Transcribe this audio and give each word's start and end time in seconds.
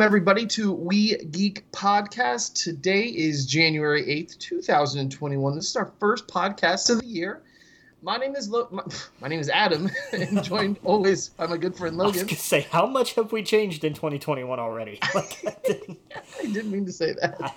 Welcome, 0.00 0.12
everybody, 0.12 0.46
to 0.46 0.72
We 0.72 1.18
Geek 1.26 1.70
Podcast. 1.72 2.54
Today 2.54 3.02
is 3.02 3.44
January 3.44 4.02
8th, 4.02 4.38
2021. 4.38 5.54
This 5.54 5.68
is 5.68 5.76
our 5.76 5.92
first 6.00 6.26
podcast 6.26 6.88
of 6.88 7.00
the 7.02 7.06
year. 7.06 7.42
My 8.00 8.16
name 8.16 8.34
is 8.34 8.48
Lo- 8.48 8.66
my, 8.70 8.82
my 9.20 9.28
name 9.28 9.40
is 9.40 9.50
Adam, 9.50 9.90
and 10.14 10.42
joined 10.42 10.78
always 10.84 11.28
by 11.28 11.46
my 11.48 11.58
good 11.58 11.76
friend 11.76 12.00
I 12.00 12.04
was 12.06 12.14
Logan. 12.16 12.28
gonna 12.28 12.38
say, 12.38 12.62
how 12.70 12.86
much 12.86 13.12
have 13.16 13.30
we 13.30 13.42
changed 13.42 13.84
in 13.84 13.92
2021 13.92 14.58
already? 14.58 14.98
Like, 15.14 15.36
I 15.46 15.54
didn't- 15.66 15.98
I 16.14 16.44
didn't 16.44 16.70
mean 16.70 16.86
to 16.86 16.92
say 16.92 17.12
that. 17.20 17.54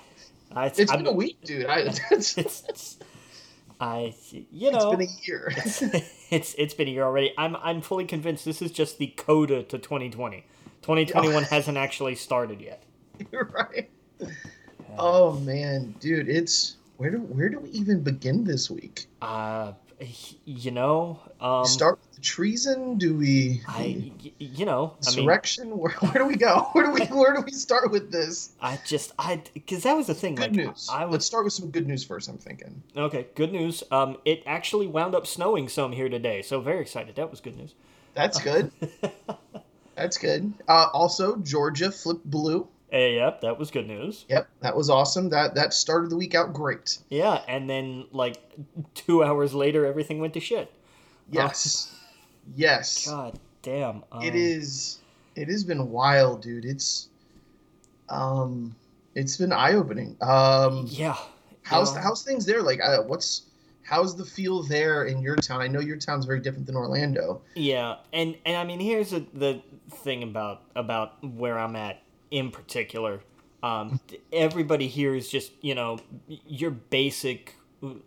I, 0.54 0.66
It's 0.66 0.90
I'm- 0.90 0.98
been 0.98 1.06
a 1.06 1.12
week, 1.16 1.38
dude. 1.44 1.64
I, 1.64 1.78
it's, 1.78 2.36
It's, 2.36 2.36
it's- 2.36 2.98
I, 3.80 4.14
you 4.52 4.70
know, 4.70 4.92
it's 4.92 4.98
been 4.98 5.08
a 5.08 5.26
year. 5.26 5.52
it's 6.30 6.54
it's 6.58 6.74
been 6.74 6.88
a 6.88 6.90
year 6.90 7.04
already. 7.04 7.32
I'm 7.38 7.56
I'm 7.56 7.80
fully 7.80 8.04
convinced 8.04 8.44
this 8.44 8.60
is 8.60 8.70
just 8.70 8.98
the 8.98 9.06
coda 9.16 9.62
to 9.62 9.78
2020. 9.78 10.44
2021 10.84 11.44
hasn't 11.50 11.78
actually 11.78 12.14
started 12.14 12.60
yet. 12.60 12.82
You're 13.32 13.44
right. 13.54 13.88
Oh 14.98 15.40
man, 15.40 15.94
dude, 15.98 16.28
it's 16.28 16.76
where 16.98 17.10
do 17.10 17.18
where 17.20 17.48
do 17.48 17.58
we 17.58 17.70
even 17.70 18.02
begin 18.02 18.44
this 18.44 18.70
week? 18.70 19.06
Uh, 19.22 19.72
you 20.44 20.70
know, 20.70 21.20
um, 21.40 21.64
Start 21.64 21.98
with 22.02 22.20
treason? 22.20 22.98
Do 22.98 23.14
we 23.14 23.62
I, 23.66 24.12
you 24.38 24.66
know, 24.66 24.94
I 25.06 25.10
mean, 25.10 25.20
insurrection? 25.20 25.70
where, 25.78 25.92
where 25.92 26.12
do 26.12 26.26
we 26.26 26.36
go? 26.36 26.68
Where 26.72 26.84
do 26.84 26.90
we 26.90 27.06
where 27.06 27.34
do 27.34 27.40
we 27.40 27.52
start 27.52 27.90
with 27.90 28.12
this? 28.12 28.52
I 28.60 28.78
just 28.84 29.12
I 29.18 29.42
because 29.54 29.84
that 29.84 29.96
was 29.96 30.08
the 30.08 30.14
thing. 30.14 30.34
Good 30.34 30.54
like, 30.54 30.66
news. 30.66 30.90
I 30.92 31.06
was 31.06 31.12
Let's 31.12 31.26
start 31.26 31.44
with 31.44 31.54
some 31.54 31.70
good 31.70 31.86
news 31.86 32.04
first. 32.04 32.28
I'm 32.28 32.36
thinking. 32.36 32.82
okay. 32.94 33.28
Good 33.34 33.52
news. 33.52 33.82
Um, 33.90 34.18
it 34.26 34.42
actually 34.44 34.86
wound 34.86 35.14
up 35.14 35.26
snowing 35.26 35.70
some 35.70 35.92
here 35.92 36.10
today, 36.10 36.42
so 36.42 36.60
very 36.60 36.82
excited. 36.82 37.16
That 37.16 37.30
was 37.30 37.40
good 37.40 37.56
news. 37.56 37.74
That's 38.12 38.38
good. 38.38 38.70
That's 39.96 40.18
good. 40.18 40.52
Uh, 40.68 40.88
also, 40.92 41.36
Georgia 41.36 41.90
flipped 41.90 42.28
blue. 42.28 42.68
Hey, 42.90 43.16
yep, 43.16 43.40
that 43.40 43.58
was 43.58 43.70
good 43.70 43.88
news. 43.88 44.24
Yep, 44.28 44.48
that 44.60 44.76
was 44.76 44.88
awesome. 44.88 45.28
That 45.30 45.54
that 45.56 45.74
started 45.74 46.10
the 46.10 46.16
week 46.16 46.34
out 46.34 46.52
great. 46.52 46.98
Yeah, 47.08 47.42
and 47.48 47.68
then 47.68 48.06
like 48.12 48.36
two 48.94 49.24
hours 49.24 49.52
later, 49.54 49.84
everything 49.84 50.20
went 50.20 50.34
to 50.34 50.40
shit. 50.40 50.72
Yes, 51.30 51.92
yes. 52.54 53.06
God 53.08 53.38
damn. 53.62 54.04
Um, 54.12 54.22
It 54.22 54.34
is. 54.36 55.00
It 55.34 55.48
has 55.48 55.64
been 55.64 55.90
wild, 55.90 56.42
dude. 56.42 56.64
It's, 56.64 57.08
um, 58.08 58.76
it's 59.16 59.36
been 59.36 59.52
eye 59.52 59.72
opening. 59.72 60.16
Um, 60.20 60.86
Yeah. 60.88 61.16
how's 61.62 61.92
yeah. 61.94 62.02
how's 62.02 62.22
things 62.22 62.46
there? 62.46 62.62
Like, 62.62 62.80
uh, 62.80 63.02
what's 63.02 63.42
how's 63.84 64.16
the 64.16 64.24
feel 64.24 64.62
there 64.62 65.04
in 65.04 65.22
your 65.22 65.36
town? 65.36 65.60
I 65.60 65.68
know 65.68 65.80
your 65.80 65.96
town's 65.96 66.24
very 66.24 66.40
different 66.40 66.66
than 66.66 66.76
Orlando. 66.76 67.42
Yeah, 67.54 67.96
and 68.12 68.36
and 68.44 68.56
I 68.56 68.64
mean, 68.64 68.80
here's 68.80 69.10
the 69.10 69.24
the 69.32 69.62
thing 69.90 70.22
about 70.22 70.62
about 70.74 71.22
where 71.22 71.58
I'm 71.58 71.76
at 71.76 72.02
in 72.30 72.50
particular. 72.50 73.20
Um, 73.62 74.00
everybody 74.32 74.88
here 74.88 75.14
is 75.14 75.28
just 75.28 75.52
you 75.62 75.74
know 75.74 75.98
your 76.26 76.70
basic 76.70 77.56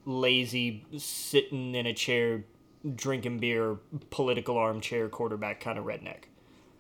lazy 0.06 0.86
sitting 0.98 1.76
in 1.76 1.86
a 1.86 1.94
chair 1.94 2.44
drinking 2.96 3.40
beer 3.40 3.78
political 4.10 4.58
armchair 4.58 5.10
quarterback 5.10 5.60
kind 5.60 5.78
of 5.78 5.86
redneck. 5.86 6.24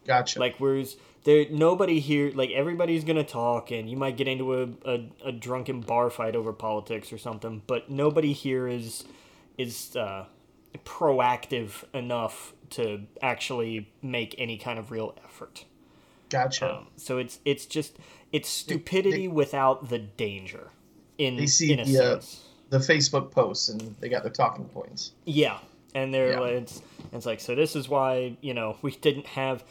Gotcha. 0.05 0.39
Like 0.39 0.55
whereas 0.57 0.95
there 1.27 1.45
nobody 1.51 1.99
here 1.99 2.31
like 2.33 2.49
everybody's 2.51 3.03
gonna 3.03 3.23
talk 3.23 3.69
and 3.69 3.89
you 3.89 3.97
might 3.97 4.15
get 4.15 4.29
into 4.29 4.53
a, 4.61 4.69
a, 4.85 5.09
a 5.25 5.31
drunken 5.33 5.81
bar 5.81 6.09
fight 6.09 6.35
over 6.37 6.53
politics 6.53 7.11
or 7.11 7.17
something, 7.17 7.61
but 7.67 7.89
nobody 7.91 8.31
here 8.31 8.65
is 8.67 9.03
is 9.57 9.93
uh, 9.97 10.25
proactive 10.85 11.83
enough 11.93 12.53
to 12.69 13.01
actually 13.21 13.91
make 14.01 14.35
any 14.37 14.57
kind 14.57 14.79
of 14.79 14.89
real 14.89 15.15
effort. 15.25 15.65
gotcha. 16.29 16.77
Um, 16.77 16.87
so 16.95 17.17
it's 17.17 17.39
it's 17.43 17.65
just 17.65 17.97
it's 18.31 18.47
stupidity 18.47 19.27
without 19.27 19.89
the 19.89 19.99
danger. 19.99 20.69
In 21.17 21.35
They 21.35 21.47
see 21.47 21.73
in 21.73 21.85
the, 21.85 21.99
uh, 21.99 22.21
the 22.69 22.77
Facebook 22.77 23.31
posts 23.31 23.67
and 23.67 23.81
they 23.99 24.07
got 24.07 24.23
their 24.23 24.31
talking 24.31 24.65
points. 24.65 25.11
Yeah, 25.25 25.57
and 25.93 26.13
they're 26.13 26.31
Yeah. 26.31 26.39
like, 26.39 26.51
it's 26.53 26.81
it's 27.11 27.25
like 27.25 27.41
so. 27.41 27.53
This 27.53 27.75
is 27.75 27.89
why 27.89 28.37
you 28.39 28.53
know 28.53 28.77
we 28.81 28.91
didn't 28.91 29.25
have, 29.27 29.65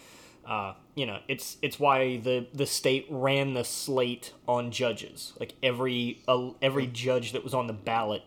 uh, 0.47 0.75
you 0.95 1.07
know, 1.07 1.19
it's 1.29 1.57
it's 1.63 1.79
why 1.81 2.19
the 2.19 2.47
the 2.55 2.67
state 2.67 3.07
ran 3.11 3.55
the 3.55 3.65
slate 3.65 4.33
on 4.47 4.71
judges. 4.71 5.33
Like 5.41 5.55
every 5.63 6.23
uh, 6.29 6.51
every 6.63 6.87
judge 6.87 7.33
that 7.33 7.43
was 7.45 7.53
on 7.55 7.67
the 7.67 7.73
ballot, 7.73 8.23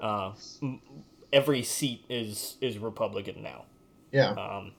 uh, 0.00 0.32
m- 0.62 0.80
every 1.32 1.62
seat 1.62 2.04
is 2.08 2.56
is 2.60 2.78
Republican 2.78 3.42
now, 3.42 3.64
Yeah. 4.10 4.30
um, 4.32 4.72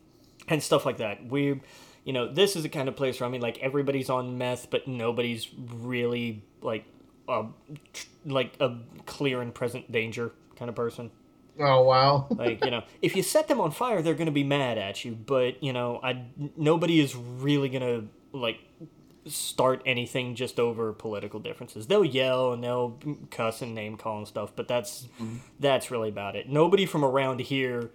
and 0.48 0.62
stuff 0.62 0.86
like 0.86 0.98
that. 0.98 1.26
We. 1.26 1.62
You 2.06 2.12
know, 2.12 2.28
this 2.28 2.58
is 2.58 2.64
the 2.64 2.70
kind 2.70 2.90
of 2.90 2.98
place 2.98 3.22
where 3.22 3.30
I 3.30 3.32
mean, 3.32 3.40
like 3.40 3.60
everybody's 3.60 4.10
on 4.10 4.38
meth, 4.38 4.70
but 4.70 4.90
nobody's 4.90 5.48
really 5.74 6.44
like, 6.62 6.84
a, 7.30 7.46
tr- 7.94 8.08
like 8.26 8.58
a 8.60 8.76
clear 9.06 9.42
and 9.42 9.56
present 9.56 9.90
danger 9.90 10.34
kind 10.58 10.68
of 10.68 10.76
person 10.76 11.12
oh 11.60 11.84
wow. 11.84 12.28
like 12.32 12.64
you 12.64 12.72
know 12.72 12.84
if 13.02 13.16
you 13.16 13.24
set 13.24 13.48
them 13.48 13.62
on 13.62 13.72
fire 13.72 14.02
they're 14.02 14.14
going 14.14 14.26
to 14.26 14.32
be 14.32 14.44
mad 14.44 14.78
at 14.78 15.06
you 15.06 15.14
but 15.14 15.62
you 15.64 15.74
know 15.74 16.00
i 16.04 16.24
nobody 16.58 17.00
is 17.00 17.16
really 17.16 17.70
going 17.70 17.82
to 17.82 18.08
like 18.38 18.60
start 19.26 19.82
anything 19.86 20.36
just 20.36 20.60
over 20.60 20.92
political 20.92 21.40
differences. 21.40 21.88
They'll 21.88 22.04
yell 22.04 22.52
and 22.52 22.62
they'll 22.64 23.00
cuss 23.32 23.62
and 23.62 23.74
name 23.74 23.96
call 23.98 24.18
and 24.18 24.28
stuff 24.28 24.52
but 24.56 24.68
that's 24.68 25.04
mm-hmm. 25.22 25.38
that's 25.60 25.92
really 25.92 26.10
about 26.10 26.36
it. 26.36 26.50
Nobody 26.50 26.86
from 26.86 27.06
around 27.06 27.40
here 27.40 27.90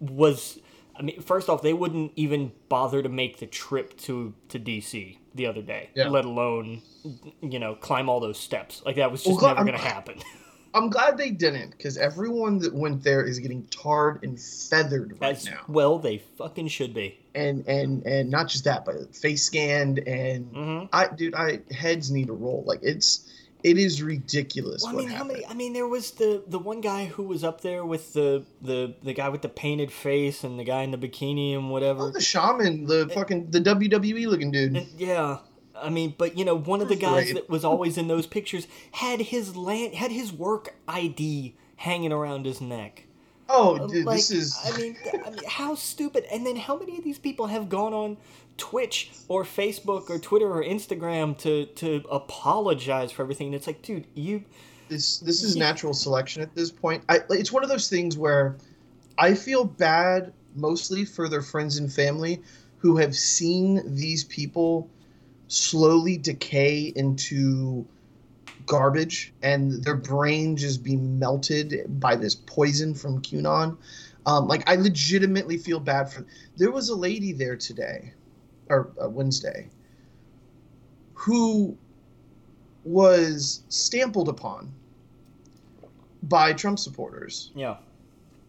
was 0.00 0.58
i 0.96 1.02
mean 1.02 1.20
first 1.22 1.48
off 1.48 1.62
they 1.62 1.72
wouldn't 1.72 2.12
even 2.16 2.52
bother 2.68 3.02
to 3.02 3.08
make 3.08 3.38
the 3.38 3.46
trip 3.46 3.96
to 3.96 4.34
to 4.48 4.58
dc 4.58 5.16
the 5.34 5.46
other 5.46 5.62
day 5.62 5.88
Yeah. 5.94 6.08
let 6.08 6.24
alone 6.24 6.82
you 7.40 7.58
know 7.58 7.74
climb 7.74 8.08
all 8.08 8.20
those 8.20 8.38
steps. 8.38 8.82
Like 8.84 8.96
that 8.96 9.10
was 9.10 9.22
just 9.22 9.40
Well, 9.40 9.54
never 9.54 9.64
going 9.64 9.78
to 9.78 9.84
happen 9.84 10.18
I'm 10.74 10.88
glad 10.90 11.18
they 11.18 11.30
didn't 11.30 11.70
because 11.70 11.98
everyone 11.98 12.58
that 12.58 12.74
went 12.74 13.02
there 13.02 13.24
is 13.24 13.38
getting 13.38 13.64
tarred 13.66 14.22
and 14.22 14.40
feathered 14.40 15.18
right 15.20 15.36
as 15.36 15.44
now. 15.44 15.60
well 15.68 15.98
they 15.98 16.18
fucking 16.38 16.68
should 16.68 16.94
be 16.94 17.18
and 17.34 17.66
and 17.66 18.06
and 18.06 18.30
not 18.30 18.48
just 18.48 18.64
that, 18.64 18.84
but 18.84 19.14
face 19.14 19.44
scanned 19.44 19.98
and 20.00 20.52
mm-hmm. 20.52 20.86
I, 20.92 21.08
dude, 21.08 21.34
I 21.34 21.60
heads 21.70 22.10
need 22.10 22.26
to 22.28 22.32
roll. 22.32 22.64
Like 22.66 22.80
it's, 22.82 23.30
it 23.62 23.78
is 23.78 24.02
ridiculous. 24.02 24.82
Well, 24.82 24.92
I 24.92 24.94
what 24.94 25.00
mean, 25.00 25.08
how 25.10 25.16
happened. 25.18 25.32
many? 25.34 25.46
I 25.46 25.54
mean, 25.54 25.72
there 25.72 25.86
was 25.86 26.12
the 26.12 26.42
the 26.46 26.58
one 26.58 26.80
guy 26.80 27.06
who 27.06 27.24
was 27.24 27.44
up 27.44 27.60
there 27.60 27.84
with 27.84 28.12
the 28.12 28.44
the 28.60 28.94
the 29.02 29.14
guy 29.14 29.28
with 29.28 29.42
the 29.42 29.48
painted 29.48 29.92
face 29.92 30.44
and 30.44 30.58
the 30.58 30.64
guy 30.64 30.82
in 30.82 30.90
the 30.90 30.98
bikini 30.98 31.54
and 31.54 31.70
whatever. 31.70 32.02
Oh, 32.04 32.10
the 32.10 32.20
shaman, 32.20 32.86
the 32.86 33.08
fucking 33.14 33.50
the 33.50 33.60
WWE 33.60 34.26
looking 34.26 34.50
dude. 34.50 34.76
And, 34.76 34.86
yeah, 34.96 35.38
I 35.82 35.90
mean, 35.90 36.14
but 36.16 36.38
you 36.38 36.44
know, 36.44 36.54
one 36.54 36.80
of 36.80 36.88
the 36.88 36.96
guys 36.96 37.32
that 37.32 37.48
was 37.50 37.64
always 37.64 37.98
in 37.98 38.08
those 38.08 38.26
pictures 38.26 38.66
had 38.92 39.20
his 39.20 39.56
land 39.56 39.94
had 39.94 40.10
his 40.10 40.32
work 40.32 40.74
ID 40.88 41.54
hanging 41.76 42.12
around 42.12 42.46
his 42.46 42.60
neck. 42.60 43.06
oh, 43.48 43.76
uh, 43.76 43.86
dude, 43.86 44.06
like, 44.06 44.16
this 44.16 44.30
is. 44.30 44.56
I 44.64 44.76
mean, 44.78 44.96
I 45.26 45.30
mean, 45.30 45.40
how 45.46 45.74
stupid! 45.74 46.24
And 46.32 46.46
then 46.46 46.56
how 46.56 46.78
many 46.78 46.96
of 46.98 47.04
these 47.04 47.18
people 47.18 47.46
have 47.48 47.68
gone 47.68 47.92
on 47.92 48.16
Twitch 48.56 49.10
or 49.28 49.44
Facebook 49.44 50.08
or 50.10 50.18
Twitter 50.18 50.50
or 50.50 50.62
Instagram 50.62 51.36
to 51.38 51.66
to 51.66 52.02
apologize 52.10 53.12
for 53.12 53.22
everything? 53.22 53.48
And 53.48 53.54
it's 53.56 53.66
like, 53.66 53.82
dude, 53.82 54.06
you 54.14 54.44
this 54.88 55.18
this 55.18 55.42
is 55.42 55.56
Yeah. 55.56 55.64
natural 55.66 55.94
selection 55.94 56.42
at 56.42 56.54
this 56.54 56.70
point. 56.70 57.02
I 57.08 57.20
it's 57.30 57.52
one 57.52 57.62
of 57.62 57.68
those 57.68 57.88
things 57.88 58.16
where 58.16 58.56
I 59.18 59.34
feel 59.34 59.64
bad 59.64 60.32
mostly 60.54 61.04
for 61.04 61.28
their 61.28 61.42
friends 61.42 61.78
and 61.78 61.92
family 61.92 62.42
who 62.78 62.96
have 62.96 63.14
seen 63.14 63.82
these 63.94 64.24
people 64.24 64.88
slowly 65.52 66.16
decay 66.16 66.92
into 66.96 67.86
garbage 68.64 69.34
and 69.42 69.84
their 69.84 69.96
brain 69.96 70.56
just 70.56 70.82
be 70.82 70.96
melted 70.96 71.84
by 72.00 72.16
this 72.16 72.34
poison 72.34 72.94
from 72.94 73.20
QAnon. 73.20 73.76
Um, 74.24 74.48
like 74.48 74.68
I 74.68 74.76
legitimately 74.76 75.58
feel 75.58 75.78
bad 75.78 76.10
for. 76.10 76.24
There 76.56 76.70
was 76.70 76.88
a 76.88 76.94
lady 76.94 77.32
there 77.32 77.56
today, 77.56 78.14
or 78.70 78.92
uh, 79.02 79.10
Wednesday, 79.10 79.68
who 81.12 81.76
was 82.84 83.62
stampled 83.68 84.28
upon 84.28 84.72
by 86.22 86.52
Trump 86.52 86.78
supporters 86.78 87.50
yeah 87.54 87.76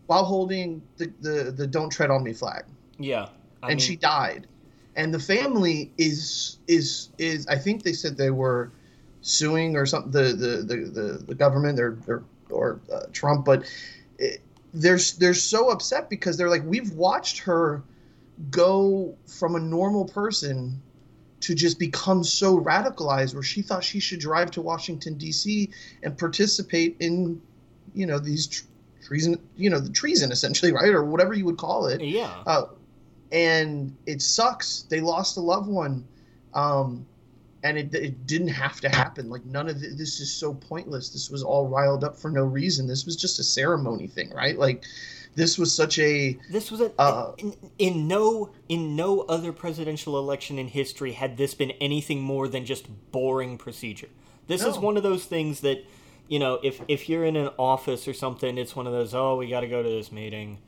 while 0.05 0.23
holding 0.23 0.81
the, 0.97 1.11
the, 1.21 1.51
the 1.51 1.67
"Don't 1.67 1.89
Tread 1.89 2.11
on 2.11 2.23
Me" 2.23 2.33
flag, 2.33 2.65
yeah. 2.97 3.29
I 3.61 3.71
and 3.71 3.79
mean, 3.79 3.79
she 3.79 3.95
died. 3.95 4.47
And 4.95 5.13
the 5.13 5.19
family 5.19 5.91
is 5.97 6.59
is 6.67 7.09
is 7.17 7.47
I 7.47 7.57
think 7.57 7.83
they 7.83 7.93
said 7.93 8.17
they 8.17 8.31
were 8.31 8.71
suing 9.21 9.75
or 9.75 9.85
something 9.85 10.11
the 10.11 10.33
the 10.33 10.57
the 10.57 10.75
the, 10.89 11.23
the 11.27 11.35
government 11.35 11.79
or 11.79 11.97
or, 12.07 12.23
or 12.49 12.79
uh, 12.93 13.01
Trump, 13.11 13.45
but 13.45 13.63
it, 14.19 14.41
they're 14.73 14.99
they're 15.19 15.33
so 15.33 15.69
upset 15.69 16.09
because 16.09 16.37
they're 16.37 16.49
like 16.49 16.63
we've 16.65 16.91
watched 16.93 17.39
her 17.39 17.83
go 18.49 19.15
from 19.27 19.55
a 19.55 19.59
normal 19.59 20.05
person 20.05 20.81
to 21.41 21.53
just 21.53 21.77
become 21.77 22.23
so 22.23 22.59
radicalized 22.59 23.33
where 23.33 23.43
she 23.43 23.61
thought 23.61 23.83
she 23.83 23.99
should 23.99 24.19
drive 24.19 24.49
to 24.51 24.61
Washington 24.61 25.17
D.C. 25.17 25.69
and 26.01 26.17
participate 26.17 26.95
in 26.99 27.41
you 27.93 28.05
know 28.05 28.17
these 28.17 28.47
tr- 28.47 28.63
treason 29.05 29.37
you 29.57 29.69
know 29.69 29.79
the 29.79 29.89
treason 29.89 30.31
essentially 30.31 30.71
right 30.71 30.89
or 30.89 31.03
whatever 31.03 31.33
you 31.33 31.45
would 31.45 31.57
call 31.57 31.87
it 31.87 32.01
Yeah. 32.01 32.31
uh, 32.47 32.63
and 33.33 33.95
it 34.05 34.21
sucks. 34.21 34.83
They 34.83 35.01
lost 35.01 35.37
a 35.37 35.41
loved 35.41 35.67
one, 35.67 36.07
um, 36.53 37.05
and 37.63 37.77
it, 37.77 37.93
it 37.93 38.27
didn't 38.27 38.49
have 38.49 38.79
to 38.81 38.89
happen. 38.89 39.29
Like 39.29 39.43
none 39.45 39.67
of 39.67 39.81
th- 39.81 39.97
this 39.97 40.19
is 40.19 40.31
so 40.31 40.53
pointless. 40.53 41.09
This 41.09 41.29
was 41.29 41.43
all 41.43 41.67
riled 41.67 42.03
up 42.03 42.15
for 42.15 42.29
no 42.29 42.43
reason. 42.43 42.87
This 42.87 43.05
was 43.05 43.15
just 43.15 43.39
a 43.39 43.43
ceremony 43.43 44.07
thing, 44.07 44.29
right? 44.29 44.57
Like 44.57 44.85
this 45.35 45.57
was 45.57 45.73
such 45.73 45.97
a 45.97 46.37
This 46.51 46.69
was 46.69 46.79
a 46.79 46.91
Uh, 46.99 47.33
in, 47.39 47.55
in 47.79 48.07
no 48.07 48.51
in 48.69 48.95
no 48.95 49.21
other 49.21 49.51
presidential 49.51 50.19
election 50.19 50.59
in 50.59 50.67
history 50.67 51.13
had 51.13 51.37
this 51.37 51.55
been 51.55 51.71
anything 51.81 52.21
more 52.21 52.47
than 52.47 52.65
just 52.65 52.85
boring 53.11 53.57
procedure. 53.57 54.09
This 54.47 54.63
is 54.63 54.77
one 54.77 54.95
of 54.95 55.03
those 55.03 55.25
things 55.25 55.61
that 55.61 55.83
you 56.27 56.37
know 56.37 56.59
if 56.63 56.81
if 56.87 57.09
you're 57.09 57.25
in 57.25 57.35
an 57.35 57.49
office 57.57 58.07
or 58.07 58.13
something, 58.13 58.59
it's 58.59 58.75
one 58.75 58.85
of 58.85 58.93
those 58.93 59.15
oh 59.15 59.37
we 59.37 59.47
got 59.49 59.61
to 59.61 59.67
go 59.67 59.81
to 59.81 59.89
this 59.89 60.11
meeting. 60.11 60.59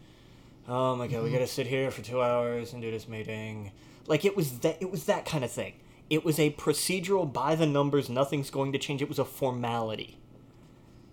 Oh 0.68 0.96
my 0.96 1.08
god, 1.08 1.24
we 1.24 1.30
got 1.30 1.38
to 1.38 1.44
mm-hmm. 1.44 1.50
sit 1.50 1.68
here 1.68 1.92
for 1.92 2.02
two 2.02 2.22
hours 2.22 2.74
and 2.74 2.82
do 2.82 2.90
this 2.92 3.08
meeting. 3.08 3.72
Like 4.08 4.26
it 4.26 4.36
was 4.36 4.60
that 4.60 4.78
it 4.82 4.92
was 4.92 5.06
that 5.06 5.26
kind 5.26 5.44
of 5.44 5.52
thing. 5.52 5.74
It 6.10 6.24
was 6.24 6.40
a 6.40 6.52
procedural 6.52 7.32
by 7.32 7.56
the 7.56 7.66
numbers. 7.66 8.10
Nothing's 8.10 8.50
going 8.50 8.72
to 8.74 8.80
change. 8.80 9.02
It 9.02 9.10
was 9.10 9.20
a 9.20 9.26
formality. 9.26 10.18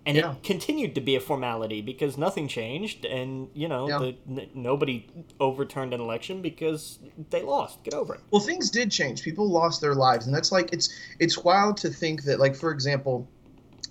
And 0.05 0.17
Yeah. 0.17 0.33
it 0.33 0.43
continued 0.43 0.97
to 0.97 1.01
be 1.01 1.15
a 1.15 1.21
formality 1.21 1.81
because 1.81 2.19
nothing 2.19 2.49
changed, 2.49 3.05
and 3.05 3.49
you 3.55 3.69
know 3.69 3.89
Yeah. 3.89 3.99
the, 3.99 4.17
n- 4.29 4.51
nobody 4.53 5.07
overturned 5.39 5.95
an 5.95 6.01
election 6.01 6.43
because 6.43 6.99
they 7.31 7.43
lost. 7.43 7.85
Get 7.85 7.95
over 7.95 8.15
it. 8.15 8.21
well 8.31 8.43
things 8.43 8.69
did 8.71 8.91
change 8.91 9.23
people 9.23 9.49
lost 9.49 9.81
their 9.81 9.95
lives 9.95 10.27
and 10.27 10.35
that's 10.35 10.51
like 10.51 10.73
it's 10.73 10.89
it's 11.21 11.39
wild 11.39 11.77
to 11.79 11.89
think 11.91 12.25
that 12.25 12.41
like 12.41 12.57
for 12.57 12.71
example 12.73 13.29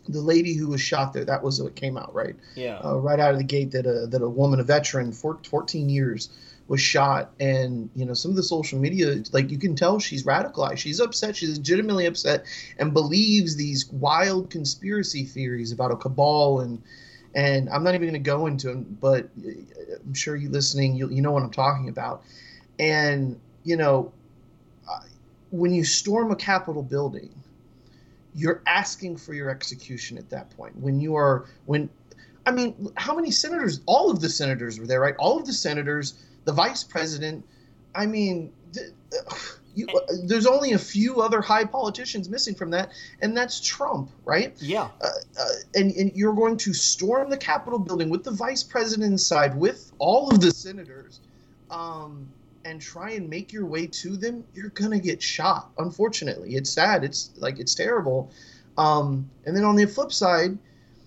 the 0.08 0.22
lady 0.22 0.54
who 0.56 0.68
was 0.68 0.82
shot 0.82 1.14
there 1.14 1.26
that 1.26 1.44
was 1.44 1.62
what 1.62 1.76
came 1.76 1.98
out 1.98 2.14
right 2.14 2.36
Yeah. 2.56 2.80
uh, 2.84 2.98
right 2.98 3.20
out 3.20 3.32
of 3.34 3.38
the 3.38 3.44
gate 3.44 3.72
that 3.72 3.86
a 3.86 4.08
that 4.08 4.22
a 4.22 4.30
woman, 4.30 4.60
a 4.60 4.64
veteran, 4.64 5.12
for 5.12 5.38
14 5.44 5.90
years, 5.90 6.30
was 6.68 6.82
shot. 6.82 7.32
And 7.40 7.90
you 7.96 8.06
know, 8.06 8.14
some 8.14 8.32
of 8.32 8.38
the 8.38 8.44
social 8.44 8.80
media, 8.80 9.22
like 9.32 9.52
you 9.52 9.58
can 9.60 9.76
tell, 9.76 10.00
she's 10.00 10.24
radicalized. 10.24 10.78
She's 10.78 11.00
upset. 11.00 11.36
She's 11.36 11.58
legitimately 11.58 12.06
upset 12.06 12.46
and 12.80 12.94
believes 12.94 13.56
these 13.56 13.90
wild 13.92 14.50
conspiracy 14.50 15.26
theories 15.26 15.72
about 15.72 15.92
a 15.92 15.96
cabal 15.96 16.62
and. 16.62 16.82
And 17.34 17.70
I'm 17.70 17.82
not 17.86 17.96
even 17.96 18.10
going 18.10 18.22
to 18.22 18.30
go 18.30 18.46
into 18.48 18.68
them, 18.68 18.98
but 19.00 19.30
uh, 19.46 19.50
I'm 20.06 20.14
sure 20.14 20.36
you're 20.36 20.52
listening, 20.52 20.98
you, 20.98 21.10
you 21.10 21.22
know 21.22 21.32
what 21.32 21.44
I'm 21.44 21.50
talking 21.52 21.88
about. 21.88 22.24
And 22.78 23.40
you 23.64 23.78
know, 23.78 24.12
when 25.52 25.74
you 25.74 25.84
storm 25.84 26.32
a 26.32 26.36
Capitol 26.36 26.84
building, 26.84 27.30
you're 28.34 28.62
asking 28.66 29.18
for 29.18 29.34
your 29.34 29.50
execution 29.50 30.18
at 30.18 30.30
that 30.30 30.50
point. 30.56 30.76
When 30.78 31.00
you 31.00 31.16
are 31.16 31.46
when 31.66 31.90
I 32.46 32.52
mean, 32.52 32.92
how 32.98 33.16
many 33.16 33.32
senators? 33.32 33.82
All 33.86 34.10
of 34.10 34.20
the 34.20 34.30
senators 34.30 34.80
were 34.80 34.88
there, 34.88 35.00
right? 35.00 35.16
All 35.20 35.38
of 35.40 35.46
the 35.46 35.54
senators, 35.54 36.16
the 36.46 36.54
vice 36.54 36.84
president. 36.84 37.46
I 37.94 38.06
mean, 38.06 38.52
th- 38.74 38.92
you, 39.76 39.88
there's 40.24 40.46
only 40.46 40.74
a 40.74 40.78
few 40.78 41.22
other 41.22 41.42
high 41.42 41.66
politicians 41.66 42.30
missing 42.30 42.56
from 42.56 42.72
that, 42.72 42.92
and 43.22 43.36
that's 43.36 43.60
Trump, 43.60 44.10
right? 44.26 44.54
Yeah. 44.60 44.90
Uh, 45.02 45.08
uh, 45.40 45.46
and, 45.76 45.92
and 45.92 46.12
you're 46.16 46.34
going 46.34 46.58
to 46.58 46.74
storm 46.74 47.30
the 47.30 47.38
Capitol 47.38 47.80
building 47.80 48.10
with 48.10 48.24
the 48.24 48.32
vice 48.32 48.64
president 48.64 49.12
inside, 49.12 49.56
with 49.56 49.92
all 50.00 50.30
of 50.30 50.42
the 50.42 50.52
senators, 50.52 51.20
um, 51.70 52.28
and 52.66 52.82
try 52.82 53.12
and 53.12 53.30
make 53.30 53.52
your 53.52 53.66
way 53.66 53.88
to 53.88 54.18
them. 54.18 54.44
You're 54.54 54.70
gonna 54.70 55.00
get 55.00 55.22
shot. 55.22 55.72
Unfortunately, 55.78 56.56
it's 56.56 56.70
sad. 56.70 57.04
It's 57.04 57.32
like 57.38 57.60
it's 57.60 57.76
terrible. 57.76 58.32
Um, 58.78 59.30
and 59.46 59.56
then 59.56 59.64
on 59.64 59.76
the 59.76 59.86
flip 59.86 60.12
side, 60.12 60.58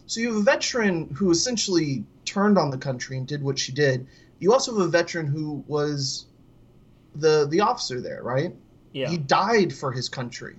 so 0.07 0.21
you 0.21 0.29
have 0.29 0.37
a 0.37 0.43
veteran 0.43 1.09
who 1.15 1.31
essentially 1.31 2.05
turned 2.25 2.59
on 2.59 2.71
the 2.71 2.79
country 2.79 3.17
and 3.17 3.27
did 3.27 3.43
what 3.43 3.59
she 3.59 3.73
did. 3.73 4.07
You 4.39 4.53
also 4.53 4.73
have 4.73 4.87
a 4.87 4.89
veteran 4.89 5.27
who 5.27 5.65
was 5.67 6.27
the 7.15 7.47
the 7.51 7.61
officer 7.61 8.01
there, 8.01 8.23
right? 8.23 8.55
Yeah. 8.93 9.09
He 9.09 9.17
died 9.17 9.73
for 9.73 9.91
his 9.93 10.09
country 10.09 10.57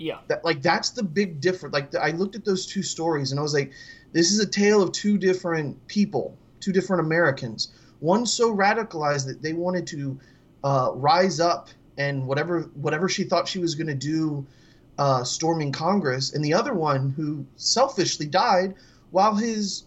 yeah. 0.00 0.18
that 0.28 0.44
like 0.44 0.62
that's 0.62 0.90
the 0.90 1.02
big 1.02 1.40
difference 1.40 1.74
like 1.74 1.94
i 1.94 2.10
looked 2.12 2.34
at 2.34 2.44
those 2.44 2.66
two 2.66 2.82
stories 2.82 3.30
and 3.30 3.38
i 3.38 3.42
was 3.42 3.52
like 3.52 3.70
this 4.12 4.32
is 4.32 4.40
a 4.40 4.46
tale 4.46 4.82
of 4.82 4.92
two 4.92 5.18
different 5.18 5.86
people 5.86 6.36
two 6.58 6.72
different 6.72 7.04
americans 7.04 7.68
one 8.00 8.26
so 8.26 8.54
radicalized 8.54 9.26
that 9.26 9.42
they 9.42 9.52
wanted 9.52 9.86
to 9.86 10.18
uh, 10.64 10.90
rise 10.94 11.40
up 11.40 11.68
and 11.98 12.26
whatever 12.26 12.62
whatever 12.74 13.08
she 13.08 13.24
thought 13.24 13.46
she 13.48 13.58
was 13.58 13.74
going 13.74 13.86
to 13.86 13.94
do 13.94 14.46
uh, 14.98 15.24
storming 15.24 15.72
congress 15.72 16.34
and 16.34 16.44
the 16.44 16.52
other 16.52 16.74
one 16.74 17.10
who 17.10 17.44
selfishly 17.56 18.26
died 18.26 18.74
while 19.10 19.34
his 19.34 19.84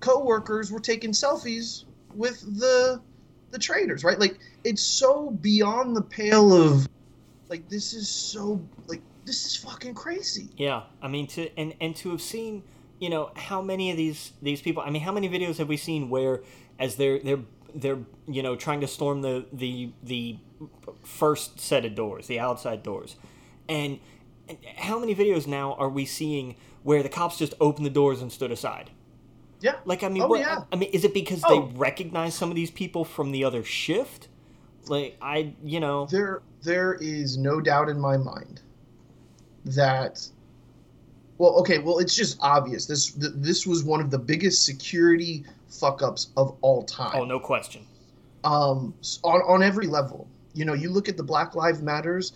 co-workers 0.00 0.70
were 0.70 0.80
taking 0.80 1.12
selfies 1.12 1.84
with 2.14 2.40
the 2.58 3.00
the 3.50 3.58
traitors 3.58 4.04
right 4.04 4.18
like 4.18 4.38
it's 4.64 4.82
so 4.82 5.30
beyond 5.30 5.96
the 5.96 6.02
pale 6.02 6.52
of 6.52 6.88
like 7.48 7.68
this 7.68 7.94
is 7.94 8.08
so 8.08 8.60
like 8.86 9.00
this 9.28 9.44
is 9.46 9.56
fucking 9.56 9.94
crazy. 9.94 10.48
Yeah, 10.56 10.82
I 11.02 11.08
mean 11.08 11.26
to 11.28 11.50
and 11.58 11.74
and 11.80 11.94
to 11.96 12.10
have 12.10 12.22
seen, 12.22 12.62
you 13.00 13.08
know, 13.10 13.30
how 13.36 13.62
many 13.62 13.90
of 13.90 13.96
these 13.96 14.32
these 14.42 14.60
people. 14.62 14.82
I 14.84 14.90
mean, 14.90 15.02
how 15.02 15.12
many 15.12 15.28
videos 15.28 15.58
have 15.58 15.68
we 15.68 15.76
seen 15.76 16.10
where, 16.10 16.42
as 16.78 16.96
they're 16.96 17.18
they're 17.18 17.40
they're 17.74 17.98
you 18.26 18.42
know 18.42 18.56
trying 18.56 18.80
to 18.80 18.86
storm 18.86 19.22
the 19.22 19.46
the 19.52 19.90
the 20.02 20.38
first 21.04 21.60
set 21.60 21.84
of 21.84 21.94
doors, 21.94 22.26
the 22.26 22.40
outside 22.40 22.82
doors, 22.82 23.16
and, 23.68 24.00
and 24.48 24.58
how 24.76 24.98
many 24.98 25.14
videos 25.14 25.46
now 25.46 25.74
are 25.74 25.88
we 25.88 26.04
seeing 26.04 26.56
where 26.82 27.02
the 27.02 27.08
cops 27.08 27.38
just 27.38 27.54
opened 27.60 27.86
the 27.86 27.90
doors 27.90 28.20
and 28.22 28.32
stood 28.32 28.50
aside? 28.50 28.90
Yeah. 29.60 29.74
Like 29.84 30.02
I 30.02 30.08
mean, 30.08 30.22
Oh, 30.22 30.28
what, 30.28 30.40
yeah. 30.40 30.62
I 30.72 30.76
mean, 30.76 30.90
is 30.92 31.04
it 31.04 31.12
because 31.14 31.42
Oh. 31.44 31.50
they 31.68 31.74
recognize 31.76 32.34
some 32.34 32.48
of 32.50 32.56
these 32.56 32.70
people 32.70 33.04
from 33.04 33.32
the 33.32 33.44
other 33.44 33.62
shift? 33.64 34.28
Like 34.86 35.16
I, 35.20 35.54
you 35.62 35.80
know, 35.80 36.06
There 36.06 36.42
there 36.62 36.94
is 36.94 37.36
no 37.38 37.60
doubt 37.60 37.88
in 37.88 38.00
my 38.00 38.16
mind 38.16 38.62
that 39.64 40.26
well, 41.38 41.52
okay, 41.60 41.78
well 41.78 41.98
it's 41.98 42.14
just 42.14 42.38
obvious. 42.40 42.86
This 42.86 43.12
th- 43.12 43.32
this 43.36 43.66
was 43.66 43.84
one 43.84 44.00
of 44.00 44.10
the 44.10 44.18
biggest 44.18 44.64
security 44.64 45.44
fuck 45.68 46.02
ups 46.02 46.28
of 46.36 46.56
all 46.60 46.82
time. 46.84 47.12
oh 47.14 47.24
no 47.24 47.38
question. 47.40 47.86
um, 48.44 48.94
on, 49.22 49.40
on 49.42 49.62
every 49.62 49.86
level. 49.86 50.26
You 50.54 50.64
know, 50.64 50.74
you 50.74 50.90
look 50.90 51.08
at 51.08 51.16
the 51.16 51.22
Black 51.22 51.54
Lives 51.54 51.80
Matters. 51.82 52.32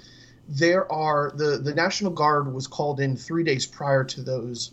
There 0.49 0.91
are 0.93 1.33
the 1.37 1.59
the 1.59 1.75
National 1.75 2.11
Guard 2.13 2.53
was 2.53 2.67
called 2.67 3.01
in 3.01 3.17
three 3.17 3.45
days 3.45 3.67
prior 3.67 4.05
to 4.05 4.23
those 4.23 4.73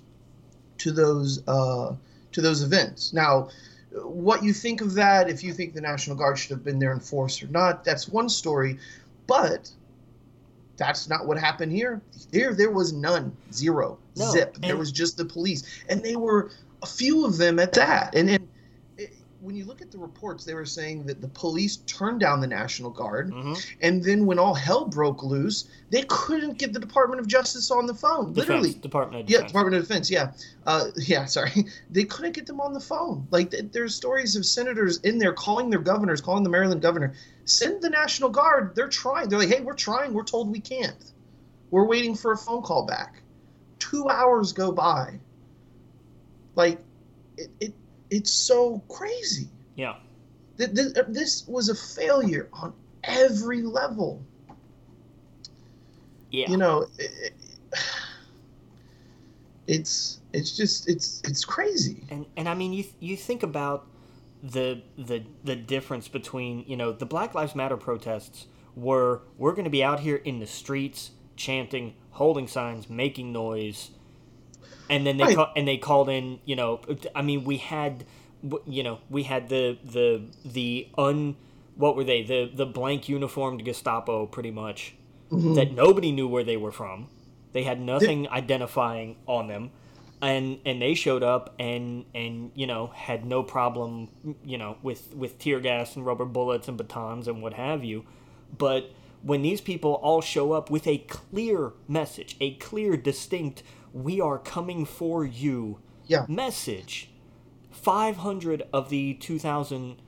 to 0.79 0.91
those 0.91 1.41
uh, 1.47 1.95
to 2.31 2.41
those 2.41 2.61
events. 2.63 3.13
Now, 3.13 3.49
what 3.91 4.43
you 4.43 4.53
think 4.53 4.81
of 4.81 4.93
that? 4.95 5.29
If 5.29 5.43
you 5.43 5.53
think 5.53 5.73
the 5.73 5.81
National 5.81 6.15
Guard 6.15 6.37
should 6.37 6.51
have 6.51 6.63
been 6.63 6.79
there 6.79 6.91
in 6.91 6.99
force 6.99 7.41
or 7.41 7.47
not, 7.47 7.83
that's 7.83 8.07
one 8.07 8.29
story. 8.29 8.77
But 9.27 9.69
that's 10.77 11.07
not 11.09 11.27
what 11.27 11.37
happened 11.37 11.71
here. 11.71 12.01
Here, 12.31 12.53
there 12.53 12.71
was 12.71 12.93
none, 12.93 13.35
zero, 13.53 13.97
No, 14.19 14.31
zip. 14.31 14.57
There 14.61 14.77
was 14.77 14.91
just 14.91 15.17
the 15.17 15.25
police, 15.25 15.63
and 15.87 16.03
they 16.03 16.15
were 16.15 16.51
a 16.81 16.85
few 16.85 17.25
of 17.25 17.37
them 17.37 17.59
at 17.59 17.73
that. 17.73 18.15
And 18.15 18.29
and 18.29 18.47
it, 18.97 19.13
when 19.39 19.55
you 19.55 19.65
look 19.65 19.81
at 19.81 19.91
the 19.91 19.97
reports, 19.97 20.43
they 20.43 20.53
were 20.53 20.65
saying 20.65 21.05
that 21.05 21.21
the 21.21 21.27
police 21.29 21.77
turned 21.77 22.19
down 22.19 22.41
the 22.41 22.47
National 22.47 22.89
Guard, 22.89 23.31
hmm 23.33 23.53
and 23.81 24.03
then 24.03 24.25
when 24.25 24.37
all 24.39 24.53
hell 24.53 24.85
broke 24.85 25.23
loose, 25.23 25.69
they 25.89 26.03
couldn't 26.03 26.57
get 26.57 26.73
the 26.73 26.79
Department 26.79 27.21
of 27.21 27.27
Justice 27.27 27.71
on 27.71 27.85
the 27.85 27.93
phone. 27.93 28.33
Literally, 28.33 28.73
Department 28.73 29.23
of 29.23 29.29
yeah, 29.29 29.37
Defense. 29.37 29.51
Department 29.51 29.75
of 29.77 29.87
Defense. 29.87 30.11
Yeah, 30.11 30.31
uh, 30.65 30.85
yeah. 30.97 31.25
Sorry, 31.37 31.65
they 31.89 32.03
couldn't 32.03 32.35
get 32.35 32.45
them 32.45 32.59
on 32.59 32.73
the 32.73 32.79
phone. 32.79 33.27
Like 33.31 33.51
th- 33.51 33.71
there's 33.71 33.95
stories 33.95 34.35
of 34.35 34.45
senators 34.45 34.99
in 34.99 35.17
there 35.17 35.33
calling 35.33 35.69
their 35.69 35.79
governors, 35.79 36.21
calling 36.21 36.43
the 36.43 36.49
Maryland 36.49 36.81
governor, 36.81 37.13
send 37.45 37.81
the 37.81 37.89
National 37.89 38.29
Guard. 38.29 38.75
They're 38.75 38.89
trying. 38.89 39.29
They're 39.29 39.39
like, 39.39 39.49
hey, 39.49 39.61
we're 39.61 39.73
trying. 39.73 40.13
We're 40.13 40.23
told 40.23 40.51
we 40.51 40.59
can't. 40.59 41.03
We're 41.71 41.85
waiting 41.85 42.15
for 42.15 42.31
a 42.31 42.37
phone 42.37 42.63
call 42.63 42.85
back. 42.85 43.18
Two 43.79 44.07
hours 44.09 44.53
go 44.53 44.71
by. 44.71 45.19
Like, 46.55 46.79
it, 47.37 47.49
it 47.59 47.73
it's 48.09 48.31
so 48.31 48.79
crazy. 48.89 49.47
Yeah. 49.75 49.95
Th- 50.57 50.73
th- 50.73 50.95
uh, 50.97 51.03
This 51.07 51.47
was 51.47 51.69
a 51.69 51.75
failure 51.75 52.49
on 52.53 52.73
every 53.03 53.61
level. 53.61 54.21
Yeah. 56.31 56.49
You 56.49 56.57
know, 56.57 56.87
it, 56.97 57.11
it- 57.21 57.33
it's 59.67 60.19
it's 60.33 60.57
just 60.57 60.89
it's 60.89 61.21
it's 61.25 61.45
crazy. 61.45 62.03
and 62.09 62.25
and 62.35 62.49
I 62.49 62.55
mean 62.55 62.73
you 62.73 62.85
you 62.99 63.15
think 63.15 63.43
about 63.43 63.85
the 64.41 64.81
the 64.97 65.23
the 65.43 65.55
difference 65.55 66.07
between 66.07 66.63
you 66.67 66.75
know 66.75 66.91
the 66.91 67.05
Black 67.05 67.35
Lives 67.35 67.53
Matter 67.55 67.77
protests 67.77 68.47
were 68.75 69.21
we're 69.37 69.51
going 69.51 69.65
to 69.65 69.69
be 69.69 69.83
out 69.83 69.99
here 69.99 70.15
in 70.15 70.39
the 70.39 70.47
streets 70.47 71.11
chanting, 71.35 71.93
holding 72.11 72.47
signs, 72.47 72.89
making 72.89 73.31
noise, 73.31 73.91
and 74.89 75.05
then 75.05 75.17
they 75.17 75.25
Right. 75.25 75.35
ca- 75.35 75.51
and 75.55 75.67
they 75.67 75.77
called 75.77 76.09
in. 76.09 76.39
You 76.45 76.55
know, 76.55 76.81
I 77.15 77.21
mean, 77.21 77.43
we 77.43 77.57
had, 77.57 78.05
you 78.65 78.83
know, 78.83 78.99
we 79.09 79.23
had 79.23 79.49
the 79.49 79.77
the 79.83 80.23
the 80.43 80.87
un 80.97 81.35
what 81.75 81.95
were 81.95 82.03
they 82.03 82.23
the 82.23 82.51
the 82.53 82.65
blank 82.65 83.07
uniformed 83.07 83.63
Gestapo 83.63 84.25
pretty 84.25 84.51
much 84.51 84.95
mm-hmm. 85.31 85.53
that 85.53 85.71
nobody 85.73 86.11
knew 86.11 86.27
where 86.27 86.43
they 86.43 86.57
were 86.57 86.71
from. 86.71 87.07
They 87.53 87.63
had 87.63 87.79
nothing 87.79 88.27
identifying 88.29 89.15
on 89.27 89.47
them. 89.47 89.71
And, 90.21 90.59
and 90.65 90.81
they 90.81 90.95
showed 90.95 91.23
up 91.23 91.55
and, 91.59 92.03
and 92.13 92.51
you 92.53 92.67
know 92.67 92.87
had 92.87 93.23
no 93.25 93.41
problem 93.41 94.09
you 94.43 94.57
know 94.57 94.75
with, 94.83 95.15
with 95.15 95.39
tear 95.39 95.61
gas 95.61 95.95
and 95.95 96.05
rubber 96.05 96.25
bullets 96.25 96.67
and 96.67 96.77
batons 96.77 97.29
and 97.29 97.41
what 97.41 97.53
have 97.53 97.85
you, 97.85 98.03
but 98.57 98.91
when 99.21 99.41
these 99.41 99.61
people 99.61 99.93
all 99.95 100.21
show 100.21 100.51
up 100.53 100.69
with 100.69 100.87
a 100.87 100.99
clear 100.99 101.73
message, 101.87 102.35
a 102.39 102.55
clear, 102.55 102.95
distinct 102.97 103.63
"We 103.93 104.19
are 104.21 104.37
coming 104.37 104.85
for 104.85 105.25
you" 105.25 105.79
Yeah. 106.07 106.25
message, 106.27 107.09
five 107.71 108.17
hundred 108.17 108.63
of 108.73 108.89
the 108.89 109.13
two 109.15 109.39
thousand, 109.39 110.01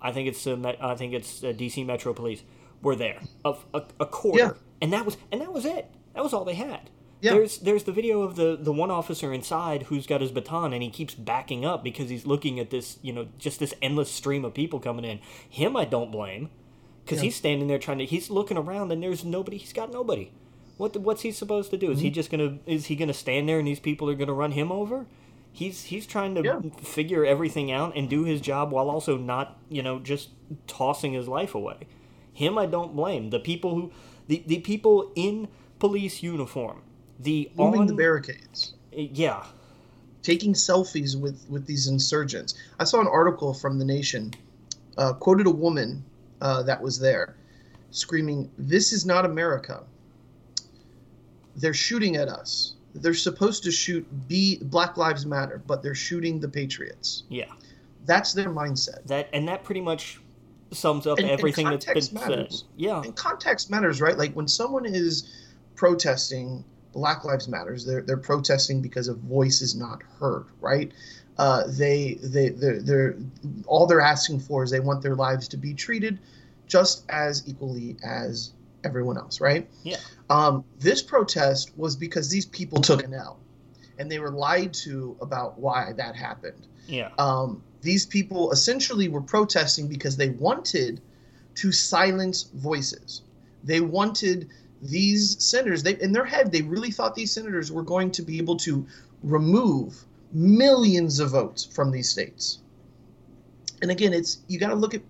I 0.00 0.12
think 0.12 0.28
it's 0.28 0.46
uh, 0.46 0.74
I 0.80 0.94
think 0.94 1.12
it's 1.14 1.42
uh, 1.42 1.48
DC 1.48 1.84
Metro 1.86 2.12
Police 2.12 2.42
were 2.82 2.96
there, 2.96 3.20
of 3.44 3.64
a, 3.74 3.82
a 4.00 4.06
quarter, 4.06 4.38
Yeah. 4.38 4.50
and 4.80 4.92
that 4.92 5.04
was 5.04 5.16
and 5.30 5.40
that 5.40 5.52
was 5.52 5.64
it. 5.64 5.86
That 6.14 6.22
was 6.22 6.32
all 6.32 6.44
they 6.44 6.54
had. 6.54 6.90
Yeah. 7.20 7.34
There's 7.34 7.58
there's 7.58 7.84
the 7.84 7.92
video 7.92 8.22
of 8.22 8.34
the 8.36 8.56
the 8.60 8.72
one 8.72 8.90
officer 8.90 9.32
inside 9.32 9.84
who's 9.84 10.06
got 10.08 10.20
his 10.20 10.32
baton 10.32 10.72
and 10.72 10.82
he 10.82 10.90
keeps 10.90 11.14
backing 11.14 11.64
up 11.64 11.84
because 11.84 12.10
he's 12.10 12.26
looking 12.26 12.58
at 12.58 12.70
this 12.70 12.98
you 13.00 13.12
know 13.12 13.28
just 13.38 13.60
this 13.60 13.72
endless 13.80 14.10
stream 14.10 14.44
of 14.44 14.54
people 14.54 14.80
coming 14.80 15.04
in. 15.04 15.20
Him 15.48 15.76
I 15.76 15.84
don't 15.84 16.10
blame 16.10 16.50
because 17.04 17.20
he's 17.20 17.34
standing 17.36 17.68
there 17.68 17.78
trying 17.78 17.98
to 17.98 18.04
he's 18.06 18.30
looking 18.30 18.56
around 18.56 18.92
and 18.92 19.02
there's 19.02 19.24
nobody. 19.24 19.56
He's 19.56 19.72
got 19.72 19.92
nobody. 19.92 20.30
What 20.78 20.94
the, 20.94 21.00
what's 21.00 21.22
he 21.22 21.32
supposed 21.32 21.70
to 21.70 21.76
do? 21.76 21.90
Is 21.90 22.00
he 22.00 22.08
Mm-hmm. 22.08 22.14
just 22.14 22.30
gonna 22.30 22.58
is 22.66 22.86
he 22.86 22.96
gonna 22.96 23.12
stand 23.14 23.48
there 23.48 23.58
and 23.58 23.66
these 23.68 23.80
people 23.80 24.08
are 24.10 24.14
gonna 24.14 24.32
run 24.32 24.52
him 24.52 24.72
over? 24.72 25.06
He's 25.52 25.84
he's 25.84 26.06
trying 26.06 26.34
to 26.36 26.42
Yeah. 26.42 26.60
figure 26.82 27.24
everything 27.26 27.70
out 27.70 27.94
and 27.96 28.08
do 28.08 28.24
his 28.24 28.40
job 28.40 28.72
while 28.72 28.88
also 28.88 29.16
not 29.18 29.58
you 29.68 29.82
know 29.82 29.98
just 29.98 30.30
tossing 30.66 31.12
his 31.12 31.28
life 31.28 31.54
away. 31.54 31.86
Him 32.32 32.56
I 32.56 32.66
don't 32.66 32.96
blame. 32.96 33.30
The 33.30 33.38
people 33.40 33.74
who 33.74 33.92
the, 34.28 34.42
the 34.46 34.60
people 34.60 35.12
in 35.14 35.48
police 35.78 36.22
uniform. 36.22 36.82
The 37.20 37.50
Moving 37.56 37.80
on 37.82 37.86
the 37.86 37.94
barricades. 37.94 38.74
yeah 38.92 39.44
taking 40.22 40.54
selfies 40.54 41.20
with 41.20 41.44
with 41.50 41.66
these 41.66 41.86
insurgents. 41.88 42.54
I 42.78 42.84
saw 42.84 43.00
an 43.00 43.08
article 43.08 43.52
from 43.54 43.78
the 43.78 43.84
Nation, 43.84 44.32
uh, 44.96 45.12
quoted 45.14 45.46
a 45.46 45.50
woman 45.50 46.04
uh, 46.42 46.62
that 46.64 46.82
was 46.82 46.98
there, 46.98 47.36
screaming, 47.90 48.50
"This 48.58 48.92
is 48.92 49.06
not 49.06 49.24
America. 49.24 49.82
They're 51.56 51.74
shooting 51.74 52.16
at 52.16 52.28
us. 52.28 52.74
They're 52.94 53.14
supposed 53.14 53.62
to 53.64 53.70
shoot 53.70 54.06
be 54.28 54.58
Black 54.62 54.96
Lives 54.96 55.24
Matter, 55.24 55.62
but 55.66 55.82
they're 55.82 55.94
shooting 55.94 56.40
the 56.40 56.48
patriots. 56.48 57.22
yeah 57.30 57.46
That's 58.04 58.32
their 58.34 58.50
mindset. 58.50 59.06
that 59.06 59.28
and 59.32 59.48
that 59.48 59.64
pretty 59.64 59.80
much 59.80 60.20
sums 60.72 61.06
up 61.06 61.18
And- 61.18 61.28
and 61.30 61.38
everything 61.38 61.66
that's 61.70 61.84
been 61.86 61.94
context 62.18 62.60
said. 62.60 62.68
Yeah 62.76 63.00
And 63.02 63.14
context 63.16 63.70
matters, 63.70 64.00
right? 64.00 64.16
Like 64.18 64.32
when 64.34 64.48
someone 64.48 64.84
is 64.86 65.28
protesting 65.76 66.64
Black 66.92 67.24
Lives 67.24 67.48
Matters, 67.48 67.84
they're 67.86 68.02
they're 68.02 68.16
protesting 68.18 68.82
because 68.82 69.08
a 69.08 69.14
voice 69.14 69.62
is 69.62 69.74
not 69.74 70.02
heard, 70.20 70.44
right? 70.60 70.92
Uh, 71.38 71.64
they 71.66 72.18
they 72.22 72.50
they're, 72.50 72.80
they're 72.80 73.16
all 73.66 73.86
they're 73.86 74.00
asking 74.00 74.38
for 74.38 74.62
is 74.62 74.70
they 74.70 74.80
want 74.80 75.02
their 75.02 75.16
lives 75.16 75.48
to 75.48 75.56
be 75.56 75.72
treated 75.72 76.18
just 76.66 77.04
as 77.08 77.42
equally 77.46 77.96
as 78.04 78.52
everyone 78.84 79.16
else, 79.16 79.40
right? 79.40 79.68
Yeah. 79.82 79.96
Um, 80.28 80.64
this 80.78 81.02
protest 81.02 81.76
was 81.76 81.96
because 81.96 82.28
these 82.28 82.46
people 82.46 82.80
took 82.80 83.02
an 83.02 83.14
L, 83.14 83.38
and 83.98 84.10
they 84.10 84.18
were 84.18 84.30
lied 84.30 84.74
to 84.74 85.16
about 85.20 85.58
why 85.58 85.92
that 85.96 86.16
happened 86.16 86.66
yeah 86.86 87.10
um, 87.18 87.62
these 87.80 88.06
people 88.06 88.52
essentially 88.52 89.08
were 89.08 89.20
protesting 89.20 89.88
because 89.88 90.16
they 90.16 90.30
wanted 90.30 91.00
to 91.56 91.72
silence 91.72 92.44
voices. 92.54 93.22
They 93.64 93.80
wanted 93.80 94.48
these 94.80 95.42
senators. 95.44 95.82
They 95.82 96.00
in 96.00 96.12
their 96.12 96.24
head 96.24 96.50
they 96.50 96.62
really 96.62 96.90
thought 96.90 97.14
these 97.14 97.32
senators 97.32 97.70
were 97.70 97.82
going 97.82 98.10
to 98.12 98.22
be 98.22 98.38
able 98.38 98.56
to 98.58 98.86
remove 99.22 100.04
millions 100.32 101.20
of 101.20 101.30
votes 101.30 101.64
from 101.64 101.90
these 101.90 102.08
states. 102.08 102.58
And 103.80 103.90
again, 103.90 104.12
it's 104.12 104.38
you 104.48 104.58
got 104.58 104.68
to 104.68 104.74
look 104.74 104.94
at 104.94 105.02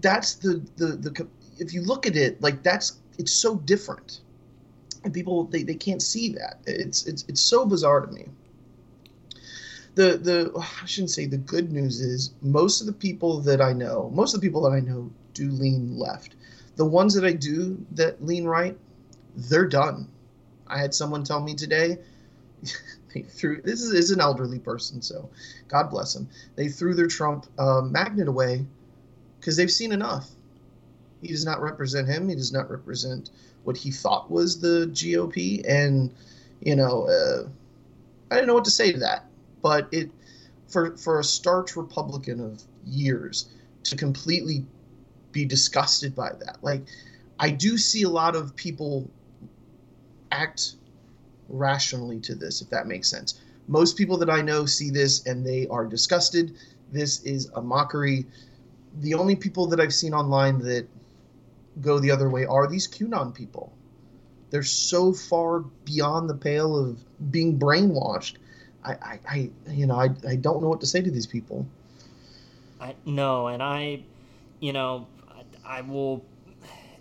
that's 0.00 0.34
the, 0.34 0.62
the 0.76 0.86
the 0.86 1.26
if 1.58 1.72
you 1.72 1.82
look 1.82 2.06
at 2.06 2.16
it 2.16 2.40
like 2.42 2.62
that's 2.62 2.98
it's 3.18 3.32
so 3.32 3.56
different, 3.56 4.20
and 5.04 5.12
people 5.12 5.44
they, 5.44 5.62
they 5.62 5.74
can't 5.74 6.02
see 6.02 6.30
that. 6.30 6.58
It's 6.66 7.06
it's 7.06 7.24
it's 7.28 7.40
so 7.40 7.64
bizarre 7.64 8.00
to 8.00 8.12
me 8.12 8.26
the 9.94 10.16
the 10.16 10.52
I 10.82 10.86
shouldn't 10.86 11.10
say 11.10 11.26
the 11.26 11.38
good 11.38 11.72
news 11.72 12.00
is 12.00 12.32
most 12.40 12.80
of 12.80 12.86
the 12.86 12.92
people 12.92 13.40
that 13.40 13.60
I 13.60 13.72
know, 13.72 14.10
most 14.14 14.34
of 14.34 14.40
the 14.40 14.46
people 14.46 14.62
that 14.62 14.72
I 14.74 14.80
know 14.80 15.10
do 15.34 15.50
lean 15.50 15.98
left. 15.98 16.36
The 16.76 16.84
ones 16.84 17.14
that 17.14 17.24
I 17.24 17.32
do 17.32 17.84
that 17.92 18.24
lean 18.24 18.44
right, 18.44 18.76
they're 19.36 19.66
done. 19.66 20.08
I 20.66 20.78
had 20.78 20.94
someone 20.94 21.24
tell 21.24 21.40
me 21.40 21.54
today 21.54 21.98
they 23.12 23.22
threw 23.22 23.60
this 23.62 23.82
is, 23.82 23.92
is 23.92 24.10
an 24.10 24.20
elderly 24.20 24.58
person, 24.58 25.02
so 25.02 25.28
God 25.68 25.90
bless 25.90 26.14
them. 26.14 26.28
They 26.56 26.68
threw 26.68 26.94
their 26.94 27.06
Trump 27.06 27.46
uh, 27.58 27.82
magnet 27.82 28.28
away 28.28 28.64
because 29.38 29.56
they've 29.56 29.70
seen 29.70 29.92
enough. 29.92 30.30
He 31.20 31.28
does 31.28 31.44
not 31.44 31.60
represent 31.60 32.08
him. 32.08 32.28
He 32.28 32.34
does 32.34 32.52
not 32.52 32.70
represent 32.70 33.30
what 33.64 33.76
he 33.76 33.90
thought 33.90 34.30
was 34.30 34.60
the 34.60 34.88
GOP, 34.92 35.64
and 35.68 36.12
you 36.60 36.76
know, 36.76 37.08
uh, 37.08 37.48
I 38.30 38.34
didn't 38.36 38.48
know 38.48 38.54
what 38.54 38.64
to 38.64 38.70
say 38.70 38.92
to 38.92 38.98
that 39.00 39.26
but 39.62 39.88
it 39.92 40.10
for 40.68 40.96
for 40.96 41.20
a 41.20 41.24
starch 41.24 41.76
Republican 41.76 42.40
of 42.40 42.62
years 42.84 43.48
to 43.84 43.96
completely 43.96 44.66
be 45.30 45.44
disgusted 45.44 46.14
by 46.14 46.30
that. 46.40 46.58
Like 46.60 46.82
I 47.38 47.50
do 47.50 47.78
see 47.78 48.02
a 48.02 48.08
lot 48.08 48.36
of 48.36 48.54
people 48.56 49.08
act 50.30 50.74
rationally 51.48 52.20
to 52.20 52.34
this, 52.34 52.62
if 52.62 52.70
that 52.70 52.86
makes 52.86 53.08
sense. 53.08 53.40
Most 53.68 53.96
people 53.96 54.16
that 54.18 54.30
I 54.30 54.42
know 54.42 54.66
see 54.66 54.90
this 54.90 55.26
and 55.26 55.46
they 55.46 55.66
are 55.68 55.84
disgusted. 55.84 56.56
This 56.90 57.22
is 57.22 57.50
a 57.54 57.62
mockery. 57.62 58.26
The 59.00 59.14
only 59.14 59.36
people 59.36 59.66
that 59.68 59.80
I've 59.80 59.94
seen 59.94 60.14
online 60.14 60.58
that 60.60 60.86
go 61.80 61.98
the 61.98 62.10
other 62.10 62.28
way 62.28 62.44
are 62.44 62.66
these 62.66 62.86
QAnon 62.88 63.34
people. 63.34 63.72
They're 64.50 64.62
so 64.62 65.12
far 65.12 65.60
beyond 65.84 66.28
the 66.28 66.34
pale 66.34 66.76
of 66.76 66.98
being 67.30 67.58
brainwashed 67.58 68.36
I, 68.84 68.92
I, 68.92 69.18
I 69.28 69.50
you 69.70 69.86
know, 69.86 69.94
I, 69.94 70.10
I 70.26 70.36
don't 70.36 70.62
know 70.62 70.68
what 70.68 70.80
to 70.80 70.86
say 70.86 71.00
to 71.00 71.10
these 71.10 71.26
people. 71.26 71.66
I 72.80 72.94
no, 73.04 73.48
and 73.48 73.62
I, 73.62 74.02
you 74.60 74.72
know, 74.72 75.06
I, 75.28 75.78
I 75.78 75.80
will. 75.82 76.24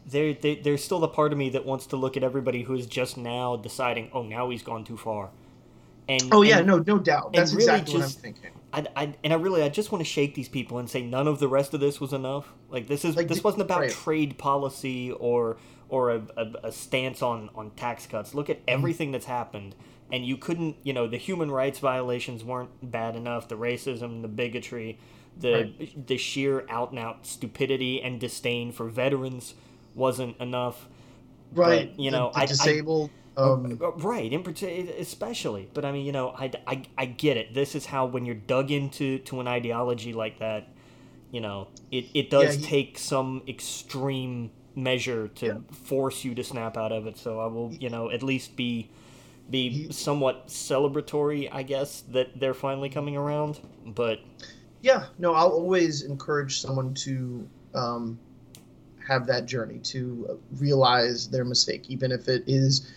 There, 0.06 0.34
there, 0.34 0.58
there's 0.64 0.84
still 0.84 1.00
the 1.00 1.08
part 1.08 1.32
of 1.32 1.38
me 1.38 1.50
that 1.52 1.66
wants 1.66 1.86
to 1.88 1.98
look 1.98 2.18
at 2.18 2.24
everybody 2.24 2.64
who 2.64 2.74
is 2.76 2.88
just 2.88 3.18
now 3.18 3.56
deciding, 3.56 4.10
oh, 4.14 4.24
now 4.24 4.50
he's 4.50 4.64
gone 4.64 4.84
too 4.84 4.98
far. 4.98 5.32
And 6.10 6.34
Oh 6.34 6.42
yeah, 6.44 6.62
and 6.62 6.62
no, 6.62 6.80
no 6.80 7.00
doubt. 7.00 7.36
That's 7.36 7.54
really 7.54 7.54
exactly 7.54 7.94
what 7.94 8.02
I'm 8.04 8.14
thinking. 8.14 8.52
I, 8.74 8.86
I, 8.96 9.16
and 9.24 9.34
I 9.34 9.36
really, 9.36 9.64
I 9.64 9.70
just 9.70 9.92
want 9.92 10.02
to 10.02 10.10
shake 10.10 10.36
these 10.36 10.50
people 10.50 10.80
and 10.80 10.90
say 10.90 11.02
none 11.02 11.28
of 11.28 11.40
the 11.40 11.48
rest 11.48 11.74
of 11.74 11.80
this 11.80 12.00
was 12.00 12.14
enough. 12.14 12.54
Like 12.70 12.88
this 12.88 13.04
is 13.04 13.18
Like, 13.18 13.28
this 13.28 13.44
wasn't 13.44 13.64
about 13.64 13.88
right. 13.88 13.90
trade 13.90 14.38
policy 14.38 15.12
or 15.12 15.58
or 15.90 16.12
a, 16.12 16.22
a, 16.38 16.54
a 16.66 16.72
stance 16.72 17.22
on 17.22 17.50
on 17.56 17.72
tax 17.72 18.08
cuts. 18.08 18.34
Look 18.34 18.50
Mm-hmm. 18.50 18.52
at 18.52 18.62
everything 18.68 19.12
that's 19.12 19.26
happened, 19.26 19.76
and 20.12 20.26
you 20.26 20.38
couldn't, 20.38 20.78
you 20.84 20.94
know, 20.94 21.08
the 21.08 21.18
human 21.18 21.52
rights 21.52 21.80
violations 21.80 22.44
weren't 22.46 22.70
bad 22.92 23.16
enough. 23.18 23.50
The 23.50 23.58
racism, 23.58 24.22
the 24.22 24.30
bigotry, 24.30 25.00
the 25.38 25.72
the 26.08 26.18
sheer 26.18 26.66
out 26.70 26.92
and 26.92 27.00
out 27.00 27.26
stupidity 27.28 28.02
and 28.02 28.20
disdain 28.20 28.72
for 28.72 28.88
veterans 28.88 29.56
wasn't 29.96 30.38
enough. 30.40 30.88
Right. 31.54 31.92
you 32.00 32.12
know, 32.12 32.32
the 32.34 32.40
I- 32.40 32.44
I- 32.44 32.46
disabled. 32.46 33.10
um, 33.36 33.78
Uh, 33.82 33.92
Right, 33.92 34.32
in 34.32 34.42
particular, 34.44 34.94
especially. 34.98 35.68
But 35.74 35.84
I 35.86 35.92
mean, 35.92 36.06
you 36.06 36.12
know, 36.14 36.30
I, 36.30 36.52
I, 36.66 36.84
I 36.98 37.06
get 37.06 37.36
it. 37.38 37.54
This 37.54 37.76
is 37.76 37.86
how 37.86 38.06
when 38.06 38.26
you're 38.26 38.36
dug 38.36 38.72
into 38.72 39.20
to 39.20 39.40
an 39.42 39.48
ideology 39.48 40.14
like 40.14 40.40
that, 40.40 40.70
you 41.32 41.42
know, 41.42 41.68
it, 41.92 42.06
it 42.14 42.30
does 42.30 42.56
Yeah, 42.56 42.62
he- 42.62 42.66
take 42.68 42.98
some 43.00 43.42
extreme 43.48 44.52
measure 44.76 45.28
to 45.28 45.46
Yeah. 45.46 45.58
force 45.72 46.24
you 46.24 46.36
to 46.36 46.44
snap 46.44 46.78
out 46.78 46.92
of 46.94 47.06
it. 47.08 47.18
So 47.18 47.40
I 47.42 47.48
will, 47.48 47.74
you 47.74 47.90
know, 47.90 48.10
at 48.10 48.24
least 48.24 48.56
be 48.56 48.90
be 49.50 49.70
He- 49.70 49.92
somewhat 49.92 50.48
celebratory, 50.48 51.50
I 51.52 51.64
guess, 51.64 52.02
that 52.14 52.40
they're 52.40 52.54
finally 52.54 52.88
coming 52.90 53.18
around. 53.18 53.60
But 53.86 54.20
yeah, 54.82 55.08
no, 55.20 55.34
I'll 55.34 55.50
always 55.52 56.04
encourage 56.04 56.62
someone 56.62 56.94
to 57.06 57.46
um, 57.74 58.18
have 59.12 59.28
that 59.28 59.46
journey 59.46 59.80
to 59.80 60.40
realize 60.58 61.28
their 61.28 61.44
mistake, 61.44 61.90
even 61.90 62.12
if 62.12 62.28
it 62.30 62.44
is, 62.48 62.94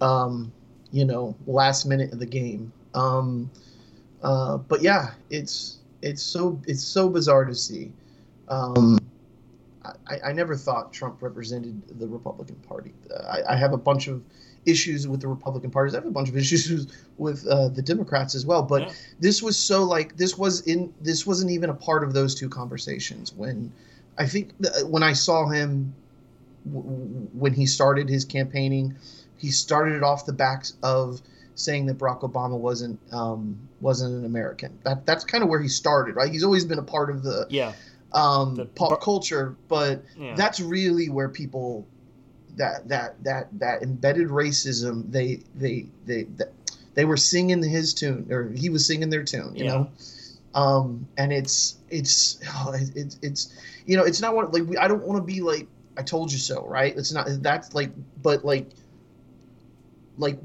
um, 0.00 0.52
you 0.92 1.04
know, 1.04 1.34
last 1.46 1.86
minute 1.86 2.12
of 2.12 2.20
the 2.20 2.26
game. 2.26 2.72
Um, 2.94 3.50
uh, 4.22 4.58
but 4.58 4.80
yeah, 4.82 5.10
it's 5.28 5.78
it's 6.02 6.22
so 6.22 6.60
it's 6.66 6.82
so 6.82 7.08
bizarre 7.08 7.44
to 7.44 7.54
see. 7.54 7.92
Um, 8.48 8.98
I, 9.84 10.18
I 10.26 10.32
never 10.32 10.56
thought 10.56 10.92
Trump 10.92 11.20
represented 11.20 11.98
the 11.98 12.06
Republican 12.06 12.56
Party. 12.56 12.92
Uh, 13.12 13.22
I, 13.22 13.54
I 13.54 13.56
have 13.56 13.72
a 13.72 13.78
bunch 13.78 14.08
of 14.08 14.22
issues 14.66 15.08
with 15.08 15.20
the 15.20 15.28
Republican 15.28 15.70
parties. 15.70 15.94
I 15.94 15.98
have 15.98 16.06
a 16.06 16.10
bunch 16.10 16.28
of 16.28 16.36
issues 16.44 16.86
with 17.18 17.46
uh, 17.46 17.68
the 17.68 17.82
Democrats 17.82 18.34
as 18.34 18.46
well. 18.46 18.62
But 18.62 18.82
yeah. 18.82 18.92
this 19.18 19.42
was 19.42 19.58
so 19.58 19.82
like 19.82 20.16
this 20.16 20.38
was 20.38 20.60
in 20.62 20.92
this 21.00 21.26
wasn't 21.26 21.50
even 21.50 21.70
a 21.70 21.74
part 21.74 22.04
of 22.04 22.12
those 22.12 22.34
two 22.36 22.48
conversations 22.48 23.32
when 23.32 23.72
I 24.20 24.26
think 24.26 24.50
when 24.84 25.02
I 25.02 25.14
saw 25.14 25.48
him 25.48 25.94
when 26.66 27.54
he 27.54 27.64
started 27.64 28.10
his 28.10 28.26
campaigning, 28.26 28.94
he 29.38 29.50
started 29.50 29.94
it 29.94 30.02
off 30.02 30.26
the 30.26 30.34
backs 30.34 30.74
of 30.82 31.22
saying 31.54 31.86
that 31.86 31.96
Barack 31.96 32.20
Obama 32.20 32.58
wasn't 32.58 33.00
um, 33.12 33.58
wasn't 33.80 34.14
an 34.14 34.26
American. 34.26 34.78
That 34.84 35.06
that's 35.06 35.24
kind 35.24 35.42
of 35.42 35.48
where 35.48 35.60
he 35.60 35.68
started, 35.68 36.16
right? 36.16 36.30
He's 36.30 36.44
always 36.44 36.66
been 36.66 36.78
a 36.78 36.82
part 36.82 37.08
of 37.08 37.22
the 37.22 37.46
yeah 37.48 37.72
um, 38.12 38.56
the, 38.56 38.66
pop 38.66 39.00
culture, 39.00 39.56
but 39.68 40.04
yeah. 40.18 40.34
that's 40.34 40.60
really 40.60 41.08
where 41.08 41.30
people 41.30 41.86
that 42.56 42.88
that 42.88 43.24
that 43.24 43.48
that 43.58 43.82
embedded 43.82 44.28
racism 44.28 45.10
they 45.10 45.40
they 45.54 45.86
they 46.04 46.24
that, 46.36 46.52
they 46.92 47.06
were 47.06 47.16
singing 47.16 47.62
his 47.62 47.94
tune 47.94 48.26
or 48.30 48.50
he 48.50 48.68
was 48.68 48.84
singing 48.84 49.08
their 49.08 49.24
tune, 49.24 49.56
you 49.56 49.64
yeah. 49.64 49.70
know. 49.70 49.90
Um, 50.54 51.06
and 51.16 51.32
it's 51.32 51.78
it's 51.90 52.40
oh, 52.48 52.74
it's 52.74 53.18
it's 53.22 53.56
you 53.86 53.96
know 53.96 54.04
it's 54.04 54.20
not 54.20 54.34
what 54.34 54.52
like 54.52 54.64
we, 54.64 54.76
I 54.76 54.88
don't 54.88 55.02
want 55.02 55.20
to 55.20 55.24
be 55.24 55.40
like 55.40 55.68
I 55.96 56.02
told 56.02 56.32
you 56.32 56.38
so, 56.38 56.66
right? 56.66 56.96
It's 56.96 57.12
not 57.12 57.28
that's 57.40 57.74
like 57.74 57.90
but 58.22 58.44
like 58.44 58.66
like 60.18 60.38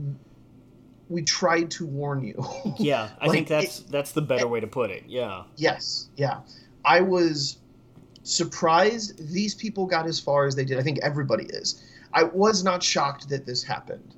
we 1.09 1.21
tried 1.21 1.71
to 1.71 1.85
warn 1.85 2.23
you. 2.23 2.43
yeah, 2.77 3.09
I 3.19 3.27
like, 3.27 3.35
think 3.35 3.47
that's 3.47 3.79
it, 3.79 3.87
that's 3.89 4.11
the 4.11 4.21
better 4.21 4.47
way 4.47 4.59
to 4.59 4.67
put 4.67 4.91
it. 4.91 5.03
Yeah. 5.07 5.43
Yes. 5.55 6.09
Yeah. 6.15 6.39
I 6.83 7.01
was 7.01 7.57
surprised 8.23 9.31
these 9.31 9.53
people 9.53 9.85
got 9.85 10.07
as 10.07 10.19
far 10.19 10.45
as 10.45 10.55
they 10.55 10.65
did. 10.65 10.79
I 10.79 10.81
think 10.81 10.99
everybody 11.01 11.45
is. 11.45 11.83
I 12.13 12.23
was 12.23 12.63
not 12.63 12.81
shocked 12.81 13.29
that 13.29 13.45
this 13.45 13.63
happened. 13.63 14.15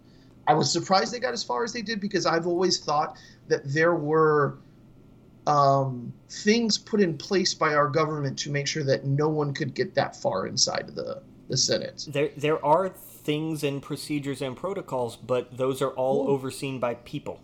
I 0.47 0.53
was 0.53 0.71
surprised 0.71 1.13
they 1.13 1.19
got 1.19 1.33
as 1.33 1.43
far 1.43 1.63
as 1.63 1.73
they 1.73 1.81
did 1.81 1.99
because 1.99 2.25
I've 2.25 2.47
always 2.47 2.79
thought 2.79 3.17
that 3.47 3.61
there 3.65 3.95
were 3.95 4.57
um, 5.47 6.13
things 6.29 6.77
put 6.77 6.99
in 6.99 7.17
place 7.17 7.53
by 7.53 7.73
our 7.73 7.87
government 7.87 8.37
to 8.39 8.51
make 8.51 8.67
sure 8.67 8.83
that 8.83 9.05
no 9.05 9.29
one 9.29 9.53
could 9.53 9.73
get 9.73 9.95
that 9.95 10.15
far 10.15 10.45
inside 10.45 10.89
of 10.89 10.95
the, 10.95 11.23
the 11.47 11.55
Senate. 11.55 12.05
There, 12.09 12.29
there 12.35 12.63
are 12.63 12.89
things 12.89 13.63
and 13.63 13.81
procedures 13.81 14.41
and 14.41 14.57
protocols, 14.57 15.15
but 15.15 15.57
those 15.57 15.81
are 15.81 15.91
all 15.91 16.25
Ooh. 16.27 16.31
overseen 16.31 16.79
by 16.79 16.95
people. 16.95 17.41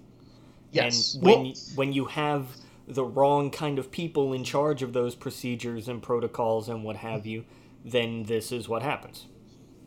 Yes. 0.71 1.13
And 1.13 1.23
when 1.23 1.43
well, 1.43 1.53
when 1.75 1.93
you 1.93 2.05
have 2.05 2.47
the 2.87 3.05
wrong 3.05 3.49
kind 3.49 3.79
of 3.79 3.89
people 3.89 4.33
in 4.33 4.43
charge 4.43 4.81
of 4.81 4.91
those 4.91 5.15
procedures 5.15 5.87
and 5.87 6.03
protocols 6.03 6.67
and 6.67 6.83
what 6.83 6.97
have 6.97 7.25
you, 7.25 7.45
then 7.85 8.23
this 8.23 8.51
is 8.51 8.67
what 8.67 8.81
happens. 8.81 9.27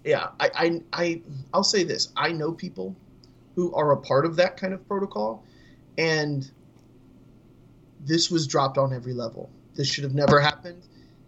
Yeah, 0.04 0.28
I, 0.40 0.50
I, 0.54 0.80
I 0.92 1.22
I'll 1.52 1.64
say 1.64 1.82
this: 1.82 2.12
I 2.16 2.32
know 2.32 2.52
people 2.52 2.96
who 3.54 3.74
are 3.74 3.92
a 3.92 3.96
part 3.96 4.24
of 4.24 4.36
that 4.36 4.56
kind 4.56 4.72
of 4.72 4.86
protocol, 4.86 5.44
and 5.98 6.50
this 8.06 8.30
was 8.30 8.46
dropped 8.46 8.78
on 8.78 8.92
every 8.92 9.12
level. 9.12 9.50
This 9.74 9.88
should 9.88 10.04
have 10.04 10.14
never 10.14 10.40
happened, 10.40 10.82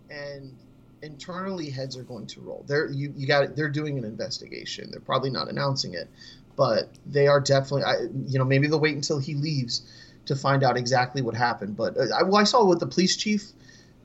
and 0.08 0.56
internally 1.02 1.70
heads 1.70 1.97
are 1.97 2.02
going 2.02 2.26
to 2.28 2.40
roll. 2.40 2.64
They're 2.66 2.88
you, 2.88 3.12
you 3.16 3.26
got 3.26 3.44
it. 3.44 3.56
they're 3.56 3.68
doing 3.68 3.99
an 3.99 4.04
investigation. 4.04 4.90
They're 4.90 5.00
probably 5.00 5.30
not 5.30 5.49
announcing 5.49 5.94
it, 5.94 6.08
but 6.56 6.90
they 7.04 7.26
are 7.26 7.40
definitely. 7.40 7.85
I, 7.85 7.97
you 8.26 8.38
know, 8.38 8.44
maybe 8.44 8.68
they'll 8.68 8.80
wait 8.80 8.94
until 8.94 9.18
he 9.18 9.35
leaves 9.35 9.82
to 10.26 10.37
find 10.37 10.62
out 10.62 10.76
exactly 10.76 11.20
what 11.20 11.35
happened. 11.35 11.76
But 11.76 11.97
uh, 11.97 12.06
I, 12.16 12.23
well, 12.23 12.37
I 12.37 12.44
saw 12.44 12.64
what 12.64 12.80
the 12.80 12.87
police 12.87 13.16
chief 13.16 13.50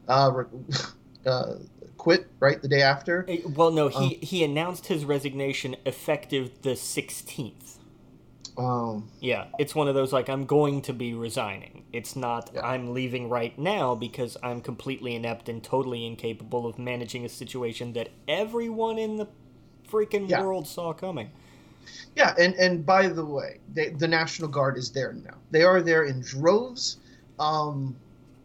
uh, 0.08 0.44
uh, 1.26 1.56
quit 1.98 2.28
right 2.40 2.62
the 2.62 2.68
day 2.68 2.82
after. 2.82 3.26
Well, 3.56 3.72
no, 3.72 3.88
he 3.88 4.16
um, 4.16 4.22
he 4.22 4.44
announced 4.44 4.88
his 4.88 5.06
resignation 5.06 5.76
effective 5.86 6.62
the 6.64 6.76
sixteenth. 6.76 7.80
Um, 8.58 9.10
yeah, 9.20 9.46
it's 9.58 9.74
one 9.74 9.88
of 9.88 9.96
those 9.96 10.14
like 10.14 10.30
I'm 10.30 10.46
going 10.46 10.82
to 10.84 10.94
be 10.94 11.14
resigning. 11.14 11.86
It's 11.92 12.16
not 12.16 12.52
yeah. 12.54 12.66
I'm 12.66 12.94
leaving 12.94 13.30
right 13.30 13.58
now 13.58 13.96
because 13.96 14.38
I'm 14.44 14.62
completely 14.62 15.16
inept 15.16 15.50
and 15.50 15.64
totally 15.64 16.06
incapable 16.06 16.68
of 16.68 16.78
managing 16.78 17.26
a 17.26 17.30
situation 17.30 17.94
that 17.94 18.10
everyone 18.28 19.00
in 19.00 19.18
the 19.18 19.28
freaking 19.90 20.30
yeah. 20.30 20.42
world 20.42 20.68
saw 20.68 20.94
coming. 20.94 21.32
Yeah, 22.16 22.34
and 22.40 22.54
and 22.56 22.86
by 22.86 23.08
the 23.08 23.26
way, 23.26 23.60
they, 23.74 23.90
the 23.90 24.08
National 24.08 24.48
Guard 24.48 24.78
is 24.78 24.92
there 24.92 25.14
now. 25.14 25.36
They 25.52 25.64
are 25.64 25.82
there 25.82 26.04
in 26.04 26.22
droves. 26.22 26.98
Um, 27.40 27.96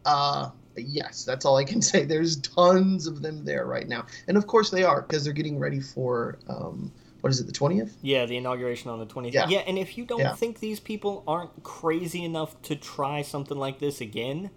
uh, 0.06 0.50
yes, 0.76 1.24
that's 1.24 1.44
all 1.44 1.56
I 1.56 1.64
can 1.64 1.82
say. 1.90 2.04
There's 2.04 2.36
tons 2.36 3.06
of 3.06 3.20
them 3.20 3.44
there 3.44 3.66
right 3.66 3.86
now, 3.88 4.06
and 4.26 4.36
of 4.36 4.46
course 4.46 4.70
they 4.70 4.84
are 4.84 5.02
because 5.02 5.24
they're 5.24 5.34
getting 5.34 5.58
ready 5.58 5.80
for 5.80 6.38
um, 6.48 6.90
what 7.20 7.30
is 7.30 7.40
it, 7.40 7.46
the 7.46 7.52
20th? 7.52 7.92
Yeah, 8.02 8.26
the 8.26 8.36
inauguration 8.36 8.90
on 8.90 8.98
the 8.98 9.06
20th. 9.06 9.32
Yeah, 9.32 9.48
yeah 9.48 9.58
and 9.60 9.78
if 9.78 9.98
you 9.98 10.04
don't 10.04 10.20
yeah. 10.20 10.34
think 10.34 10.60
these 10.60 10.80
people 10.80 11.24
aren't 11.26 11.62
crazy 11.62 12.24
enough 12.24 12.60
to 12.62 12.76
try 12.76 13.22
something 13.22 13.58
like 13.58 13.78
this 13.80 14.00
again, 14.00 14.50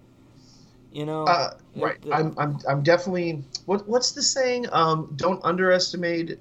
you 0.92 1.06
know, 1.06 1.24
uh, 1.24 1.54
right? 1.76 1.98
I'm, 2.12 2.36
I'm, 2.38 2.60
I'm 2.68 2.84
definitely. 2.84 3.44
What, 3.66 3.88
what's 3.88 4.12
the 4.12 4.22
saying? 4.22 4.68
Um, 4.72 5.14
don't 5.16 5.44
underestimate 5.44 6.40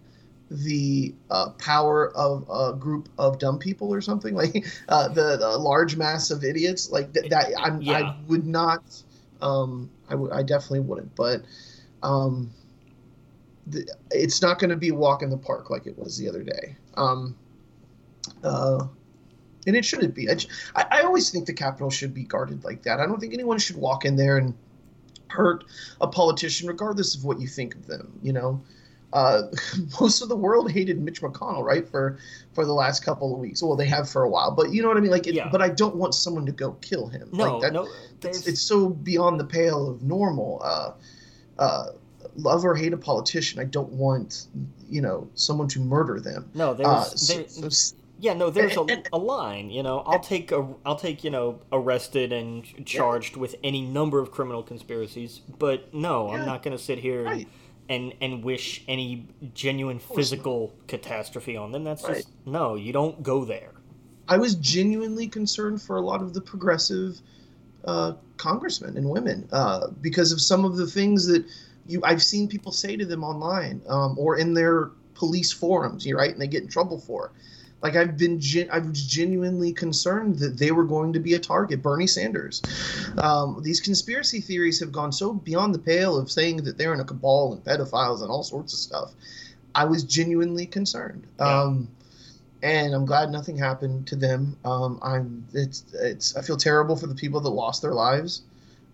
the 0.51 1.15
uh, 1.31 1.51
power 1.51 2.11
of 2.17 2.45
a 2.51 2.77
group 2.77 3.09
of 3.17 3.39
dumb 3.39 3.59
people 3.59 3.95
or 3.95 4.01
something 4.01 4.35
like 4.43 4.67
uh, 4.89 5.09
the, 5.09 5.37
the, 5.37 5.57
large 5.57 5.97
mass 5.97 6.33
of 6.33 6.45
idiots 6.45 6.91
like 6.91 7.15
th- 7.15 7.31
that. 7.31 7.53
I'm, 7.57 7.81
yeah. 7.81 7.99
I 7.99 8.17
would 8.27 8.47
not. 8.47 8.83
Um, 9.41 9.89
I, 10.09 10.13
w- 10.13 10.33
I 10.33 10.43
definitely 10.43 10.81
wouldn't, 10.81 11.15
but. 11.15 11.43
Um, 12.03 12.51
it's 14.11 14.43
not 14.43 14.59
going 14.59 14.71
to 14.71 14.77
be 14.77 14.89
a 14.89 14.95
walk 14.95 15.23
in 15.23 15.31
the 15.31 15.37
park 15.37 15.71
like 15.71 15.87
it 15.87 15.99
was 15.99 16.17
the 16.19 16.29
other 16.29 16.43
day. 16.43 16.77
Um, 16.95 17.37
uh, 18.45 18.87
and 19.67 19.77
it 19.77 19.85
shouldn't 19.85 20.15
be. 20.15 20.31
I, 20.31 20.37
I 20.77 21.03
always 21.03 21.31
think 21.31 21.47
the 21.47 21.53
Capitol 21.53 21.91
should 21.91 22.15
be 22.15 22.25
guarded 22.25 22.65
like 22.65 22.83
that. 22.85 23.01
I 23.01 23.07
don't 23.07 23.21
think 23.21 23.35
anyone 23.35 23.59
should 23.59 23.77
walk 23.77 24.05
in 24.05 24.17
there 24.17 24.39
and 24.39 24.55
hurt 25.29 25.65
a 26.01 26.09
politician, 26.09 26.69
regardless 26.69 27.15
of 27.15 27.25
what 27.25 27.41
you 27.41 27.47
think 27.47 27.75
of 27.75 27.87
them. 27.87 28.19
You 28.23 28.33
know, 28.33 28.63
uh, 29.13 29.43
most 30.01 30.23
of 30.23 30.29
the 30.29 30.37
world 30.37 30.71
hated 30.71 31.01
Mitch 31.01 31.21
McConnell, 31.21 31.63
right, 31.63 31.87
for 31.87 32.19
for 32.53 32.65
the 32.65 32.73
last 32.73 33.05
couple 33.05 33.35
of 33.35 33.41
weeks. 33.41 33.63
Well, 33.63 33.77
they 33.77 33.87
have 33.87 34.09
for 34.09 34.23
a 34.23 34.29
while, 34.29 34.51
but 34.51 34.73
you 34.73 34.83
know 34.83 34.89
what 34.89 34.97
I 34.97 35.01
mean. 35.01 35.11
Like, 35.11 35.27
it, 35.27 35.35
yeah. 35.35 35.49
but 35.51 35.61
I 35.61 35.69
don't 35.69 35.97
want 35.97 36.15
someone 36.15 36.47
to 36.47 36.53
go 36.53 36.73
kill 36.81 37.09
him. 37.09 37.29
No, 37.33 37.59
like 37.59 37.63
that, 37.63 37.73
no, 37.73 37.89
it's, 38.23 38.47
it's, 38.47 38.61
so 38.61 38.89
beyond 38.89 39.39
the 39.39 39.45
pale 39.45 39.89
of 39.89 40.03
normal. 40.03 40.61
Uh, 40.65 40.93
uh, 41.59 41.87
love 42.37 42.65
or 42.65 42.75
hate 42.75 42.93
a 42.93 42.97
politician. 42.97 43.61
I 43.61 43.65
don't 43.65 43.91
want, 43.91 44.47
you 44.89 45.01
know, 45.01 45.29
someone 45.35 45.69
to 45.69 45.81
murder 45.81 46.21
them. 46.21 46.51
No, 46.55 46.75
there's, 46.75 46.89
uh, 46.89 47.05
so, 47.05 47.47
so, 47.47 47.97
yeah, 48.21 48.35
no, 48.35 48.51
there's 48.51 48.77
a, 48.77 48.83
and, 48.83 49.09
a 49.13 49.19
line. 49.19 49.71
You 49.71 49.83
know, 49.83 50.01
I'll 50.01 50.15
and, 50.15 50.23
take 50.23 50.53
a, 50.53 50.67
I'll 50.85 50.97
take 50.97 51.25
you 51.25 51.31
know 51.31 51.61
arrested 51.73 52.33
and 52.33 52.65
charged 52.87 53.35
yeah. 53.35 53.41
with 53.41 53.57
any 53.65 53.81
number 53.81 54.21
of 54.21 54.31
criminal 54.31 54.63
conspiracies, 54.63 55.41
but 55.59 55.93
no, 55.95 56.29
yeah. 56.29 56.39
I'm 56.39 56.47
not 56.47 56.63
going 56.63 56.77
to 56.77 56.83
sit 56.83 56.99
here 56.99 57.25
right. 57.25 57.49
and 57.89 58.15
and 58.21 58.45
wish 58.45 58.85
any 58.87 59.27
genuine 59.55 59.99
physical 59.99 60.75
not. 60.77 60.89
catastrophe 60.89 61.57
on 61.57 61.73
them. 61.73 61.83
That's 61.83 62.05
right. 62.05 62.17
just 62.17 62.29
no, 62.45 62.75
you 62.75 62.93
don't 62.93 63.23
go 63.23 63.45
there. 63.45 63.73
I 64.29 64.37
was 64.37 64.55
genuinely 64.55 65.27
concerned 65.27 65.83
for 65.83 65.97
a 65.97 66.01
lot 66.01 66.23
of 66.23 66.35
the 66.35 66.41
progressive 66.41 67.21
uh, 67.85 68.13
congressmen 68.37 68.97
and 68.97 69.09
women 69.09 69.49
uh, 69.51 69.89
because 70.01 70.31
of 70.31 70.41
some 70.41 70.65
of 70.65 70.77
the 70.77 70.87
things 70.87 71.27
that 71.27 71.45
you 71.91 72.01
I've 72.05 72.23
seen 72.23 72.49
people 72.49 72.73
say 72.73 72.97
to 72.97 73.05
them 73.05 73.25
online 73.25 73.83
um, 73.89 74.19
or 74.19 74.39
in 74.39 74.55
their 74.55 74.91
police 75.15 75.53
forums, 75.53 76.07
you 76.07 76.17
right, 76.17 76.31
and 76.31 76.41
they 76.41 76.47
get 76.47 76.63
in 76.63 76.69
trouble 76.69 76.99
for. 76.99 77.33
Like 77.83 77.97
I've 77.97 78.19
been, 78.19 78.39
gen- 78.39 78.69
I 78.71 78.79
was 78.79 79.07
genuinely 79.07 79.73
concerned 79.73 80.39
that 80.41 80.59
they 80.59 80.71
were 80.71 80.85
going 80.85 81.15
to 81.15 81.19
be 81.19 81.35
a 81.35 81.39
target. 81.39 81.83
Bernie 81.83 82.07
Sanders. 82.07 82.63
Um, 83.19 83.61
these 83.63 83.81
conspiracy 83.81 84.41
theories 84.41 84.79
have 84.81 84.93
gone 84.93 85.13
so 85.13 85.33
beyond 85.33 85.75
the 85.75 85.79
pale 85.79 86.19
of 86.19 86.31
saying 86.31 86.59
that 86.65 86.77
they're 86.77 86.93
in 86.93 87.01
a 87.01 87.05
cabal 87.05 87.55
and 87.55 87.65
pedophiles 87.65 88.21
and 88.21 88.31
all 88.31 88.43
sorts 88.43 88.75
of 88.75 88.79
stuff. 88.79 89.13
I 89.75 89.85
was 89.85 90.05
genuinely 90.05 90.67
concerned. 90.67 91.27
Yeah. 91.39 91.63
Um, 91.63 91.89
and 92.63 92.95
I'm 92.95 93.07
glad 93.07 93.31
nothing 93.31 93.57
happened 93.57 94.07
to 94.09 94.17
them. 94.17 94.57
Um, 94.65 94.99
I'm 95.03 95.47
it's 95.55 95.85
it's 95.95 96.37
I 96.37 96.43
feel 96.43 96.59
terrible 96.59 96.97
for 96.97 97.07
the 97.07 97.15
people 97.15 97.41
that 97.41 97.49
lost 97.49 97.81
their 97.81 97.95
lives, 97.95 98.43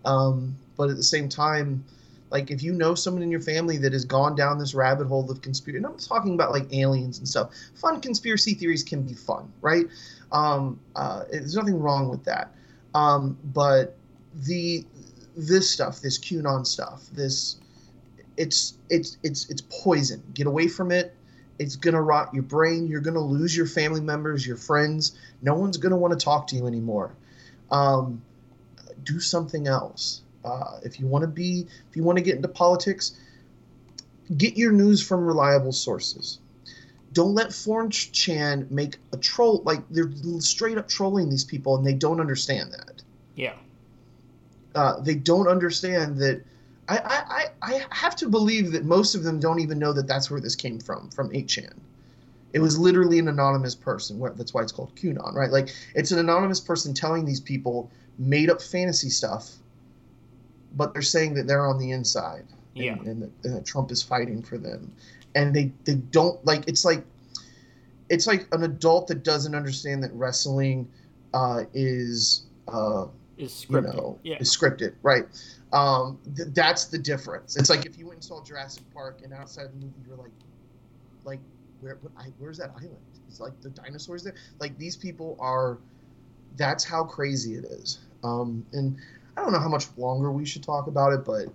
um, 0.05 0.55
but 0.77 0.89
at 0.89 0.95
the 0.95 1.03
same 1.03 1.27
time, 1.27 1.83
like 2.29 2.51
if 2.51 2.61
you 2.61 2.73
know 2.73 2.93
someone 2.95 3.23
in 3.23 3.31
your 3.31 3.41
family 3.41 3.77
that 3.77 3.93
has 3.93 4.05
gone 4.05 4.35
down 4.35 4.59
this 4.59 4.73
rabbit 4.73 5.07
hole 5.07 5.29
of 5.31 5.41
conspiracy, 5.41 5.77
and 5.77 5.85
I'm 5.85 5.97
talking 5.97 6.33
about 6.33 6.51
like 6.51 6.73
aliens 6.73 7.17
and 7.19 7.27
stuff. 7.27 7.51
Fun 7.75 8.01
conspiracy 8.01 8.53
theories 8.53 8.83
can 8.83 9.03
be 9.03 9.13
fun, 9.13 9.51
right? 9.61 9.85
Um, 10.31 10.79
uh, 10.95 11.23
there's 11.31 11.55
nothing 11.55 11.79
wrong 11.79 12.09
with 12.09 12.23
that. 12.25 12.53
Um, 12.93 13.37
but 13.53 13.95
the 14.33 14.85
this 15.35 15.69
stuff, 15.69 16.01
this 16.01 16.19
QAnon 16.19 16.65
stuff, 16.65 17.05
this 17.13 17.57
it's 18.35 18.77
it's 18.89 19.17
it's 19.23 19.49
it's 19.49 19.61
poison. 19.61 20.23
Get 20.33 20.47
away 20.47 20.67
from 20.67 20.91
it. 20.91 21.15
It's 21.59 21.75
gonna 21.75 22.01
rot 22.01 22.33
your 22.33 22.43
brain. 22.43 22.87
You're 22.87 23.01
gonna 23.01 23.19
lose 23.19 23.55
your 23.55 23.65
family 23.65 24.01
members, 24.01 24.45
your 24.45 24.57
friends. 24.57 25.17
No 25.41 25.55
one's 25.55 25.77
gonna 25.77 25.97
want 25.97 26.17
to 26.17 26.23
talk 26.23 26.47
to 26.47 26.55
you 26.55 26.67
anymore. 26.67 27.15
Um, 27.71 28.21
do 29.03 29.19
something 29.19 29.67
else. 29.67 30.21
Uh, 30.47 30.79
if 30.83 30.99
you 30.99 31.05
want 31.07 31.23
to 31.23 31.27
be, 31.27 31.67
if 31.89 31.95
you 31.95 32.03
want 32.03 32.17
to 32.17 32.23
get 32.23 32.35
into 32.35 32.47
politics, 32.47 33.17
get 34.37 34.55
your 34.55 34.71
news 34.71 35.05
from 35.05 35.25
reliable 35.25 35.73
sources. 35.73 36.39
Don't 37.13 37.33
let 37.33 37.49
4chan 37.49 38.69
make 38.71 38.97
a 39.11 39.17
troll 39.17 39.61
like 39.65 39.81
they're 39.89 40.11
straight 40.39 40.77
up 40.77 40.87
trolling 40.87 41.29
these 41.29 41.43
people 41.43 41.75
and 41.75 41.85
they 41.85 41.93
don't 41.93 42.19
understand 42.19 42.71
that. 42.73 43.01
Yeah. 43.35 43.55
Uh, 44.75 44.99
they 45.01 45.15
don't 45.15 45.47
understand 45.47 46.17
that. 46.17 46.43
I, 46.89 47.49
I, 47.61 47.73
I 47.73 47.85
have 47.89 48.15
to 48.17 48.29
believe 48.29 48.71
that 48.71 48.85
most 48.85 49.13
of 49.15 49.23
them 49.23 49.41
don't 49.41 49.59
even 49.59 49.77
know 49.77 49.91
that 49.91 50.07
that's 50.07 50.31
where 50.31 50.39
this 50.39 50.55
came 50.55 50.79
from, 50.79 51.09
from 51.09 51.29
8chan. 51.31 51.73
It 52.53 52.59
was 52.59 52.79
literally 52.79 53.19
an 53.19 53.27
anonymous 53.27 53.75
person. 53.75 54.21
That's 54.35 54.53
why 54.53 54.61
it's 54.61 54.71
called 54.71 54.95
QAnon, 54.95 55.33
right? 55.33 55.51
Like, 55.51 55.75
it's 55.95 56.11
an 56.11 56.19
anonymous 56.19 56.61
person 56.61 56.93
telling 56.93 57.25
these 57.25 57.41
people 57.41 57.91
made 58.17 58.49
up 58.49 58.61
fantasy 58.61 59.09
stuff, 59.09 59.51
but 60.77 60.93
they're 60.93 61.01
saying 61.01 61.33
that 61.33 61.47
they're 61.47 61.67
on 61.67 61.77
the 61.77 61.91
inside. 61.91 62.45
And, 62.75 62.85
yeah. 62.85 62.93
And, 62.93 63.23
that, 63.23 63.31
and 63.43 63.55
that 63.57 63.65
Trump 63.65 63.91
is 63.91 64.01
fighting 64.01 64.41
for 64.41 64.57
them. 64.57 64.93
And 65.35 65.53
they, 65.53 65.73
they 65.83 65.95
don't, 65.95 66.43
like, 66.45 66.67
it's 66.67 66.85
like, 66.85 67.03
it's 68.09 68.27
like 68.27 68.47
an 68.53 68.63
adult 68.63 69.07
that 69.07 69.23
doesn't 69.23 69.53
understand 69.53 70.01
that 70.03 70.13
wrestling 70.13 70.87
uh, 71.33 71.63
is 71.73 72.45
uh, 72.67 73.07
is 73.37 73.65
scripted. 73.67 73.93
You 73.93 73.99
know, 73.99 74.19
yeah. 74.23 74.37
is 74.39 74.55
scripted, 74.55 74.95
right? 75.01 75.25
Um, 75.73 76.17
th- 76.35 76.49
that's 76.53 76.85
the 76.85 76.97
difference. 76.97 77.57
It's 77.57 77.69
like 77.69 77.85
if 77.85 77.97
you 77.97 78.05
went 78.05 78.17
and 78.17 78.23
saw 78.23 78.41
Jurassic 78.43 78.83
Park 78.93 79.21
and 79.23 79.33
outside 79.33 79.67
the 79.73 79.85
movie 79.85 79.93
you're 80.07 80.15
like, 80.15 80.31
like 81.25 81.39
where 81.81 81.97
I, 82.17 82.27
where's 82.37 82.57
that 82.59 82.71
island? 82.77 82.95
It's 83.27 83.39
like 83.39 83.59
the 83.61 83.69
dinosaurs 83.69 84.23
there. 84.23 84.35
Like 84.59 84.77
these 84.77 84.95
people 84.95 85.37
are. 85.39 85.79
That's 86.55 86.83
how 86.83 87.03
crazy 87.03 87.55
it 87.55 87.65
is. 87.65 87.99
Um, 88.23 88.65
and 88.73 88.97
I 89.37 89.41
don't 89.41 89.51
know 89.53 89.59
how 89.59 89.69
much 89.69 89.85
longer 89.97 90.31
we 90.31 90.45
should 90.45 90.63
talk 90.63 90.87
about 90.87 91.13
it, 91.13 91.23
but 91.23 91.45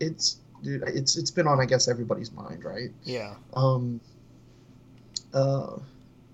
it's 0.00 0.36
dude, 0.62 0.82
it's 0.86 1.16
it's 1.16 1.30
been 1.30 1.46
on 1.48 1.60
I 1.60 1.64
guess 1.64 1.88
everybody's 1.88 2.30
mind, 2.32 2.64
right? 2.64 2.90
Yeah. 3.04 3.34
Um. 3.54 4.00
Uh, 5.32 5.76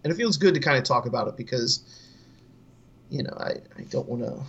and 0.02 0.12
it 0.12 0.16
feels 0.16 0.36
good 0.36 0.54
to 0.54 0.60
kind 0.60 0.76
of 0.76 0.82
talk 0.82 1.06
about 1.06 1.28
it 1.28 1.36
because, 1.36 1.84
you 3.10 3.22
know, 3.22 3.32
I 3.38 3.52
I 3.78 3.82
don't 3.90 4.08
want 4.08 4.24
to 4.24 4.40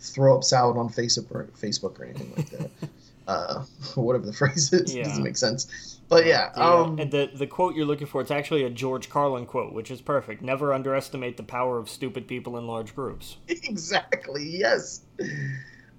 throw 0.00 0.36
up 0.36 0.42
salad 0.42 0.76
on 0.76 0.88
Facebook 0.88 1.30
or 1.30 1.44
Facebook 1.56 2.00
or 2.00 2.04
anything 2.06 2.32
like 2.36 2.50
that. 2.50 2.70
uh, 3.28 3.62
whatever 3.94 4.26
the 4.26 4.32
phrase 4.32 4.72
is, 4.72 4.94
Yeah. 4.94 5.04
doesn't 5.04 5.22
make 5.22 5.36
sense. 5.36 6.00
But 6.08 6.26
yeah, 6.26 6.50
uh, 6.56 6.82
um, 6.84 6.98
and 6.98 7.10
the 7.10 7.30
the 7.34 7.46
quote 7.46 7.74
you're 7.74 7.86
looking 7.86 8.06
for 8.06 8.20
it's 8.20 8.30
actually 8.30 8.64
a 8.64 8.70
George 8.70 9.08
Carlin 9.08 9.46
quote, 9.46 9.72
which 9.72 9.90
is 9.90 10.02
perfect. 10.02 10.42
Never 10.42 10.74
underestimate 10.74 11.38
the 11.38 11.42
power 11.42 11.78
of 11.78 11.88
stupid 11.88 12.28
people 12.28 12.58
in 12.58 12.66
large 12.66 12.94
groups. 12.94 13.38
exactly. 13.48 14.44
Yes. 14.44 15.00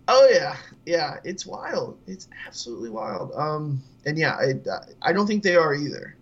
Oh 0.07 0.29
yeah, 0.31 0.55
yeah. 0.86 1.17
It's 1.23 1.45
wild. 1.45 1.97
It's 2.07 2.27
absolutely 2.47 2.89
wild. 2.89 3.31
Um, 3.36 3.81
and 4.05 4.17
yeah, 4.17 4.36
I 4.36 4.53
I 5.01 5.13
don't 5.13 5.27
think 5.27 5.43
they 5.43 5.55
are 5.55 5.73
either. 5.73 6.15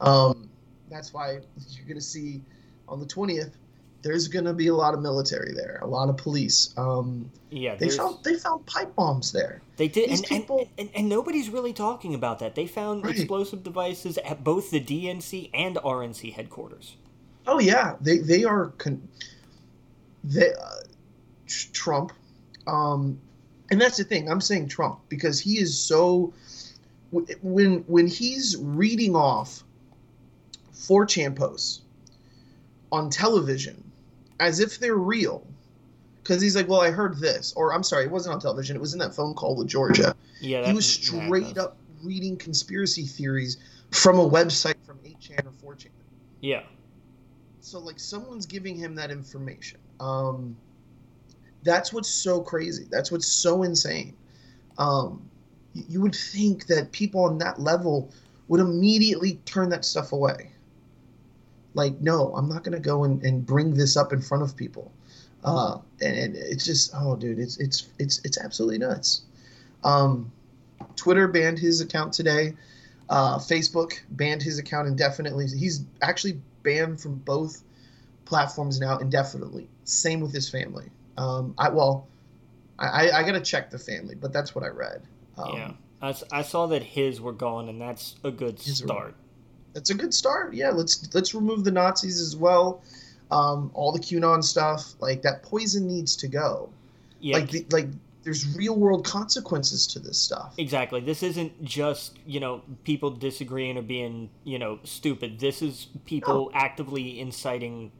Um, 0.00 0.48
that's 0.90 1.12
why 1.14 1.38
you're 1.70 1.86
gonna 1.86 2.00
see 2.00 2.42
on 2.88 2.98
the 3.00 3.06
twentieth. 3.06 3.56
There's 4.02 4.26
gonna 4.26 4.52
be 4.52 4.66
a 4.66 4.74
lot 4.74 4.94
of 4.94 5.00
military 5.00 5.52
there, 5.54 5.78
a 5.82 5.86
lot 5.86 6.08
of 6.08 6.16
police. 6.16 6.74
Um, 6.76 7.30
Yeah, 7.50 7.76
they 7.76 7.88
found 7.88 8.18
they 8.24 8.34
found 8.34 8.66
pipe 8.66 8.92
bombs 8.96 9.30
there. 9.30 9.62
They 9.76 9.86
did, 9.86 10.10
and, 10.10 10.24
people- 10.24 10.58
and, 10.58 10.68
and, 10.76 10.90
and 10.96 11.08
nobody's 11.08 11.48
really 11.48 11.72
talking 11.72 12.12
about 12.14 12.40
that. 12.40 12.56
They 12.56 12.66
found 12.66 13.04
Right. 13.04 13.14
explosive 13.16 13.62
devices 13.62 14.18
at 14.18 14.42
both 14.42 14.72
the 14.72 14.80
DNC 14.80 15.50
and 15.54 15.76
RNC 15.76 16.32
headquarters. 16.32 16.96
Oh 17.46 17.60
yeah, 17.60 17.94
they 18.00 18.18
they 18.18 18.42
are 18.42 18.72
con- 18.78 19.06
they 20.24 20.52
uh, 20.52 20.80
Trump, 21.72 22.12
um, 22.66 23.18
and 23.70 23.80
that's 23.80 23.96
the 23.96 24.04
thing. 24.04 24.30
I'm 24.30 24.40
saying 24.40 24.68
Trump 24.68 25.00
because 25.08 25.40
he 25.40 25.58
is 25.58 25.78
so 25.78 26.32
when 27.10 27.84
when 27.86 28.06
he's 28.06 28.56
reading 28.58 29.14
off 29.14 29.64
4chan 30.74 31.36
posts 31.36 31.82
on 32.90 33.10
television 33.10 33.82
as 34.40 34.60
if 34.60 34.78
they're 34.78 34.94
real. 34.94 35.46
Because 36.22 36.40
he's 36.40 36.54
like, 36.54 36.68
well, 36.68 36.80
I 36.80 36.90
heard 36.90 37.18
this, 37.18 37.52
or 37.56 37.74
I'm 37.74 37.82
sorry, 37.82 38.04
it 38.04 38.10
wasn't 38.10 38.34
on 38.34 38.40
television. 38.40 38.76
It 38.76 38.80
was 38.80 38.92
in 38.92 39.00
that 39.00 39.12
phone 39.12 39.34
call 39.34 39.56
with 39.56 39.66
Georgia. 39.66 40.14
Yeah, 40.40 40.64
he 40.64 40.72
was 40.72 40.88
straight 40.88 41.58
up 41.58 41.76
reading 42.04 42.36
conspiracy 42.36 43.06
theories 43.06 43.56
from 43.90 44.18
a 44.18 44.28
website 44.28 44.74
from 44.84 44.98
8chan 44.98 45.46
or 45.46 45.74
4chan 45.74 45.88
Yeah, 46.40 46.62
so 47.60 47.78
like 47.78 47.98
someone's 47.98 48.46
giving 48.46 48.76
him 48.76 48.94
that 48.96 49.10
information 49.10 49.78
um 50.00 50.56
that's 51.62 51.92
what's 51.92 52.08
so 52.08 52.40
crazy 52.40 52.86
that's 52.90 53.10
what's 53.10 53.26
so 53.26 53.62
insane 53.62 54.14
um 54.78 55.22
you 55.74 56.00
would 56.00 56.14
think 56.14 56.66
that 56.66 56.92
people 56.92 57.24
on 57.24 57.38
that 57.38 57.60
level 57.60 58.10
would 58.48 58.60
immediately 58.60 59.34
turn 59.44 59.68
that 59.68 59.84
stuff 59.84 60.12
away 60.12 60.50
like 61.74 61.98
no 62.00 62.34
i'm 62.36 62.48
not 62.48 62.62
going 62.64 62.74
to 62.74 62.80
go 62.80 63.04
and, 63.04 63.22
and 63.22 63.46
bring 63.46 63.74
this 63.74 63.96
up 63.96 64.12
in 64.12 64.20
front 64.20 64.42
of 64.42 64.56
people 64.56 64.92
uh 65.44 65.78
and, 66.00 66.36
it's 66.36 66.64
just 66.64 66.92
oh 66.94 67.16
dude 67.16 67.38
it's 67.38 67.56
it's 67.58 67.88
it's 67.98 68.20
it's 68.24 68.38
absolutely 68.38 68.78
nuts 68.78 69.22
um 69.84 70.30
twitter 70.96 71.26
banned 71.26 71.58
his 71.58 71.80
account 71.80 72.12
today 72.12 72.54
uh, 73.12 73.38
Facebook 73.38 74.00
banned 74.10 74.42
his 74.42 74.58
account 74.58 74.88
indefinitely. 74.88 75.46
He's 75.46 75.84
actually 76.00 76.40
banned 76.62 76.98
from 76.98 77.16
both 77.16 77.62
platforms 78.24 78.80
now 78.80 78.96
indefinitely. 78.98 79.68
Same 79.84 80.20
with 80.20 80.32
his 80.32 80.48
family. 80.48 80.86
Um, 81.16 81.54
I 81.58 81.68
well, 81.68 82.08
I, 82.78 82.86
I, 83.08 83.18
I 83.18 83.22
got 83.22 83.32
to 83.32 83.40
check 83.40 83.70
the 83.70 83.78
family, 83.78 84.14
but 84.14 84.32
that's 84.32 84.54
what 84.54 84.64
I 84.64 84.68
read. 84.68 85.02
Um, 85.38 85.54
yeah. 85.54 85.72
I 86.32 86.42
saw 86.42 86.66
that 86.66 86.82
his 86.82 87.20
were 87.20 87.32
gone, 87.32 87.68
and 87.68 87.80
that's 87.80 88.16
a 88.24 88.30
good 88.30 88.56
were- 88.56 88.62
start. 88.62 89.14
That's 89.72 89.90
a 89.90 89.94
good 89.94 90.12
start. 90.12 90.52
Yeah, 90.52 90.70
let's 90.70 91.14
let's 91.14 91.34
remove 91.34 91.64
the 91.64 91.70
Nazis 91.70 92.20
as 92.20 92.36
well. 92.36 92.82
Um, 93.30 93.70
all 93.72 93.92
the 93.92 93.98
QAnon 93.98 94.44
stuff, 94.44 94.94
like 95.00 95.22
that 95.22 95.42
poison 95.42 95.86
needs 95.86 96.16
to 96.16 96.28
go. 96.28 96.68
Yeah, 97.20 97.36
Like 97.36 97.50
the, 97.50 97.66
like 97.70 97.86
there's 98.24 98.54
real 98.54 98.76
world 98.76 99.06
consequences 99.06 99.86
to 99.88 99.98
this 99.98 100.18
stuff. 100.18 100.54
Exactly. 100.58 101.00
This 101.00 101.22
isn't 101.22 101.64
just, 101.64 102.18
you 102.26 102.40
know, 102.40 102.62
people 102.84 103.10
disagreeing 103.10 103.78
or 103.78 103.82
being, 103.82 104.28
you 104.44 104.58
know, 104.58 104.78
stupid. 104.84 105.40
This 105.40 105.62
is 105.62 105.88
people 106.04 106.50
actively 106.54 107.18
inciting, 107.18 107.90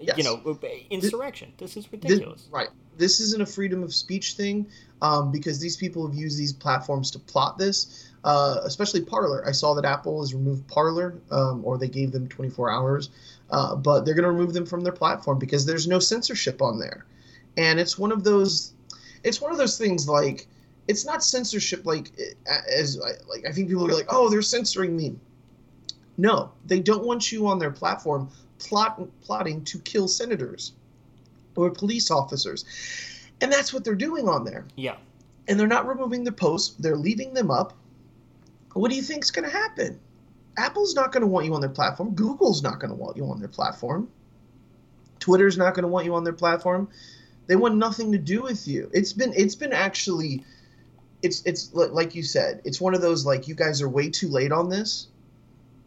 Yes. 0.00 0.16
you 0.16 0.24
know, 0.24 0.58
insurrection. 0.90 1.52
This 1.58 1.76
is 1.76 1.86
Thi- 1.86 1.96
ridiculous. 1.96 2.48
right. 2.50 2.68
This 2.98 3.20
isn't 3.20 3.42
a 3.42 3.46
freedom 3.46 3.82
of 3.82 3.92
speech 3.92 4.34
thing 4.34 4.66
um, 5.00 5.32
because 5.32 5.58
these 5.58 5.76
people 5.76 6.06
have 6.06 6.14
used 6.14 6.38
these 6.38 6.52
platforms 6.52 7.10
to 7.12 7.18
plot 7.18 7.58
this, 7.58 8.10
uh, 8.22 8.60
especially 8.62 9.00
Parler. 9.00 9.46
I 9.46 9.52
saw 9.52 9.74
that 9.74 9.84
Apple 9.84 10.20
has 10.20 10.34
removed 10.34 10.68
Parler, 10.68 11.18
um, 11.30 11.62
or 11.64 11.78
they 11.78 11.88
gave 11.88 12.12
them 12.12 12.28
24 12.28 12.70
hours, 12.70 13.10
uh, 13.50 13.74
but 13.74 14.04
they're 14.04 14.14
going 14.14 14.24
to 14.24 14.30
remove 14.30 14.52
them 14.52 14.66
from 14.66 14.82
their 14.82 14.92
platform 14.92 15.38
because 15.38 15.66
there's 15.66 15.88
no 15.88 15.98
censorship 15.98 16.62
on 16.62 16.78
there. 16.78 17.06
And 17.56 17.80
it's 17.80 17.98
one 17.98 18.12
of 18.12 18.24
those, 18.24 18.72
it's 19.24 19.40
one 19.40 19.52
of 19.52 19.58
those 19.58 19.78
things 19.78 20.08
like, 20.08 20.46
it's 20.88 21.06
not 21.06 21.22
censorship 21.22 21.86
like 21.86 22.10
as 22.68 22.98
like 22.98 23.46
I 23.48 23.52
think 23.52 23.68
people 23.68 23.86
are 23.88 23.94
like, 23.94 24.08
oh, 24.08 24.28
they're 24.28 24.42
censoring 24.42 24.96
me. 24.96 25.16
No, 26.18 26.52
they 26.66 26.80
don't 26.80 27.04
want 27.04 27.32
you 27.32 27.46
on 27.46 27.58
their 27.58 27.70
platform 27.70 28.28
plot, 28.66 29.00
plotting 29.22 29.64
to 29.64 29.78
kill 29.80 30.08
senators 30.08 30.72
or 31.56 31.70
police 31.70 32.10
officers. 32.10 32.64
And 33.40 33.52
that's 33.52 33.72
what 33.72 33.84
they're 33.84 33.94
doing 33.94 34.28
on 34.28 34.44
there. 34.44 34.66
Yeah. 34.76 34.96
And 35.48 35.58
they're 35.58 35.66
not 35.66 35.86
removing 35.86 36.24
the 36.24 36.32
posts, 36.32 36.76
they're 36.78 36.96
leaving 36.96 37.34
them 37.34 37.50
up. 37.50 37.74
What 38.74 38.90
do 38.90 38.96
you 38.96 39.02
think's 39.02 39.30
going 39.30 39.48
to 39.48 39.54
happen? 39.54 39.98
Apple's 40.56 40.94
not 40.94 41.12
going 41.12 41.22
to 41.22 41.26
want 41.26 41.46
you 41.46 41.54
on 41.54 41.60
their 41.60 41.70
platform. 41.70 42.14
Google's 42.14 42.62
not 42.62 42.78
going 42.78 42.90
to 42.90 42.96
want 42.96 43.16
you 43.16 43.26
on 43.26 43.38
their 43.38 43.48
platform. 43.48 44.08
Twitter's 45.18 45.56
not 45.56 45.74
going 45.74 45.82
to 45.82 45.88
want 45.88 46.04
you 46.04 46.14
on 46.14 46.24
their 46.24 46.32
platform. 46.32 46.88
They 47.46 47.56
want 47.56 47.76
nothing 47.76 48.12
to 48.12 48.18
do 48.18 48.42
with 48.42 48.66
you. 48.68 48.90
It's 48.92 49.12
been 49.12 49.32
it's 49.34 49.54
been 49.54 49.72
actually 49.72 50.44
it's 51.22 51.42
it's 51.46 51.72
like 51.72 52.14
you 52.14 52.22
said, 52.22 52.60
it's 52.64 52.80
one 52.80 52.94
of 52.94 53.00
those 53.00 53.24
like 53.24 53.48
you 53.48 53.54
guys 53.54 53.80
are 53.82 53.88
way 53.88 54.10
too 54.10 54.28
late 54.28 54.52
on 54.52 54.68
this. 54.68 55.08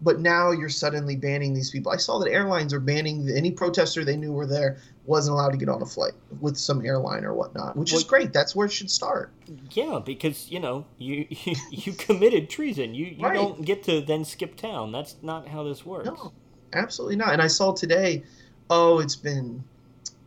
But 0.06 0.20
now 0.20 0.52
you're 0.52 0.70
suddenly 0.70 1.16
banning 1.16 1.56
these 1.56 1.72
people. 1.72 1.92
I 1.92 1.98
saw 1.98 2.20
that 2.20 2.32
airlines 2.32 2.74
are 2.74 2.80
banning 2.80 3.28
any 3.36 3.50
protester 3.52 4.06
they 4.06 4.16
knew 4.16 4.32
were 4.32 4.46
there 4.46 4.78
wasn't 5.08 5.34
allowed 5.34 5.50
to 5.50 5.58
get 5.58 5.68
on 5.68 5.82
a 5.82 5.86
flight 5.86 6.14
with 6.40 6.56
some 6.58 6.86
airline 6.86 7.26
or 7.26 7.34
whatnot, 7.34 7.76
which 7.76 7.92
is 7.92 8.04
great. 8.04 8.32
That's 8.32 8.56
where 8.56 8.68
it 8.68 8.72
should 8.72 8.92
start. 8.92 9.32
Yeah, 9.72 10.00
because, 10.06 10.50
you 10.52 10.60
know, 10.60 10.86
you 11.00 11.26
you 11.72 11.94
committed 11.94 12.52
treason. 12.52 12.94
You 12.94 13.08
you 13.08 13.26
Right. 13.26 13.34
don't 13.34 13.66
get 13.66 13.82
to 13.86 14.00
then 14.00 14.24
skip 14.26 14.56
town. 14.56 14.92
That's 14.92 15.16
not 15.24 15.48
how 15.48 15.64
this 15.64 15.84
works. 15.84 16.06
No, 16.06 16.32
absolutely 16.74 17.16
not. 17.16 17.34
And 17.34 17.42
I 17.42 17.48
saw 17.48 17.74
today, 17.74 18.24
oh, 18.70 19.00
it's 19.00 19.16
been 19.16 19.64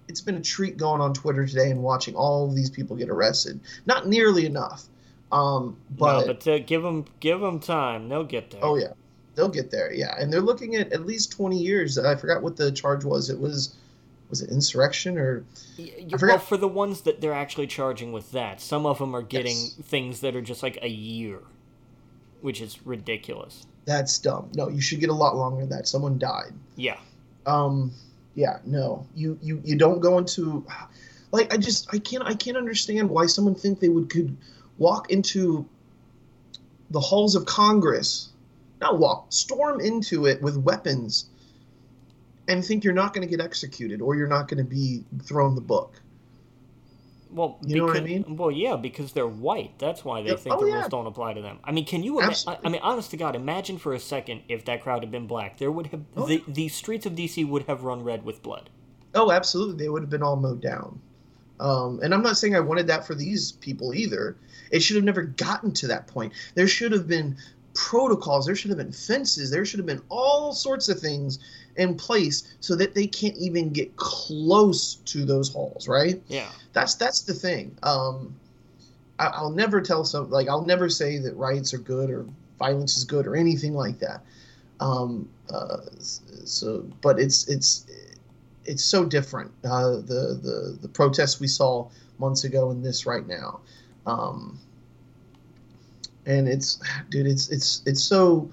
it's 0.09 0.21
been 0.21 0.35
a 0.37 0.41
treat 0.43 0.77
going 0.77 1.01
on 1.01 1.15
Twitter 1.15 1.47
today 1.47 1.71
and 1.71 1.83
watching 1.85 2.17
all 2.17 2.49
of 2.49 2.57
these 2.57 2.69
people 2.71 2.97
get 2.97 3.11
arrested. 3.11 3.61
Not 3.87 4.09
nearly 4.09 4.45
enough, 4.45 4.87
um, 5.31 5.77
but, 5.97 6.21
no, 6.21 6.27
but 6.27 6.49
uh, 6.49 6.59
give 6.59 6.83
them 6.83 7.05
give 7.21 7.41
them 7.41 7.61
time. 7.61 8.09
They'll 8.09 8.25
get 8.25 8.51
there. 8.51 8.65
oh 8.65 8.77
yeah, 8.77 8.95
they'll 9.39 9.49
get 9.49 9.71
there. 9.71 9.91
Yeah, 9.93 10.15
and 10.19 10.31
they're 10.33 10.43
looking 10.43 10.75
at 10.77 10.93
at 10.93 11.07
least 11.07 11.33
twenty 11.33 11.59
years. 11.59 11.97
I 11.97 12.17
forgot 12.17 12.43
what 12.43 12.57
the 12.57 12.71
charge 12.73 13.05
was. 13.05 13.31
It 13.31 13.39
was 13.39 13.75
was 14.29 14.43
it 14.43 14.51
insurrection 14.51 15.17
or 15.17 15.45
Y- 15.79 15.91
y- 16.01 16.09
forgot- 16.19 16.29
well, 16.29 16.39
for 16.41 16.57
the 16.59 16.69
ones 16.69 17.01
that 17.03 17.23
they're 17.23 17.33
actually 17.33 17.67
charging 17.69 18.13
with 18.13 18.33
that, 18.33 18.61
some 18.61 18.85
of 18.85 18.99
them 18.99 19.17
are 19.17 19.23
getting 19.23 19.57
Yes. 19.57 19.75
things 19.83 20.21
that 20.21 20.37
are 20.37 20.43
just 20.43 20.63
like 20.63 20.79
a 20.83 20.89
year. 20.91 21.41
which 22.41 22.61
is 22.61 22.79
ridiculous. 22.87 23.67
That's 23.85 24.17
dumb. 24.19 24.51
No, 24.55 24.69
you 24.69 24.81
should 24.81 25.01
get 25.01 25.09
a 25.09 25.15
lot 25.15 25.35
longer 25.35 25.63
than 25.63 25.71
that. 25.71 25.89
Someone 25.89 26.19
died. 26.21 26.53
Yeah. 26.77 26.97
Um, 27.47 27.91
yeah, 28.37 28.59
no, 28.65 29.07
you 29.17 29.37
you 29.43 29.61
you 29.65 29.75
don't 29.77 29.99
go 29.99 30.19
into, 30.19 30.65
like 31.33 31.53
I 31.53 31.57
just 31.57 31.93
I 31.93 31.99
can't 31.99 32.23
I 32.23 32.35
can't 32.35 32.57
understand 32.57 33.11
why 33.11 33.27
someone 33.27 33.57
think 33.57 33.81
they 33.81 33.89
would 33.89 34.09
could 34.09 34.37
walk 34.79 35.11
into 35.11 35.67
the 36.91 37.01
halls 37.01 37.35
of 37.35 37.45
Congress, 37.45 38.29
not 38.81 38.99
walk, 38.99 39.27
storm 39.33 39.81
into 39.81 40.27
it 40.27 40.41
with 40.43 40.57
weapons, 40.57 41.27
and 42.49 42.65
think 42.65 42.85
you're 42.85 42.95
not 42.95 43.13
going 43.13 43.27
to 43.27 43.31
get 43.37 43.45
executed 43.45 44.01
or 44.01 44.17
you're 44.17 44.29
not 44.29 44.49
going 44.49 44.59
to 44.59 44.69
be 44.69 45.05
thrown 45.23 45.55
the 45.55 45.61
book. 45.61 46.01
Well, 47.31 47.59
You 47.63 47.77
know 47.77 47.85
what 47.85 47.97
I 47.99 48.01
mean? 48.01 48.37
Well, 48.37 48.51
yeah, 48.51 48.77
because 48.77 49.13
they're 49.13 49.27
white. 49.27 49.79
That's 49.79 50.03
why 50.03 50.23
they 50.23 50.31
Yeah, 50.31 50.37
think 50.37 50.55
oh, 50.57 50.61
the 50.61 50.69
yeah. 50.69 50.77
rules 50.77 50.89
don't 50.89 51.07
apply 51.07 51.35
to 51.35 51.43
them. 51.43 51.59
I 51.63 51.73
mean, 51.73 51.85
can 51.85 52.03
you? 52.03 52.21
Ima- 52.21 52.35
I, 52.47 52.57
I 52.65 52.69
mean, 52.71 52.81
honest 52.83 53.11
to 53.11 53.19
God, 53.19 53.37
imagine 53.37 53.77
for 53.77 53.93
a 53.93 54.01
second 54.01 54.43
if 54.49 54.65
that 54.65 54.83
crowd 54.83 55.03
had 55.03 55.11
been 55.11 55.27
black. 55.27 55.59
There 55.59 55.71
would 55.71 55.89
have 55.89 56.01
Oh, 56.17 56.27
the, 56.27 56.43
the 56.49 56.69
streets 56.69 57.05
of 57.05 57.13
DC 57.13 57.47
would 57.47 57.65
have 57.65 57.83
run 57.85 58.03
red 58.03 58.25
with 58.25 58.43
blood. 58.43 58.71
Oh, 59.15 59.31
absolutely. 59.31 59.77
They 59.85 59.91
would 59.91 60.03
have 60.03 60.11
been 60.11 60.23
all 60.23 60.37
mowed 60.37 60.63
down. 60.63 61.01
Um, 61.61 62.01
and 62.03 62.15
I'm 62.15 62.23
not 62.23 62.39
saying 62.39 62.55
I 62.55 62.61
wanted 62.61 62.87
that 62.87 63.07
for 63.07 63.15
these 63.15 63.53
people 63.53 63.93
either. 63.95 64.37
It 64.71 64.81
should 64.81 64.97
have 64.97 65.05
never 65.05 65.23
gotten 65.25 65.73
to 65.75 65.87
that 65.89 66.07
point. 66.07 66.33
There 66.55 66.69
should 66.69 66.93
have 66.93 67.07
been 67.09 67.37
protocols. 67.79 68.45
There 68.45 68.57
should 68.57 68.71
have 68.71 68.79
been 68.79 68.93
fences. 68.93 69.53
There 69.53 69.65
should 69.65 69.79
have 69.79 69.87
been 69.87 70.03
all 70.09 70.53
sorts 70.53 70.89
of 70.89 70.99
things 70.99 71.39
in 71.77 71.95
place 71.95 72.57
so 72.59 72.75
that 72.75 72.93
they 72.93 73.07
can't 73.07 73.37
even 73.37 73.73
get 73.73 73.95
close 73.95 74.97
to 74.97 75.25
those 75.25 75.53
halls. 75.53 75.87
Right? 75.87 76.21
Yeah. 76.27 76.49
That's 76.73 76.97
that's 76.97 77.23
the 77.23 77.33
thing. 77.35 77.77
Um, 77.85 78.35
I, 79.21 79.27
I'll 79.27 79.51
never 79.51 79.81
tell 79.81 80.05
some 80.05 80.29
like 80.29 80.49
I'll 80.49 80.65
never 80.65 80.89
say 80.89 81.19
that 81.19 81.37
riots 81.37 81.73
are 81.73 81.79
good 81.79 82.11
or 82.11 82.27
violence 82.59 82.97
is 82.97 83.05
good 83.05 83.29
or 83.29 83.37
anything 83.37 83.75
like 83.75 84.01
that. 84.01 84.23
Um, 84.81 85.29
uh, 85.49 85.79
so, 86.01 86.85
but 87.01 87.21
it's 87.21 87.47
it's 87.49 87.87
it's 88.65 88.83
so 88.83 89.05
different. 89.05 89.53
Uh, 89.65 89.93
the 89.93 90.39
the 90.43 90.79
the 90.83 90.89
protests 90.89 91.39
we 91.39 91.47
saw 91.47 91.89
months 92.19 92.43
ago 92.43 92.71
and 92.71 92.85
this 92.85 93.07
right 93.07 93.27
now, 93.27 93.61
um, 94.05 94.59
and 96.29 96.49
it's 96.49 96.79
dude, 97.11 97.27
it's 97.27 97.49
it's 97.49 97.83
it's 97.87 98.03
so 98.03 98.51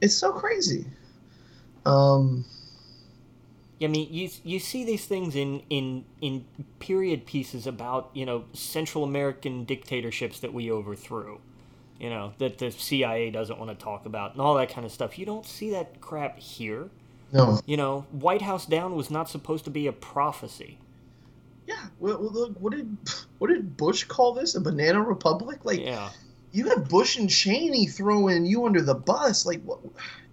it's 0.00 0.14
so 0.14 0.32
crazy. 0.32 0.84
Um, 1.86 2.44
I 3.82 3.86
mean, 3.86 4.08
you 4.12 4.30
you 4.42 4.58
see 4.58 4.84
these 4.84 5.04
things 5.06 5.36
in 5.36 5.62
in 5.70 6.04
in 6.20 6.44
period 6.78 7.26
pieces 7.26 7.66
about 7.66 8.10
you 8.14 8.26
know 8.26 8.44
Central 8.52 9.04
American 9.04 9.64
dictatorships 9.64 10.40
that 10.40 10.52
we 10.52 10.70
overthrew, 10.70 11.40
you 11.98 12.10
know 12.10 12.32
that 12.38 12.58
the 12.58 12.70
CIA 12.70 13.30
doesn't 13.30 13.58
want 13.58 13.76
to 13.76 13.82
talk 13.82 14.06
about 14.06 14.32
and 14.32 14.40
all 14.40 14.54
that 14.54 14.70
kind 14.70 14.84
of 14.84 14.92
stuff. 14.92 15.18
You 15.18 15.26
don't 15.26 15.46
see 15.46 15.70
that 15.70 16.00
crap 16.00 16.38
here. 16.38 16.90
no, 17.32 17.60
You 17.66 17.76
know, 17.76 18.06
White 18.10 18.42
House 18.42 18.66
down 18.66 18.94
was 18.94 19.10
not 19.10 19.28
supposed 19.28 19.64
to 19.64 19.70
be 19.70 19.86
a 19.86 19.92
prophecy. 19.92 20.78
yeah. 21.66 21.86
Well, 22.00 22.18
well, 22.20 22.32
look, 22.32 22.56
what 22.60 22.72
did 22.74 22.96
what 23.38 23.48
did 23.48 23.76
Bush 23.76 24.04
call 24.04 24.34
this? 24.34 24.54
A 24.54 24.60
banana 24.60 25.02
republic? 25.02 25.64
Like 25.64 25.80
Yeah, 25.80 26.10
you 26.54 26.68
have 26.68 26.88
Bush 26.88 27.16
and 27.18 27.28
Cheney 27.28 27.86
throwing 27.86 28.46
you 28.46 28.64
under 28.64 28.80
the 28.80 28.94
bus. 28.94 29.44
Like 29.44 29.60
what? 29.62 29.80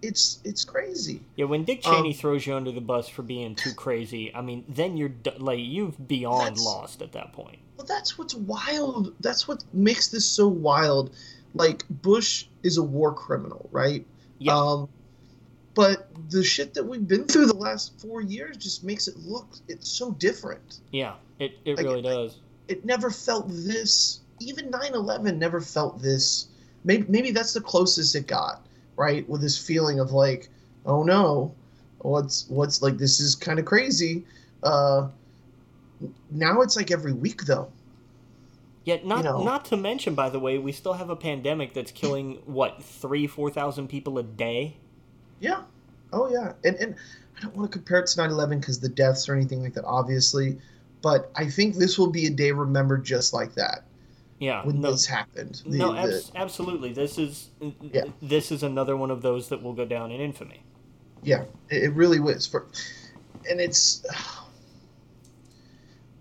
It's 0.02 0.40
it's 0.44 0.64
crazy. 0.64 1.22
yeah. 1.36 1.46
When 1.46 1.64
Dick 1.64 1.86
Um, 1.86 1.96
Cheney 1.96 2.14
throws 2.14 2.46
you 2.48 2.56
under 2.56 2.72
the 2.72 2.82
bus 2.82 3.10
for 3.10 3.24
being 3.24 3.56
too 3.56 3.74
crazy, 3.74 4.34
I 4.34 4.42
mean, 4.42 4.64
then 4.70 4.98
you're 4.98 5.14
like 5.38 5.60
you've 5.60 6.08
beyond 6.08 6.58
lost 6.60 7.02
at 7.02 7.12
that 7.14 7.34
point. 7.34 7.58
Well, 7.76 7.86
that's 7.88 8.18
what's 8.18 8.36
wild. 8.36 9.14
That's 9.20 9.48
what 9.48 9.64
makes 9.74 10.08
this 10.10 10.26
so 10.26 10.48
wild. 10.48 11.12
Like 11.54 11.84
Bush 11.90 12.46
is 12.64 12.78
a 12.78 12.84
war 12.84 13.14
criminal, 13.14 13.68
right? 13.72 14.06
Yeah. 14.38 14.58
Um, 14.58 14.90
but 15.74 16.08
the 16.30 16.44
shit 16.44 16.74
that 16.76 16.84
we've 16.84 17.08
been 17.08 17.26
through 17.26 17.48
the 17.48 17.56
last 17.56 18.00
four 18.00 18.22
years 18.22 18.58
just 18.58 18.84
makes 18.84 19.08
it 19.08 19.18
look 19.18 19.48
it's 19.68 19.90
so 19.90 20.12
different. 20.12 20.80
Yeah, 20.92 21.16
it 21.40 21.54
it 21.66 21.78
Like, 21.78 21.86
really 21.86 22.02
does. 22.02 22.38
It 22.68 22.86
never 22.86 23.10
felt 23.10 23.48
this. 23.50 24.21
Even 24.41 24.71
9/11 24.71 25.38
never 25.38 25.62
felt 25.62 26.01
this. 26.01 26.47
Maybe 26.84 27.06
maybe 27.08 27.32
that's 27.32 27.54
the 27.54 27.62
closest 27.62 28.15
it 28.15 28.27
got, 28.27 28.65
right? 28.95 29.27
With 29.30 29.41
this 29.41 29.58
feeling 29.58 29.99
of 29.99 30.12
like, 30.12 30.49
oh 30.86 31.04
no, 31.04 31.54
what's 31.99 32.47
what's 32.49 32.82
like 32.82 32.97
this 32.97 33.19
is 33.19 33.36
kind 33.36 33.60
of 33.60 33.65
crazy. 33.65 34.25
Uh, 34.63 35.10
now 36.32 36.62
it's 36.62 36.75
like 36.75 36.91
every 36.91 37.13
week 37.13 37.45
though. 37.45 37.71
Yet 38.84 39.06
not 39.06 39.23
know. 39.23 39.43
not 39.43 39.65
to 39.65 39.77
mention, 39.77 40.15
by 40.15 40.30
the 40.30 40.39
way, 40.39 40.58
we 40.58 40.71
still 40.71 40.93
have 40.93 41.12
a 41.12 41.15
pandemic 41.15 41.73
that's 41.73 41.91
killing 41.91 42.41
what 42.45 42.84
three 42.84 43.27
four 43.27 43.51
thousand 43.51 43.89
people 43.89 44.17
a 44.17 44.23
day. 44.23 44.77
Yeah. 45.39 45.62
Oh 46.12 46.32
yeah. 46.32 46.54
And 46.63 46.75
and 46.77 46.95
I 47.38 47.41
don't 47.41 47.56
want 47.56 47.71
to 47.71 47.77
compare 47.77 47.99
it 47.99 48.08
to 48.08 48.19
9/11 48.19 48.60
because 48.60 48.80
the 48.80 48.89
deaths 48.89 49.30
or 49.30 49.36
anything 49.36 49.62
like 49.62 49.73
that, 49.75 49.86
obviously. 49.86 50.58
But 51.04 51.32
I 51.36 51.47
think 51.47 51.75
this 51.75 51.97
will 51.97 52.10
be 52.10 52.25
a 52.25 52.30
day 52.30 52.51
remembered 52.51 53.04
just 53.04 53.34
like 53.34 53.54
that 53.56 53.84
Yeah, 54.41 54.65
when 54.65 54.82
no, 54.82 54.89
this 54.91 55.06
happened. 55.06 55.62
The- 55.67 55.77
no, 55.77 55.93
the- 55.93 56.23
absolutely. 56.36 56.93
This 56.93 57.19
is 57.19 57.49
Yeah. 57.80 58.06
this 58.23 58.51
is 58.51 58.63
another 58.63 58.97
one 58.97 59.12
of 59.12 59.21
those 59.21 59.49
that 59.49 59.62
will 59.62 59.73
go 59.73 59.86
down 59.86 60.12
in 60.12 60.19
infamy. 60.19 60.63
yeah, 61.23 61.43
it, 61.69 61.84
it 61.84 61.89
really 61.93 62.19
was. 62.19 62.47
For, 62.47 62.65
and 63.47 63.62
it's, 63.62 64.04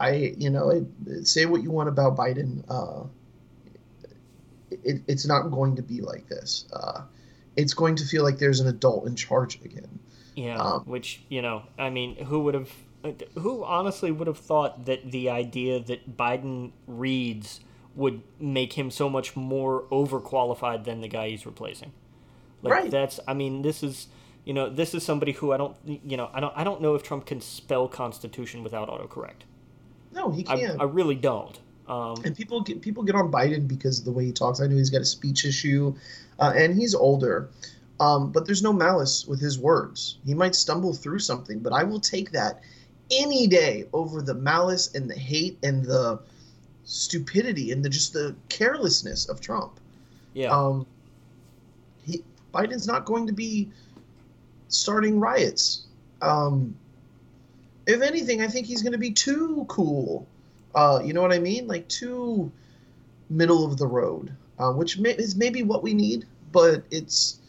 I 0.01 0.35
you 0.39 0.51
know, 0.51 0.71
it, 0.71 1.27
say 1.27 1.47
what 1.47 1.63
you 1.63 1.71
want 1.71 1.89
about 1.89 2.17
Biden. 2.17 2.65
Uh, 2.69 3.07
it, 4.85 5.03
it's 5.09 5.27
not 5.27 5.51
going 5.51 5.77
to 5.77 5.83
be 5.83 6.01
like 6.01 6.29
this. 6.29 6.67
Uh, 6.73 7.03
it's 7.57 7.75
going 7.75 7.97
to 7.97 8.05
feel 8.05 8.23
like 8.23 8.39
there's 8.39 8.61
an 8.61 8.69
adult 8.69 9.07
in 9.07 9.17
charge 9.17 9.57
again. 9.65 9.99
Yeah, 10.37 10.59
Um, 10.59 10.83
which 10.85 11.23
you 11.29 11.43
know, 11.43 11.63
I 11.79 11.91
mean, 11.91 12.17
who 12.25 12.41
would 12.41 12.55
have, 12.55 12.71
who 13.39 13.65
honestly 13.65 14.11
would 14.13 14.27
have 14.27 14.39
thought 14.39 14.87
that 14.87 15.11
the 15.11 15.29
idea 15.31 15.81
that 15.81 16.17
Biden 16.17 16.71
reads 16.87 17.61
would 17.95 18.23
make 18.39 18.75
him 18.75 18.91
so 18.91 19.09
much 19.09 19.37
more 19.37 19.85
overqualified 19.91 20.85
than 20.85 21.01
the 21.01 21.09
guy 21.09 21.31
he's 21.31 21.45
replacing? 21.47 21.93
Like 22.63 22.73
Right. 22.75 22.91
that's, 22.91 23.19
I 23.27 23.35
mean, 23.35 23.63
this 23.63 23.83
is, 23.83 24.09
you 24.45 24.53
know, 24.55 24.69
this 24.69 24.95
is 24.95 25.03
somebody 25.03 25.33
who 25.33 25.53
I 25.53 25.57
don't, 25.57 25.77
you 25.85 26.17
know, 26.17 26.31
I 26.33 26.41
don't, 26.41 26.53
I 26.57 26.65
don't 26.65 26.81
know 26.81 26.95
if 26.95 27.03
Trump 27.03 27.27
can 27.27 27.41
spell 27.41 27.89
Constitution 27.89 28.63
without 28.63 28.89
autocorrect. 28.89 29.43
No, 30.13 30.31
he 30.31 30.43
can't. 30.43 30.81
I 30.81 30.85
really 30.85 31.15
don't. 31.15 31.59
Um, 31.89 32.23
and 32.25 32.37
people 32.37 32.61
get 32.63 32.81
people 32.83 33.03
get 33.03 33.17
on 33.17 33.33
Biden 33.33 33.67
because 33.67 33.99
of 33.99 34.05
the 34.05 34.13
way 34.13 34.25
he 34.25 34.33
talks. 34.33 34.61
I 34.61 34.67
know 34.69 34.77
he's 34.77 34.91
got 34.91 35.01
a 35.01 35.05
speech 35.05 35.45
issue, 35.45 35.97
uh, 36.39 36.53
and 36.55 36.77
he's 36.77 36.95
older, 36.95 37.51
um, 37.99 38.31
but 38.31 38.47
there's 38.47 38.63
no 38.63 38.73
malice 38.73 39.27
with 39.27 39.41
his 39.41 39.59
words. 39.59 40.19
He 40.25 40.35
might 40.35 40.55
stumble 40.55 40.95
through 40.95 41.19
something, 41.19 41.59
but 41.59 41.73
I 41.73 41.83
will 41.83 41.99
take 41.99 42.31
that 42.31 42.63
any 43.11 43.49
day 43.49 43.87
over 43.93 44.23
the 44.23 44.35
malice 44.35 44.95
and 44.95 45.11
the 45.11 45.17
hate 45.19 45.59
and 45.65 45.85
the 45.85 46.21
stupidity 46.85 47.73
and 47.73 47.85
the 47.85 47.89
just 47.89 48.13
the 48.13 48.35
carelessness 48.49 49.29
of 49.29 49.41
Trump. 49.41 49.79
yeah, 50.35 50.51
Um, 50.51 50.87
he 52.05 52.23
Biden's 52.53 52.87
not 52.87 53.05
going 53.05 53.27
to 53.27 53.33
be 53.33 53.71
starting 54.69 55.21
riots. 55.21 55.87
Um, 56.23 56.75
if 57.87 58.03
anything, 58.03 58.41
I 58.41 58.47
think 58.47 58.67
he's 58.67 58.83
going 58.83 58.93
to 58.93 58.99
be 58.99 59.11
too 59.11 59.65
cool. 59.69 60.27
Uh, 60.75 61.01
you 61.05 61.13
know 61.13 61.23
what 61.23 61.33
I 61.33 61.39
mean? 61.39 61.67
Like 61.67 61.89
too 61.89 62.51
middle 63.29 63.65
of 63.65 63.79
the 63.79 63.87
road, 63.87 64.33
uh, 64.59 64.73
which 64.73 64.99
may, 64.99 65.11
is 65.11 65.37
maybe 65.37 65.63
what 65.63 65.83
we 65.83 65.95
need, 65.95 66.27
but 66.53 66.85
it's 66.91 67.40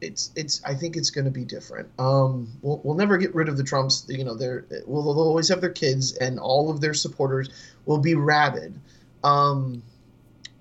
it's 0.00 0.30
it's. 0.36 0.62
I 0.64 0.74
think 0.74 0.96
it's 0.96 1.10
going 1.10 1.24
to 1.24 1.30
be 1.30 1.44
different. 1.44 1.88
Um, 1.98 2.48
we'll, 2.62 2.80
we'll 2.84 2.96
never 2.96 3.16
get 3.16 3.34
rid 3.34 3.48
of 3.48 3.56
the 3.56 3.64
Trumps. 3.64 4.06
You 4.08 4.24
know, 4.24 4.34
they're 4.34 4.64
will 4.86 5.02
they'll 5.02 5.22
always 5.22 5.48
have 5.48 5.60
their 5.60 5.70
kids, 5.70 6.12
and 6.16 6.38
all 6.38 6.70
of 6.70 6.80
their 6.80 6.94
supporters 6.94 7.48
will 7.86 7.98
be 7.98 8.14
rabid. 8.14 8.78
Um, 9.24 9.82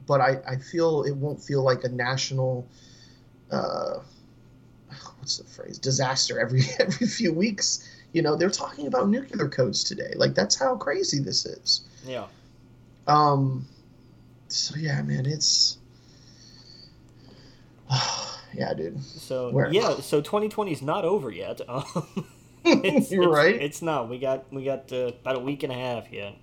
but 0.07 0.21
I, 0.21 0.37
I 0.47 0.55
feel 0.57 1.03
it 1.03 1.15
won't 1.15 1.41
feel 1.41 1.63
like 1.63 1.83
a 1.83 1.89
national 1.89 2.67
uh, 3.51 3.99
what's 5.19 5.37
the 5.37 5.43
phrase 5.43 5.77
disaster 5.79 6.39
every 6.39 6.61
every 6.79 7.07
few 7.07 7.33
weeks 7.33 7.89
you 8.13 8.21
know 8.21 8.35
they're 8.35 8.49
talking 8.49 8.87
about 8.87 9.09
nuclear 9.09 9.49
codes 9.49 9.83
today 9.83 10.13
like 10.15 10.35
that's 10.35 10.55
how 10.55 10.75
crazy 10.75 11.19
this 11.19 11.45
is 11.45 11.81
yeah. 12.05 12.27
um 13.07 13.65
so 14.47 14.75
yeah 14.77 15.01
man 15.01 15.25
it's 15.25 15.77
yeah 18.55 18.73
dude 18.73 19.01
So 19.03 19.51
Where- 19.51 19.71
yeah, 19.71 19.95
so 19.99 20.21
2020 20.21 20.71
is 20.71 20.81
not 20.81 21.05
over 21.05 21.29
yet. 21.31 21.61
Um, 22.67 22.73
it's, 22.83 23.11
you're 23.11 23.23
it's- 23.25 23.35
right 23.35 23.55
It's 23.61 23.81
not. 23.83 24.09
We 24.09 24.17
got 24.17 24.51
we 24.51 24.63
got 24.65 24.91
uh, 24.91 25.11
about 25.21 25.35
a 25.35 25.39
week 25.39 25.61
and 25.61 25.71
a 25.71 25.75
half 25.75 26.11
yet. 26.11 26.33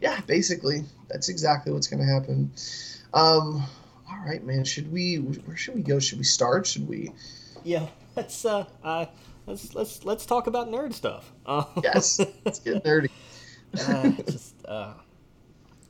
yeah 0.00 0.20
basically 0.26 0.84
that's 1.08 1.28
exactly 1.30 1.72
what's 1.72 1.86
gonna 1.86 2.04
happen 2.04 2.50
um 3.14 3.62
all 4.10 4.18
right 4.26 4.44
man 4.44 4.64
should 4.64 4.92
we 4.92 5.16
where 5.16 5.56
should 5.56 5.74
we 5.74 5.80
go 5.82 5.98
should 6.00 6.18
we 6.18 6.24
start 6.24 6.66
should 6.66 6.86
we 6.86 7.10
Yeah, 7.64 7.86
let's 8.16 8.44
uh, 8.44 8.66
uh 8.84 9.06
let's 9.46 9.74
let's 9.74 10.04
let's 10.04 10.26
talk 10.26 10.46
about 10.48 10.68
nerd 10.68 10.92
stuff. 10.92 11.32
Uh, 11.46 11.64
yes 11.82 12.20
let's 12.44 12.58
get 12.60 12.84
nerdy 12.84 13.08
uh, 13.80 14.10
just 14.30 14.54
uh, 14.66 14.92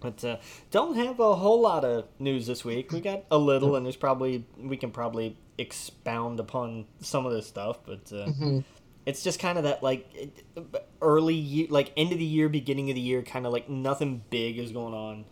But 0.02 0.24
uh, 0.24 0.36
don't 0.70 0.96
have 0.96 1.20
a 1.20 1.34
whole 1.36 1.60
lot 1.60 1.84
of 1.84 2.06
news 2.18 2.46
this 2.46 2.64
week. 2.64 2.90
We 2.92 3.00
got 3.00 3.24
a 3.30 3.38
little, 3.38 3.76
and 3.76 3.86
there's 3.86 3.96
probably 3.96 4.44
we 4.58 4.76
can 4.76 4.90
probably 4.90 5.36
expound 5.58 6.40
upon 6.40 6.86
some 7.00 7.24
of 7.24 7.32
this 7.32 7.46
stuff, 7.46 7.78
but 7.86 8.10
uh, 8.12 8.26
Mm-hmm. 8.26 8.58
it's 9.06 9.22
just 9.22 9.38
kind 9.38 9.58
of 9.58 9.64
that 9.64 9.82
like 9.82 10.10
early 11.00 11.34
year, 11.34 11.66
like 11.70 11.92
end 11.96 12.12
of 12.12 12.18
the 12.18 12.24
year, 12.24 12.48
beginning 12.48 12.90
of 12.90 12.94
the 12.96 13.00
year, 13.00 13.22
kind 13.22 13.46
of 13.46 13.52
like 13.52 13.68
nothing 13.68 14.22
big 14.30 14.58
is 14.58 14.72
going 14.72 14.94
on, 14.94 15.24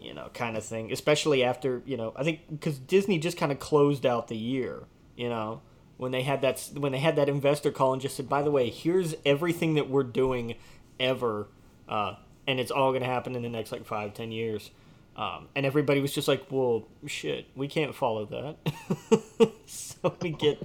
you 0.00 0.14
know, 0.14 0.30
kind 0.32 0.56
of 0.56 0.64
thing. 0.64 0.92
Especially 0.92 1.44
after 1.44 1.82
you 1.84 1.96
know, 1.96 2.12
I 2.16 2.24
think 2.24 2.40
because 2.50 2.78
Disney 2.78 3.18
just 3.18 3.36
kind 3.36 3.52
of 3.52 3.58
closed 3.58 4.06
out 4.06 4.28
the 4.28 4.36
year, 4.36 4.84
you 5.16 5.28
know, 5.28 5.60
when 5.96 6.10
they 6.12 6.22
had 6.22 6.40
that 6.42 6.70
when 6.74 6.92
they 6.92 6.98
had 6.98 7.16
that 7.16 7.28
investor 7.28 7.70
call 7.70 7.92
and 7.92 8.00
just 8.02 8.16
said, 8.16 8.28
by 8.28 8.42
the 8.42 8.50
way, 8.50 8.70
here's 8.70 9.14
everything 9.26 9.74
that 9.74 9.90
we're 9.90 10.02
doing 10.04 10.54
ever, 11.00 11.48
uh, 11.88 12.14
and 12.46 12.60
it's 12.60 12.70
all 12.70 12.92
gonna 12.92 13.06
happen 13.06 13.36
in 13.36 13.42
the 13.42 13.48
next 13.48 13.72
like 13.72 13.86
five, 13.86 14.14
ten 14.14 14.32
years. 14.32 14.70
Um, 15.16 15.48
and 15.54 15.66
everybody 15.66 16.00
was 16.00 16.12
just 16.12 16.28
like, 16.28 16.46
"Well, 16.50 16.88
shit, 17.06 17.46
we 17.56 17.68
can't 17.68 17.94
follow 17.94 18.26
that." 18.26 19.50
so 19.66 20.14
we 20.22 20.30
get 20.30 20.62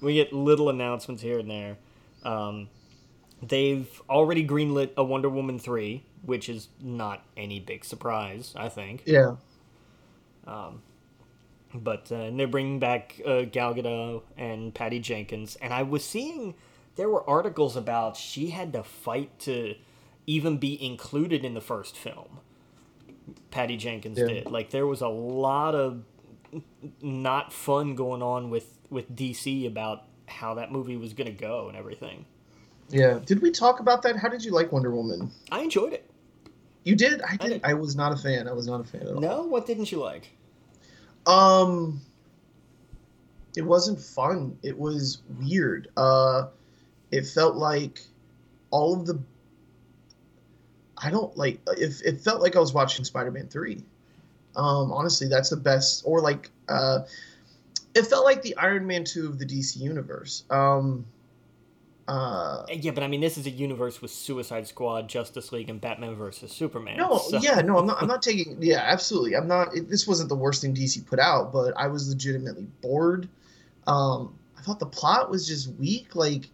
we 0.00 0.14
get 0.14 0.32
little 0.32 0.68
announcements 0.70 1.22
here 1.22 1.38
and 1.38 1.50
there. 1.50 1.78
Um, 2.24 2.68
they've 3.42 3.88
already 4.10 4.46
greenlit 4.46 4.90
a 4.96 5.04
Wonder 5.04 5.28
Woman 5.28 5.58
three, 5.58 6.04
which 6.22 6.48
is 6.48 6.68
not 6.80 7.24
any 7.36 7.60
big 7.60 7.84
surprise, 7.84 8.54
I 8.56 8.68
think. 8.68 9.04
Yeah. 9.06 9.36
But 11.74 12.12
uh, 12.12 12.16
and 12.16 12.38
they're 12.38 12.48
bringing 12.48 12.80
back 12.80 13.20
uh, 13.26 13.42
Gal 13.42 13.74
Gadot 13.74 14.22
and 14.36 14.74
Patty 14.74 15.00
Jenkins, 15.00 15.56
and 15.56 15.72
I 15.72 15.84
was 15.84 16.04
seeing 16.04 16.54
there 16.96 17.08
were 17.08 17.28
articles 17.28 17.76
about 17.76 18.16
she 18.16 18.50
had 18.50 18.72
to 18.74 18.82
fight 18.82 19.38
to 19.40 19.74
even 20.26 20.58
be 20.58 20.82
included 20.84 21.44
in 21.44 21.54
the 21.54 21.60
first 21.60 21.96
film. 21.96 22.40
Patty 23.50 23.76
Jenkins 23.76 24.18
Yeah. 24.18 24.26
did. 24.26 24.50
Like 24.50 24.70
there 24.70 24.86
was 24.86 25.00
a 25.00 25.08
lot 25.08 25.74
of 25.74 26.04
not 27.00 27.52
fun 27.52 27.94
going 27.94 28.22
on 28.22 28.50
with 28.50 28.78
with 28.90 29.14
DC 29.14 29.66
about 29.66 30.04
how 30.26 30.54
that 30.54 30.70
movie 30.70 30.96
was 30.96 31.12
going 31.14 31.26
to 31.26 31.32
go 31.38 31.68
and 31.68 31.76
everything. 31.76 32.24
Yeah. 32.90 33.20
Did 33.24 33.40
we 33.40 33.50
talk 33.50 33.80
about 33.80 34.02
that? 34.02 34.16
How 34.16 34.28
did 34.28 34.44
you 34.44 34.52
like 34.52 34.70
Wonder 34.72 34.90
Woman? 34.90 35.30
I 35.50 35.60
enjoyed 35.60 35.92
it. 35.92 36.08
You 36.84 36.94
did? 36.96 37.22
I 37.22 37.36
did. 37.36 37.48
did. 37.48 37.64
I, 37.64 37.74
was 37.74 37.96
not 37.96 38.12
a 38.12 38.16
fan. 38.16 38.48
I 38.48 38.52
was 38.52 38.66
not 38.66 38.80
a 38.80 38.84
fan 38.84 39.02
at 39.02 39.08
all. 39.14 39.20
No, 39.20 39.42
what 39.44 39.66
didn't 39.66 39.92
you 39.92 39.98
like? 39.98 40.30
Um, 41.26 42.00
it 43.56 43.62
wasn't 43.62 44.00
fun. 44.00 44.58
It 44.62 44.76
was 44.76 45.22
weird. 45.40 45.88
Uh, 45.96 46.48
it 47.10 47.26
felt 47.26 47.56
like 47.56 48.00
all 48.70 48.98
of 48.98 49.06
the. 49.06 49.22
I 51.02 51.10
don't 51.10 51.36
like. 51.36 51.60
It, 51.76 52.00
it 52.04 52.20
felt 52.20 52.40
like 52.40 52.56
I 52.56 52.60
was 52.60 52.72
watching 52.72 53.04
Spider-Man 53.04 53.48
three. 53.48 53.82
Um, 54.54 54.92
honestly, 54.92 55.28
that's 55.28 55.50
the 55.50 55.56
best. 55.56 56.02
Or 56.06 56.20
like, 56.20 56.50
uh, 56.68 57.00
it 57.94 58.06
felt 58.06 58.24
like 58.24 58.42
the 58.42 58.56
Iron 58.56 58.86
Man 58.86 59.04
two 59.04 59.26
of 59.26 59.38
the 59.38 59.46
DC 59.46 59.78
universe. 59.78 60.44
Um, 60.50 61.06
uh, 62.08 62.64
Yeah, 62.68 62.90
but 62.90 63.02
I 63.02 63.08
mean, 63.08 63.20
this 63.20 63.38
is 63.38 63.46
a 63.46 63.50
universe 63.50 64.02
with 64.02 64.10
Suicide 64.10 64.66
Squad, 64.66 65.08
Justice 65.08 65.52
League, 65.52 65.70
and 65.70 65.80
Batman 65.80 66.14
versus 66.14 66.52
Superman. 66.52 66.96
No, 66.96 67.18
so- 67.18 67.38
yeah, 67.38 67.60
no, 67.60 67.78
I'm 67.78 67.86
not. 67.86 68.02
I'm 68.02 68.08
not 68.08 68.22
taking. 68.22 68.58
Yeah, 68.60 68.82
absolutely. 68.84 69.36
I'm 69.36 69.48
not. 69.48 69.74
It, 69.74 69.88
this 69.88 70.06
wasn't 70.06 70.28
the 70.28 70.34
worst 70.36 70.62
thing 70.62 70.74
DC 70.74 71.06
put 71.06 71.18
out, 71.18 71.52
but 71.52 71.72
I 71.76 71.86
was 71.88 72.08
legitimately 72.08 72.66
bored. 72.80 73.28
Um, 73.86 74.34
I 74.58 74.62
thought 74.62 74.78
the 74.78 74.86
plot 74.86 75.30
was 75.30 75.46
just 75.46 75.68
weak. 75.74 76.14
Like 76.14 76.48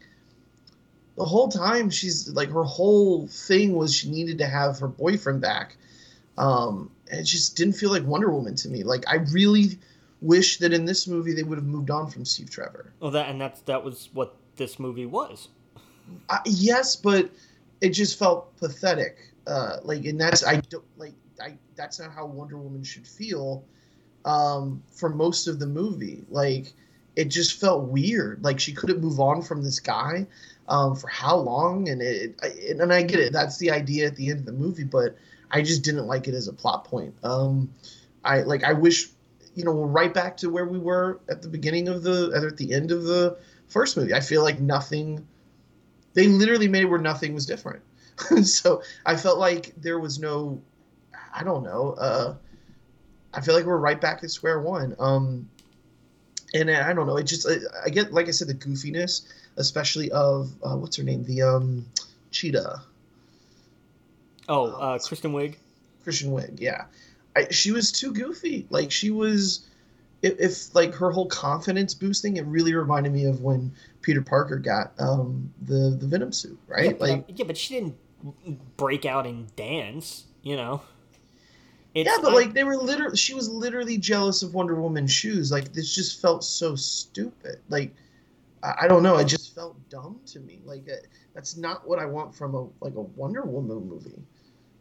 the 1.19 1.25
whole 1.25 1.49
time, 1.49 1.91
she's 1.91 2.29
like 2.31 2.49
her 2.51 2.63
whole 2.63 3.27
thing 3.27 3.75
was 3.75 3.95
she 3.95 4.11
needed 4.11 4.39
to 4.39 4.47
have 4.47 4.79
her 4.79 4.89
boyfriend 4.89 5.41
back. 5.41 5.77
Um, 6.39 6.91
and 7.11 7.21
it 7.21 7.25
just 7.25 7.57
didn't 7.57 7.75
feel 7.75 7.91
like 7.91 8.05
Wonder 8.05 8.31
Woman 8.31 8.55
to 8.57 8.69
me. 8.69 8.85
Like 8.85 9.05
I 9.09 9.17
really 9.33 9.79
wish 10.21 10.59
that 10.59 10.73
in 10.73 10.85
this 10.85 11.09
movie 11.09 11.35
they 11.35 11.43
would 11.43 11.59
have 11.59 11.67
moved 11.67 11.91
on 11.91 12.09
from 12.09 12.25
Steve 12.25 12.51
Trevor. 12.51 12.93
Well, 13.01 13.11
that 13.11 13.29
and 13.29 13.41
that's 13.41 13.61
that 13.63 13.83
was 13.83 14.11
what 14.13 14.37
this 14.57 14.79
movie 14.79 15.07
was. 15.07 15.49
I, 16.31 16.39
yes, 16.47 16.95
but 16.95 17.31
it 17.81 17.91
just 17.91 18.19
felt 18.19 18.57
pathetic. 18.57 19.19
Uh, 19.47 19.79
like, 19.83 20.05
and 20.05 20.21
that's 20.21 20.47
I 20.47 20.57
don't 20.57 20.85
like. 20.97 21.15
I 21.43 21.59
that's 21.75 21.99
not 21.99 22.13
how 22.13 22.27
Wonder 22.27 22.59
Woman 22.59 22.85
should 22.85 23.07
feel. 23.07 23.65
Um, 24.25 24.83
for 24.93 25.09
most 25.09 25.49
of 25.49 25.59
the 25.59 25.67
movie, 25.67 26.25
like 26.29 26.75
it 27.17 27.25
just 27.25 27.59
felt 27.61 27.89
weird. 27.89 28.45
Like 28.45 28.61
she 28.61 28.73
couldn't 28.73 29.01
move 29.01 29.19
on 29.19 29.43
from 29.43 29.65
this 29.65 29.81
guy. 29.81 30.29
Um, 30.69 30.95
for 30.95 31.09
how 31.09 31.37
long? 31.37 31.89
And 31.89 32.03
it, 32.03 32.39
I, 32.43 32.49
and 32.71 32.93
I 32.93 33.03
get 33.03 33.21
it. 33.21 33.33
That's 33.33 33.59
the 33.59 33.71
idea 33.71 34.07
at 34.07 34.17
the 34.17 34.31
end 34.31 34.41
of 34.41 34.47
the 34.47 34.53
movie, 34.53 34.85
but 34.85 35.17
I 35.51 35.63
just 35.63 35.83
didn't 35.83 36.07
like 36.07 36.29
it 36.29 36.35
as 36.35 36.47
a 36.47 36.53
plot 36.53 36.85
point. 36.85 37.15
Um, 37.23 37.73
I 38.25 38.43
like. 38.43 38.65
I 38.65 38.75
wish, 38.75 39.09
you 39.55 39.65
know, 39.65 39.73
we're 39.73 39.87
right 39.87 40.13
back 40.13 40.37
to 40.39 40.51
where 40.51 40.67
we 40.67 40.79
were 40.79 41.21
at 41.29 41.43
the 41.43 41.49
beginning 41.49 41.89
of 41.89 42.03
the, 42.03 42.33
at 42.35 42.57
the 42.57 42.75
end 42.75 42.93
of 42.93 43.05
the 43.05 43.39
first 43.69 43.97
movie. 43.97 44.13
I 44.13 44.21
feel 44.21 44.43
like 44.43 44.61
nothing 44.61 45.27
they 46.19 46.27
literally 46.27 46.67
made 46.67 46.83
it 46.83 46.87
where 46.87 46.99
nothing 46.99 47.33
was 47.33 47.47
different. 47.47 47.81
so 48.43 48.83
I 49.07 49.15
felt 49.15 49.39
like 49.39 49.73
there 49.77 50.01
was 50.01 50.19
no, 50.19 50.61
I 51.33 51.45
don't 51.45 51.63
know. 51.63 51.93
Uh, 51.93 52.35
I 53.33 53.41
feel 53.41 53.55
like 53.55 53.65
we're 53.65 53.77
right 53.77 54.01
back 54.01 54.25
at 54.25 54.31
square 54.33 54.61
one. 54.61 54.97
Um, 54.99 55.49
and 56.55 56.71
I 56.71 56.93
don't 56.93 57.07
know. 57.07 57.19
It 57.19 57.25
just 57.25 57.47
I, 57.49 57.59
I 57.87 57.91
get 57.91 58.13
like 58.13 58.27
I 58.27 58.33
said 58.33 58.49
the 58.49 58.55
goofiness, 58.55 59.29
especially 59.59 60.11
of 60.13 60.51
uh, 60.65 60.77
what's 60.77 60.97
her 60.97 61.03
name, 61.03 61.25
the 61.25 61.43
um, 61.43 61.85
cheetah, 62.31 62.81
Oh, 64.49 64.73
uh, 64.73 64.99
Kristen 64.99 65.33
Wiig. 65.33 65.57
Christian 66.05 66.31
Wiig. 66.31 66.59
Yeah, 66.59 66.85
I, 67.37 67.49
she 67.51 67.71
was 67.71 67.93
too 67.93 68.13
goofy. 68.13 68.67
Like 68.71 68.91
she 68.91 69.11
was. 69.11 69.67
If, 70.21 70.41
if 70.41 70.75
like 70.75 70.95
her 70.95 71.13
whole 71.13 71.27
confidence 71.27 71.95
boosting, 71.95 72.39
it 72.39 72.47
really 72.47 72.75
reminded 72.75 73.13
me 73.13 73.27
of 73.27 73.43
when 73.43 73.71
Peter 74.03 74.21
Parker 74.23 74.57
got 74.57 74.93
um, 74.99 75.53
the 75.63 75.97
the 76.01 76.07
Venom 76.07 76.33
suit, 76.33 76.59
right? 76.67 76.87
Yeah, 76.87 76.93
but, 76.93 77.09
like 77.09 77.25
yeah, 77.29 77.45
but 77.45 77.57
she 77.57 77.75
didn't 77.75 77.97
break 78.77 79.05
out 79.05 79.27
and 79.27 79.55
dance. 79.55 80.25
You 80.43 80.57
know. 80.57 80.83
It's, 81.95 82.09
yeah, 82.09 82.17
but 82.23 82.33
I- 82.33 82.35
like 82.35 82.53
they 82.53 82.65
were 82.65 82.77
literally, 82.77 83.17
she 83.17 83.35
was 83.35 83.49
literally 83.49 83.97
jealous 83.99 84.43
of 84.43 84.55
Wonder 84.55 84.75
Woman's 84.81 85.13
shoes. 85.13 85.53
Like 85.53 85.73
this 85.73 85.95
just 85.95 86.21
felt 86.21 86.43
so 86.43 86.75
stupid. 86.75 87.61
Like 87.69 87.95
I, 88.63 88.89
don't 88.89 89.03
know, 89.03 89.17
it 89.19 89.27
just 89.27 89.55
felt 89.55 89.77
dumb 89.89 90.21
to 90.27 90.41
me. 90.41 90.61
Like 90.65 90.89
uh, 90.91 90.97
that's 91.35 91.57
not 91.57 91.87
what 91.89 91.99
I 91.99 92.07
want 92.07 92.35
from 92.35 92.55
a 92.55 92.63
like 92.81 92.95
a 92.95 93.03
Wonder 93.03 93.43
Woman 93.43 93.89
movie. 93.89 94.21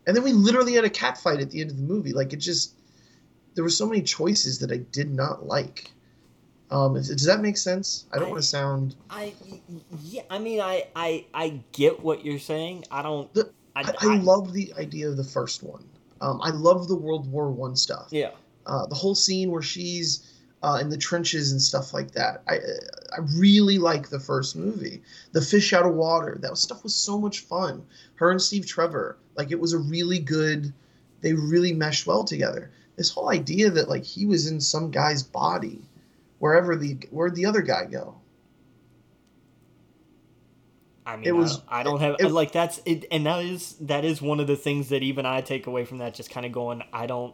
And 0.06 0.16
then 0.16 0.24
we 0.24 0.34
literally 0.34 0.74
had 0.74 0.86
a 0.86 0.90
cat 0.90 1.18
fight 1.18 1.42
at 1.42 1.52
the 1.52 1.62
end 1.62 1.72
of 1.72 1.78
the 1.78 1.84
movie. 1.84 2.14
Like 2.14 2.34
it 2.34 2.38
just 2.38 2.76
there 3.56 3.64
were 3.64 3.70
so 3.70 3.86
many 3.86 4.02
choices 4.02 4.60
that 4.60 4.72
I 4.72 4.78
did 4.78 5.14
not 5.14 5.46
like. 5.46 5.92
Um, 6.70 6.96
does 6.96 7.24
that 7.26 7.40
make 7.40 7.58
sense? 7.58 8.06
I 8.12 8.20
don't 8.20 8.30
want 8.30 8.42
to 8.42 8.48
sound. 8.48 8.96
I 9.10 9.34
yeah, 10.04 10.24
I 10.30 10.40
mean, 10.40 10.60
I 10.60 10.88
I 10.96 11.26
I 11.34 11.62
get 11.72 12.02
what 12.02 12.26
you're 12.26 12.40
saying. 12.40 12.86
I 12.92 13.02
don't. 13.02 13.34
The- 13.34 13.52
I, 13.76 13.82
I, 13.82 13.94
I 14.02 14.16
love 14.18 14.54
the 14.54 14.74
idea 14.80 15.08
of 15.08 15.18
the 15.18 15.24
first 15.24 15.62
one. 15.62 15.86
Um, 16.20 16.42
I 16.42 16.50
love 16.50 16.88
the 16.88 16.96
World 16.96 17.32
War 17.32 17.52
One 17.52 17.76
stuff. 17.76 18.08
Yeah. 18.10 18.32
uh, 18.66 18.88
the 18.88 18.96
whole 18.96 19.14
scene 19.14 19.52
where 19.52 19.62
she's 19.62 20.34
uh, 20.64 20.80
in 20.82 20.90
the 20.90 20.98
trenches 20.98 21.52
and 21.52 21.62
stuff 21.62 21.94
like 21.94 22.12
that. 22.12 22.42
I 22.48 22.56
I 23.16 23.20
really 23.36 23.78
like 23.78 24.10
the 24.10 24.20
first 24.20 24.56
movie. 24.56 25.02
The 25.32 25.42
fish 25.42 25.72
out 25.74 25.86
of 25.86 25.94
water. 25.94 26.38
That 26.42 26.58
stuff 26.58 26.84
was 26.84 26.96
so 26.96 27.20
much 27.20 27.42
fun. 27.42 27.86
Her 28.16 28.32
and 28.32 28.42
Steve 28.42 28.66
Trevor. 28.66 29.18
Like 29.36 29.52
it 29.52 29.60
was 29.60 29.74
a 29.74 29.78
really 29.78 30.20
good. 30.20 30.74
They 31.22 31.34
really 31.34 31.74
meshed 31.74 32.06
well 32.08 32.24
together. 32.24 32.72
This 32.96 33.12
whole 33.12 33.30
idea 33.30 33.70
that 33.70 33.90
like 33.90 34.04
he 34.04 34.26
was 34.26 34.48
in 34.48 34.60
some 34.60 34.90
guy's 34.92 35.22
body, 35.24 35.82
wherever 36.40 36.76
the 36.76 36.98
where'd 37.12 37.36
the 37.36 37.46
other 37.46 37.62
guy 37.62 37.86
go? 37.86 38.16
I 41.06 41.16
mean, 41.16 41.26
It 41.26 41.30
it 41.30 41.32
was- 41.34 41.52
was. 41.54 41.62
I 41.70 41.84
don't, 41.84 42.02
I 42.02 42.08
don't 42.08 42.20
it- 42.20 42.24
have 42.24 42.32
like 42.34 42.52
that's 42.52 42.82
it, 42.86 43.06
and 43.12 43.26
that 43.26 43.44
is 43.46 43.76
that 43.82 44.04
is 44.04 44.22
one 44.22 44.40
of 44.40 44.48
the 44.48 44.56
things 44.58 44.90
that 44.90 45.04
even 45.04 45.26
I 45.26 45.42
take 45.42 45.68
away 45.68 45.86
from 45.86 46.00
that. 46.00 46.14
Just 46.14 46.30
kind 46.30 46.46
of 46.46 46.52
going, 46.52 46.84
I 46.92 47.06
don't 47.06 47.34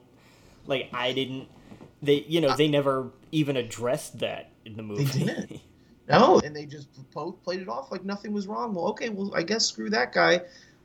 like. 0.68 0.90
I 0.94 1.12
didn't. 1.14 1.48
They, 2.02 2.26
you 2.28 2.42
know, 2.42 2.56
they 2.56 2.68
never 2.68 3.10
even 3.34 3.58
addressed 3.58 4.20
that 4.20 4.52
in 4.66 4.76
the 4.78 4.84
movie. 4.84 5.06
didn't. 5.06 5.62
No, 6.10 6.42
and 6.44 6.54
they 6.54 6.66
just 6.66 6.90
both 7.14 7.42
played 7.46 7.62
it 7.62 7.70
off 7.70 7.90
like 7.90 8.04
nothing 8.04 8.34
was 8.34 8.46
wrong. 8.46 8.74
Well, 8.74 8.88
okay, 8.88 9.08
well, 9.08 9.34
I 9.34 9.42
guess 9.42 9.68
screw 9.68 9.90
that 9.92 10.12
guy. 10.12 10.42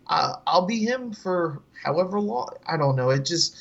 Uh, 0.06 0.34
I'll 0.46 0.64
be 0.64 0.84
him 0.84 1.12
for 1.12 1.60
however 1.82 2.20
long. 2.20 2.50
I 2.68 2.76
don't 2.76 2.94
know. 2.94 3.10
It 3.10 3.24
just 3.24 3.56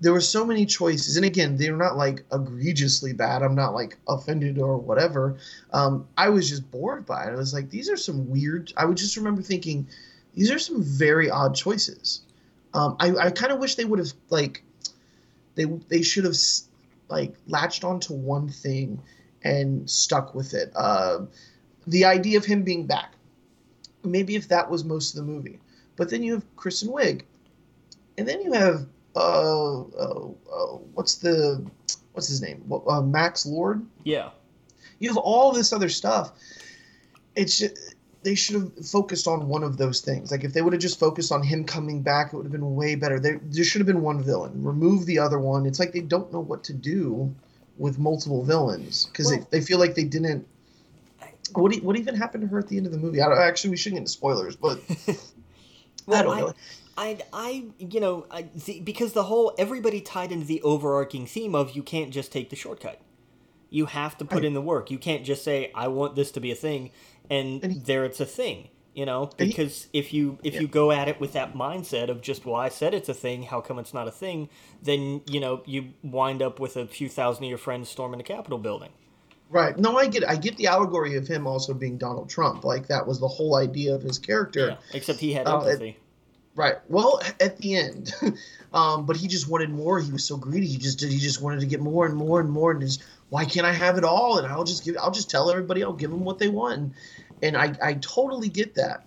there 0.00 0.12
were 0.12 0.20
so 0.20 0.44
many 0.44 0.66
choices, 0.66 1.16
and 1.16 1.24
again, 1.24 1.56
they're 1.56 1.76
not 1.76 1.96
like 1.96 2.24
egregiously 2.32 3.12
bad. 3.12 3.44
I'm 3.44 3.54
not 3.54 3.74
like 3.74 3.96
offended 4.08 4.58
or 4.58 4.76
whatever. 4.76 5.38
Um, 5.72 6.08
I 6.16 6.30
was 6.30 6.48
just 6.48 6.68
bored 6.70 7.06
by 7.06 7.26
it. 7.26 7.28
I 7.28 7.36
was 7.36 7.54
like, 7.54 7.70
these 7.70 7.88
are 7.88 7.96
some 7.96 8.28
weird. 8.28 8.72
I 8.76 8.84
would 8.84 8.96
just 8.96 9.16
remember 9.16 9.42
thinking, 9.42 9.86
these 10.34 10.50
are 10.50 10.58
some 10.58 10.82
very 10.82 11.30
odd 11.30 11.54
choices. 11.54 12.22
Um, 12.74 12.96
I, 12.98 13.14
I 13.14 13.30
kind 13.30 13.52
of 13.52 13.60
wish 13.60 13.76
they 13.76 13.84
would 13.84 14.00
have 14.00 14.12
like 14.30 14.64
they 15.54 15.64
they 15.64 16.02
should 16.02 16.24
have 16.24 16.36
like 17.08 17.34
latched 17.46 17.84
onto 17.84 18.12
one 18.14 18.48
thing 18.48 19.00
and 19.42 19.88
stuck 19.88 20.34
with 20.34 20.54
it. 20.54 20.72
Uh, 20.74 21.20
the 21.86 22.04
idea 22.04 22.38
of 22.38 22.44
him 22.44 22.62
being 22.62 22.86
back, 22.86 23.14
maybe 24.04 24.36
if 24.36 24.48
that 24.48 24.70
was 24.70 24.84
most 24.84 25.14
of 25.16 25.24
the 25.24 25.30
movie, 25.30 25.58
but 25.96 26.10
then 26.10 26.22
you 26.22 26.34
have 26.34 26.56
Kristen 26.56 26.88
Wiig, 26.88 27.22
and 28.16 28.26
then 28.26 28.40
you 28.42 28.52
have 28.52 28.86
uh, 29.16 29.80
uh, 29.80 30.28
uh 30.52 30.76
what's 30.94 31.16
the 31.16 31.64
what's 32.12 32.28
his 32.28 32.42
name? 32.42 32.70
Uh, 32.86 33.00
Max 33.00 33.46
Lord. 33.46 33.86
Yeah. 34.04 34.30
You 34.98 35.08
have 35.08 35.16
all 35.16 35.52
this 35.52 35.72
other 35.72 35.88
stuff. 35.88 36.32
It's 37.36 37.58
just, 37.58 37.94
they 38.22 38.34
should 38.34 38.56
have 38.56 38.86
focused 38.86 39.28
on 39.28 39.48
one 39.48 39.62
of 39.62 39.76
those 39.76 40.00
things. 40.00 40.30
Like 40.30 40.44
if 40.44 40.52
they 40.52 40.62
would 40.62 40.72
have 40.72 40.82
just 40.82 40.98
focused 40.98 41.30
on 41.30 41.42
him 41.42 41.64
coming 41.64 42.02
back, 42.02 42.32
it 42.32 42.36
would 42.36 42.44
have 42.44 42.52
been 42.52 42.74
way 42.74 42.94
better. 42.94 43.20
There, 43.20 43.40
there 43.42 43.64
should 43.64 43.80
have 43.80 43.86
been 43.86 44.02
one 44.02 44.22
villain. 44.22 44.62
Remove 44.62 45.06
the 45.06 45.18
other 45.18 45.38
one. 45.38 45.66
It's 45.66 45.78
like 45.78 45.92
they 45.92 46.00
don't 46.00 46.32
know 46.32 46.40
what 46.40 46.64
to 46.64 46.72
do 46.72 47.34
with 47.76 47.98
multiple 47.98 48.42
villains 48.42 49.06
because 49.06 49.26
well, 49.26 49.46
they, 49.50 49.58
they 49.58 49.64
feel 49.64 49.78
like 49.78 49.94
they 49.94 50.04
didn't. 50.04 50.46
What 51.52 51.74
what 51.76 51.96
even 51.96 52.14
happened 52.14 52.42
to 52.42 52.48
her 52.48 52.58
at 52.58 52.68
the 52.68 52.76
end 52.76 52.86
of 52.86 52.92
the 52.92 52.98
movie? 52.98 53.20
I 53.20 53.46
actually 53.46 53.70
we 53.70 53.76
shouldn't 53.76 53.96
get 53.96 54.00
into 54.00 54.10
spoilers, 54.10 54.56
but 54.56 54.80
well, 56.06 56.18
I 56.18 56.22
don't 56.22 56.38
know. 56.38 56.54
I, 56.98 57.16
I, 57.32 57.64
you 57.78 58.00
know, 58.00 58.26
I, 58.28 58.48
the, 58.66 58.80
because 58.80 59.12
the 59.12 59.22
whole 59.22 59.54
everybody 59.56 60.00
tied 60.00 60.32
into 60.32 60.44
the 60.44 60.60
overarching 60.62 61.26
theme 61.26 61.54
of 61.54 61.76
you 61.76 61.82
can't 61.84 62.10
just 62.10 62.32
take 62.32 62.50
the 62.50 62.56
shortcut. 62.56 63.00
You 63.70 63.86
have 63.86 64.18
to 64.18 64.24
put 64.24 64.44
in 64.44 64.54
the 64.54 64.60
work. 64.60 64.90
You 64.90 64.98
can't 64.98 65.24
just 65.24 65.44
say 65.44 65.70
I 65.74 65.88
want 65.88 66.16
this 66.16 66.32
to 66.32 66.40
be 66.40 66.50
a 66.50 66.56
thing, 66.56 66.90
and, 67.30 67.62
and 67.62 67.72
he, 67.72 67.78
there 67.78 68.04
it's 68.04 68.20
a 68.20 68.26
thing. 68.26 68.68
You 68.94 69.06
know, 69.06 69.30
because 69.36 69.86
he, 69.92 69.98
if 70.00 70.12
you 70.12 70.38
if 70.42 70.54
yeah. 70.54 70.60
you 70.62 70.66
go 70.66 70.90
at 70.90 71.06
it 71.06 71.20
with 71.20 71.32
that 71.34 71.54
mindset 71.54 72.08
of 72.08 72.20
just 72.20 72.44
well, 72.44 72.56
I 72.56 72.68
said 72.68 72.94
it's 72.94 73.08
a 73.08 73.14
thing. 73.14 73.44
How 73.44 73.60
come 73.60 73.78
it's 73.78 73.94
not 73.94 74.08
a 74.08 74.10
thing? 74.10 74.48
Then 74.82 75.20
you 75.26 75.38
know 75.38 75.62
you 75.66 75.90
wind 76.02 76.42
up 76.42 76.58
with 76.58 76.76
a 76.76 76.86
few 76.86 77.08
thousand 77.08 77.44
of 77.44 77.48
your 77.48 77.58
friends 77.58 77.88
storming 77.88 78.18
the 78.18 78.24
Capitol 78.24 78.58
building. 78.58 78.90
Right. 79.50 79.78
No, 79.78 79.96
I 79.96 80.08
get 80.08 80.28
I 80.28 80.34
get 80.34 80.56
the 80.56 80.66
allegory 80.66 81.14
of 81.14 81.28
him 81.28 81.46
also 81.46 81.74
being 81.74 81.96
Donald 81.96 82.28
Trump. 82.28 82.64
Like 82.64 82.88
that 82.88 83.06
was 83.06 83.20
the 83.20 83.28
whole 83.28 83.54
idea 83.54 83.94
of 83.94 84.02
his 84.02 84.18
character. 84.18 84.70
Yeah, 84.70 84.76
except 84.92 85.20
he 85.20 85.32
had 85.32 85.46
empathy. 85.46 85.96
Uh, 85.96 86.04
Right. 86.58 86.74
Well, 86.88 87.20
at 87.38 87.56
the 87.58 87.76
end, 87.76 88.12
um, 88.74 89.06
but 89.06 89.16
he 89.16 89.28
just 89.28 89.48
wanted 89.48 89.70
more. 89.70 90.00
He 90.00 90.10
was 90.10 90.24
so 90.24 90.36
greedy. 90.36 90.66
He 90.66 90.76
just 90.76 90.98
did. 90.98 91.12
He 91.12 91.18
just 91.18 91.40
wanted 91.40 91.60
to 91.60 91.66
get 91.66 91.78
more 91.78 92.04
and 92.04 92.16
more 92.16 92.40
and 92.40 92.50
more. 92.50 92.72
And 92.72 92.80
just 92.80 93.04
why 93.30 93.44
can't 93.44 93.66
I 93.66 93.72
have 93.72 93.98
it 93.98 94.04
all? 94.04 94.38
And 94.38 94.46
I'll 94.46 94.64
just 94.64 94.84
give. 94.84 94.96
I'll 94.98 95.10
just 95.10 95.30
tell 95.30 95.50
everybody. 95.50 95.82
I'll 95.82 95.92
give 95.92 96.10
them 96.10 96.24
what 96.24 96.38
they 96.38 96.48
want. 96.48 96.92
And 97.42 97.56
I 97.56 97.74
I 97.82 97.94
totally 97.94 98.48
get 98.48 98.74
that. 98.74 99.06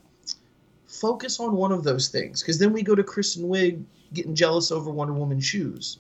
Focus 0.88 1.40
on 1.40 1.56
one 1.56 1.72
of 1.72 1.84
those 1.84 2.10
things, 2.10 2.42
because 2.42 2.60
then 2.60 2.74
we 2.74 2.84
go 2.84 2.96
to 2.96 3.04
Kristen 3.04 3.44
Wiig 3.46 3.84
getting 4.14 4.36
jealous 4.36 4.72
over 4.72 4.92
Wonder 4.92 5.14
Woman's 5.14 5.46
shoes, 5.46 6.00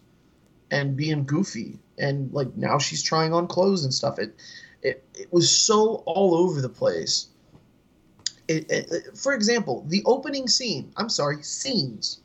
and 0.69 0.97
being 0.97 1.23
goofy, 1.25 1.79
and 1.97 2.31
like 2.33 2.55
now 2.55 2.77
she's 2.77 3.01
trying 3.01 3.33
on 3.33 3.47
clothes 3.47 3.83
and 3.83 3.93
stuff. 3.93 4.19
It 4.19 4.35
it 4.81 5.03
it 5.13 5.31
was 5.31 5.49
so 5.49 6.03
all 6.05 6.35
over 6.35 6.61
the 6.61 6.69
place 6.69 7.27
it, 8.51 8.69
it, 8.69 9.17
for 9.17 9.33
example, 9.33 9.83
the 9.87 10.03
opening 10.05 10.47
scene, 10.47 10.91
I'm 10.97 11.09
sorry, 11.09 11.41
scenes, 11.43 12.21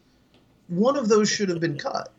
one 0.69 0.97
of 0.97 1.09
those 1.09 1.31
should 1.31 1.49
have 1.49 1.61
been 1.61 1.79
cut, 1.79 2.13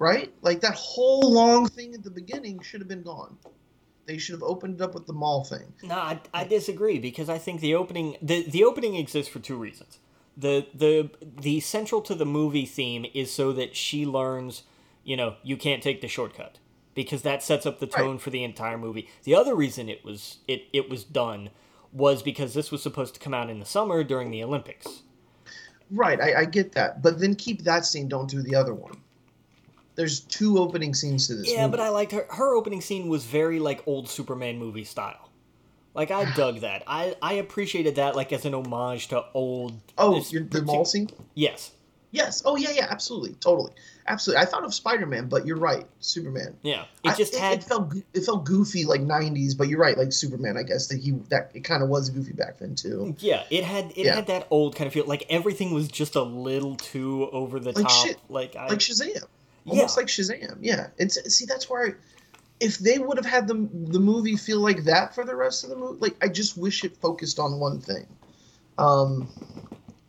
right? 0.00 0.32
Like 0.40 0.60
that 0.62 0.74
whole 0.74 1.30
long 1.32 1.68
thing 1.68 1.94
at 1.94 2.02
the 2.02 2.10
beginning 2.10 2.60
should 2.62 2.80
have 2.80 2.88
been 2.88 3.02
gone. 3.02 3.36
They 4.06 4.16
should 4.16 4.32
have 4.32 4.42
opened 4.42 4.76
it 4.76 4.82
up 4.82 4.94
with 4.94 5.06
the 5.06 5.12
mall 5.12 5.44
thing. 5.44 5.72
No, 5.82 5.94
I, 5.94 6.18
I 6.34 6.44
disagree 6.44 6.98
because 6.98 7.28
I 7.28 7.38
think 7.38 7.60
the 7.60 7.74
opening 7.74 8.16
the, 8.20 8.42
the 8.42 8.64
opening 8.64 8.96
exists 8.96 9.30
for 9.30 9.38
two 9.38 9.56
reasons. 9.56 9.98
The 10.36 10.66
the 10.74 11.10
the 11.22 11.60
central 11.60 12.00
to 12.02 12.14
the 12.14 12.24
movie 12.24 12.66
theme 12.66 13.04
is 13.14 13.30
so 13.30 13.52
that 13.52 13.76
she 13.76 14.06
learns, 14.06 14.62
you 15.04 15.16
know, 15.16 15.36
you 15.42 15.56
can't 15.56 15.82
take 15.82 16.00
the 16.00 16.08
shortcut 16.08 16.58
because 16.94 17.22
that 17.22 17.42
sets 17.42 17.66
up 17.66 17.78
the 17.78 17.86
tone 17.86 18.12
right. 18.12 18.20
for 18.20 18.30
the 18.30 18.42
entire 18.42 18.78
movie. 18.78 19.08
The 19.24 19.34
other 19.34 19.54
reason 19.54 19.88
it 19.90 20.02
was 20.02 20.38
it 20.48 20.64
it 20.72 20.88
was 20.88 21.04
done 21.04 21.50
was 21.92 22.22
because 22.22 22.54
this 22.54 22.70
was 22.70 22.82
supposed 22.82 23.14
to 23.14 23.20
come 23.20 23.34
out 23.34 23.50
in 23.50 23.60
the 23.60 23.66
summer 23.66 24.02
during 24.02 24.30
the 24.30 24.42
Olympics. 24.42 25.02
Right, 25.90 26.20
I, 26.20 26.40
I 26.40 26.44
get 26.46 26.72
that, 26.72 27.02
but 27.02 27.18
then 27.18 27.34
keep 27.34 27.64
that 27.64 27.84
scene. 27.84 28.08
Don't 28.08 28.30
do 28.30 28.42
the 28.42 28.54
other 28.54 28.74
one. 28.74 29.02
There's 30.00 30.20
two 30.20 30.56
opening 30.56 30.94
scenes 30.94 31.26
to 31.26 31.34
this. 31.34 31.52
Yeah, 31.52 31.66
movie. 31.66 31.72
but 31.72 31.80
I 31.80 31.90
liked 31.90 32.12
her. 32.12 32.26
Her 32.30 32.54
opening 32.54 32.80
scene 32.80 33.10
was 33.10 33.26
very 33.26 33.58
like 33.58 33.86
old 33.86 34.08
Superman 34.08 34.58
movie 34.58 34.84
style. 34.84 35.28
Like 35.92 36.10
I 36.10 36.32
dug 36.34 36.60
that. 36.60 36.84
I 36.86 37.16
I 37.20 37.34
appreciated 37.34 37.96
that 37.96 38.16
like 38.16 38.32
as 38.32 38.46
an 38.46 38.54
homage 38.54 39.08
to 39.08 39.26
old. 39.34 39.78
Oh, 39.98 40.18
the 40.18 40.62
mall 40.62 40.86
scene. 40.86 41.10
Yes. 41.34 41.72
Yes. 42.12 42.42
Oh 42.46 42.56
yeah, 42.56 42.70
yeah, 42.70 42.86
absolutely, 42.88 43.34
totally, 43.34 43.72
absolutely. 44.06 44.42
I 44.42 44.46
thought 44.46 44.64
of 44.64 44.72
Spider 44.72 45.04
Man, 45.04 45.28
but 45.28 45.46
you're 45.46 45.58
right, 45.58 45.84
Superman. 46.00 46.56
Yeah, 46.62 46.86
it 47.04 47.14
just 47.18 47.36
I, 47.36 47.40
had. 47.40 47.52
It, 47.58 47.64
it, 47.64 47.64
felt 47.64 47.94
it 48.14 48.24
felt 48.24 48.46
goofy 48.46 48.86
like 48.86 49.02
'90s, 49.02 49.54
but 49.54 49.68
you're 49.68 49.78
right, 49.78 49.98
like 49.98 50.14
Superman. 50.14 50.56
I 50.56 50.62
guess 50.62 50.86
that 50.88 50.98
he 50.98 51.10
that 51.28 51.50
it 51.52 51.60
kind 51.60 51.82
of 51.82 51.90
was 51.90 52.08
goofy 52.08 52.32
back 52.32 52.58
then 52.58 52.74
too. 52.74 53.14
Yeah, 53.18 53.44
it 53.50 53.64
had 53.64 53.90
it 53.90 54.06
yeah. 54.06 54.14
had 54.14 54.28
that 54.28 54.46
old 54.50 54.76
kind 54.76 54.88
of 54.88 54.94
feel. 54.94 55.04
Like 55.04 55.26
everything 55.28 55.74
was 55.74 55.88
just 55.88 56.16
a 56.16 56.22
little 56.22 56.76
too 56.76 57.28
over 57.32 57.60
the 57.60 57.72
like 57.72 57.86
top. 57.86 58.06
Shit, 58.06 58.18
like 58.30 58.56
I, 58.56 58.68
like 58.68 58.78
Shazam, 58.78 59.26
almost 59.66 59.96
yeah. 59.96 60.00
like 60.00 60.08
Shazam. 60.08 60.58
Yeah, 60.60 60.88
and 60.98 61.10
see 61.10 61.46
that's 61.46 61.68
where. 61.68 61.86
I, 61.86 61.94
if 62.60 62.78
they 62.78 62.98
would 62.98 63.16
have 63.16 63.26
had 63.26 63.48
the 63.48 63.68
the 63.72 64.00
movie 64.00 64.36
feel 64.36 64.60
like 64.60 64.84
that 64.84 65.14
for 65.14 65.24
the 65.24 65.34
rest 65.34 65.64
of 65.64 65.70
the 65.70 65.76
movie, 65.76 65.98
like 66.00 66.16
I 66.22 66.28
just 66.28 66.58
wish 66.58 66.84
it 66.84 66.96
focused 66.98 67.38
on 67.38 67.58
one 67.58 67.80
thing. 67.80 68.06
Um, 68.76 69.28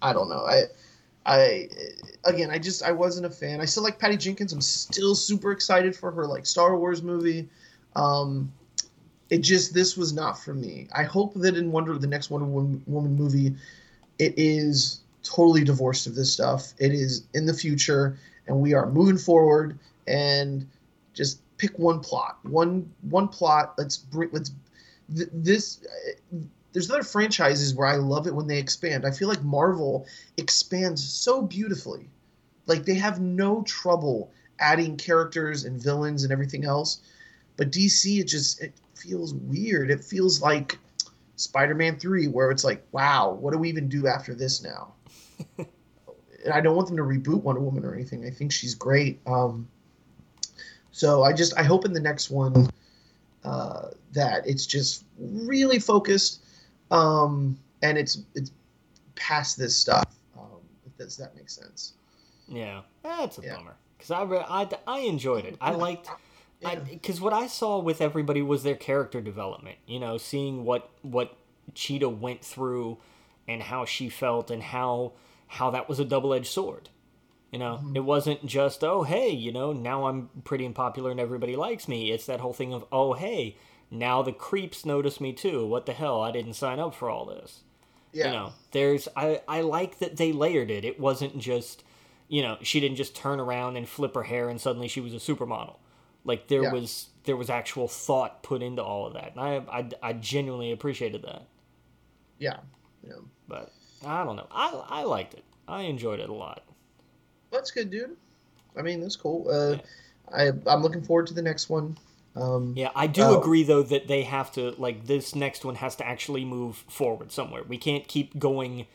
I 0.01 0.11
don't 0.13 0.29
know. 0.29 0.45
I 0.45 0.63
I 1.25 1.69
again, 2.25 2.51
I 2.51 2.57
just 2.57 2.83
I 2.83 2.91
wasn't 2.91 3.25
a 3.25 3.29
fan. 3.29 3.61
I 3.61 3.65
still 3.65 3.83
like 3.83 3.99
Patty 3.99 4.17
Jenkins. 4.17 4.53
I'm 4.53 4.61
still 4.61 5.15
super 5.15 5.51
excited 5.51 5.95
for 5.95 6.11
her 6.11 6.25
like 6.25 6.45
Star 6.45 6.77
Wars 6.77 7.01
movie. 7.01 7.49
Um, 7.95 8.51
it 9.29 9.39
just 9.39 9.73
this 9.73 9.95
was 9.95 10.13
not 10.13 10.37
for 10.37 10.53
me. 10.53 10.87
I 10.93 11.03
hope 11.03 11.33
that 11.35 11.55
in 11.55 11.71
Wonder 11.71 11.97
the 11.97 12.07
next 12.07 12.29
Wonder 12.29 12.47
Woman 12.47 13.15
movie, 13.15 13.55
it 14.19 14.33
is 14.35 15.01
totally 15.23 15.63
divorced 15.63 16.07
of 16.07 16.15
this 16.15 16.33
stuff. 16.33 16.73
It 16.79 16.91
is 16.91 17.27
in 17.33 17.45
the 17.45 17.53
future, 17.53 18.17
and 18.51 18.61
we 18.61 18.73
are 18.73 18.89
moving 18.89 19.17
forward. 19.17 19.79
And 20.07 20.67
just 21.13 21.41
pick 21.57 21.77
one 21.77 21.99
plot, 21.99 22.39
one 22.43 22.91
one 23.01 23.27
plot. 23.27 23.75
Let's 23.77 23.97
bring 23.97 24.29
let's 24.31 24.51
th- 25.15 25.29
this 25.31 25.81
there's 26.73 26.89
other 26.89 27.03
franchises 27.03 27.75
where 27.75 27.87
I 27.87 27.95
love 27.95 28.27
it 28.27 28.35
when 28.35 28.47
they 28.47 28.57
expand. 28.57 29.05
I 29.05 29.11
feel 29.11 29.27
like 29.27 29.43
Marvel 29.43 30.05
expands 30.37 31.03
so 31.03 31.41
beautifully. 31.41 32.09
Like 32.65 32.85
they 32.85 32.95
have 32.95 33.19
no 33.19 33.63
trouble 33.63 34.31
adding 34.59 34.97
characters 34.97 35.65
and 35.65 35.81
villains 35.81 36.23
and 36.23 36.31
everything 36.31 36.65
else. 36.65 37.01
But 37.57 37.71
DC 37.71 38.19
it 38.19 38.27
just 38.27 38.61
it 38.61 38.73
feels 38.95 39.33
weird. 39.33 39.91
It 39.91 40.03
feels 40.03 40.41
like 40.41 40.77
Spider-Man 41.35 41.99
3 41.99 42.27
where 42.27 42.51
it's 42.51 42.63
like, 42.63 42.85
wow, 42.91 43.31
what 43.31 43.51
do 43.53 43.59
we 43.59 43.69
even 43.69 43.89
do 43.89 44.07
after 44.07 44.33
this 44.33 44.63
now? 44.63 44.93
and 46.43 46.53
I 46.53 46.61
don't 46.61 46.75
want 46.75 46.87
them 46.87 46.97
to 46.97 47.03
reboot 47.03 47.43
Wonder 47.43 47.61
Woman 47.61 47.85
or 47.85 47.93
anything. 47.93 48.25
I 48.25 48.29
think 48.29 48.51
she's 48.51 48.75
great. 48.75 49.19
Um, 49.27 49.67
so 50.91 51.23
I 51.23 51.33
just 51.33 51.57
I 51.57 51.63
hope 51.63 51.85
in 51.85 51.93
the 51.93 51.99
next 51.99 52.29
one 52.29 52.69
uh, 53.43 53.87
that 54.13 54.47
it's 54.47 54.65
just 54.65 55.05
really 55.17 55.79
focused 55.79 56.41
um, 56.91 57.57
and 57.81 57.97
it's 57.97 58.19
it's 58.35 58.51
past 59.15 59.57
this 59.57 59.75
stuff. 59.75 60.05
Um, 60.37 60.59
if 60.85 60.95
does 60.97 61.17
that 61.17 61.35
make 61.35 61.49
sense? 61.49 61.93
Yeah, 62.47 62.81
that's 63.01 63.39
a 63.39 63.41
yeah. 63.41 63.55
bummer 63.55 63.75
because 63.97 64.11
I, 64.11 64.23
I 64.23 64.69
I 64.85 64.99
enjoyed 64.99 65.45
it. 65.45 65.57
I 65.59 65.71
liked. 65.71 66.09
Because 66.87 67.19
what 67.19 67.33
I 67.33 67.47
saw 67.47 67.79
with 67.79 68.01
everybody 68.01 68.43
was 68.43 68.61
their 68.61 68.75
character 68.75 69.19
development. 69.19 69.77
You 69.87 69.99
know, 69.99 70.17
seeing 70.19 70.63
what 70.63 70.91
what 71.01 71.35
Cheetah 71.73 72.09
went 72.09 72.45
through, 72.45 72.99
and 73.47 73.63
how 73.63 73.85
she 73.85 74.09
felt, 74.09 74.51
and 74.51 74.61
how 74.61 75.13
how 75.51 75.69
that 75.71 75.89
was 75.89 75.99
a 75.99 76.05
double 76.05 76.33
edged 76.33 76.47
sword. 76.47 76.89
You 77.51 77.59
know, 77.59 77.75
mm-hmm. 77.75 77.97
it 77.97 78.05
wasn't 78.05 78.45
just 78.45 78.83
oh 78.83 79.03
hey, 79.03 79.29
you 79.29 79.51
know 79.51 79.73
now 79.73 80.07
I'm 80.07 80.29
pretty 80.45 80.65
and 80.65 80.73
popular 80.73 81.11
and 81.11 81.19
everybody 81.19 81.55
likes 81.55 81.87
me. 81.87 82.11
It's 82.11 82.25
that 82.25 82.39
whole 82.39 82.53
thing 82.53 82.73
of 82.73 82.85
oh 82.91 83.13
hey, 83.13 83.57
now 83.89 84.21
the 84.21 84.31
creeps 84.31 84.85
notice 84.85 85.19
me 85.19 85.33
too. 85.33 85.67
What 85.67 85.85
the 85.85 85.93
hell? 85.93 86.21
I 86.21 86.31
didn't 86.31 86.53
sign 86.53 86.79
up 86.79 86.95
for 86.95 87.09
all 87.09 87.25
this. 87.25 87.61
Yeah. 88.13 88.27
You 88.27 88.31
know, 88.31 88.53
there's 88.71 89.09
I 89.15 89.41
I 89.47 89.61
like 89.61 89.99
that 89.99 90.15
they 90.15 90.31
layered 90.31 90.71
it. 90.71 90.85
It 90.85 90.99
wasn't 90.99 91.37
just, 91.37 91.83
you 92.29 92.41
know, 92.41 92.57
she 92.61 92.79
didn't 92.79 92.97
just 92.97 93.15
turn 93.15 93.41
around 93.41 93.75
and 93.75 93.87
flip 93.87 94.15
her 94.15 94.23
hair 94.23 94.47
and 94.47 94.59
suddenly 94.59 94.87
she 94.87 95.01
was 95.01 95.13
a 95.13 95.17
supermodel. 95.17 95.75
Like 96.23 96.47
there 96.47 96.63
yeah. 96.63 96.71
was 96.71 97.09
there 97.25 97.35
was 97.35 97.49
actual 97.49 97.89
thought 97.89 98.41
put 98.43 98.61
into 98.61 98.81
all 98.81 99.05
of 99.05 99.13
that. 99.13 99.33
And 99.35 99.41
I 99.41 99.55
I, 99.69 99.89
I 100.01 100.13
genuinely 100.13 100.71
appreciated 100.71 101.23
that. 101.23 101.47
Yeah. 102.39 102.59
Yeah. 103.05 103.15
But 103.49 103.73
I 104.05 104.23
don't 104.23 104.35
know. 104.35 104.47
I 104.51 104.83
I 104.89 105.03
liked 105.03 105.33
it. 105.33 105.43
I 105.67 105.83
enjoyed 105.83 106.19
it 106.19 106.29
a 106.29 106.33
lot. 106.33 106.63
That's 107.51 107.71
good, 107.71 107.91
dude. 107.91 108.17
I 108.77 108.81
mean, 108.81 109.01
that's 109.01 109.15
cool. 109.15 109.47
Uh, 109.49 109.75
yeah. 109.75 109.81
I 110.33 110.71
I'm 110.71 110.81
looking 110.81 111.03
forward 111.03 111.27
to 111.27 111.33
the 111.33 111.41
next 111.41 111.69
one. 111.69 111.97
Um, 112.35 112.73
yeah, 112.77 112.91
I 112.95 113.07
do 113.07 113.23
uh, 113.23 113.37
agree 113.39 113.63
though 113.63 113.83
that 113.83 114.07
they 114.07 114.23
have 114.23 114.51
to 114.53 114.71
like 114.71 115.05
this 115.05 115.35
next 115.35 115.65
one 115.65 115.75
has 115.75 115.95
to 115.97 116.07
actually 116.07 116.45
move 116.45 116.77
forward 116.87 117.31
somewhere. 117.31 117.63
We 117.63 117.77
can't 117.77 118.07
keep 118.07 118.39
going 118.39 118.87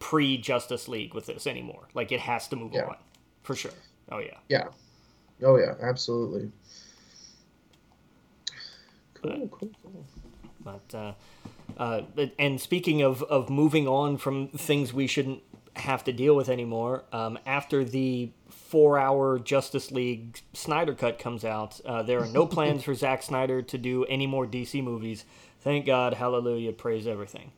pre 0.00 0.36
Justice 0.36 0.88
League 0.88 1.14
with 1.14 1.26
this 1.26 1.46
anymore. 1.46 1.88
Like 1.94 2.10
it 2.10 2.20
has 2.20 2.48
to 2.48 2.56
move 2.56 2.72
yeah. 2.72 2.86
on 2.86 2.96
for 3.42 3.54
sure. 3.54 3.72
Oh 4.10 4.18
yeah. 4.18 4.38
Yeah. 4.48 4.68
Oh 5.42 5.56
yeah, 5.56 5.74
absolutely. 5.80 6.50
Cool, 9.14 9.48
but, 9.48 9.50
cool, 9.50 9.70
cool. 9.82 10.06
But 10.62 10.94
uh, 10.94 11.12
uh, 11.80 12.02
and 12.38 12.60
speaking 12.60 13.00
of 13.00 13.22
of 13.24 13.48
moving 13.48 13.88
on 13.88 14.18
from 14.18 14.48
things 14.48 14.92
we 14.92 15.06
shouldn't 15.06 15.42
have 15.76 16.04
to 16.04 16.12
deal 16.12 16.36
with 16.36 16.50
anymore. 16.50 17.04
Um, 17.10 17.38
after 17.46 17.84
the 17.84 18.30
four-hour 18.50 19.38
Justice 19.38 19.90
League 19.90 20.42
Snyder 20.52 20.94
cut 20.94 21.18
comes 21.18 21.42
out, 21.42 21.80
uh, 21.86 22.02
there 22.02 22.20
are 22.20 22.26
no 22.26 22.46
plans 22.56 22.84
for 22.84 22.94
Zack 22.94 23.22
Snyder 23.22 23.62
to 23.62 23.78
do 23.78 24.04
any 24.04 24.26
more 24.26 24.46
DC 24.46 24.84
movies. 24.84 25.24
Thank 25.62 25.86
God, 25.86 26.14
hallelujah, 26.14 26.72
praise 26.72 27.06
everything. 27.06 27.50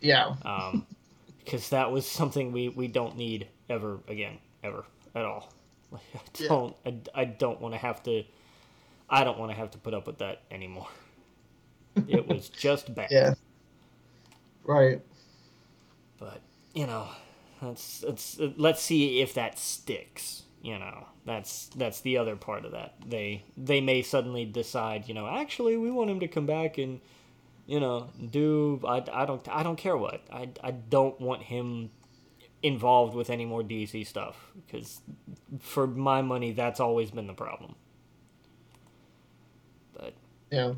Yeah. 0.00 0.34
Um, 0.44 0.86
because 1.44 1.70
that 1.70 1.90
was 1.90 2.06
something 2.06 2.52
we, 2.52 2.68
we 2.68 2.86
don't 2.86 3.16
need 3.16 3.48
ever 3.70 4.00
again, 4.08 4.38
ever 4.62 4.84
at 5.14 5.24
all. 5.24 5.52
Like, 5.90 6.02
I 6.14 6.46
don't 6.46 6.76
I, 6.84 6.94
I 7.14 7.24
don't 7.24 7.60
want 7.62 7.72
to 7.72 7.78
have 7.78 8.02
to 8.02 8.24
I 9.08 9.24
don't 9.24 9.38
want 9.38 9.52
to 9.52 9.56
have 9.56 9.70
to 9.70 9.78
put 9.78 9.94
up 9.94 10.06
with 10.06 10.18
that 10.18 10.42
anymore. 10.50 10.88
It 12.06 12.28
was 12.28 12.50
just 12.50 12.94
bad. 12.94 13.08
Yeah. 13.10 13.34
Right. 14.64 15.02
But 16.18 16.40
you 16.74 16.86
know, 16.86 17.08
that's 17.60 18.00
that's 18.00 18.38
let's 18.56 18.82
see 18.82 19.20
if 19.20 19.34
that 19.34 19.58
sticks. 19.58 20.42
You 20.62 20.78
know, 20.78 21.06
that's 21.24 21.68
that's 21.76 22.00
the 22.00 22.18
other 22.18 22.36
part 22.36 22.64
of 22.64 22.72
that. 22.72 22.94
They 23.06 23.44
they 23.56 23.80
may 23.80 24.02
suddenly 24.02 24.44
decide, 24.44 25.08
you 25.08 25.14
know, 25.14 25.26
actually 25.26 25.76
we 25.76 25.90
want 25.90 26.10
him 26.10 26.20
to 26.20 26.28
come 26.28 26.46
back 26.46 26.78
and 26.78 27.00
you 27.66 27.80
know 27.80 28.10
do 28.30 28.80
I, 28.86 29.04
I 29.12 29.26
don't 29.26 29.46
I 29.48 29.62
don't 29.62 29.76
care 29.76 29.96
what 29.96 30.22
I 30.32 30.50
I 30.62 30.72
don't 30.72 31.20
want 31.20 31.42
him 31.44 31.90
involved 32.62 33.14
with 33.14 33.30
any 33.30 33.46
more 33.46 33.62
DC 33.62 34.04
stuff 34.04 34.52
because 34.66 35.00
for 35.60 35.86
my 35.86 36.22
money 36.22 36.52
that's 36.52 36.80
always 36.80 37.10
been 37.10 37.26
the 37.26 37.34
problem. 37.34 37.76
But 39.92 40.14
Yeah. 40.50 40.74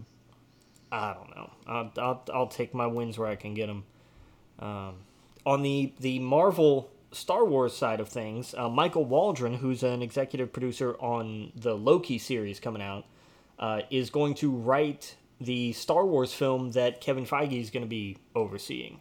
I 0.92 1.14
don't 1.14 1.34
know. 1.34 1.50
I'll, 1.66 1.92
I'll, 1.98 2.24
I'll 2.32 2.46
take 2.46 2.74
my 2.74 2.86
wins 2.86 3.18
where 3.18 3.28
I 3.28 3.34
can 3.36 3.54
get 3.54 3.66
them. 3.66 3.84
Um, 4.58 4.94
on 5.44 5.62
the, 5.62 5.92
the 5.98 6.18
Marvel 6.20 6.90
Star 7.10 7.44
Wars 7.44 7.74
side 7.76 7.98
of 7.98 8.08
things, 8.08 8.54
uh, 8.56 8.68
Michael 8.68 9.04
Waldron, 9.04 9.54
who's 9.54 9.82
an 9.82 10.02
executive 10.02 10.52
producer 10.52 10.94
on 11.00 11.52
the 11.56 11.74
Loki 11.74 12.18
series 12.18 12.60
coming 12.60 12.82
out, 12.82 13.06
uh, 13.58 13.80
is 13.90 14.10
going 14.10 14.34
to 14.34 14.50
write 14.50 15.16
the 15.40 15.72
Star 15.72 16.04
Wars 16.06 16.32
film 16.32 16.72
that 16.72 17.00
Kevin 17.00 17.26
Feige 17.26 17.60
is 17.60 17.70
going 17.70 17.82
to 17.82 17.88
be 17.88 18.18
overseeing. 18.34 19.00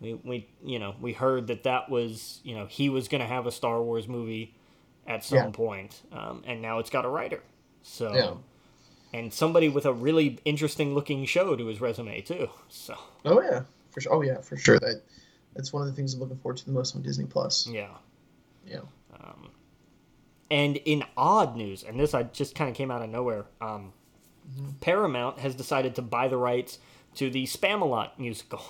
We, 0.00 0.14
we 0.14 0.48
you 0.64 0.78
know 0.80 0.96
we 1.00 1.12
heard 1.12 1.46
that 1.46 1.62
that 1.62 1.88
was 1.88 2.40
you 2.42 2.56
know 2.56 2.66
he 2.66 2.88
was 2.88 3.06
going 3.06 3.20
to 3.20 3.26
have 3.26 3.46
a 3.46 3.52
Star 3.52 3.80
Wars 3.80 4.08
movie 4.08 4.52
at 5.06 5.24
some 5.24 5.38
Yeah. 5.38 5.50
point, 5.50 6.02
um, 6.10 6.42
and 6.44 6.60
now 6.60 6.80
it's 6.80 6.90
got 6.90 7.04
a 7.04 7.08
writer. 7.08 7.40
So 7.82 8.14
Yeah. 8.14 8.34
And 9.12 9.32
somebody 9.32 9.68
with 9.68 9.86
a 9.86 9.92
really 9.92 10.38
interesting 10.44 10.94
looking 10.94 11.24
show 11.26 11.54
to 11.56 11.66
his 11.66 11.80
resume 11.80 12.20
too. 12.22 12.48
So 12.68 12.96
Oh 13.24 13.40
yeah. 13.42 13.62
For 13.90 14.00
sure. 14.00 14.14
Oh 14.14 14.22
yeah, 14.22 14.40
for 14.40 14.56
sure. 14.56 14.78
That 14.78 15.02
that's 15.54 15.72
one 15.72 15.82
of 15.82 15.88
the 15.88 15.94
things 15.94 16.14
I'm 16.14 16.20
looking 16.20 16.38
forward 16.38 16.56
to 16.58 16.64
the 16.66 16.72
most 16.72 16.96
on 16.96 17.02
Disney 17.02 17.26
Plus. 17.26 17.66
yeah. 17.66 17.88
Yeah. 18.66 18.80
And 20.50 20.76
in 20.76 21.02
odd 21.16 21.56
news, 21.56 21.82
and 21.82 21.98
this 21.98 22.12
I 22.12 22.24
just 22.24 22.54
kind 22.54 22.68
of 22.68 22.76
came 22.76 22.90
out 22.90 23.00
of 23.00 23.08
nowhere, 23.08 23.46
um, 23.62 23.92
Paramount 24.82 25.38
has 25.38 25.54
decided 25.54 25.94
to 25.94 26.02
buy 26.02 26.28
the 26.28 26.36
rights 26.36 26.78
to 27.14 27.30
the 27.30 27.44
Spamalot 27.44 28.10
musical, 28.18 28.60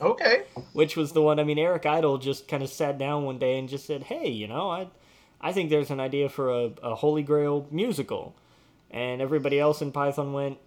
Okay. 0.00 0.44
which 0.72 0.96
was 0.96 1.10
the 1.12 1.20
one. 1.20 1.40
I 1.40 1.44
mean, 1.44 1.58
Eric 1.58 1.86
Idle 1.86 2.18
just 2.18 2.46
kind 2.46 2.62
of 2.62 2.68
sat 2.68 2.98
down 2.98 3.24
one 3.24 3.38
day 3.38 3.58
and 3.58 3.68
just 3.68 3.84
said, 3.86 4.04
"Hey, 4.04 4.28
you 4.30 4.46
know, 4.46 4.70
I, 4.70 4.86
I 5.40 5.52
think 5.52 5.70
there's 5.70 5.90
an 5.90 5.98
idea 5.98 6.28
for 6.28 6.50
a, 6.50 6.70
a 6.84 6.94
Holy 6.94 7.24
Grail 7.24 7.66
musical." 7.72 8.36
And 8.92 9.22
everybody 9.22 9.58
else 9.58 9.80
in 9.80 9.90
Python 9.90 10.32
went, 10.34 10.58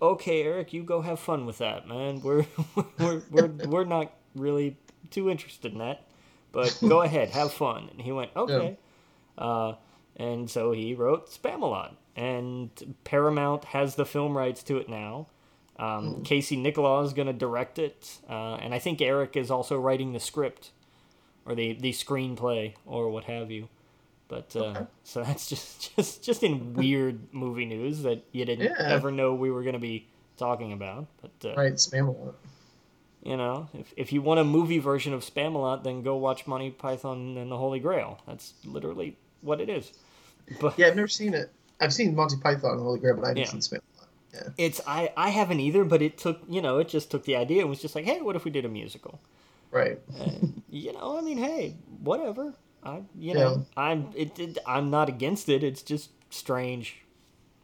"Okay, 0.00 0.42
Eric, 0.44 0.72
you 0.72 0.84
go 0.84 1.00
have 1.02 1.18
fun 1.18 1.46
with 1.46 1.58
that, 1.58 1.88
man. 1.88 2.20
We're 2.22 2.46
we're 2.98 3.22
we're, 3.30 3.46
we're 3.66 3.84
not 3.84 4.12
really 4.36 4.76
too 5.10 5.28
interested 5.28 5.72
in 5.72 5.78
that, 5.78 6.06
but 6.52 6.78
go 6.88 7.02
ahead, 7.02 7.30
have 7.30 7.52
fun." 7.52 7.88
And 7.90 8.00
he 8.00 8.12
went, 8.12 8.30
"Okay." 8.36 8.76
Uh, 9.36 9.74
and 10.16 10.48
so 10.48 10.72
he 10.72 10.94
wrote 10.94 11.28
Spamalot, 11.30 11.96
and 12.14 12.70
Paramount 13.02 13.64
has 13.66 13.96
the 13.96 14.04
film 14.06 14.36
rights 14.36 14.62
to 14.64 14.76
it 14.76 14.88
now. 14.88 15.26
Um, 15.78 16.22
Casey 16.22 16.56
Nicholaw 16.56 17.04
is 17.04 17.12
going 17.12 17.26
to 17.26 17.32
direct 17.32 17.78
it, 17.78 18.18
uh, 18.28 18.54
and 18.56 18.72
I 18.74 18.78
think 18.78 19.00
Eric 19.00 19.36
is 19.36 19.50
also 19.50 19.76
writing 19.80 20.12
the 20.12 20.20
script 20.20 20.70
or 21.44 21.54
the 21.56 21.72
the 21.72 21.90
screenplay 21.92 22.74
or 22.86 23.08
what 23.10 23.24
have 23.24 23.50
you. 23.50 23.68
But 24.32 24.56
uh, 24.56 24.86
so 25.04 25.22
that's 25.22 25.46
just 25.52 25.94
just 25.96 26.22
just 26.24 26.42
in 26.42 26.72
weird 26.72 27.34
movie 27.34 27.66
news 27.66 28.02
that 28.02 28.24
you 28.32 28.44
didn't 28.46 28.64
Yeah. 28.64 28.88
ever 28.96 29.10
know 29.10 29.34
we 29.34 29.50
were 29.50 29.62
going 29.62 29.74
to 29.74 29.78
be 29.92 30.06
talking 30.38 30.72
about. 30.72 31.06
But 31.20 31.50
uh, 31.50 31.54
Right. 31.54 31.74
Spam 31.74 32.08
a 32.08 32.10
lot. 32.12 32.34
you 33.22 33.36
know, 33.36 33.68
if 33.74 33.92
if 33.96 34.12
you 34.12 34.22
want 34.22 34.40
a 34.40 34.44
movie 34.44 34.78
version 34.78 35.12
of 35.12 35.20
Spamalot, 35.22 35.84
then 35.84 36.02
go 36.02 36.16
watch 36.16 36.46
Monty 36.46 36.70
Python 36.70 37.36
and 37.36 37.50
the 37.52 37.58
Holy 37.58 37.78
Grail. 37.78 38.20
That's 38.26 38.54
literally 38.64 39.16
what 39.42 39.60
it 39.60 39.68
is. 39.68 39.92
But 40.60 40.78
Yeah, 40.78 40.86
I've 40.88 40.96
never 40.96 41.08
seen 41.08 41.34
it. 41.34 41.50
I've 41.80 41.92
seen 41.92 42.14
Monty 42.16 42.36
Python 42.42 42.70
and 42.72 42.80
the 42.80 42.84
Holy 42.84 43.00
Grail, 43.00 43.16
but 43.16 43.24
I 43.24 43.28
haven't 43.28 43.42
Yeah. 43.42 43.50
seen 43.50 43.60
Spam 43.60 43.80
a 43.82 44.00
lot. 44.00 44.08
Yeah. 44.32 44.48
it's 44.56 44.80
I 44.86 45.12
I 45.16 45.28
haven't 45.28 45.60
either, 45.60 45.84
but 45.84 46.00
it 46.00 46.16
took 46.16 46.38
you 46.48 46.62
know 46.62 46.78
it 46.78 46.88
just 46.88 47.10
took 47.10 47.24
the 47.26 47.36
idea 47.36 47.60
and 47.60 47.68
was 47.68 47.82
just 47.82 47.94
like, 47.94 48.06
hey, 48.06 48.22
what 48.22 48.34
if 48.34 48.44
we 48.46 48.50
did 48.50 48.64
a 48.64 48.68
musical? 48.70 49.20
Right. 49.70 49.98
And, 50.18 50.62
you 50.70 50.92
know, 50.92 51.18
I 51.18 51.20
mean, 51.22 51.38
hey, 51.38 51.76
whatever. 52.02 52.54
I 52.84 53.02
you 53.18 53.34
know 53.34 53.66
I'm 53.76 54.10
it, 54.16 54.38
it 54.38 54.58
I'm 54.66 54.90
not 54.90 55.08
against 55.08 55.48
it. 55.48 55.62
It's 55.62 55.82
just 55.82 56.10
strange, 56.30 56.96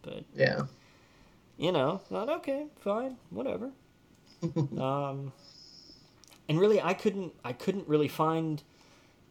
but 0.02 0.24
Yeah. 0.34 0.62
you 1.56 1.72
know, 1.72 2.00
not 2.10 2.28
okay, 2.28 2.66
fine, 2.80 3.16
whatever. 3.30 3.70
um, 4.78 5.32
and 6.48 6.60
really, 6.60 6.80
I 6.80 6.94
couldn't, 6.94 7.32
I 7.44 7.52
couldn't 7.52 7.88
really 7.88 8.08
find 8.08 8.62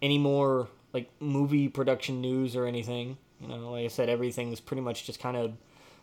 any 0.01 0.17
more 0.17 0.67
like 0.93 1.09
movie 1.21 1.69
production 1.69 2.19
news 2.21 2.55
or 2.55 2.65
anything. 2.65 3.17
You 3.39 3.47
know, 3.47 3.71
like 3.71 3.85
I 3.85 3.87
said, 3.87 4.09
everything's 4.09 4.59
pretty 4.59 4.81
much 4.81 5.05
just 5.05 5.19
kind 5.19 5.37
of 5.37 5.53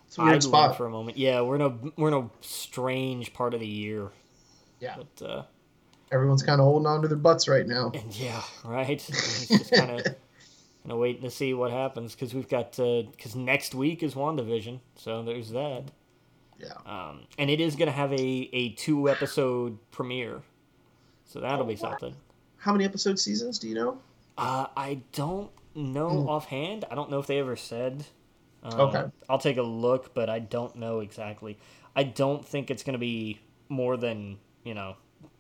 It's 0.07 0.17
a 0.19 0.23
weird 0.23 0.37
idling 0.37 0.51
spot. 0.51 0.77
for 0.77 0.87
a 0.87 0.91
moment. 0.91 1.19
Yeah, 1.19 1.43
we're 1.43 1.57
in 1.57 1.61
a 1.63 1.69
we're 1.97 2.09
in 2.09 2.15
a 2.15 2.31
strange 2.41 3.35
part 3.35 3.53
of 3.55 3.61
the 3.61 3.67
year, 3.67 4.11
Yeah. 4.81 4.97
but 4.97 5.27
uh, 5.27 5.43
Everyone's 6.15 6.43
kind 6.43 6.61
of 6.61 6.65
holding 6.65 6.87
on 6.87 7.03
to 7.03 7.09
their 7.09 7.17
butts 7.19 7.49
right 7.49 7.67
now. 7.67 7.91
and 7.93 8.15
yeah, 8.19 8.41
right. 8.65 8.89
It's 8.89 9.49
just 9.49 9.71
kind 9.73 9.91
of 9.91 10.05
kind 10.05 10.17
of 10.93 10.99
waiting 10.99 11.23
to 11.23 11.31
see 11.31 11.53
what 11.55 11.71
happens 11.73 12.15
because 12.15 12.33
we've 12.33 12.49
got 12.49 12.71
because 12.77 13.35
next 13.35 13.75
week 13.75 14.03
is 14.03 14.15
Wandavision, 14.15 14.81
so 14.95 15.23
there's 15.23 15.51
that. 15.51 15.91
Yeah. 16.59 16.75
Um, 16.87 17.23
and 17.37 17.51
it 17.51 17.61
is 17.61 17.75
going 17.75 17.87
to 17.89 17.93
have 17.93 18.13
a, 18.13 18.17
a 18.53 18.71
two 18.71 19.11
episode 19.11 19.77
premiere. 19.91 20.41
So 21.27 21.41
that'll 21.41 21.67
be 21.67 21.75
something. 21.77 22.15
How 22.59 22.73
many 22.73 22.85
episode 22.85 23.19
seasons 23.19 23.59
do 23.59 23.69
you 23.69 23.75
know? 23.75 23.99
Uh, 24.39 24.67
I 24.77 25.01
don't 25.13 25.51
know 25.75 26.29
offhand. 26.29 26.85
I 26.91 26.95
don't 26.95 27.11
know 27.11 27.19
if 27.19 27.27
they 27.27 27.41
ever 27.41 27.57
said. 27.57 28.05
Um, 28.63 28.81
Okay. 28.81 29.05
I'll 29.29 29.39
take 29.39 29.57
a 29.57 29.63
look, 29.63 30.15
but 30.15 30.31
I 30.31 30.39
don't 30.39 30.77
know 30.77 31.01
exactly. 31.01 31.59
I 31.97 32.05
don't 32.05 32.47
think 32.47 32.71
it's 32.71 32.83
going 32.85 32.95
to 32.95 32.99
be 33.01 33.41
more 33.69 33.97
than, 33.97 34.39
you 34.63 34.75
know, 34.75 34.97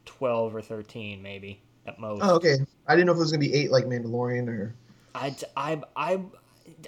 12 0.07 0.55
or 0.55 0.63
13 0.63 1.23
maybe 1.23 1.61
at 1.87 1.99
most. 1.99 2.21
Oh, 2.23 2.35
okay. 2.37 2.57
I 2.87 2.95
didn't 2.95 3.07
know 3.07 3.13
if 3.13 3.17
it 3.17 3.21
was 3.21 3.33
gonna 3.33 3.41
be 3.41 3.55
eight 3.55 3.71
like 3.71 3.85
Mandalorian 3.85 4.49
or. 4.49 4.75
I, 5.15 5.35
I, 5.57 5.81
I, 5.95 6.21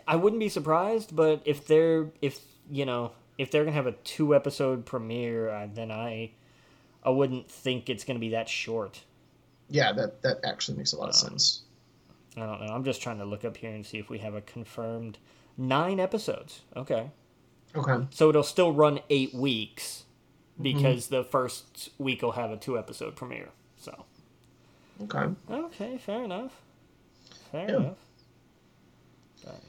I 0.08 0.16
wouldn't 0.16 0.40
be 0.40 0.48
surprised, 0.48 1.14
but 1.14 1.42
if 1.44 1.66
they're 1.66 2.08
if 2.20 2.40
you 2.70 2.84
know 2.86 3.12
if 3.38 3.50
they're 3.50 3.64
gonna 3.64 3.76
have 3.76 3.86
a 3.86 3.92
two 3.92 4.34
episode 4.34 4.84
premiere, 4.86 5.48
uh, 5.50 5.68
then 5.72 5.90
I, 5.90 6.32
I 7.04 7.10
wouldn't 7.10 7.50
think 7.50 7.88
it's 7.90 8.04
gonna 8.04 8.18
be 8.18 8.30
that 8.30 8.48
short. 8.48 9.02
Yeah, 9.68 9.92
that 9.92 10.22
that 10.22 10.38
actually 10.44 10.78
makes 10.78 10.92
a 10.92 10.96
lot 10.96 11.08
of 11.10 11.14
Um, 11.14 11.30
sense. 11.30 11.62
I 12.36 12.40
don't 12.46 12.60
know. 12.66 12.72
I'm 12.72 12.84
just 12.84 13.00
trying 13.02 13.18
to 13.18 13.24
look 13.24 13.44
up 13.44 13.56
here 13.56 13.70
and 13.70 13.84
see 13.84 13.98
if 13.98 14.10
we 14.10 14.18
have 14.18 14.34
a 14.34 14.40
confirmed 14.42 15.18
nine 15.56 16.00
episodes. 16.00 16.62
Okay, 16.74 17.10
Okay. 17.74 18.06
so 18.10 18.28
it'll 18.30 18.42
still 18.42 18.72
run 18.72 19.00
eight 19.10 19.34
weeks 19.34 20.04
because 20.60 21.08
the 21.08 21.22
first 21.24 21.90
week 21.98 22.22
will 22.22 22.32
have 22.32 22.50
a 22.50 22.56
two 22.56 22.78
episode 22.78 23.16
premiere. 23.16 23.50
So 23.76 24.04
Okay. 25.02 25.26
okay, 25.50 25.98
fair 25.98 26.24
enough. 26.24 26.60
Fair 27.52 27.68
Yeah. 27.70 27.76
enough. 27.76 27.98
But- 29.44 29.60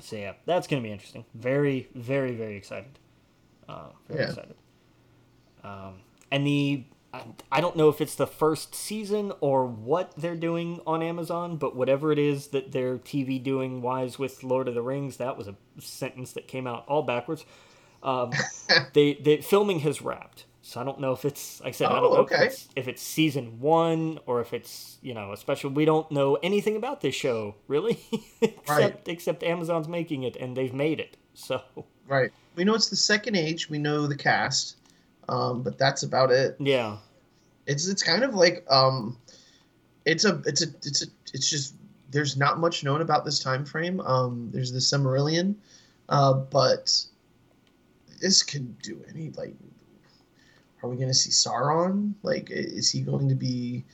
so 0.00 0.16
yeah, 0.16 0.34
that's 0.46 0.66
gonna 0.66 0.82
be 0.82 0.90
interesting. 0.92 1.24
Very, 1.34 1.88
very, 1.94 2.34
very 2.34 2.56
excited. 2.56 2.98
Uh, 3.68 3.90
very 4.08 4.20
Yeah. 4.20 4.28
excited. 4.28 4.56
Um, 5.62 6.00
and 6.30 6.46
the 6.46 6.84
I, 7.12 7.24
I 7.50 7.60
don't 7.60 7.74
know 7.74 7.88
if 7.88 8.00
it's 8.00 8.14
the 8.14 8.26
first 8.28 8.72
season 8.72 9.32
or 9.40 9.66
what 9.66 10.12
they're 10.16 10.36
doing 10.36 10.80
on 10.86 11.02
Amazon, 11.02 11.56
but 11.56 11.74
whatever 11.74 12.12
it 12.12 12.20
is 12.20 12.48
that 12.48 12.70
they're 12.70 12.98
TV 12.98 13.42
doing 13.42 13.82
wise 13.82 14.16
with 14.16 14.44
Lord 14.44 14.68
of 14.68 14.74
the 14.76 14.82
Rings, 14.82 15.16
that 15.16 15.36
was 15.36 15.48
a 15.48 15.56
sentence 15.80 16.32
that 16.34 16.46
came 16.46 16.68
out 16.68 16.86
all 16.86 17.02
backwards. 17.02 17.44
Um, 18.02 18.32
they, 18.94 19.14
they 19.14 19.40
filming 19.42 19.80
has 19.80 20.00
wrapped, 20.02 20.46
so 20.62 20.80
I 20.80 20.84
don't 20.84 21.00
know 21.00 21.12
if 21.12 21.24
it's. 21.24 21.60
Like 21.60 21.68
I 21.68 21.72
said, 21.72 21.88
I 21.88 22.00
don't 22.00 22.04
Oh, 22.12 22.14
know 22.14 22.20
okay. 22.22 22.36
if, 22.46 22.52
it's, 22.52 22.68
if 22.76 22.88
it's 22.88 23.02
season 23.02 23.60
one 23.60 24.18
or 24.26 24.40
if 24.40 24.52
it's 24.54 24.98
you 25.02 25.12
know 25.14 25.32
a 25.32 25.36
special. 25.36 25.70
We 25.70 25.84
don't 25.84 26.10
know 26.10 26.36
anything 26.42 26.76
about 26.76 27.00
this 27.02 27.14
show 27.14 27.56
really, 27.68 27.98
except 28.40 28.68
Right. 28.68 29.02
except 29.08 29.42
Amazon's 29.42 29.88
making 29.88 30.22
it 30.22 30.36
and 30.36 30.56
they've 30.56 30.72
made 30.74 30.98
it. 31.00 31.16
So 31.34 31.62
Right. 32.08 32.30
We 32.56 32.64
know 32.64 32.74
it's 32.74 32.88
the 32.90 32.96
second 32.96 33.36
age. 33.36 33.70
We 33.70 33.78
know 33.78 34.06
the 34.06 34.16
cast, 34.16 34.76
um, 35.28 35.62
but 35.62 35.78
that's 35.78 36.02
about 36.02 36.30
it. 36.32 36.56
yeah, 36.58 36.96
It's 37.66 37.86
it's 37.86 38.02
kind 38.02 38.24
of 38.24 38.34
like 38.34 38.64
um, 38.70 39.16
it's 40.04 40.24
a 40.24 40.42
it's 40.46 40.62
a 40.62 40.66
it's 40.82 41.02
a 41.02 41.06
it's 41.34 41.48
just 41.50 41.74
there's 42.10 42.36
not 42.36 42.58
much 42.58 42.82
known 42.82 43.00
about 43.02 43.24
this 43.24 43.38
time 43.38 43.64
frame. 43.64 44.00
Um, 44.00 44.50
there's 44.52 44.72
the 44.72 44.80
Silmarillion, 44.80 45.54
uh, 46.08 46.32
but 46.34 47.04
this 48.20 48.42
could 48.42 48.78
do 48.80 49.02
any 49.08 49.30
like. 49.30 49.54
Are 50.82 50.88
we 50.88 50.96
going 50.96 51.08
to 51.08 51.14
see 51.14 51.30
Sauron? 51.30 52.14
Like, 52.22 52.48
is 52.50 52.90
he 52.90 53.02
going 53.02 53.28
to 53.28 53.34
be 53.34 53.84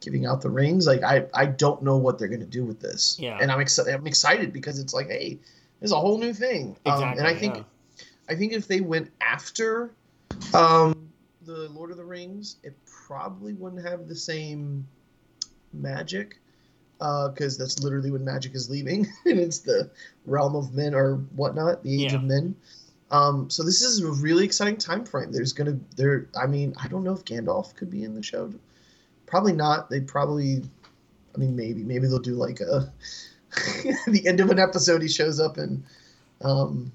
giving 0.00 0.26
out 0.26 0.40
the 0.40 0.50
rings? 0.50 0.84
Like, 0.84 1.04
I 1.04 1.26
I 1.32 1.46
don't 1.46 1.82
know 1.82 1.96
what 1.96 2.18
they're 2.18 2.26
going 2.26 2.40
to 2.40 2.46
do 2.46 2.64
with 2.64 2.80
this. 2.80 3.16
Yeah. 3.20 3.38
And 3.40 3.52
I'm 3.52 3.60
excited. 3.60 3.94
I'm 3.94 4.06
excited 4.06 4.52
because 4.52 4.80
it's 4.80 4.92
like, 4.92 5.06
hey, 5.06 5.38
there's 5.78 5.92
a 5.92 6.00
whole 6.00 6.18
new 6.18 6.32
thing. 6.32 6.76
Exactly. 6.84 7.04
Um, 7.04 7.18
and 7.18 7.26
I 7.26 7.34
think 7.34 7.56
yeah. 7.56 7.62
I 8.28 8.34
think 8.34 8.52
if 8.52 8.66
they 8.66 8.80
went 8.80 9.12
after 9.20 9.92
um, 10.54 11.08
the 11.42 11.68
Lord 11.68 11.92
of 11.92 11.96
the 11.96 12.04
Rings, 12.04 12.56
it 12.64 12.76
probably 12.84 13.52
wouldn't 13.54 13.86
have 13.86 14.08
the 14.08 14.16
same 14.16 14.86
magic 15.72 16.40
because 16.98 17.56
that's 17.56 17.78
literally 17.78 18.10
when 18.10 18.24
magic 18.24 18.56
is 18.56 18.68
leaving, 18.68 19.06
and 19.24 19.38
it's 19.38 19.60
the 19.60 19.88
realm 20.26 20.56
of 20.56 20.74
men 20.74 20.94
or 20.94 21.16
whatnot, 21.36 21.82
the 21.84 22.04
age 22.04 22.10
Yeah. 22.12 22.18
of 22.18 22.24
men. 22.24 22.56
Um, 23.10 23.48
so 23.48 23.62
this 23.62 23.82
is 23.82 24.02
a 24.02 24.10
really 24.10 24.44
exciting 24.44 24.76
time 24.76 25.04
frame. 25.04 25.32
There's 25.32 25.52
gonna 25.52 25.78
there. 25.96 26.28
I 26.38 26.46
mean, 26.46 26.74
I 26.82 26.88
don't 26.88 27.04
know 27.04 27.12
if 27.12 27.24
Gandalf 27.24 27.74
could 27.74 27.90
be 27.90 28.04
in 28.04 28.14
the 28.14 28.22
show. 28.22 28.52
Probably 29.26 29.52
not. 29.52 29.88
They'd 29.90 30.06
probably. 30.06 30.62
I 31.34 31.38
mean, 31.38 31.56
maybe 31.56 31.82
maybe 31.82 32.06
they'll 32.06 32.18
do 32.18 32.34
like 32.34 32.60
a. 32.60 32.92
the 34.06 34.24
end 34.26 34.40
of 34.40 34.50
an 34.50 34.58
episode, 34.58 35.02
he 35.02 35.08
shows 35.08 35.40
up 35.40 35.56
and. 35.56 35.82
Um, 36.42 36.92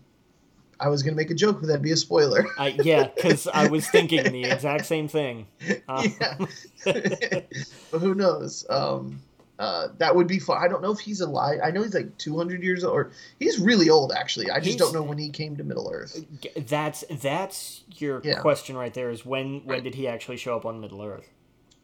I 0.79 0.89
was 0.89 1.01
gonna 1.01 1.15
make 1.15 1.31
a 1.31 1.35
joke, 1.35 1.61
but 1.61 1.67
that'd 1.67 1.81
be 1.81 1.91
a 1.91 1.97
spoiler. 1.97 2.45
I, 2.57 2.75
yeah, 2.83 3.07
because 3.15 3.47
I 3.47 3.67
was 3.67 3.87
thinking 3.87 4.23
the 4.31 4.43
exact 4.51 4.85
same 4.85 5.07
thing. 5.07 5.47
Um, 5.87 6.13
yeah. 6.19 6.37
but 6.85 7.99
who 7.99 8.13
knows? 8.13 8.65
Um, 8.69 9.21
uh, 9.63 9.87
that 9.97 10.13
would 10.15 10.27
be 10.27 10.39
fun. 10.39 10.57
I 10.61 10.67
don't 10.67 10.81
know 10.81 10.91
if 10.91 10.99
he's 10.99 11.21
alive. 11.21 11.59
I 11.63 11.71
know 11.71 11.83
he's 11.83 11.93
like 11.93 12.17
200 12.17 12.61
years 12.63 12.83
old, 12.83 12.93
or 12.93 13.11
he's 13.39 13.59
really 13.59 13.89
old 13.89 14.11
actually. 14.11 14.49
I 14.51 14.55
just 14.59 14.67
He's- 14.67 14.77
don't 14.79 14.93
know 14.93 15.03
when 15.03 15.17
he 15.17 15.29
came 15.29 15.55
to 15.57 15.63
Middle 15.63 15.89
Earth. 15.91 16.19
That's 16.67 17.03
that's 17.21 17.83
your 17.97 18.21
Yeah. 18.23 18.39
question 18.41 18.75
right 18.75 18.93
there. 18.93 19.09
Is 19.09 19.25
when 19.25 19.61
when 19.65 19.75
Right. 19.77 19.83
did 19.83 19.95
he 19.95 20.07
actually 20.07 20.37
show 20.37 20.55
up 20.57 20.65
on 20.65 20.81
Middle 20.81 21.01
Earth? 21.01 21.29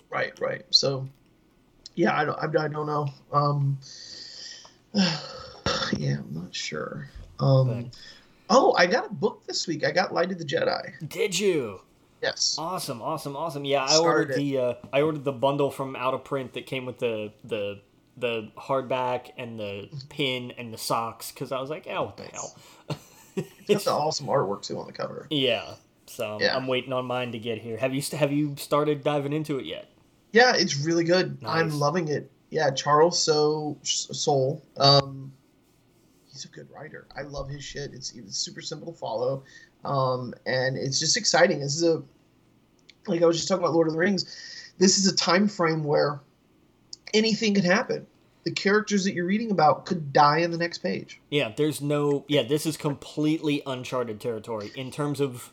Right, 0.10 0.38
right. 0.40 0.64
So, 0.72 1.08
yeah, 1.96 2.18
I 2.20 2.26
don't, 2.26 2.38
I, 2.40 2.66
I 2.66 2.68
don't 2.68 2.88
know. 2.88 3.08
Um, 3.32 3.78
yeah, 5.98 6.18
I'm 6.20 6.28
not 6.34 6.54
sure. 6.56 7.10
Um, 7.40 7.68
But- 7.84 8.00
oh, 8.50 8.74
I 8.78 8.88
got 8.88 9.06
a 9.06 9.14
book 9.14 9.46
this 9.48 9.68
week. 9.68 9.86
I 9.86 9.92
got 9.92 10.14
Light 10.14 10.32
of 10.32 10.38
the 10.40 10.46
Jedi. 10.46 11.08
Did 11.08 11.38
you? 11.38 11.82
Yes. 12.22 12.56
Awesome, 12.58 13.02
awesome, 13.02 13.36
awesome. 13.36 13.64
Yeah, 13.66 13.86
I 13.86 13.98
ordered 13.98 14.36
the 14.36 14.58
uh, 14.58 14.74
I 14.92 15.02
ordered 15.02 15.24
the 15.24 15.32
bundle 15.32 15.72
from 15.72 15.96
out 15.96 16.14
of 16.14 16.24
print 16.24 16.54
that 16.54 16.66
came 16.66 16.86
with 16.86 17.00
the 17.00 17.32
the 17.44 17.82
the 18.18 18.52
hardback 18.58 19.30
and 19.38 19.58
the 19.58 19.88
pin 20.10 20.52
and 20.58 20.74
the 20.74 20.78
socks 20.78 21.32
because 21.32 21.52
I 21.54 21.62
was 21.62 21.70
like, 21.70 21.88
oh, 21.90 22.04
what 22.04 22.18
the 22.18 22.24
Nice. 22.24 22.32
hell? 22.34 22.56
It's 23.70 23.86
got 23.86 23.92
the 23.92 23.92
awesome 23.98 24.26
artwork 24.28 24.64
too 24.64 24.78
on 24.80 24.88
the 24.88 24.92
cover. 24.94 25.28
yeah. 25.30 25.76
So 26.08 26.40
Yeah. 26.42 26.58
I'm 26.58 26.68
waiting 26.68 26.92
on 26.92 27.06
mine 27.06 27.32
to 27.34 27.40
get 27.40 27.60
here. 27.60 27.78
Have 27.78 27.94
you 27.94 28.02
have 28.18 28.32
you 28.34 28.56
started 28.58 29.04
diving 29.04 29.32
into 29.32 29.58
it 29.60 29.66
yet? 29.66 29.88
Yeah, 30.34 30.54
it's 30.56 30.76
really 30.86 31.04
good. 31.06 31.38
I'm 31.46 31.70
loving 31.80 32.08
it. 32.10 32.30
Yeah, 32.50 32.72
Charles 32.72 33.24
So 33.24 33.78
Soule. 33.84 34.62
Um, 34.78 35.32
he's 36.32 36.46
a 36.46 36.48
good 36.50 36.68
writer. 36.72 37.08
I 37.16 37.22
love 37.22 37.48
his 37.48 37.64
shit. 37.64 37.94
It's, 37.94 38.12
it's 38.14 38.38
super 38.38 38.62
simple 38.62 38.92
to 38.92 38.98
follow, 39.00 39.44
um, 39.86 40.34
and 40.46 40.78
it's 40.78 41.00
just 41.00 41.18
exciting. 41.18 41.60
This 41.60 41.76
is 41.76 41.84
a 41.84 42.02
like 43.08 43.22
I 43.22 43.26
was 43.26 43.38
just 43.38 43.48
talking 43.48 43.64
about 43.64 43.74
Lord 43.74 43.88
of 43.88 43.94
the 43.94 44.00
Rings. 44.00 44.74
This 44.78 44.98
is 44.98 45.12
a 45.12 45.16
time 45.16 45.48
frame 45.48 45.84
where 45.84 46.20
anything 47.14 47.54
can 47.56 47.64
happen. 47.64 48.08
The 48.44 48.52
characters 48.52 49.04
that 49.04 49.14
you're 49.14 49.26
reading 49.26 49.52
about 49.52 49.86
could 49.86 50.14
die 50.14 50.40
in 50.40 50.52
the 50.52 50.58
next 50.58 50.78
page. 50.80 51.20
Yeah, 51.30 51.52
there's 51.56 51.82
no. 51.82 52.26
Yeah, 52.28 52.44
this 52.44 52.66
is 52.66 52.78
completely 52.78 53.62
uncharted 53.66 54.20
territory 54.22 54.72
in 54.76 54.92
terms 54.92 55.20
of, 55.20 55.52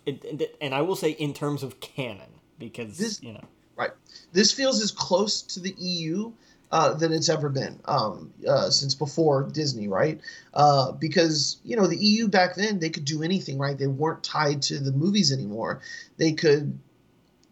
and 0.60 0.74
I 0.74 0.82
will 0.82 0.96
say 0.96 1.10
in 1.10 1.34
terms 1.34 1.62
of 1.62 1.80
canon 1.80 2.40
because 2.58 2.98
This- 2.98 3.22
you 3.22 3.32
know. 3.32 3.44
Right. 3.76 3.90
This 4.32 4.52
feels 4.52 4.80
as 4.80 4.90
close 4.90 5.42
to 5.42 5.60
the 5.60 5.74
EU 5.78 6.32
uh, 6.72 6.94
than 6.94 7.12
it's 7.12 7.28
ever 7.28 7.48
been 7.48 7.80
um, 7.84 8.32
uh, 8.46 8.70
since 8.70 8.94
before 8.94 9.44
Disney, 9.44 9.88
right? 9.88 10.20
Uh, 10.54 10.92
because 10.92 11.58
you 11.64 11.76
know 11.76 11.86
the 11.86 11.96
EU 11.96 12.28
back 12.28 12.56
then 12.56 12.78
they 12.78 12.90
could 12.90 13.04
do 13.04 13.22
anything, 13.22 13.58
right? 13.58 13.78
They 13.78 13.86
weren't 13.86 14.24
tied 14.24 14.62
to 14.62 14.78
the 14.78 14.92
movies 14.92 15.32
anymore. 15.32 15.80
They 16.16 16.32
could 16.32 16.78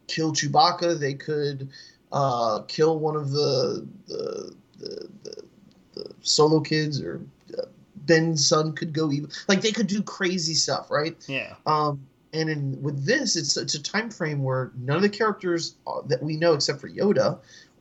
kill 0.09 0.33
Chewbacca. 0.33 0.99
They 0.99 1.15
could 1.15 1.69
uh, 2.13 2.63
kill 2.69 2.99
one 2.99 3.17
of 3.17 3.31
the 3.31 3.87
the 4.07 4.55
the, 4.79 5.09
the, 5.23 5.43
the 5.95 6.15
solo 6.23 6.61
kids 6.61 7.01
or. 7.01 7.21
Uh, 7.57 7.67
Ben's 8.07 8.47
son 8.47 8.75
could 8.75 8.93
go 8.93 9.11
evil. 9.11 9.31
Like 9.49 9.63
they 9.63 9.73
could 9.73 9.87
do 9.87 10.03
crazy 10.03 10.53
stuff, 10.53 10.91
right? 10.91 11.17
Yeah. 11.27 11.55
Um, 11.65 12.07
and 12.35 12.51
in 12.51 12.83
with 12.83 13.07
this, 13.07 13.37
it's 13.37 13.57
it's 13.57 13.75
a 13.75 13.83
time 13.83 14.11
frame 14.11 14.43
where 14.43 14.73
none 14.77 14.97
of 14.97 15.03
the 15.03 15.09
characters 15.09 15.77
that 16.07 16.23
we 16.23 16.37
know, 16.37 16.53
except 16.53 16.81
for 16.81 16.89
Yoda, 16.89 17.39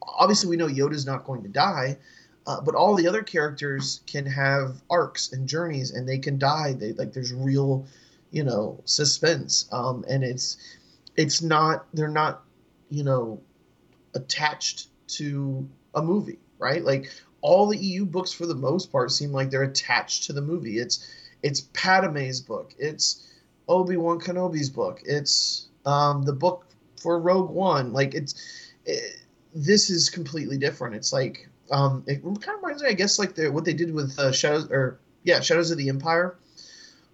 obviously 0.07 0.49
we 0.49 0.57
know 0.57 0.67
Yoda's 0.67 1.05
not 1.05 1.25
going 1.25 1.43
to 1.43 1.49
die, 1.49 1.97
uh, 2.45 2.61
but 2.61 2.75
all 2.75 2.95
the 2.95 3.07
other 3.07 3.23
characters 3.23 4.01
can 4.05 4.25
have 4.25 4.81
arcs 4.89 5.31
and 5.31 5.47
journeys, 5.47 5.91
and 5.91 6.07
they 6.07 6.17
can 6.17 6.37
die. 6.37 6.73
They 6.73 6.93
like 6.93 7.13
there's 7.13 7.33
real, 7.33 7.85
you 8.31 8.43
know, 8.43 8.81
suspense. 8.85 9.67
Um, 9.71 10.03
and 10.09 10.23
it's 10.23 10.57
it's 11.15 11.41
not 11.41 11.85
they're 11.93 12.07
not, 12.07 12.43
you 12.89 13.03
know, 13.03 13.41
attached 14.13 14.87
to 15.07 15.67
a 15.95 16.01
movie, 16.01 16.39
right? 16.59 16.83
Like 16.83 17.11
all 17.41 17.67
the 17.67 17.77
EU 17.77 18.05
books 18.05 18.31
for 18.31 18.45
the 18.45 18.55
most 18.55 18.91
part 18.91 19.11
seem 19.11 19.31
like 19.31 19.49
they're 19.49 19.63
attached 19.63 20.23
to 20.23 20.33
the 20.33 20.41
movie. 20.41 20.79
It's 20.79 21.07
it's 21.43 21.61
Padme's 21.73 22.41
book. 22.41 22.73
It's 22.77 23.29
Obi 23.67 23.97
Wan 23.97 24.19
Kenobi's 24.19 24.69
book. 24.69 25.01
It's 25.05 25.67
um, 25.85 26.23
the 26.23 26.33
book 26.33 26.65
for 27.01 27.19
Rogue 27.19 27.51
One. 27.51 27.93
Like 27.93 28.15
it's 28.15 28.35
it, 28.85 29.22
this 29.53 29.89
is 29.89 30.09
completely 30.09 30.57
different. 30.57 30.95
It's 30.95 31.13
like 31.13 31.49
um, 31.71 32.03
it 32.07 32.23
kind 32.23 32.35
of 32.35 32.63
reminds 32.63 32.83
me, 32.83 32.89
I 32.89 32.93
guess, 32.93 33.19
like 33.19 33.35
the, 33.35 33.49
what 33.51 33.65
they 33.65 33.73
did 33.73 33.93
with 33.93 34.17
uh, 34.19 34.31
Shadows 34.31 34.69
or 34.69 34.99
yeah, 35.23 35.39
Shadows 35.39 35.71
of 35.71 35.77
the 35.77 35.89
Empire, 35.89 36.35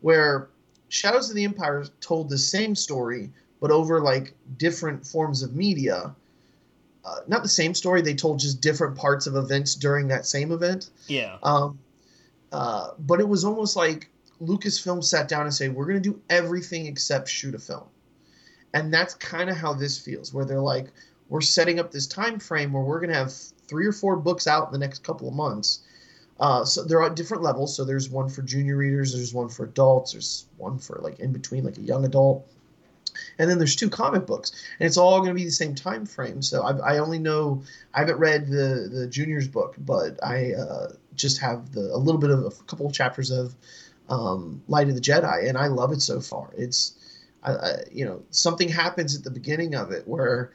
where 0.02 0.50
Shadows 0.90 1.30
of 1.30 1.36
the 1.36 1.44
Empire 1.44 1.86
told 2.02 2.30
the 2.30 2.38
same 2.38 2.76
story 2.76 3.32
but 3.60 3.72
over 3.72 4.02
like 4.02 4.34
different 4.58 5.06
forms 5.06 5.44
of 5.44 5.56
media. 5.56 6.16
Uh, 7.06 7.20
not 7.28 7.44
the 7.44 7.50
same 7.50 7.74
story. 7.74 8.02
They 8.02 8.14
told 8.14 8.40
just 8.40 8.62
different 8.62 8.98
parts 8.98 9.28
of 9.28 9.36
events 9.36 9.76
during 9.76 10.08
that 10.10 10.26
same 10.26 10.52
event. 10.52 10.90
Yeah. 11.08 11.38
Um, 11.44 11.80
uh, 12.52 12.92
but 13.00 13.20
it 13.20 13.28
was 13.28 13.46
almost 13.46 13.76
like 13.76 14.10
Lucasfilm 14.42 15.04
sat 15.04 15.28
down 15.28 15.44
and 15.44 15.54
said, 15.54 15.76
"We're 15.76 15.86
going 15.86 16.02
to 16.02 16.10
do 16.10 16.22
everything 16.30 16.86
except 16.86 17.30
shoot 17.30 17.56
a 17.56 17.60
film," 17.60 17.88
and 18.74 18.94
that's 18.94 19.14
kind 19.16 19.50
of 19.50 19.58
how 19.58 19.74
this 19.74 19.98
feels. 19.98 20.34
Where 20.34 20.46
they're 20.46 20.62
like, 20.62 20.88
"We're 21.30 21.42
setting 21.42 21.80
up 21.80 21.92
this 21.92 22.08
time 22.08 22.40
frame 22.40 22.74
where 22.74 22.84
we're 22.84 23.00
going 23.00 23.12
to 23.12 23.16
have 23.16 23.34
three 23.68 23.86
or 23.86 23.92
four 23.92 24.18
books 24.18 24.48
out 24.48 24.68
in 24.68 24.74
the 24.74 24.80
next 24.80 25.04
couple 25.04 25.28
of 25.28 25.34
months." 25.34 25.80
Uh, 26.40 26.64
so 26.64 26.84
they're 26.84 27.04
at 27.04 27.16
different 27.16 27.44
levels. 27.44 27.76
So 27.76 27.84
there's 27.84 28.10
one 28.10 28.30
for 28.30 28.42
junior 28.42 28.78
readers, 28.78 29.14
there's 29.14 29.34
one 29.34 29.50
for 29.50 29.66
adults, 29.66 30.14
there's 30.14 30.46
one 30.58 30.80
for 30.80 31.00
like 31.02 31.20
in 31.20 31.34
between, 31.34 31.66
like 31.66 31.78
a 31.78 31.82
young 31.82 32.06
adult, 32.06 32.48
and 33.38 33.50
then 33.50 33.58
there's 33.58 33.76
two 33.76 33.90
comic 33.90 34.26
books, 34.26 34.52
and 34.80 34.88
it's 34.88 34.98
all 34.98 35.18
going 35.20 35.30
to 35.30 35.36
be 35.36 35.44
the 35.44 35.52
same 35.52 35.76
time 35.76 36.06
frame. 36.06 36.42
So 36.42 36.64
I, 36.64 36.96
I 36.96 36.98
only 37.00 37.20
know 37.20 37.64
I 37.94 38.00
haven't 38.00 38.20
read 38.20 38.48
the 38.48 38.90
the 38.92 39.08
juniors 39.08 39.48
book, 39.48 39.76
but 39.80 40.20
I 40.24 40.54
uh, 40.54 40.94
just 41.16 41.40
have 41.40 41.72
the 41.74 41.94
a 41.94 41.98
little 41.98 42.22
bit 42.22 42.30
of 42.30 42.44
a 42.46 42.52
couple 42.68 42.86
of 42.86 42.94
chapters 42.94 43.32
of 43.32 43.54
um, 44.10 44.62
Light 44.68 44.88
of 44.88 44.96
the 44.96 45.02
Jedi, 45.02 45.48
and 45.48 45.58
I 45.58 45.68
love 45.68 45.92
it 45.92 46.02
so 46.02 46.22
far. 46.22 46.52
It's 46.58 46.94
I, 47.44 47.52
I, 47.54 47.74
you 47.92 48.06
know 48.06 48.22
something 48.32 48.70
happens 48.70 49.16
at 49.16 49.24
the 49.24 49.32
beginning 49.32 49.76
of 49.76 49.92
it 49.92 50.08
where 50.08 50.52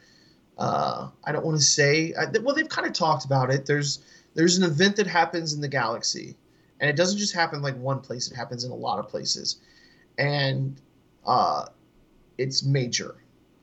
uh, 0.57 1.09
I 1.23 1.31
don't 1.31 1.45
want 1.45 1.57
to 1.57 1.63
say 1.63 2.13
I, 2.13 2.25
well 2.39 2.55
they've 2.55 2.69
kind 2.69 2.87
of 2.87 2.93
talked 2.93 3.25
about 3.25 3.51
it. 3.51 3.65
There's 3.65 3.99
there's 4.33 4.57
an 4.57 4.63
event 4.63 4.95
that 4.97 5.07
happens 5.07 5.53
in 5.53 5.61
the 5.61 5.67
galaxy, 5.67 6.35
and 6.79 6.89
it 6.89 6.95
doesn't 6.95 7.17
just 7.17 7.33
happen 7.33 7.61
like 7.61 7.77
one 7.77 7.99
place. 7.99 8.29
It 8.31 8.35
happens 8.35 8.63
in 8.63 8.71
a 8.71 8.75
lot 8.75 8.99
of 8.99 9.07
places, 9.07 9.57
and 10.17 10.79
uh, 11.25 11.65
it's 12.37 12.63
major 12.63 13.15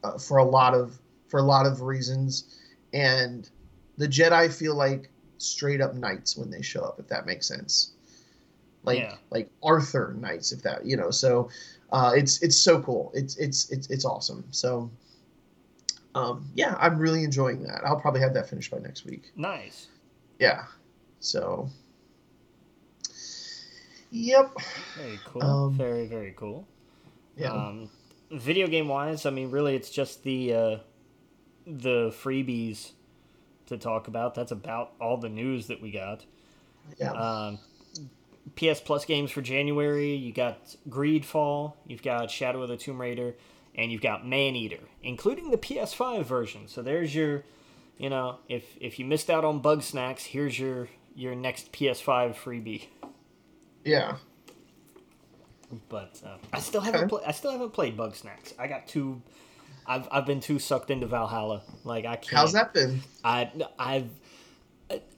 uh, 0.04 0.18
for 0.18 0.38
a 0.38 0.44
lot 0.44 0.74
of 0.74 0.98
for 1.28 1.40
a 1.40 1.42
lot 1.42 1.66
of 1.66 1.80
reasons, 1.82 2.58
and 2.92 3.48
the 3.96 4.08
Jedi 4.08 4.52
feel 4.52 4.74
like 4.74 5.08
straight 5.38 5.80
up 5.80 5.94
knights 5.94 6.36
when 6.36 6.50
they 6.50 6.62
show 6.62 6.82
up, 6.82 6.98
if 6.98 7.08
that 7.08 7.26
makes 7.26 7.46
sense. 7.46 7.92
Like 8.84 8.98
Yeah. 8.98 9.16
like 9.30 9.50
Arthur 9.62 10.14
knights, 10.18 10.52
if 10.52 10.62
that 10.62 10.84
you 10.84 10.96
know. 10.96 11.10
So 11.10 11.50
uh, 11.92 12.12
it's 12.16 12.42
it's 12.42 12.56
so 12.56 12.82
cool. 12.82 13.12
It's 13.14 13.36
it's 13.36 13.70
it's 13.70 13.88
it's 13.90 14.04
awesome. 14.04 14.44
So 14.50 14.90
um, 16.14 16.50
yeah, 16.54 16.76
I'm 16.78 16.98
really 16.98 17.24
enjoying 17.24 17.62
that. 17.64 17.82
I'll 17.84 18.00
probably 18.00 18.20
have 18.20 18.34
that 18.34 18.48
finished 18.48 18.70
by 18.70 18.78
next 18.78 19.04
week. 19.04 19.32
Nice. 19.36 19.88
Yeah. 20.38 20.64
So. 21.20 21.68
Yep. 24.10 24.52
Very 24.98 25.20
cool. 25.24 25.42
Um, 25.42 25.72
very 25.74 26.06
very 26.06 26.34
cool. 26.36 26.66
Yeah. 27.36 27.52
Um, 27.52 27.88
video 28.30 28.66
game 28.66 28.88
wise, 28.88 29.26
I 29.26 29.30
mean, 29.30 29.50
really, 29.50 29.74
it's 29.74 29.90
just 29.90 30.22
the 30.22 30.52
uh, 30.52 30.76
the 31.66 32.10
freebies 32.10 32.92
to 33.66 33.78
talk 33.78 34.08
about. 34.08 34.34
That's 34.34 34.52
about 34.52 34.92
all 35.00 35.16
the 35.16 35.28
news 35.28 35.66
that 35.68 35.80
we 35.80 35.90
got. 35.90 36.24
Yeah. 36.98 37.12
Um, 37.12 37.58
PS 38.56 38.80
Plus 38.80 39.04
games 39.04 39.30
for 39.30 39.40
January. 39.40 40.14
You 40.14 40.32
got 40.32 40.76
Greedfall. 40.88 41.74
You've 41.86 42.02
got 42.02 42.30
Shadow 42.30 42.62
of 42.62 42.68
the 42.68 42.76
Tomb 42.76 43.00
Raider, 43.00 43.36
and 43.74 43.90
you've 43.92 44.02
got 44.02 44.26
Maneater, 44.26 44.80
including 45.02 45.50
the 45.50 45.56
PS5 45.58 46.24
version. 46.24 46.68
So 46.68 46.82
there's 46.82 47.14
your, 47.14 47.44
you 47.98 48.10
know, 48.10 48.38
if 48.48 48.64
if 48.80 48.98
you 48.98 49.04
missed 49.04 49.30
out 49.30 49.44
on 49.44 49.62
Bugsnax, 49.62 50.20
here's 50.24 50.58
your 50.58 50.88
your 51.14 51.34
next 51.34 51.72
PS5 51.72 52.34
freebie. 52.34 52.86
yeah. 53.84 54.16
But 55.88 56.20
uh, 56.24 56.36
I 56.52 56.60
still 56.60 56.82
haven't 56.82 57.00
Okay. 57.04 57.08
pla- 57.08 57.22
I 57.26 57.32
still 57.32 57.50
haven't 57.50 57.72
played 57.72 57.96
Bugsnax. 57.96 58.52
I 58.58 58.66
got 58.66 58.86
too. 58.86 59.22
I've, 59.86 60.06
I've 60.12 60.26
been 60.26 60.40
too 60.40 60.58
sucked 60.58 60.90
into 60.90 61.06
Valhalla. 61.06 61.62
Like 61.84 62.04
I 62.04 62.16
can't. 62.16 62.36
How's 62.36 62.52
that 62.52 62.74
been? 62.74 63.00
I 63.24 63.50
I've 63.78 64.10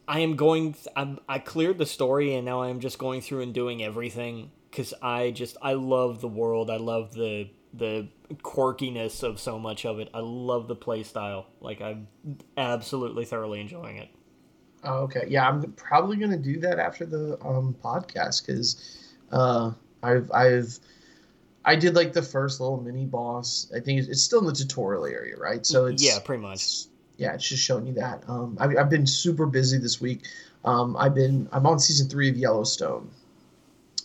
I 0.06 0.20
am 0.20 0.36
going. 0.36 0.76
I'm, 0.94 1.18
I 1.28 1.40
cleared 1.40 1.78
the 1.78 1.86
story, 1.86 2.34
and 2.36 2.44
now 2.44 2.60
I 2.62 2.68
am 2.68 2.78
just 2.78 2.98
going 2.98 3.20
through 3.20 3.40
and 3.40 3.52
doing 3.52 3.82
everything 3.82 4.52
because 4.70 4.94
I 5.02 5.32
just 5.32 5.56
I 5.60 5.72
love 5.72 6.20
the 6.20 6.28
world. 6.28 6.70
I 6.70 6.76
love 6.76 7.14
the 7.14 7.50
the 7.72 8.06
quirkiness 8.32 9.22
of 9.22 9.38
so 9.40 9.58
much 9.58 9.84
of 9.84 9.98
it. 9.98 10.08
I 10.14 10.20
love 10.20 10.68
the 10.68 10.76
play 10.76 11.02
style. 11.02 11.46
Like 11.60 11.80
I'm 11.80 12.08
absolutely 12.56 13.24
thoroughly 13.24 13.60
enjoying 13.60 13.96
it. 13.96 14.08
Oh, 14.82 15.04
okay. 15.04 15.24
Yeah, 15.28 15.48
I'm 15.48 15.72
probably 15.72 16.16
gonna 16.16 16.38
do 16.38 16.60
that 16.60 16.78
after 16.78 17.06
the 17.06 17.38
um, 17.44 17.74
podcast 17.82 18.46
because 18.46 19.08
uh, 19.32 19.72
I've 20.02 20.30
I've 20.32 20.78
I 21.64 21.76
did 21.76 21.94
like 21.94 22.12
the 22.12 22.22
first 22.22 22.60
little 22.60 22.80
mini 22.80 23.06
boss. 23.06 23.70
I 23.74 23.80
think 23.80 24.00
it's, 24.00 24.08
it's 24.08 24.22
still 24.22 24.40
in 24.40 24.46
the 24.46 24.52
tutorial 24.52 25.06
area, 25.06 25.36
right? 25.36 25.64
So 25.64 25.86
it's 25.86 26.04
yeah, 26.04 26.18
pretty 26.18 26.42
much. 26.42 26.84
yeah, 27.16 27.34
it's 27.34 27.48
just 27.48 27.62
showing 27.62 27.86
you 27.86 27.94
that. 27.94 28.22
Um, 28.28 28.58
I've, 28.60 28.76
I've 28.76 28.90
been 28.90 29.06
super 29.06 29.46
busy 29.46 29.78
this 29.78 30.00
week. 30.00 30.26
Um, 30.64 30.96
I've 30.96 31.14
been 31.14 31.48
I'm 31.52 31.66
on 31.66 31.78
season 31.78 32.08
three 32.08 32.28
of 32.28 32.36
Yellowstone, 32.36 33.10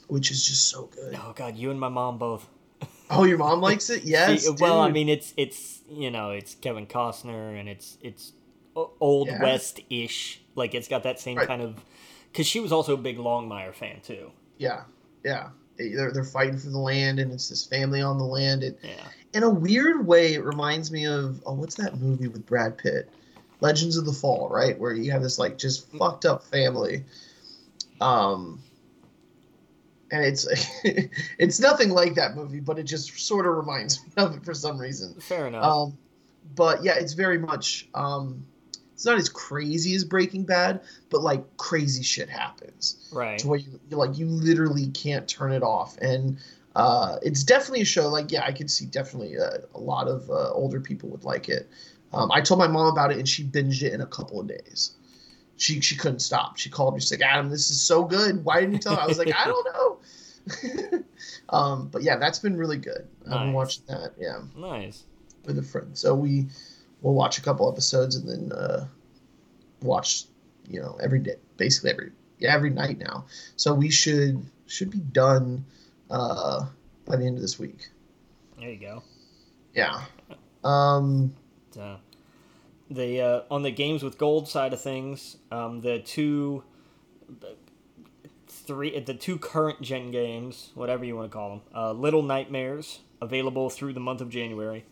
which 0.07 0.31
is 0.31 0.45
just 0.45 0.69
so 0.69 0.89
good. 0.95 1.15
Oh 1.15 1.33
god, 1.35 1.57
you 1.57 1.71
and 1.71 1.79
my 1.79 1.89
mom 1.89 2.17
both. 2.17 2.49
Oh, 3.09 3.23
your 3.23 3.37
mom 3.37 3.61
likes 3.61 3.89
it? 3.89 4.03
Yes. 4.05 4.47
Well, 4.59 4.79
I 4.81 4.91
mean, 4.91 5.09
it's 5.09 5.33
it's 5.37 5.81
you 5.89 6.11
know 6.11 6.31
it's 6.31 6.55
Kevin 6.55 6.85
Costner 6.85 7.59
and 7.59 7.67
it's 7.69 7.97
it's 8.01 8.33
old 8.75 9.27
Yeah. 9.27 9.41
west 9.41 9.79
ish. 9.89 10.41
Like 10.55 10.75
it's 10.75 10.87
got 10.87 11.03
that 11.03 11.19
same 11.19 11.37
Right. 11.37 11.47
kind 11.47 11.61
of. 11.61 11.75
Because 12.31 12.45
she 12.45 12.59
was 12.59 12.71
also 12.71 12.93
a 12.93 12.97
big 12.97 13.17
Longmire 13.17 13.73
fan 13.73 14.01
too. 14.01 14.31
yeah, 14.57 14.83
yeah. 15.23 15.49
They're 15.77 16.11
they're 16.11 16.23
fighting 16.25 16.57
for 16.57 16.69
the 16.69 16.77
land, 16.77 17.19
and 17.19 17.31
it's 17.31 17.47
this 17.49 17.65
family 17.65 18.01
on 18.01 18.17
the 18.17 18.25
land. 18.25 18.63
It, 18.63 18.77
Yeah. 18.83 18.91
in 19.33 19.43
a 19.43 19.49
weird 19.49 20.05
way, 20.05 20.33
it 20.33 20.43
reminds 20.43 20.91
me 20.91 21.05
of 21.07 21.41
oh, 21.45 21.53
what's 21.53 21.75
that 21.75 21.97
movie 21.99 22.27
with 22.27 22.45
Brad 22.45 22.77
Pitt, 22.77 23.09
Legends 23.61 23.95
of 23.97 24.05
the 24.05 24.11
Fall, 24.13 24.49
right? 24.49 24.77
Where 24.77 24.93
you 24.93 25.11
have 25.11 25.23
this 25.23 25.39
like 25.39 25.57
just 25.57 25.89
fucked 25.93 26.25
up 26.25 26.43
family, 26.43 27.05
um, 28.01 28.61
and 30.11 30.23
it's 30.23 30.47
it's 31.37 31.59
nothing 31.59 31.89
like 31.89 32.15
that 32.15 32.35
movie, 32.35 32.59
but 32.59 32.79
it 32.79 32.83
just 32.83 33.17
sort 33.19 33.45
of 33.45 33.55
reminds 33.55 34.03
me 34.03 34.11
of 34.17 34.35
it 34.35 34.43
for 34.43 34.53
some 34.53 34.77
reason. 34.77 35.13
Fair 35.19 35.47
enough. 35.47 35.63
Um, 35.63 35.97
but 36.55 36.83
yeah, 36.83 36.95
it's 36.95 37.13
very 37.13 37.37
much 37.37 37.87
um, 37.93 38.45
it's 38.93 39.05
not 39.05 39.17
as 39.17 39.29
crazy 39.29 39.95
as 39.95 40.03
Breaking 40.03 40.43
Bad, 40.43 40.81
but 41.09 41.21
like 41.21 41.43
crazy 41.55 42.03
shit 42.03 42.27
happens 42.27 43.09
right. 43.13 43.39
to 43.39 43.47
where 43.47 43.59
you 43.59 43.79
like 43.91 44.17
you 44.17 44.25
literally 44.25 44.87
can't 44.87 45.25
turn 45.27 45.53
it 45.53 45.63
off 45.63 45.97
and 45.99 46.37
uh, 46.75 47.17
it's 47.21 47.43
definitely 47.43 47.81
a 47.81 47.85
show 47.85 48.07
like 48.09 48.31
yeah 48.31 48.43
i 48.43 48.51
could 48.51 48.69
see 48.69 48.85
definitely 48.85 49.37
uh, 49.37 49.57
a 49.73 49.79
lot 49.79 50.07
of 50.07 50.29
uh, 50.29 50.51
older 50.51 50.79
people 50.79 51.09
would 51.09 51.23
like 51.23 51.49
it 51.49 51.69
um, 52.13 52.31
i 52.31 52.41
told 52.41 52.59
my 52.59 52.67
mom 52.67 52.87
about 52.87 53.11
it 53.11 53.17
and 53.17 53.27
she 53.27 53.43
binged 53.43 53.81
it 53.81 53.93
in 53.93 54.01
a 54.01 54.05
couple 54.05 54.39
of 54.39 54.47
days 54.47 54.91
she 55.59 55.79
she 55.81 55.95
couldn't 55.95 56.19
stop 56.19 56.57
she 56.57 56.69
called 56.69 56.93
me 56.95 56.99
she's 56.99 57.11
like 57.11 57.21
adam 57.21 57.49
this 57.49 57.69
is 57.69 57.79
so 57.79 58.03
good 58.03 58.43
why 58.43 58.59
didn't 58.59 58.73
you 58.73 58.79
tell 58.79 58.93
me 58.95 58.99
i 59.01 59.05
was 59.05 59.19
like 59.19 59.31
i 59.35 59.45
don't 59.45 59.67
know 59.73 59.99
um, 61.49 61.87
but 61.89 62.01
yeah 62.01 62.15
that's 62.17 62.39
been 62.39 62.57
really 62.57 62.77
good 62.77 63.07
i've 63.27 63.31
been 63.43 63.47
Nice. 63.47 63.53
watching 63.53 63.83
that 63.87 64.13
yeah 64.17 64.39
Nice. 64.57 65.03
with 65.45 65.59
a 65.59 65.61
friend. 65.63 65.95
So 65.97 66.15
we 66.15 66.47
will 67.01 67.13
watch 67.13 67.37
a 67.37 67.41
couple 67.41 67.69
episodes 67.71 68.15
and 68.15 68.27
then 68.27 68.51
uh, 68.57 68.87
watch, 69.81 70.25
you 70.67 70.81
know, 70.81 70.97
every 71.01 71.19
day, 71.19 71.35
basically 71.57 71.91
every 71.91 72.11
yeah 72.39 72.53
every 72.53 72.69
night 72.69 72.97
now. 72.97 73.25
So 73.57 73.73
we 73.73 73.89
should 73.89 74.43
should 74.67 74.89
be 74.89 74.99
done 74.99 75.65
uh, 76.09 76.65
by 77.05 77.15
the 77.17 77.25
end 77.25 77.35
of 77.35 77.41
this 77.41 77.59
week. 77.59 77.89
There 78.59 78.69
you 78.71 78.79
go. 78.79 79.03
Yeah. 79.73 80.01
Um. 80.63 81.33
The 82.89 83.21
uh, 83.21 83.41
on 83.51 83.63
the 83.63 83.71
games 83.71 84.03
with 84.03 84.17
gold 84.17 84.47
side 84.47 84.73
of 84.73 84.81
things, 84.81 85.37
um, 85.51 85.81
the 85.81 85.99
two, 85.99 86.63
three, 88.47 88.99
the 88.99 89.13
two 89.13 89.37
current 89.37 89.81
gen 89.81 90.11
games, 90.11 90.71
whatever 90.75 91.05
you 91.05 91.15
want 91.15 91.31
to 91.31 91.35
call 91.35 91.49
them, 91.49 91.61
uh, 91.75 91.91
Little 91.91 92.23
Nightmares, 92.23 92.99
available 93.21 93.69
through 93.69 93.93
the 93.93 93.99
month 93.99 94.21
of 94.21 94.29
January, 94.29 94.85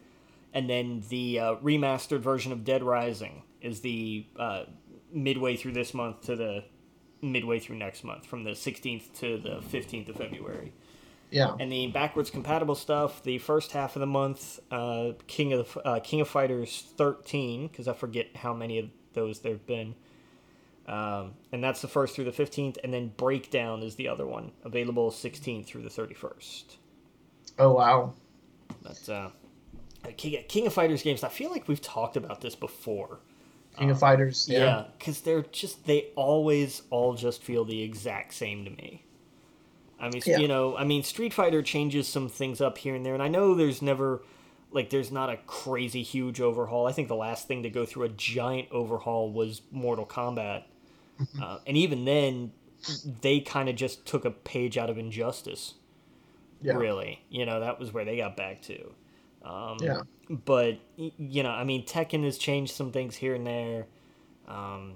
and 0.54 0.70
then 0.70 1.04
the 1.10 1.40
uh, 1.40 1.56
remastered 1.56 2.20
version 2.20 2.52
of 2.52 2.64
Dead 2.64 2.84
Rising 2.84 3.44
is 3.62 3.82
the 3.82 4.26
uh, 4.38 4.64
midway 5.12 5.56
through 5.56 5.74
this 5.74 5.94
month 5.94 6.22
to 6.22 6.36
the 6.36 6.64
midway 7.22 7.60
through 7.60 7.78
next 7.78 8.04
month, 8.04 8.26
from 8.26 8.44
the 8.44 8.52
16th 8.52 9.12
to 9.20 9.38
the 9.38 9.60
15th 9.62 10.10
of 10.10 10.16
February. 10.18 10.72
Yeah. 11.30 11.56
And 11.60 11.72
the 11.72 11.88
backwards 11.88 12.30
compatible 12.30 12.76
stuff, 12.76 13.24
the 13.24 13.38
first 13.40 13.72
half 13.72 13.96
of 13.96 14.00
the 14.00 14.08
month, 14.08 14.60
uh, 14.72 15.12
King 15.28 15.54
of 15.54 15.78
uh, 15.84 16.00
King 16.04 16.22
of 16.22 16.28
Fighters 16.28 16.86
13, 16.96 17.68
because 17.68 17.88
I 17.88 17.94
forget 17.94 18.36
how 18.36 18.54
many 18.54 18.80
of 18.80 18.90
those 19.14 19.40
there've 19.40 19.66
been. 19.66 19.96
Um, 20.88 21.34
and 21.52 21.62
that's 21.62 21.82
the 21.82 21.90
first 21.90 22.16
through 22.16 22.26
the 22.26 22.32
15th, 22.32 22.78
and 22.82 22.94
then 22.94 23.12
Breakdown 23.18 23.84
is 23.84 23.96
the 23.96 24.08
other 24.08 24.26
one, 24.26 24.52
available 24.64 25.12
16th 25.12 25.66
through 25.66 25.82
the 25.82 25.90
31st. 25.90 26.78
Oh 27.60 27.74
wow. 27.74 28.14
But 28.82 29.10
uh, 29.10 29.30
King, 30.16 30.44
King 30.48 30.68
of 30.68 30.74
Fighters 30.74 31.04
games, 31.04 31.24
I 31.24 31.30
feel 31.30 31.52
like 31.52 31.68
we've 31.68 31.82
talked 31.82 32.16
about 32.16 32.40
this 32.40 32.56
before. 32.56 33.20
King 33.78 33.92
of 33.92 34.00
Fighters. 34.00 34.48
Yeah. 34.50 34.60
Yeah, 34.60 34.86
because 34.98 35.22
they're 35.22 35.44
just 35.44 35.86
they 35.86 36.08
always 36.16 36.84
all 36.90 37.16
just 37.16 37.44
feel 37.44 37.66
the 37.66 37.82
exact 37.82 38.34
same 38.34 38.64
to 38.64 38.72
me. 38.72 39.04
I 40.00 40.10
mean, 40.10 40.22
Yeah. 40.26 40.40
you 40.40 40.48
know, 40.48 40.78
I 40.78 40.84
mean, 40.84 41.04
Street 41.04 41.34
Fighter 41.34 41.62
changes 41.64 42.08
some 42.08 42.30
things 42.30 42.62
up 42.62 42.78
here 42.78 42.96
and 42.96 43.06
there, 43.06 43.14
and 43.14 43.24
I 43.24 43.28
know 43.28 43.54
there's 43.56 43.82
never 43.82 44.22
like 44.70 44.90
there's 44.90 45.12
not 45.12 45.30
a 45.30 45.38
crazy 45.48 46.04
huge 46.04 46.42
overhaul. 46.42 46.88
I 46.88 46.92
think 46.92 47.08
the 47.08 47.16
last 47.16 47.48
thing 47.48 47.64
to 47.64 47.70
go 47.70 47.86
through 47.86 48.04
a 48.04 48.10
giant 48.10 48.68
overhaul 48.72 49.32
was 49.32 49.62
Mortal 49.72 50.06
Kombat, 50.06 50.64
uh, 51.42 51.60
and 51.66 51.78
even 51.78 52.06
then, 52.06 52.52
they 53.22 53.40
kind 53.40 53.70
of 53.70 53.76
just 53.76 54.06
took 54.06 54.26
a 54.26 54.32
page 54.32 54.78
out 54.78 54.90
of 54.90 54.98
Injustice. 54.98 55.76
Yeah. 56.62 56.74
Really, 56.74 57.24
you 57.30 57.46
know, 57.46 57.60
that 57.60 57.80
was 57.80 57.94
where 57.94 58.04
they 58.04 58.18
got 58.18 58.36
back 58.36 58.62
to. 58.64 58.92
Um, 59.44 59.78
Yeah. 59.82 60.02
but 60.28 60.80
you 60.98 61.44
know, 61.44 61.52
I 61.52 61.64
mean, 61.64 61.86
Tekken 61.86 62.24
has 62.24 62.38
changed 62.38 62.74
some 62.76 62.92
things 62.92 63.16
here 63.16 63.34
and 63.36 63.46
there. 63.48 63.88
Um, 64.48 64.96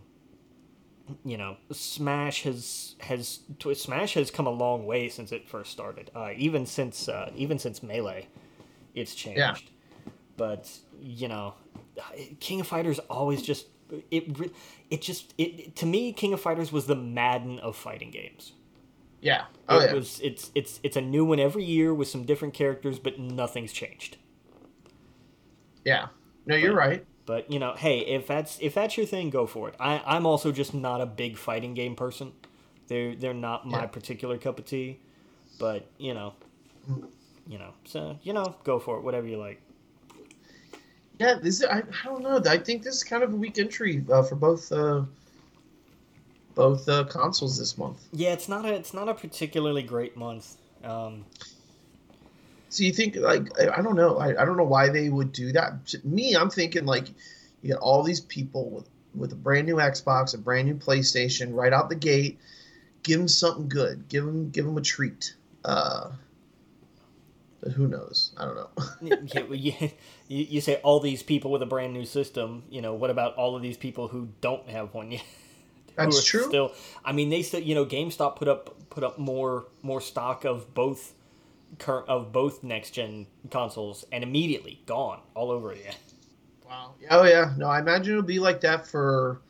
you 1.23 1.37
know, 1.37 1.57
Smash 1.71 2.43
has 2.43 2.95
has 2.99 3.39
Smash 3.73 4.13
has 4.15 4.31
come 4.31 4.47
a 4.47 4.51
long 4.51 4.85
way 4.85 5.09
since 5.09 5.31
it 5.31 5.47
first 5.47 5.71
started. 5.71 6.11
Uh, 6.15 6.31
even 6.35 6.65
since 6.65 7.07
uh, 7.07 7.31
even 7.35 7.59
since 7.59 7.81
Melee, 7.83 8.27
it's 8.93 9.15
changed. 9.15 9.37
Yeah. 9.37 9.55
But 10.37 10.69
you 10.99 11.27
know, 11.27 11.55
King 12.39 12.61
of 12.61 12.67
Fighters 12.67 12.99
always 13.09 13.41
just 13.41 13.67
it 14.09 14.51
it 14.89 15.01
just 15.01 15.33
it 15.37 15.75
to 15.77 15.85
me 15.85 16.13
King 16.13 16.33
of 16.33 16.41
Fighters 16.41 16.71
was 16.71 16.85
the 16.85 16.95
Madden 16.95 17.59
of 17.59 17.75
fighting 17.75 18.11
games. 18.11 18.53
Yeah. 19.21 19.45
Oh 19.69 19.79
it 19.79 19.87
yeah. 19.87 19.93
was 19.93 20.19
it's 20.21 20.51
it's 20.55 20.79
it's 20.83 20.97
a 20.97 21.01
new 21.01 21.25
one 21.25 21.39
every 21.39 21.63
year 21.63 21.93
with 21.93 22.07
some 22.07 22.23
different 22.25 22.53
characters, 22.53 22.99
but 22.99 23.19
nothing's 23.19 23.71
changed. 23.71 24.17
Yeah. 25.85 26.07
No, 26.45 26.55
you're 26.55 26.75
right. 26.75 27.05
But 27.25 27.51
you 27.51 27.59
know, 27.59 27.73
hey, 27.77 27.99
if 27.99 28.27
that's 28.27 28.57
if 28.61 28.73
that's 28.73 28.97
your 28.97 29.05
thing, 29.05 29.29
go 29.29 29.45
for 29.47 29.69
it. 29.69 29.75
I 29.79 30.01
I'm 30.05 30.25
also 30.25 30.51
just 30.51 30.73
not 30.73 31.01
a 31.01 31.05
big 31.05 31.37
fighting 31.37 31.73
game 31.73 31.95
person. 31.95 32.33
They're 32.87 33.15
they're 33.15 33.33
not 33.33 33.65
my 33.67 33.81
Yeah. 33.81 33.87
particular 33.87 34.37
cup 34.37 34.59
of 34.59 34.65
tea. 34.65 34.99
But 35.59 35.87
you 35.97 36.13
know, 36.13 36.33
you 37.47 37.57
know, 37.59 37.73
so 37.85 38.17
you 38.23 38.33
know, 38.33 38.55
go 38.63 38.79
for 38.79 38.97
it. 38.97 39.03
Whatever 39.03 39.27
you 39.27 39.37
like. 39.37 39.61
Yeah. 41.19 41.35
This 41.35 41.61
is, 41.61 41.65
I, 41.65 41.79
I 41.79 42.05
don't 42.05 42.23
know. 42.23 42.41
I 42.47 42.57
think 42.57 42.83
this 42.83 42.95
is 42.95 43.03
kind 43.03 43.23
of 43.23 43.33
a 43.33 43.35
weak 43.35 43.59
entry 43.59 44.03
uh, 44.11 44.23
for 44.23 44.35
both 44.35 44.71
uh, 44.71 45.03
both 46.55 46.87
uh, 46.89 47.03
consoles 47.05 47.57
this 47.57 47.77
month. 47.77 47.99
Yeah, 48.11 48.33
it's 48.33 48.49
not 48.49 48.65
a 48.65 48.73
it's 48.73 48.93
not 48.93 49.07
a 49.09 49.13
particularly 49.13 49.83
great 49.83 50.17
month. 50.17 50.57
Um, 50.83 51.25
So 52.71 52.83
you 52.83 52.93
think 52.93 53.15
like 53.17 53.49
I 53.59 53.79
I 53.79 53.83
don't 53.83 53.95
know 53.97 54.17
I, 54.17 54.29
I 54.41 54.45
don't 54.45 54.57
know 54.57 54.65
why 54.65 54.89
they 54.89 55.09
would 55.09 55.33
do 55.33 55.53
that. 55.53 55.85
To 55.87 56.01
me, 56.05 56.35
I'm 56.35 56.49
thinking 56.49 56.85
like 56.87 57.09
you 57.61 57.73
got 57.73 57.81
all 57.81 58.03
these 58.03 58.21
people 58.21 58.69
with 58.71 58.89
with 59.15 59.33
a 59.33 59.37
brand 59.37 59.67
new 59.67 59.77
Xbox, 59.77 60.33
a 60.35 60.39
brand 60.39 60.67
new 60.69 60.75
PlayStation, 60.75 61.53
right 61.55 61.73
out 61.73 61.89
the 61.89 61.95
gate. 61.95 62.39
Give 63.03 63.19
them 63.19 63.29
something 63.29 63.69
good. 63.69 64.07
Give 64.09 64.25
them 64.25 64.51
give 64.51 64.65
them 64.65 64.77
a 64.77 64.81
treat. 64.81 65.35
Uh, 65.65 66.11
But 67.61 67.73
who 67.73 67.87
knows? 67.87 68.31
I 68.37 68.45
don't 68.45 68.55
know. 68.55 68.69
yeah, 69.33 69.43
well, 69.43 69.55
you, 69.55 69.73
you 70.27 70.45
you 70.49 70.61
say 70.61 70.77
all 70.77 70.99
these 70.99 71.21
people 71.21 71.51
with 71.51 71.61
a 71.61 71.67
brand 71.67 71.93
new 71.93 72.05
system. 72.05 72.63
You 72.71 72.81
know, 72.81 72.95
what 72.95 73.11
about 73.11 73.35
all 73.35 73.55
of 73.55 73.61
these 73.61 73.77
people 73.77 74.07
who 74.07 74.29
don't 74.41 74.67
have 74.69 74.93
one 74.93 75.11
yet? 75.11 75.23
That's 75.95 76.23
true. 76.23 76.43
Still, 76.47 76.71
I 77.05 77.11
mean, 77.11 77.29
they 77.29 77.43
still, 77.43 77.59
you 77.59 77.75
know, 77.75 77.85
GameStop 77.85 78.37
put 78.37 78.47
up 78.47 78.89
put 78.89 79.03
up 79.03 79.19
more 79.19 79.67
more 79.83 80.01
stock 80.01 80.45
of 80.45 80.73
both 80.73 81.13
current 81.79 82.07
of 82.09 82.31
both 82.31 82.63
next 82.63 82.91
gen 82.91 83.27
consoles, 83.49 84.05
and 84.11 84.23
immediately 84.23 84.81
gone 84.85 85.19
all 85.33 85.51
over 85.51 85.71
again. 85.71 85.95
Wow. 86.67 86.93
Oh 87.09 87.23
yeah. 87.23 87.53
No, 87.57 87.67
I 87.67 87.79
imagine 87.79 88.13
it'll 88.13 88.23
be 88.23 88.39
like 88.39 88.61
that 88.61 88.87
for. 88.87 89.41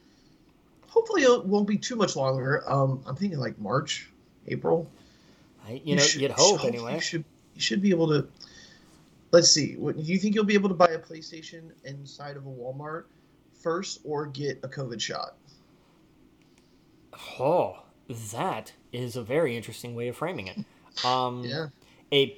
Hopefully, 0.88 1.22
it 1.24 1.46
won't 1.46 1.68
be 1.68 1.78
too 1.78 1.96
much 1.96 2.16
longer. 2.16 2.64
Um, 2.70 3.02
I'm 3.06 3.16
thinking 3.16 3.40
like 3.40 3.58
March, 3.60 4.10
April. 4.48 4.90
I, 5.68 5.82
you 5.86 5.96
know, 5.96 6.02
should- 6.02 6.22
you'd 6.22 6.32
hope 6.32 6.60
hopefully 6.62 6.74
anyway. 6.74 6.96
You 6.96 7.00
should 7.02 7.24
you 7.56 7.62
should 7.62 7.82
be 7.82 7.92
able 7.92 8.08
to. 8.10 8.28
Let's 9.32 9.50
see. 9.50 9.76
What, 9.78 9.96
do 9.96 10.02
you 10.04 10.18
think 10.18 10.36
you'll 10.36 10.44
be 10.44 10.56
able 10.56 10.68
to 10.70 10.76
buy 10.76 10.88
a 10.90 11.00
PlayStation 11.00 11.72
inside 11.86 12.36
of 12.36 12.46
a 12.46 12.50
Walmart 12.50 13.04
first, 13.54 14.00
or 14.04 14.26
get 14.26 14.60
a 14.64 14.68
COVID 14.68 15.00
shot? 15.00 15.36
Oh, 17.40 17.80
that 18.34 18.74
is 18.92 19.16
a 19.16 19.24
very 19.24 19.56
interesting 19.56 19.96
way 19.96 20.08
of 20.08 20.18
framing 20.18 20.48
it. 20.48 21.06
Um, 21.06 21.44
Yeah. 21.44 21.68
A 22.12 22.38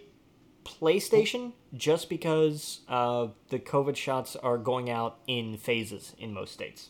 PlayStation 0.63 1.53
just 1.75 2.09
because 2.09 2.81
uh, 2.87 3.27
the 3.49 3.59
COVID 3.59 3.95
shots 3.95 4.35
are 4.35 4.57
going 4.57 4.89
out 4.89 5.19
in 5.27 5.57
phases 5.57 6.15
in 6.17 6.33
most 6.33 6.53
states. 6.53 6.89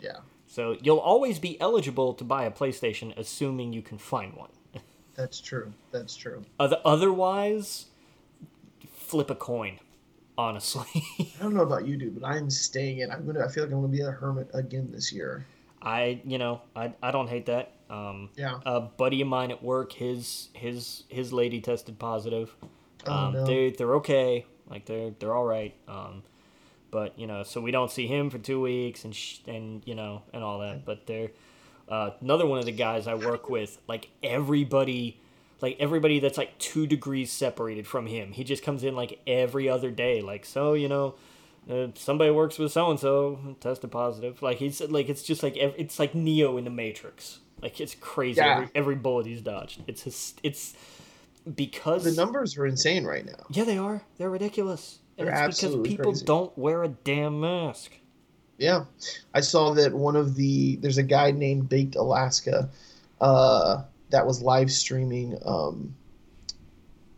Yeah. 0.00 0.18
So 0.46 0.76
you'll 0.82 0.98
always 0.98 1.38
be 1.38 1.60
eligible 1.60 2.14
to 2.14 2.24
buy 2.24 2.44
a 2.44 2.50
PlayStation, 2.50 3.16
assuming 3.16 3.72
you 3.72 3.82
can 3.82 3.98
find 3.98 4.34
one. 4.34 4.50
That's 5.14 5.40
true. 5.40 5.72
That's 5.90 6.16
true. 6.16 6.44
Other- 6.58 6.80
otherwise, 6.84 7.86
flip 8.94 9.30
a 9.30 9.34
coin. 9.34 9.78
Honestly, 10.36 10.86
I 11.18 11.42
don't 11.42 11.52
know 11.54 11.62
about 11.62 11.84
you, 11.84 11.96
dude, 11.96 12.20
but 12.20 12.28
I'm 12.28 12.48
staying 12.48 13.00
in. 13.00 13.10
I'm 13.10 13.26
gonna. 13.26 13.44
I 13.44 13.48
feel 13.48 13.64
like 13.64 13.72
I'm 13.72 13.80
gonna 13.80 13.88
be 13.88 14.02
a 14.02 14.10
hermit 14.12 14.48
again 14.54 14.88
this 14.92 15.12
year. 15.12 15.44
I 15.82 16.20
you 16.24 16.38
know 16.38 16.60
I, 16.74 16.92
I 17.02 17.10
don't 17.10 17.28
hate 17.28 17.46
that. 17.46 17.72
Um, 17.90 18.28
Yeah. 18.36 18.60
a 18.66 18.80
buddy 18.80 19.20
of 19.22 19.28
mine 19.28 19.50
at 19.50 19.62
work, 19.62 19.92
his 19.92 20.48
his 20.52 21.04
his 21.08 21.32
lady 21.32 21.60
tested 21.60 21.98
positive. 21.98 22.54
Oh, 23.06 23.12
Um, 23.12 23.32
no. 23.34 23.44
they 23.46 23.70
they're 23.70 23.94
okay, 23.96 24.44
like 24.68 24.84
they're 24.86 25.10
they're 25.18 25.34
all 25.34 25.44
right. 25.46 25.74
Um, 25.86 26.22
but 26.90 27.18
you 27.18 27.26
know, 27.26 27.42
so 27.44 27.60
we 27.60 27.70
don't 27.70 27.90
see 27.90 28.06
him 28.06 28.28
for 28.30 28.38
two 28.38 28.60
weeks 28.60 29.04
and 29.04 29.14
sh- 29.14 29.38
and 29.46 29.82
you 29.86 29.94
know 29.94 30.22
and 30.32 30.42
all 30.44 30.58
that. 30.60 30.84
But 30.84 31.06
they're 31.06 31.30
uh, 31.88 32.10
another 32.20 32.44
one 32.46 32.58
of 32.58 32.66
the 32.66 32.72
guys 32.72 33.06
I 33.06 33.14
work 33.14 33.48
with. 33.48 33.78
Like 33.88 34.08
everybody, 34.22 35.20
like 35.60 35.76
everybody 35.80 36.18
that's 36.20 36.36
like 36.38 36.58
two 36.58 36.86
degrees 36.86 37.30
separated 37.32 37.86
from 37.86 38.06
him. 38.06 38.32
He 38.32 38.44
just 38.44 38.62
comes 38.62 38.84
in 38.84 38.94
like 38.96 39.20
every 39.26 39.68
other 39.68 39.90
day. 39.90 40.20
Like 40.22 40.44
so, 40.44 40.74
you 40.74 40.88
know. 40.88 41.14
Uh, 41.68 41.88
somebody 41.94 42.30
works 42.30 42.58
with 42.58 42.72
so 42.72 42.90
and 42.90 42.98
so 42.98 43.38
tested 43.60 43.90
positive. 43.90 44.40
Like 44.42 44.58
he's 44.58 44.80
like 44.80 45.08
it's 45.08 45.22
just 45.22 45.42
like 45.42 45.54
it's 45.56 45.98
like 45.98 46.14
Neo 46.14 46.56
in 46.56 46.64
the 46.64 46.70
Matrix. 46.70 47.40
Like 47.60 47.80
it's 47.80 47.94
crazy. 47.94 48.38
Yeah. 48.40 48.54
Every, 48.54 48.68
every 48.74 48.94
bullet 48.94 49.26
he's 49.26 49.42
dodged. 49.42 49.82
It's 49.86 50.02
his, 50.02 50.34
it's 50.42 50.74
because 51.54 52.04
The 52.04 52.12
numbers 52.12 52.56
are 52.56 52.66
insane 52.66 53.04
right 53.04 53.24
now. 53.26 53.44
yeah, 53.50 53.64
they 53.64 53.76
are. 53.78 54.02
They're 54.16 54.30
ridiculous. 54.30 54.98
And 55.18 55.26
They're 55.28 55.48
it's 55.48 55.60
because 55.60 55.76
people 55.86 56.12
crazy. 56.12 56.24
don't 56.24 56.56
wear 56.56 56.84
a 56.84 56.88
damn 56.88 57.40
mask. 57.40 57.92
Yeah, 58.56 58.84
I 59.34 59.40
saw 59.40 59.72
that 59.74 59.92
one 59.92 60.16
of 60.16 60.34
the 60.36 60.76
there's 60.76 60.98
a 60.98 61.02
guy 61.02 61.30
named 61.30 61.68
Baked 61.68 61.96
Alaska 61.96 62.68
uh, 63.20 63.82
that 64.10 64.26
was 64.26 64.42
live 64.42 64.70
streaming 64.72 65.38
um, 65.44 65.94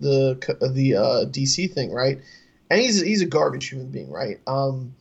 the 0.01 0.35
the 0.75 0.97
uh, 0.97 1.25
DC 1.27 1.73
thing, 1.73 1.93
right? 1.93 2.21
And 2.71 2.81
he's 2.81 3.01
he's 3.01 3.21
a 3.21 3.27
garbage 3.27 3.69
human 3.69 3.89
being, 3.89 4.11
right? 4.11 4.41
Um, 4.47 4.95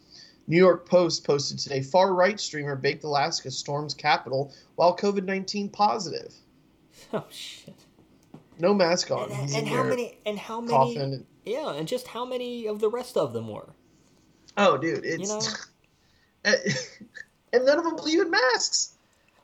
New 0.48 0.58
York 0.58 0.90
Post 0.90 1.24
posted 1.24 1.60
today: 1.60 1.82
far 1.82 2.14
right 2.14 2.40
streamer 2.40 2.76
Baked 2.76 3.04
Alaska 3.04 3.52
storms 3.52 3.94
Capitol 3.94 4.52
while 4.76 4.98
COVID 4.98 5.26
nineteen 5.26 5.70
positive. 5.70 6.34
Oh 7.14 7.24
shit. 7.32 7.74
No 8.60 8.74
mask 8.74 9.10
on. 9.10 9.32
And, 9.32 9.42
He's 9.42 9.56
and 9.56 9.68
in 9.68 9.74
how 9.74 9.84
many 9.84 10.18
and 10.26 10.38
how 10.38 10.60
many 10.60 10.74
coughing. 10.74 11.26
Yeah, 11.46 11.74
and 11.74 11.88
just 11.88 12.08
how 12.08 12.26
many 12.26 12.68
of 12.68 12.80
the 12.80 12.90
rest 12.90 13.16
of 13.18 13.32
them 13.34 13.48
were? 13.48 13.70
Oh, 14.58 14.78
dude, 14.78 15.06
it's 15.06 15.30
know? 15.30 15.42
and 17.54 17.66
none 17.66 17.80
of 17.80 17.86
them 17.86 17.96
believe 17.96 18.20
in 18.20 18.30
masks. 18.30 18.96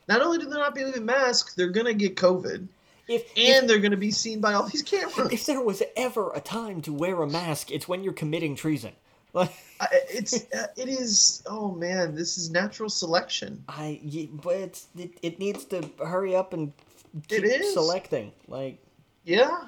Not 0.07 0.21
only 0.21 0.38
do 0.38 0.45
they 0.45 0.57
not 0.57 0.76
believe 0.76 0.95
in 0.95 1.05
masks, 1.05 1.55
they're 1.55 1.69
gonna 1.69 1.93
get 1.93 2.15
COVID. 2.15 2.67
If 3.08 3.24
and 3.38 3.64
if, 3.64 3.68
they're 3.68 3.80
going 3.80 3.91
to 3.91 3.97
be 3.97 4.12
seen 4.12 4.41
by 4.41 4.53
all 4.53 4.64
these 4.68 4.82
cameras. 4.82 5.32
if 5.32 5.45
there 5.45 5.62
was 5.62 5.84
ever 5.95 6.32
a 6.34 6.39
time 6.39 6.82
to 6.84 6.93
wear 6.93 7.22
a 7.22 7.28
mask, 7.28 7.72
it's 7.72 7.88
when 7.88 8.03
you're 8.03 8.14
committing 8.14 8.56
treason. 8.56 8.93
Like 9.34 9.51
I, 9.80 9.88
it's 10.10 10.34
uh, 10.53 10.68
it 10.76 10.88
is. 10.88 11.43
Oh 11.45 11.72
man, 11.72 12.16
this 12.16 12.38
is 12.38 12.49
natural 12.49 12.89
selection. 12.89 13.64
I 13.68 13.99
but 14.43 14.56
it's, 14.56 14.88
it, 14.97 15.12
it 15.22 15.39
needs 15.39 15.66
to 15.66 15.89
hurry 16.03 16.36
up 16.36 16.53
and 16.53 16.74
keep 17.28 17.43
It 17.43 17.62
is. 17.62 17.74
selecting. 17.74 18.32
Like 18.47 18.80
Yeah, 19.24 19.66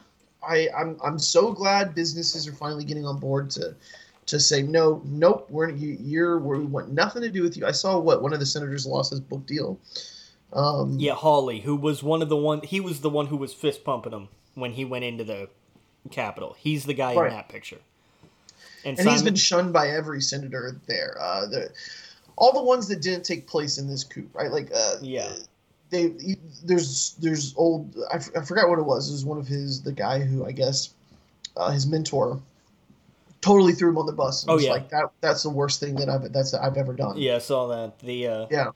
I 0.48 0.70
I'm 0.76 0.98
I'm 1.04 1.20
so 1.20 1.52
glad 1.52 1.94
businesses 1.94 2.48
are 2.48 2.54
finally 2.54 2.86
getting 2.86 3.06
on 3.06 3.20
board 3.20 3.50
to 3.52 3.76
to 4.28 4.40
say 4.40 4.62
no, 4.62 5.02
nope, 5.06 5.48
we're 5.50 5.70
you, 5.70 5.98
you're 6.00 6.40
we 6.40 6.66
want 6.66 6.92
nothing 6.92 7.22
to 7.22 7.30
do 7.30 7.44
with 7.44 7.58
you. 7.58 7.66
I 7.66 7.72
saw 7.72 7.98
what 8.00 8.22
one 8.22 8.34
of 8.34 8.40
the 8.40 8.46
senators 8.46 8.86
lost 8.86 9.12
his 9.12 9.20
book 9.20 9.46
deal. 9.46 9.80
Um, 10.54 10.98
yeah, 11.00 11.14
Hawley, 11.14 11.60
who 11.62 11.76
was 11.76 12.02
one 12.02 12.22
of 12.22 12.30
the 12.30 12.38
one, 12.38 12.62
he 12.62 12.80
was 12.80 13.02
the 13.02 13.10
one 13.10 13.28
who 13.28 13.38
was 13.38 13.54
fist 13.54 13.84
pumping 13.84 14.14
him 14.14 14.30
when 14.56 14.72
he 14.74 14.86
went 14.86 15.04
into 15.06 15.24
the 15.24 15.50
Capitol. 16.12 16.56
He's 16.58 16.86
the 16.86 16.94
guy 16.94 17.14
Right. 17.16 17.28
in 17.32 17.34
that 17.36 17.50
picture. 17.50 17.80
And, 18.86 18.98
and 18.98 19.08
he's 19.10 19.20
Simon- 19.20 19.34
been 19.34 19.36
shunned 19.36 19.74
by 19.74 19.90
every 19.90 20.22
senator 20.22 20.80
there. 20.88 21.18
Uh, 21.20 21.46
the 21.48 21.70
all 22.38 22.54
the 22.54 22.64
ones 22.64 22.88
that 22.88 23.02
didn't 23.02 23.24
take 23.26 23.48
place 23.48 23.78
in 23.78 23.88
this 23.90 24.04
coup, 24.04 24.30
right? 24.34 24.52
Like, 24.52 24.70
uh, 24.74 24.96
Yeah. 25.02 25.34
they 25.90 26.14
there's 26.64 27.16
there's 27.20 27.54
old 27.58 27.94
I, 28.12 28.18
f- 28.18 28.30
I 28.38 28.42
forgot 28.42 28.70
what 28.70 28.80
it 28.80 28.86
was. 28.86 29.10
It 29.10 29.14
was 29.14 29.26
one 29.26 29.38
of 29.40 29.48
his 29.48 29.82
the 29.82 29.92
guy 29.92 30.20
who 30.20 30.46
I 30.46 30.52
guess 30.54 30.94
uh, 31.58 31.72
his 31.72 31.86
mentor 31.88 32.40
totally 33.42 33.74
threw 33.74 33.90
him 33.90 33.98
on 33.98 34.06
the 34.06 34.12
bus. 34.14 34.44
And 34.44 34.52
Oh, 34.52 34.56
was 34.56 34.64
yeah. 34.64 34.72
like 34.72 34.90
that 34.90 35.12
that's 35.20 35.44
the 35.44 35.50
worst 35.50 35.80
thing 35.82 35.96
that 35.96 36.08
I've 36.10 36.32
that's 36.32 36.54
I've 36.54 36.78
ever 36.78 36.94
done. 36.94 37.18
Yeah, 37.18 37.36
I 37.36 37.40
saw 37.40 37.68
that. 37.68 38.00
The 38.00 38.28
uh, 38.28 38.48
Yeah. 38.50 38.72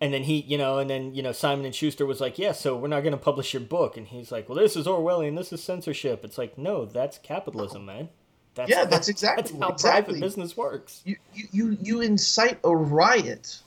And 0.00 0.14
then 0.14 0.22
he, 0.22 0.40
you 0.40 0.56
know, 0.56 0.78
and 0.78 0.88
then 0.88 1.14
you 1.14 1.22
know 1.22 1.32
Simon 1.32 1.66
and 1.66 1.74
Schuster 1.74 2.06
was 2.06 2.20
like, 2.20 2.38
"Yeah, 2.38 2.52
so 2.52 2.76
we're 2.76 2.88
not 2.88 3.02
going 3.02 3.12
to 3.12 3.18
publish 3.18 3.52
your 3.52 3.60
book," 3.60 3.96
and 3.96 4.06
he's 4.06 4.32
like, 4.32 4.48
"Well, 4.48 4.58
this 4.58 4.76
is 4.76 4.86
Orwellian. 4.86 5.36
This 5.36 5.52
is 5.52 5.62
censorship." 5.62 6.24
It's 6.24 6.38
like, 6.38 6.56
no, 6.56 6.84
that's 6.86 7.18
capitalism, 7.18 7.84
man. 7.84 8.08
That's 8.54 8.70
Yeah, 8.70 8.84
that's 8.90 9.08
exactly- 9.08 9.42
that's 9.42 9.62
how 9.62 9.68
exactly. 9.70 10.14
private 10.14 10.20
business 10.24 10.56
works. 10.56 11.02
You 11.04 11.16
you 11.34 11.48
you, 11.52 11.78
you 11.82 12.00
incite 12.00 12.58
a 12.64 12.74
riot, 12.74 13.58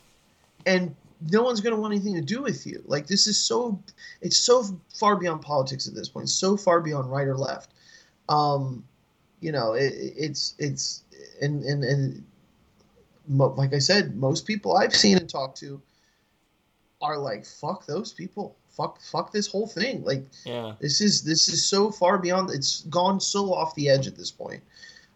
and 0.66 0.96
no 1.32 1.44
one's 1.44 1.62
going 1.62 1.76
to 1.76 1.80
want 1.80 1.94
anything 1.94 2.16
to 2.16 2.22
do 2.22 2.42
with 2.42 2.66
you. 2.66 2.84
Like 2.86 3.08
this 3.08 3.28
is 3.28 3.38
so 3.38 3.80
it's 4.22 4.38
so 4.38 4.64
far 4.94 5.16
beyond 5.16 5.42
politics 5.42 5.88
at 5.88 5.94
this 5.94 6.10
point. 6.10 6.30
So 6.30 6.58
far 6.58 6.82
beyond 6.82 7.12
right 7.12 7.28
or 7.28 7.38
left. 7.38 7.70
Um, 8.28 8.84
you 9.40 9.52
know, 9.52 9.74
it, 9.74 9.94
it's 9.96 10.56
it's 10.58 11.04
and 11.42 11.64
and 11.64 11.84
and 11.84 12.24
like 13.30 13.74
I 13.74 13.80
said, 13.80 14.16
most 14.16 14.46
people 14.48 14.76
I've 14.76 14.96
seen 14.96 15.18
and 15.18 15.30
talked 15.30 15.58
to 15.60 15.82
are 17.04 17.18
like, 17.20 17.46
"Fuck 17.46 17.86
those 17.86 18.12
people. 18.14 18.56
Fuck 18.72 19.00
fuck 19.02 19.32
this 19.32 19.48
whole 19.48 19.68
thing." 19.68 20.04
Like 20.04 20.26
Yeah, 20.46 20.74
this 20.80 21.02
is 21.02 21.22
this 21.22 21.48
is 21.48 21.64
so 21.64 21.92
far 21.92 22.18
beyond. 22.18 22.50
It's 22.50 22.82
gone 22.90 23.20
so 23.20 23.54
off 23.54 23.76
the 23.76 23.90
edge 23.90 24.08
at 24.08 24.16
this 24.16 24.32
point. 24.32 24.64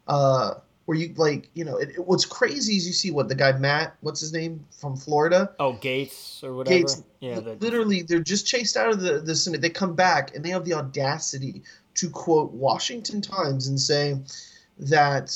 Uh, 0.08 0.56
where 0.86 0.98
you 0.98 1.14
like, 1.18 1.50
you 1.54 1.66
know, 1.66 1.76
it, 1.78 1.90
it- 1.90 2.08
what's 2.08 2.24
crazy 2.24 2.78
is 2.78 2.88
you 2.88 2.94
see 2.94 3.12
what 3.12 3.28
the 3.28 3.36
guy 3.36 3.52
Matt, 3.52 3.96
what's 4.02 4.22
his 4.22 4.32
name 4.32 4.66
from 4.72 4.96
Florida, 4.96 5.54
Oh, 5.60 5.74
Gaetz 5.74 6.42
or 6.46 6.54
whatever. 6.56 6.78
Gaetz, 6.86 7.04
yeah, 7.20 7.40
literally 7.60 8.04
they're 8.04 8.20
just 8.22 8.46
chased 8.48 8.78
out 8.78 8.90
of 8.94 9.02
the 9.02 9.20
the 9.20 9.36
Senate. 9.36 9.60
They 9.62 9.70
come 9.70 9.96
back 9.96 10.34
and 10.36 10.46
they 10.46 10.50
have 10.52 10.64
the 10.64 10.74
audacity 10.76 11.62
to 11.96 12.10
quote 12.10 12.52
Washington 12.54 13.22
Times 13.22 13.68
and 13.68 13.78
say 13.80 14.18
that 14.80 15.36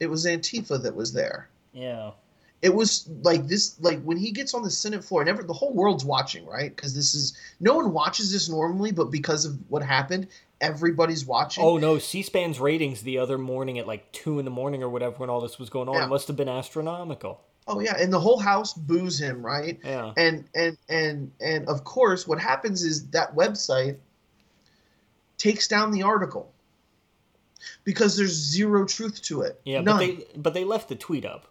it 0.00 0.06
was 0.06 0.24
Antifa 0.24 0.80
that 0.82 0.94
was 0.94 1.12
there. 1.12 1.48
yeah, 1.74 2.12
It 2.60 2.74
was 2.74 3.08
like 3.22 3.46
this, 3.46 3.78
like 3.80 4.02
when 4.02 4.16
he 4.16 4.32
gets 4.32 4.52
on 4.52 4.62
the 4.62 4.70
Senate 4.70 5.04
floor, 5.04 5.20
and 5.20 5.30
every, 5.30 5.44
the 5.44 5.52
whole 5.52 5.72
world's 5.72 6.04
watching, 6.04 6.44
right? 6.44 6.74
Because 6.74 6.92
this 6.94 7.14
is 7.14 7.36
no 7.60 7.74
one 7.76 7.92
watches 7.92 8.32
this 8.32 8.48
normally, 8.48 8.90
but 8.90 9.12
because 9.12 9.44
of 9.44 9.56
what 9.68 9.82
happened, 9.82 10.26
everybody's 10.60 11.24
watching. 11.24 11.62
Oh 11.62 11.76
no, 11.78 11.98
C-SPAN's 11.98 12.58
ratings 12.58 13.02
the 13.02 13.18
other 13.18 13.38
morning 13.38 13.78
at 13.78 13.86
like 13.86 14.10
two 14.10 14.40
in 14.40 14.44
the 14.44 14.50
morning 14.50 14.82
or 14.82 14.88
whatever 14.88 15.14
when 15.18 15.30
all 15.30 15.40
this 15.40 15.58
was 15.60 15.70
going 15.70 15.88
on 15.88 15.94
Yeah. 15.94 16.06
must 16.06 16.26
have 16.26 16.36
been 16.36 16.48
astronomical. 16.48 17.40
Oh 17.68 17.78
yeah, 17.80 17.94
and 17.96 18.12
the 18.12 18.18
whole 18.18 18.40
house 18.40 18.72
boos 18.74 19.20
him, 19.20 19.44
right? 19.44 19.78
Yeah, 19.84 20.12
And 20.16 20.44
and 20.56 20.76
and 20.88 21.30
and 21.40 21.68
of 21.68 21.84
course, 21.84 22.26
what 22.26 22.40
happens 22.40 22.82
is 22.82 23.08
that 23.10 23.36
website 23.36 23.98
takes 25.36 25.68
down 25.68 25.92
the 25.92 26.02
article 26.02 26.52
because 27.84 28.16
there's 28.16 28.32
zero 28.32 28.84
truth 28.84 29.22
to 29.22 29.42
it. 29.42 29.60
yeah, 29.64 29.80
None. 29.80 29.84
but 29.84 29.98
they 29.98 30.26
but 30.40 30.54
they 30.54 30.64
left 30.64 30.88
the 30.88 30.96
tweet 30.96 31.24
up. 31.24 31.46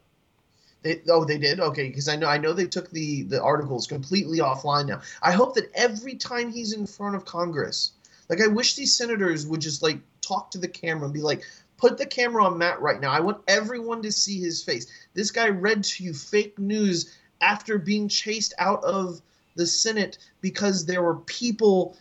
They, 0.88 1.02
oh, 1.10 1.26
they 1.26 1.38
did. 1.38 1.60
Okay, 1.60 1.90
because 1.90 2.08
I 2.08 2.16
know 2.16 2.28
I 2.28 2.38
know 2.38 2.54
they 2.54 2.66
took 2.66 2.90
the 2.92 3.24
the 3.24 3.44
articles 3.44 3.88
completely 3.88 4.40
offline 4.40 4.88
now. 4.88 5.02
I 5.22 5.34
hope 5.34 5.54
that 5.56 5.70
every 5.76 6.16
time 6.16 6.50
he's 6.50 6.72
in 6.72 6.88
front 6.88 7.18
of 7.18 7.26
Congress, 7.26 7.92
Like 8.30 8.42
I 8.42 8.48
wish 8.48 8.76
these 8.76 8.96
senators 8.96 9.46
would 9.46 9.60
just 9.60 9.84
like 9.84 10.00
talk 10.22 10.50
to 10.52 10.58
the 10.58 10.68
camera 10.70 11.06
and 11.06 11.14
be 11.14 11.22
like, 11.22 11.44
put 11.76 11.98
the 11.98 12.06
camera 12.06 12.46
on 12.46 12.58
Matt 12.58 12.80
right 12.80 13.02
now. 13.02 13.12
I 13.12 13.20
want 13.20 13.42
everyone 13.50 14.02
to 14.04 14.14
see 14.14 14.40
his 14.40 14.64
face. 14.64 14.88
This 15.14 15.30
guy 15.30 15.50
read 15.50 15.84
to 15.84 16.04
you 16.06 16.14
fake 16.14 16.58
news 16.58 17.14
after 17.42 17.78
being 17.78 18.08
chased 18.08 18.54
out 18.58 18.82
of 18.86 19.22
the 19.56 19.68
Senate 19.68 20.20
because 20.40 20.86
there 20.86 21.04
were 21.04 21.16
people 21.16 21.98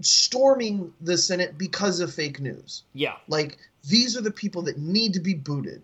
storming 0.00 0.92
the 1.00 1.16
Senate 1.16 1.56
because 1.56 2.00
of 2.00 2.12
fake 2.12 2.38
news. 2.38 2.82
Yeah. 2.92 3.14
Like 3.28 3.56
these 3.88 4.14
are 4.14 4.22
the 4.22 4.30
people 4.30 4.60
that 4.62 4.78
need 4.78 5.14
to 5.14 5.20
be 5.20 5.34
booted 5.34 5.82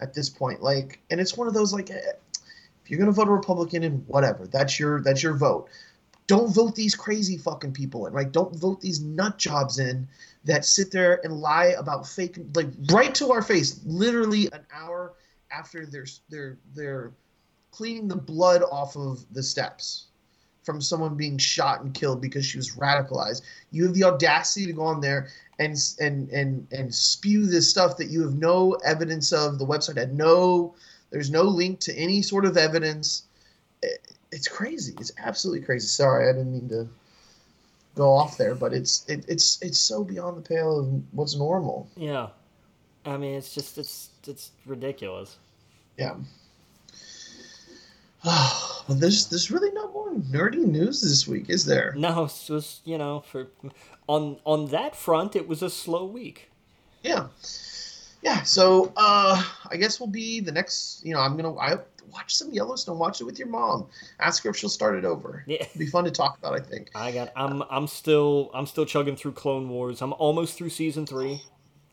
at 0.00 0.14
this 0.14 0.28
point. 0.28 0.62
Like, 0.62 1.00
and 1.10 1.20
it's 1.20 1.36
one 1.36 1.48
of 1.48 1.54
those 1.54 1.72
like, 1.72 1.90
eh, 1.90 2.00
if 2.82 2.90
you're 2.90 2.98
gonna 2.98 3.12
vote 3.12 3.28
a 3.28 3.32
Republican 3.32 3.82
and 3.82 4.06
whatever, 4.06 4.46
that's 4.46 4.78
your 4.78 5.02
that's 5.02 5.22
your 5.22 5.34
vote. 5.34 5.68
Don't 6.26 6.54
vote 6.54 6.74
these 6.74 6.94
crazy 6.94 7.38
fucking 7.38 7.72
people 7.72 8.06
in, 8.06 8.12
right? 8.12 8.30
Don't 8.30 8.54
vote 8.54 8.80
these 8.80 9.00
nut 9.00 9.38
jobs 9.38 9.78
in 9.78 10.06
that 10.44 10.64
sit 10.64 10.90
there 10.90 11.20
and 11.24 11.40
lie 11.40 11.74
about 11.78 12.06
fake, 12.06 12.38
like 12.54 12.68
right 12.90 13.14
to 13.14 13.32
our 13.32 13.42
face, 13.42 13.80
literally 13.84 14.46
an 14.52 14.64
hour 14.72 15.14
after 15.50 15.86
they're 15.86 16.06
they're 16.28 16.58
they're 16.74 17.12
cleaning 17.70 18.08
the 18.08 18.16
blood 18.16 18.62
off 18.70 18.96
of 18.96 19.24
the 19.32 19.42
steps 19.42 20.06
from 20.62 20.80
someone 20.80 21.14
being 21.14 21.38
shot 21.38 21.82
and 21.82 21.94
killed 21.94 22.20
because 22.20 22.44
she 22.44 22.58
was 22.58 22.76
radicalized. 22.76 23.42
You 23.70 23.84
have 23.84 23.94
the 23.94 24.04
audacity 24.04 24.66
to 24.66 24.72
go 24.72 24.82
on 24.82 25.00
there 25.00 25.28
and 25.58 25.76
and 26.00 26.30
and 26.30 26.66
and 26.72 26.94
spew 26.94 27.46
this 27.46 27.68
stuff 27.68 27.96
that 27.96 28.08
you 28.08 28.22
have 28.22 28.34
no 28.34 28.74
evidence 28.84 29.32
of. 29.32 29.58
The 29.58 29.66
website 29.66 29.96
had 29.96 30.16
no, 30.16 30.74
there's 31.10 31.30
no 31.30 31.42
link 31.42 31.80
to 31.80 31.94
any 31.94 32.22
sort 32.22 32.44
of 32.44 32.56
evidence. 32.56 33.24
it's 34.30 34.48
crazy. 34.48 34.94
It's 35.00 35.12
absolutely 35.18 35.64
crazy. 35.64 35.86
Sorry, 35.86 36.28
I 36.28 36.32
didn't 36.32 36.52
mean 36.52 36.68
to 36.68 36.88
go 37.94 38.12
off 38.12 38.36
there, 38.36 38.54
but 38.54 38.72
it's 38.72 39.08
it, 39.08 39.24
it's 39.28 39.60
it's 39.62 39.78
so 39.78 40.04
beyond 40.04 40.36
the 40.36 40.48
pale 40.48 40.78
of 40.78 41.02
what's 41.12 41.34
normal. 41.36 41.88
Yeah, 41.96 42.28
I 43.04 43.16
mean, 43.16 43.34
it's 43.34 43.54
just 43.54 43.78
it's 43.78 44.10
it's 44.26 44.52
ridiculous. 44.66 45.38
Yeah. 45.96 46.14
Oh, 48.24 48.84
well, 48.88 48.98
there's 48.98 49.26
there's 49.28 49.50
really 49.50 49.70
no 49.72 49.90
more 49.92 50.12
nerdy 50.14 50.64
news 50.64 51.02
this 51.02 51.26
week, 51.28 51.48
is 51.50 51.64
there? 51.64 51.94
No, 51.96 52.24
it 52.24 52.50
was 52.50 52.80
you 52.84 52.98
know 52.98 53.20
for 53.20 53.48
on 54.08 54.38
on 54.44 54.66
that 54.66 54.96
front, 54.96 55.36
it 55.36 55.46
was 55.48 55.62
a 55.62 55.70
slow 55.70 56.04
week. 56.04 56.50
Yeah, 57.02 57.28
yeah. 58.22 58.42
So 58.42 58.92
uh, 58.96 59.42
I 59.70 59.76
guess 59.76 60.00
we'll 60.00 60.08
be 60.08 60.40
the 60.40 60.52
next. 60.52 61.04
You 61.04 61.14
know, 61.14 61.20
I'm 61.20 61.36
gonna 61.36 61.54
I 61.56 61.76
watch 62.12 62.34
some 62.34 62.50
Yellowstone. 62.50 62.98
Watch 62.98 63.20
it 63.20 63.24
with 63.24 63.38
your 63.38 63.48
mom. 63.48 63.86
Ask 64.18 64.42
her 64.44 64.50
if 64.50 64.56
she'll 64.56 64.68
start 64.68 64.96
it 64.96 65.04
over. 65.04 65.44
Yeah, 65.46 65.58
It'd 65.62 65.78
be 65.78 65.86
fun 65.86 66.04
to 66.04 66.10
talk 66.10 66.38
about. 66.38 66.54
I 66.54 66.60
think. 66.60 66.90
I 66.94 67.12
got. 67.12 67.32
I'm 67.36 67.62
I'm 67.70 67.86
still 67.86 68.50
I'm 68.52 68.66
still 68.66 68.86
chugging 68.86 69.16
through 69.16 69.32
Clone 69.32 69.68
Wars. 69.68 70.02
I'm 70.02 70.12
almost 70.14 70.56
through 70.56 70.70
season 70.70 71.06
three. 71.06 71.42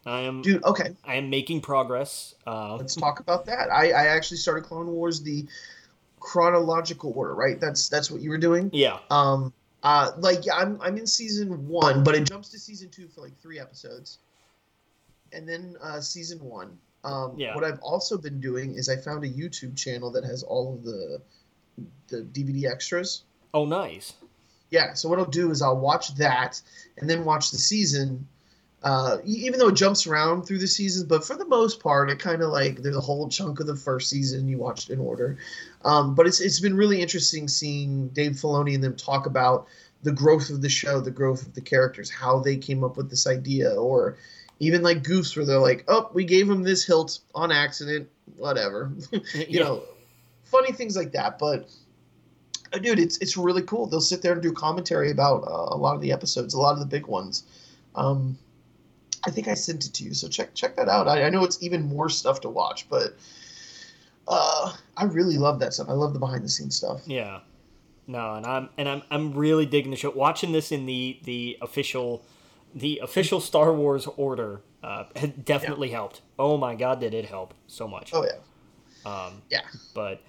I 0.08 0.22
am, 0.22 0.44
dude. 0.44 0.64
Okay, 0.64 0.96
I 1.04 1.16
am 1.16 1.30
making 1.32 1.62
progress. 1.62 2.36
Uh, 2.46 2.76
Let's 2.76 2.96
talk 2.96 3.20
about 3.20 3.48
that. 3.48 3.72
I, 3.72 3.90
I 3.90 4.06
actually 4.08 4.38
started 4.38 4.64
Clone 4.64 4.88
Wars 4.88 5.22
the 5.24 5.48
chronological 6.26 7.14
order, 7.16 7.36
right? 7.36 7.62
That's 7.62 7.88
that's 7.88 8.10
what 8.10 8.20
you 8.20 8.32
were 8.32 8.40
doing. 8.40 8.72
Yeah. 8.74 8.98
Um. 9.12 9.54
Uh. 9.84 10.12
Like 10.18 10.46
yeah, 10.46 10.56
I'm 10.56 10.82
I'm 10.82 10.98
in 10.98 11.06
season 11.06 11.68
one, 11.68 12.04
but 12.04 12.16
it 12.16 12.28
jumps 12.28 12.50
to 12.50 12.60
season 12.60 12.90
two 12.90 13.08
for 13.08 13.22
like 13.22 13.40
three 13.40 13.60
episodes, 13.60 14.18
and 15.32 15.48
then 15.48 15.76
uh, 15.82 16.02
season 16.02 16.40
one. 16.40 16.80
Um, 17.04 17.36
yeah. 17.38 17.54
What 17.54 17.64
I've 17.64 17.80
also 17.82 18.18
been 18.18 18.42
doing 18.42 18.74
is 18.74 18.90
I 18.90 18.96
found 18.96 19.24
a 19.24 19.30
YouTube 19.30 19.78
channel 19.78 20.12
that 20.14 20.24
has 20.24 20.42
all 20.42 20.74
of 20.74 20.84
the 20.84 21.22
the 22.08 22.24
DVD 22.24 22.72
extras. 22.72 23.24
Oh, 23.54 23.66
nice. 23.66 24.14
Yeah. 24.72 24.94
So 24.96 25.08
what 25.08 25.20
I'll 25.20 25.26
do 25.26 25.52
is 25.52 25.62
I'll 25.62 25.80
watch 25.80 26.16
that 26.16 26.60
and 26.98 27.08
then 27.08 27.24
watch 27.24 27.52
the 27.52 27.58
season 27.58 28.28
uh, 28.84 29.18
even 29.26 29.60
though 29.60 29.70
it 29.70 29.76
jumps 29.76 30.06
around 30.06 30.44
through 30.44 30.60
the 30.60 30.68
seasons, 30.68 31.06
but 31.06 31.26
for 31.26 31.36
the 31.36 31.46
most 31.46 31.80
part, 31.80 32.10
it 32.10 32.20
kind 32.20 32.42
of 32.42 32.52
like 32.52 32.78
there's 32.78 32.96
a 32.96 33.02
whole 33.02 33.28
chunk 33.28 33.60
of 33.60 33.68
the 33.68 33.76
first 33.76 34.10
season 34.10 34.48
you 34.48 34.58
watched 34.58 34.90
in 34.90 35.00
order. 35.00 35.38
Um, 35.84 36.14
but 36.14 36.28
it's 36.28 36.40
it's 36.40 36.60
been 36.60 36.76
really 36.76 37.02
interesting 37.02 37.48
seeing 37.48 38.10
Dave 38.10 38.34
Filoni 38.34 38.76
and 38.76 38.84
them 38.84 38.96
talk 38.96 39.26
about 39.26 39.68
the 40.04 40.12
growth 40.12 40.52
of 40.52 40.62
the 40.62 40.70
show, 40.70 41.02
the 41.02 41.10
growth 41.10 41.48
of 41.48 41.56
the 41.56 41.62
characters, 41.62 42.12
how 42.12 42.40
they 42.40 42.58
came 42.58 42.84
up 42.84 42.96
with 42.96 43.10
this 43.10 43.26
idea, 43.26 43.74
or 43.74 44.18
even 44.60 44.84
like 44.84 45.04
goofs 45.04 45.36
where 45.36 45.46
they're 45.46 45.58
like, 45.58 45.84
"Oh, 45.88 46.12
we 46.14 46.24
gave 46.24 46.50
him 46.50 46.62
this 46.62 46.86
hilt 46.86 47.20
on 47.34 47.52
accident, 47.52 48.08
whatever," 48.38 48.92
you 49.12 49.22
yeah. 49.50 49.64
know, 49.64 49.84
funny 50.44 50.72
things 50.72 50.96
like 50.96 51.12
that. 51.14 51.40
But 51.40 51.70
uh, 52.72 52.78
dude, 52.78 53.00
it's 53.00 53.18
it's 53.18 53.36
really 53.36 53.64
cool. 53.64 53.88
They'll 53.88 54.00
sit 54.00 54.22
there 54.22 54.34
and 54.34 54.44
do 54.44 54.52
commentary 54.52 55.10
about 55.10 55.44
uh, 55.44 55.74
a 55.74 55.78
lot 55.78 55.96
of 55.96 56.02
the 56.02 56.12
episodes, 56.12 56.54
a 56.54 56.60
lot 56.60 56.74
of 56.74 56.80
the 56.80 56.86
big 56.86 57.08
ones. 57.08 57.44
Um, 57.96 58.38
I 59.26 59.32
think 59.32 59.48
I 59.48 59.54
sent 59.54 59.86
it 59.86 59.94
to 59.94 60.04
you, 60.04 60.14
so 60.14 60.28
check 60.28 60.54
check 60.54 60.76
that 60.76 60.90
out. 60.90 61.08
I, 61.08 61.24
I 61.24 61.30
know 61.30 61.44
it's 61.44 61.62
even 61.62 61.84
more 61.84 62.10
stuff 62.10 62.42
to 62.42 62.50
watch, 62.50 62.88
but 62.90 63.16
uh, 64.28 64.74
I 64.98 65.06
really 65.06 65.38
love 65.38 65.60
that 65.60 65.74
stuff. 65.74 65.90
I 65.90 65.94
love 65.94 66.14
the 66.14 66.20
behind 66.20 66.44
the 66.44 66.50
scenes 66.50 66.76
stuff. 66.76 67.02
Yeah, 67.06 67.40
no, 68.08 68.36
and 68.36 68.46
I'm 68.46 68.70
and 68.78 68.88
I'm 68.88 69.02
I'm 69.10 69.34
really 69.34 69.66
digging 69.66 69.92
the 69.92 69.98
show. 69.98 70.12
Watching 70.12 70.52
this 70.52 70.72
in 70.72 70.86
the 70.86 71.20
the 71.24 71.58
official 71.62 72.24
the 72.74 73.00
official 73.02 73.40
Star 73.40 73.74
Wars 73.74 74.08
order 74.18 74.62
uh, 74.84 75.06
definitely 75.44 75.90
yeah. 75.90 75.96
helped. 75.96 76.22
Oh 76.38 76.58
my 76.58 76.76
god, 76.76 77.00
did 77.00 77.14
it 77.14 77.26
help 77.26 77.54
so 77.68 77.88
much? 77.88 78.12
Oh 78.14 78.24
yeah. 78.24 79.10
Um, 79.10 79.42
yeah. 79.50 79.62
But 79.94 80.22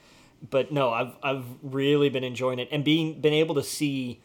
but 0.48 0.72
no, 0.72 0.90
I've 0.90 1.16
I've 1.22 1.44
really 1.62 2.08
been 2.08 2.24
enjoying 2.24 2.58
it 2.58 2.68
and 2.70 2.84
being 2.84 3.20
been 3.20 3.32
able 3.34 3.54
to 3.56 3.62
see, 3.62 4.20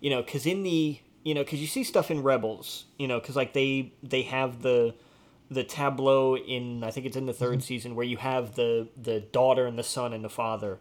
you 0.00 0.10
know, 0.10 0.22
because 0.22 0.46
in 0.46 0.62
the 0.62 0.98
you 1.26 1.34
know, 1.34 1.42
because 1.42 1.60
you 1.60 1.66
see 1.66 1.82
stuff 1.82 2.12
in 2.12 2.22
Rebels, 2.22 2.84
you 2.98 3.08
know, 3.08 3.18
because 3.18 3.34
like 3.34 3.52
they 3.52 3.92
they 4.00 4.22
have 4.22 4.62
the 4.62 4.94
the 5.50 5.64
tableau 5.64 6.36
in 6.36 6.84
I 6.84 6.92
think 6.92 7.04
it's 7.04 7.16
in 7.16 7.26
the 7.26 7.32
3rd 7.32 7.48
mm-hmm. 7.48 7.60
season 7.60 7.94
where 7.96 8.06
you 8.06 8.16
have 8.16 8.54
the 8.54 8.86
the 8.96 9.18
daughter 9.18 9.66
and 9.66 9.76
the 9.76 9.82
son 9.82 10.12
and 10.12 10.24
the 10.24 10.28
father. 10.28 10.78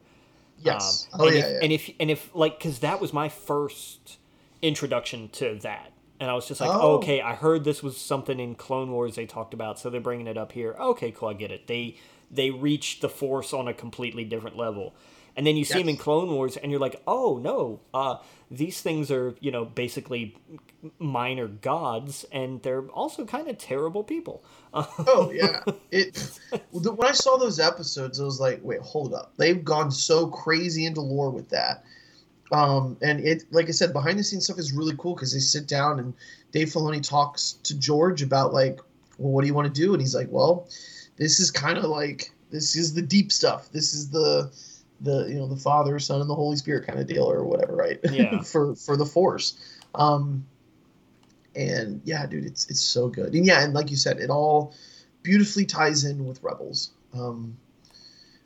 Yes. 0.60 1.08
Um, 1.14 1.22
oh 1.22 1.28
and 1.28 1.36
yeah, 1.36 1.42
if, 1.42 1.50
yeah. 1.50 1.60
And 1.64 1.72
if 1.72 1.90
and 2.00 2.12
if 2.12 2.36
like 2.36 2.60
because 2.60 2.78
that 2.80 3.02
was 3.02 3.12
my 3.12 3.28
first 3.28 4.20
introduction 4.62 5.30
to 5.30 5.58
that, 5.64 5.94
and 6.20 6.30
I 6.30 6.36
was 6.36 6.48
just 6.48 6.62
like, 6.62 6.70
oh. 6.70 6.80
oh. 6.80 6.96
okay, 6.98 7.22
I 7.22 7.34
heard 7.34 7.64
this 7.64 7.82
was 7.82 7.98
something 7.98 8.40
in 8.40 8.54
Clone 8.54 8.92
Wars 8.92 9.16
they 9.16 9.26
talked 9.26 9.56
about, 9.56 9.80
so 9.80 9.90
they're 9.90 10.00
bringing 10.00 10.28
it 10.28 10.38
up 10.38 10.52
here. 10.52 10.76
Okay, 10.80 11.10
cool, 11.10 11.30
I 11.30 11.34
get 11.34 11.50
it. 11.50 11.66
They 11.66 11.98
they 12.30 12.52
reached 12.52 13.02
the 13.02 13.10
Force 13.10 13.52
on 13.52 13.68
a 13.68 13.74
completely 13.74 14.24
different 14.24 14.58
level 14.58 14.94
and 15.36 15.46
then 15.46 15.58
you 15.58 15.66
see 15.66 15.76
yes. 15.76 15.84
him 15.84 15.90
in 15.90 15.98
Clone 15.98 16.30
Wars, 16.32 16.58
and 16.58 16.72
you're 16.72 16.80
like, 16.80 17.02
oh 17.08 17.40
no, 17.42 17.82
uh, 17.94 18.18
these 18.50 18.82
things 18.82 19.12
are 19.12 19.36
you 19.40 19.52
know 19.52 19.66
basically 19.66 20.38
minor 21.00 21.48
gods, 21.48 22.26
and 22.32 22.62
they're 22.62 22.88
also 22.90 23.26
kind 23.26 23.48
of 23.48 23.58
terrible 23.58 24.04
people. 24.04 24.44
oh 24.74 25.32
yeah, 25.34 25.62
it. 25.92 26.40
When 26.72 27.08
I 27.08 27.12
saw 27.12 27.38
those 27.38 27.60
episodes, 27.60 28.20
I 28.20 28.24
was 28.24 28.40
like, 28.40 28.60
wait, 28.64 28.82
hold 28.82 29.14
up, 29.14 29.34
they've 29.38 29.64
gone 29.64 29.92
so 29.92 30.28
crazy 30.28 30.86
into 30.86 31.02
lore 31.02 31.30
with 31.30 31.50
that. 31.50 31.84
Um, 32.52 32.98
and 33.02 33.20
it, 33.22 33.44
like 33.52 33.68
I 33.70 33.72
said, 33.72 33.92
behind 33.92 34.20
the 34.20 34.24
scenes 34.24 34.46
stuff 34.46 34.60
is 34.60 34.72
really 34.72 34.96
cool 34.98 35.16
because 35.16 35.34
they 35.34 35.40
sit 35.40 35.68
down 35.68 36.00
and 36.00 36.14
Dave 36.52 36.70
Filoni 36.70 37.02
talks 37.02 37.54
to 37.64 37.78
George 37.78 38.22
about 38.22 38.54
like, 38.54 38.80
well, 39.18 39.32
what 39.32 39.42
do 39.42 39.48
you 39.48 39.54
want 39.54 39.74
to 39.74 39.82
do? 39.82 39.94
And 39.94 40.02
he's 40.02 40.16
like, 40.16 40.28
well, 40.30 40.68
this 41.18 41.40
is 41.40 41.50
kind 41.50 41.78
of 41.78 41.86
like 41.86 42.32
this 42.52 42.76
is 42.76 42.94
the 42.94 43.02
deep 43.02 43.32
stuff. 43.32 43.70
This 43.72 43.94
is 43.94 44.10
the 44.10 44.52
the 45.02 45.26
you 45.28 45.36
know 45.36 45.48
the 45.48 45.56
Father, 45.58 46.00
Son, 46.00 46.22
and 46.22 46.30
the 46.30 46.36
Holy 46.36 46.58
Spirit 46.58 46.88
kind 46.88 47.00
of 47.00 47.08
deal 47.08 47.30
or 47.30 47.44
whatever, 47.44 47.76
right? 47.76 48.00
Yeah. 48.12 48.42
for 48.42 48.76
for 48.76 48.98
the 48.98 49.06
Force. 49.06 49.58
Um, 49.94 50.46
and 51.56 52.02
yeah, 52.04 52.26
dude, 52.26 52.46
it's 52.46 52.70
it's 52.70 52.82
so 52.82 53.08
good. 53.08 53.34
And 53.34 53.46
yeah, 53.46 53.64
and 53.64 53.74
like 53.74 53.90
you 53.90 53.98
said, 53.98 54.20
it 54.20 54.30
all 54.30 54.74
beautifully 55.24 55.66
ties 55.66 56.04
in 56.04 56.26
with 56.26 56.42
Rebels. 56.44 56.92
Um, 57.14 57.58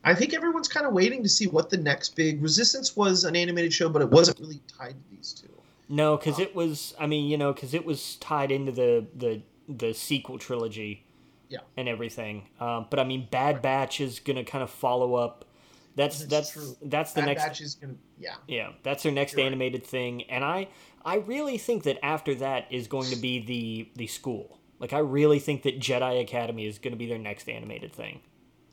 I 0.04 0.16
think 0.16 0.34
everyone's 0.34 0.68
kind 0.68 0.86
of 0.86 0.93
waiting 0.93 1.24
to 1.24 1.30
see 1.30 1.47
what 1.47 1.70
the 1.70 1.78
next 1.78 2.16
big 2.16 2.41
Resistance 2.41 2.95
was 2.95 3.26
an 3.26 3.36
animated 3.36 3.74
show, 3.74 3.89
but 3.89 4.02
it 4.02 4.10
wasn't 4.10 4.39
really 4.39 4.62
tied 4.78 4.91
to 4.93 5.16
these 5.16 5.34
two. 5.34 5.50
No, 5.89 6.18
because 6.18 6.38
um, 6.38 6.43
it 6.43 6.56
was. 6.56 6.93
I 7.00 7.08
mean, 7.08 7.30
you 7.30 7.38
know, 7.38 7.52
because 7.52 7.74
it 7.74 7.86
was 7.86 8.16
tied 8.18 8.52
into 8.52 8.72
the 8.72 9.06
the 9.16 9.41
the 9.68 9.93
sequel 9.93 10.38
trilogy. 10.38 11.04
Yeah. 11.50 11.62
And 11.76 11.89
everything. 11.89 12.43
Um, 12.60 12.86
but 12.91 13.00
I 13.00 13.04
mean, 13.04 13.28
Bad 13.32 13.64
Batch 13.64 14.00
is 14.00 14.20
gonna 14.20 14.43
kind 14.43 14.64
of 14.64 14.70
follow 14.70 15.16
up 15.16 15.45
that's 16.00 16.24
that's 16.26 16.52
that's, 16.52 16.76
that's 16.82 17.14
the 17.14 17.22
that 17.22 17.28
next. 17.28 17.43
Batch 17.43 17.62
is 17.62 17.76
gonna 17.76 17.95
yeah. 18.18 18.36
Yeah, 18.47 18.72
that's 18.84 19.04
their 19.04 19.12
next 19.12 19.34
You're 19.34 19.45
animated 19.45 19.82
right. 19.82 19.89
thing, 19.89 20.24
and 20.24 20.45
I 20.45 20.70
I 21.04 21.18
really 21.18 21.58
think 21.58 21.84
that 21.84 22.04
after 22.04 22.34
that 22.36 22.68
is 22.72 22.88
going 22.88 23.10
to 23.10 23.18
be 23.18 23.39
the 23.45 23.91
the 23.95 24.08
school. 24.08 24.60
Like 24.80 24.93
I 24.93 25.00
really 25.00 25.39
think 25.39 25.64
that 25.64 25.80
Jedi 25.80 26.22
Academy 26.22 26.66
is 26.66 26.80
going 26.80 26.93
to 26.93 26.97
be 26.97 27.06
their 27.06 27.18
next 27.18 27.50
animated 27.50 27.91
thing. 27.91 28.22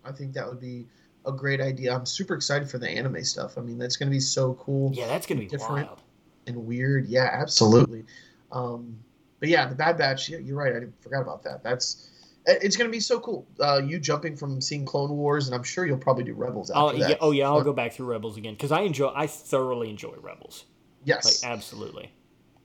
I 0.04 0.12
think 0.12 0.34
that 0.34 0.46
would 0.46 0.60
be 0.60 0.86
a 1.26 1.32
great 1.32 1.60
idea. 1.60 1.92
I'm 1.92 2.06
super 2.06 2.34
excited 2.34 2.70
for 2.70 2.78
the 2.78 2.88
anime 2.88 3.24
stuff. 3.24 3.58
I 3.58 3.60
mean, 3.60 3.76
that's 3.76 3.96
going 3.96 4.08
to 4.08 4.14
be 4.14 4.20
so 4.20 4.54
cool. 4.54 4.92
Yeah, 4.94 5.08
that's 5.08 5.26
going 5.26 5.38
to 5.38 5.44
be 5.44 5.50
different 5.50 5.88
wild. 5.88 6.02
and 6.46 6.56
weird. 6.64 7.06
Yeah, 7.06 7.28
absolutely. 7.32 8.04
Um, 8.52 8.96
but 9.40 9.48
yeah, 9.48 9.66
the 9.66 9.74
Bad 9.74 9.98
Batch. 9.98 10.28
Yeah, 10.28 10.38
you're 10.38 10.56
right. 10.56 10.76
I 10.76 10.86
forgot 11.00 11.22
about 11.22 11.42
that. 11.42 11.64
That's 11.64 12.08
it's 12.46 12.76
going 12.76 12.88
to 12.88 12.92
be 12.92 13.00
so 13.00 13.18
cool. 13.18 13.46
Uh, 13.60 13.80
you 13.84 13.98
jumping 13.98 14.36
from 14.36 14.60
seeing 14.60 14.84
Clone 14.84 15.10
Wars, 15.10 15.46
and 15.46 15.54
I'm 15.54 15.62
sure 15.62 15.86
you'll 15.86 15.98
probably 15.98 16.24
do 16.24 16.34
Rebels 16.34 16.70
after 16.70 16.80
oh, 16.80 16.98
that. 16.98 17.10
Yeah, 17.10 17.16
oh 17.20 17.32
yeah, 17.32 17.46
I'll 17.46 17.62
go 17.62 17.72
back 17.72 17.92
through 17.92 18.06
Rebels 18.06 18.36
again 18.36 18.54
because 18.54 18.72
I 18.72 18.82
enjoy. 18.82 19.12
I 19.14 19.26
thoroughly 19.26 19.90
enjoy 19.90 20.14
Rebels. 20.20 20.64
Yes, 21.04 21.42
like 21.42 21.52
absolutely. 21.52 22.10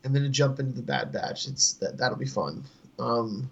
and 0.04 0.16
then 0.16 0.24
to 0.24 0.30
jump 0.30 0.60
into 0.60 0.74
the 0.74 0.82
Bad 0.82 1.12
Batch. 1.12 1.48
It's 1.48 1.74
that 1.74 1.98
that'll 1.98 2.18
be 2.18 2.26
fun. 2.26 2.64
Um, 3.00 3.50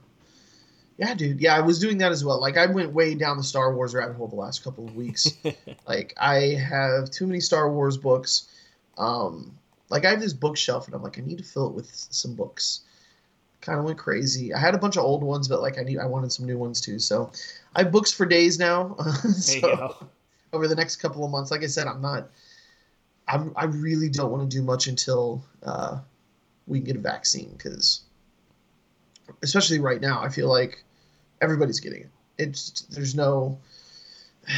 yeah, 0.97 1.13
dude. 1.13 1.39
Yeah, 1.39 1.55
I 1.55 1.61
was 1.61 1.79
doing 1.79 1.97
that 1.99 2.11
as 2.11 2.23
well. 2.23 2.39
Like 2.39 2.57
I 2.57 2.65
went 2.65 2.91
way 2.93 3.15
down 3.15 3.37
the 3.37 3.43
Star 3.43 3.73
Wars 3.73 3.95
rabbit 3.95 4.15
hole 4.15 4.27
the 4.27 4.35
last 4.35 4.63
couple 4.63 4.85
of 4.85 4.95
weeks. 4.95 5.31
like 5.87 6.13
I 6.17 6.55
have 6.55 7.09
too 7.09 7.25
many 7.25 7.39
Star 7.39 7.71
Wars 7.71 7.97
books. 7.97 8.49
Um, 8.97 9.57
like 9.89 10.05
I 10.05 10.11
have 10.11 10.19
this 10.19 10.33
bookshelf, 10.33 10.85
and 10.85 10.95
I'm 10.95 11.01
like, 11.01 11.17
I 11.17 11.21
need 11.21 11.37
to 11.37 11.43
fill 11.43 11.67
it 11.67 11.73
with 11.73 11.89
some 11.93 12.35
books. 12.35 12.81
Kind 13.61 13.77
of 13.77 13.85
went 13.85 13.97
crazy. 13.97 14.53
I 14.53 14.59
had 14.59 14.73
a 14.73 14.77
bunch 14.77 14.95
of 14.95 15.03
old 15.03 15.21
ones, 15.21 15.47
but 15.47 15.61
like 15.61 15.77
I 15.77 15.83
need, 15.83 15.99
I 15.99 16.05
wanted 16.05 16.31
some 16.31 16.45
new 16.45 16.57
ones 16.57 16.79
too. 16.79 16.97
So 16.99 17.31
I 17.75 17.83
have 17.83 17.91
books 17.91 18.11
for 18.11 18.25
days 18.25 18.57
now. 18.57 18.95
so 19.37 20.07
over 20.53 20.67
the 20.67 20.75
next 20.75 20.97
couple 20.97 21.25
of 21.25 21.31
months, 21.31 21.51
like 21.51 21.63
I 21.63 21.67
said, 21.67 21.87
I'm 21.87 22.01
not. 22.01 22.29
I'm, 23.27 23.53
I 23.55 23.65
really 23.65 24.09
don't 24.09 24.31
want 24.31 24.49
to 24.49 24.57
do 24.57 24.63
much 24.63 24.87
until 24.87 25.43
uh, 25.61 25.99
we 26.65 26.79
can 26.79 26.85
get 26.85 26.95
a 26.95 26.99
vaccine 26.99 27.53
because, 27.55 28.01
especially 29.43 29.79
right 29.79 30.01
now, 30.01 30.19
I 30.21 30.29
feel 30.29 30.49
like 30.49 30.83
everybody's 31.41 31.79
getting 31.79 32.01
it. 32.01 32.09
It's 32.37 32.81
there's 32.89 33.15
no. 33.15 33.59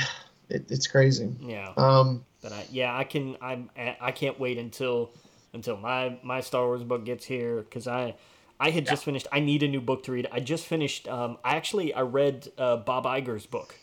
It, 0.50 0.70
it's 0.70 0.86
crazy. 0.86 1.34
Yeah. 1.40 1.72
Um. 1.78 2.26
But 2.42 2.52
I, 2.52 2.66
yeah, 2.70 2.94
I 2.94 3.06
can. 3.06 3.38
I'm. 3.42 3.70
I 3.78 4.12
can't 4.12 4.38
wait 4.38 4.58
until 4.58 5.12
until 5.54 5.78
my 5.78 6.18
my 6.24 6.42
Star 6.42 6.66
Wars 6.66 6.84
book 6.84 7.06
gets 7.06 7.24
here 7.24 7.62
because 7.62 7.88
I 7.88 8.16
I 8.62 8.70
had 8.70 8.86
just 8.86 9.04
finished. 9.04 9.26
I 9.32 9.40
need 9.40 9.64
a 9.64 9.68
new 9.68 9.82
book 9.82 10.04
to 10.04 10.12
read. 10.12 10.28
I 10.32 10.40
just 10.40 10.68
finished. 10.68 11.08
Um, 11.08 11.40
I 11.44 11.56
actually 11.56 11.96
I 11.96 12.02
read 12.02 12.48
uh, 12.60 12.78
Bob 12.78 13.06
Iger's 13.06 13.48
book, 13.48 13.76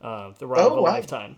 uh, 0.00 0.32
The 0.38 0.46
Ride 0.46 0.62
oh, 0.62 0.66
of 0.68 0.78
a 0.78 0.82
wow. 0.82 0.90
Lifetime, 0.90 1.36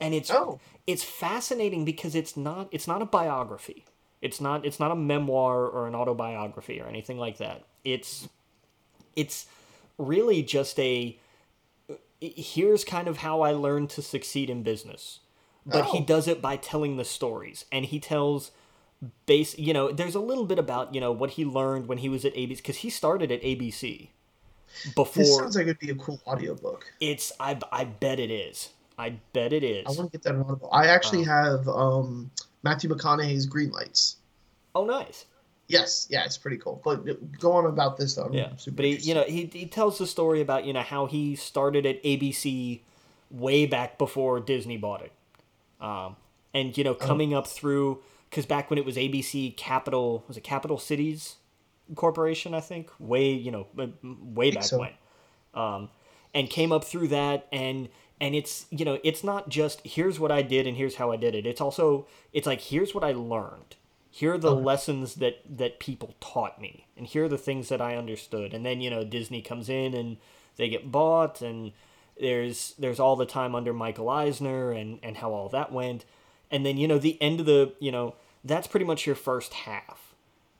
and 0.00 0.12
it's 0.12 0.28
oh. 0.32 0.58
it's 0.88 1.04
fascinating 1.04 1.84
because 1.84 2.16
it's 2.16 2.36
not 2.36 2.68
it's 2.72 2.88
not 2.88 3.00
a 3.00 3.06
biography. 3.06 3.84
It's 4.20 4.40
not 4.40 4.66
it's 4.66 4.80
not 4.80 4.90
a 4.90 4.96
memoir 4.96 5.68
or 5.68 5.86
an 5.86 5.94
autobiography 5.94 6.80
or 6.80 6.88
anything 6.88 7.16
like 7.16 7.38
that. 7.38 7.62
It's 7.84 8.28
it's 9.14 9.46
really 9.96 10.42
just 10.42 10.80
a 10.80 11.16
here's 12.20 12.82
kind 12.82 13.06
of 13.06 13.18
how 13.18 13.42
I 13.42 13.52
learned 13.52 13.90
to 13.90 14.02
succeed 14.02 14.50
in 14.50 14.64
business. 14.64 15.20
But 15.64 15.86
oh. 15.86 15.92
he 15.92 16.00
does 16.00 16.26
it 16.26 16.42
by 16.42 16.56
telling 16.56 16.96
the 16.96 17.04
stories 17.04 17.66
and 17.70 17.84
he 17.84 18.00
tells 18.00 18.50
base 19.26 19.58
you 19.58 19.72
know 19.72 19.90
there's 19.90 20.14
a 20.14 20.20
little 20.20 20.44
bit 20.44 20.58
about 20.58 20.94
you 20.94 21.00
know 21.00 21.12
what 21.12 21.30
he 21.30 21.44
learned 21.44 21.86
when 21.86 21.98
he 21.98 22.08
was 22.08 22.24
at 22.24 22.34
ABC 22.34 22.62
cuz 22.62 22.76
he 22.76 22.90
started 22.90 23.30
at 23.32 23.42
ABC 23.42 24.08
before 24.94 25.22
This 25.22 25.36
sounds 25.36 25.56
like 25.56 25.66
it'd 25.66 25.78
be 25.78 25.90
a 25.90 25.94
cool 25.94 26.20
audiobook. 26.26 26.92
It's 27.00 27.32
I 27.40 27.58
I 27.72 27.84
bet 27.84 28.18
it 28.18 28.30
is. 28.30 28.70
I 28.98 29.18
bet 29.32 29.52
it 29.52 29.62
is. 29.62 29.86
I 29.86 29.90
want 29.90 30.12
to 30.12 30.18
get 30.18 30.22
that 30.24 30.34
on 30.34 30.42
Audible. 30.42 30.68
I 30.72 30.86
actually 30.86 31.22
uh, 31.22 31.32
have 31.32 31.68
um 31.68 32.30
Matthew 32.62 32.90
McConaughey's 32.90 33.46
Green 33.46 33.70
Lights. 33.70 34.16
Oh 34.74 34.84
nice. 34.84 35.26
Yes, 35.68 36.06
yeah, 36.10 36.24
it's 36.24 36.38
pretty 36.38 36.58
cool. 36.58 36.80
But 36.84 37.38
go 37.38 37.52
on 37.52 37.66
about 37.66 37.96
this 37.96 38.14
though. 38.14 38.30
yeah, 38.32 38.50
but 38.70 38.84
he, 38.84 38.96
you 38.96 39.14
know, 39.14 39.24
he 39.24 39.50
he 39.52 39.66
tells 39.66 39.98
the 39.98 40.06
story 40.06 40.40
about 40.40 40.64
you 40.64 40.72
know 40.72 40.82
how 40.82 41.06
he 41.06 41.34
started 41.34 41.84
at 41.86 42.02
ABC 42.04 42.80
way 43.30 43.66
back 43.66 43.98
before 43.98 44.38
Disney 44.38 44.76
bought 44.76 45.02
it, 45.02 45.12
um, 45.80 46.16
and 46.54 46.76
you 46.78 46.84
know 46.84 46.92
oh. 46.92 46.94
coming 46.94 47.34
oh. 47.34 47.38
up 47.38 47.48
through 47.48 47.98
because 48.36 48.46
back 48.46 48.68
when 48.68 48.78
it 48.78 48.84
was 48.84 48.96
ABC 48.96 49.56
Capital 49.56 50.22
was 50.28 50.36
it 50.36 50.44
Capital 50.44 50.78
Cities 50.78 51.36
Corporation 51.94 52.52
I 52.52 52.60
think 52.60 52.90
way 52.98 53.32
you 53.32 53.50
know 53.50 53.66
way 54.02 54.50
back 54.50 54.64
so. 54.64 54.78
when, 54.78 54.90
um, 55.54 55.88
and 56.34 56.50
came 56.50 56.70
up 56.70 56.84
through 56.84 57.08
that 57.08 57.48
and 57.50 57.88
and 58.20 58.34
it's 58.34 58.66
you 58.68 58.84
know 58.84 58.98
it's 59.02 59.24
not 59.24 59.48
just 59.48 59.80
here's 59.86 60.20
what 60.20 60.30
I 60.30 60.42
did 60.42 60.66
and 60.66 60.76
here's 60.76 60.96
how 60.96 61.10
I 61.10 61.16
did 61.16 61.34
it. 61.34 61.46
It's 61.46 61.62
also 61.62 62.06
it's 62.34 62.46
like 62.46 62.60
here's 62.60 62.94
what 62.94 63.02
I 63.02 63.12
learned 63.12 63.76
here 64.10 64.32
are 64.32 64.38
the 64.38 64.50
okay. 64.50 64.64
lessons 64.64 65.14
that 65.16 65.40
that 65.48 65.78
people 65.78 66.14
taught 66.20 66.60
me 66.60 66.86
and 66.96 67.06
here 67.06 67.24
are 67.24 67.28
the 67.28 67.36
things 67.36 67.68
that 67.68 67.82
i 67.82 67.94
understood 67.94 68.54
and 68.54 68.64
then 68.64 68.80
you 68.80 68.88
know 68.88 69.04
disney 69.04 69.42
comes 69.42 69.68
in 69.68 69.92
and 69.92 70.16
they 70.56 70.70
get 70.70 70.90
bought 70.90 71.42
and 71.42 71.72
there's 72.18 72.72
there's 72.78 72.98
all 72.98 73.14
the 73.14 73.26
time 73.26 73.54
under 73.54 73.74
michael 73.74 74.08
eisner 74.08 74.70
and 74.72 74.98
and 75.02 75.18
how 75.18 75.34
all 75.34 75.50
that 75.50 75.70
went 75.70 76.06
and 76.50 76.64
then 76.64 76.78
you 76.78 76.88
know 76.88 76.96
the 76.96 77.20
end 77.20 77.40
of 77.40 77.46
the 77.46 77.74
you 77.78 77.92
know 77.92 78.14
that's 78.46 78.66
pretty 78.66 78.86
much 78.86 79.06
your 79.06 79.16
first 79.16 79.52
half 79.52 80.14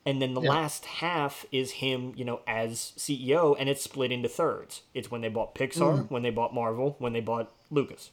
and 0.05 0.23
then 0.23 0.35
the 0.35 0.41
yeah. 0.41 0.51
last 0.51 0.85
half 0.85 1.47
is 1.51 1.73
him 1.73 2.13
you 2.17 2.25
know 2.25 2.41
as 2.47 2.93
ceo 2.97 3.57
and 3.59 3.69
it's 3.69 3.83
split 3.83 4.13
into 4.13 4.29
thirds 4.29 4.83
it's 4.95 5.11
when 5.11 5.21
they 5.21 5.29
bought 5.29 5.55
pixar 5.55 6.01
mm. 6.01 6.11
when 6.11 6.23
they 6.23 6.31
bought 6.31 6.55
marvel 6.55 6.97
when 6.99 7.13
they 7.13 7.21
bought 7.21 7.53
lucas 7.71 8.11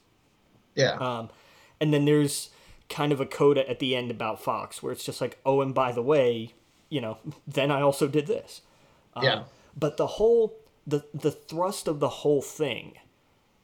yeah 0.75 0.93
um 0.93 1.29
and 1.79 1.93
then 1.93 2.05
there's 2.05 2.49
kind 2.89 3.11
of 3.11 3.19
a 3.19 3.25
coda 3.25 3.67
at 3.69 3.79
the 3.79 3.95
end 3.95 4.11
about 4.11 4.41
Fox, 4.41 4.83
where 4.83 4.91
it's 4.91 5.03
just 5.03 5.19
like, 5.19 5.39
oh, 5.45 5.61
and 5.61 5.73
by 5.73 5.91
the 5.91 6.01
way, 6.01 6.53
you 6.89 7.01
know, 7.01 7.17
then 7.47 7.71
I 7.71 7.81
also 7.81 8.07
did 8.07 8.27
this. 8.27 8.61
Um, 9.15 9.23
yeah. 9.23 9.43
but 9.77 9.97
the 9.97 10.07
whole 10.07 10.55
the 10.87 11.05
the 11.13 11.31
thrust 11.31 11.87
of 11.87 11.99
the 11.99 12.09
whole 12.09 12.41
thing 12.41 12.93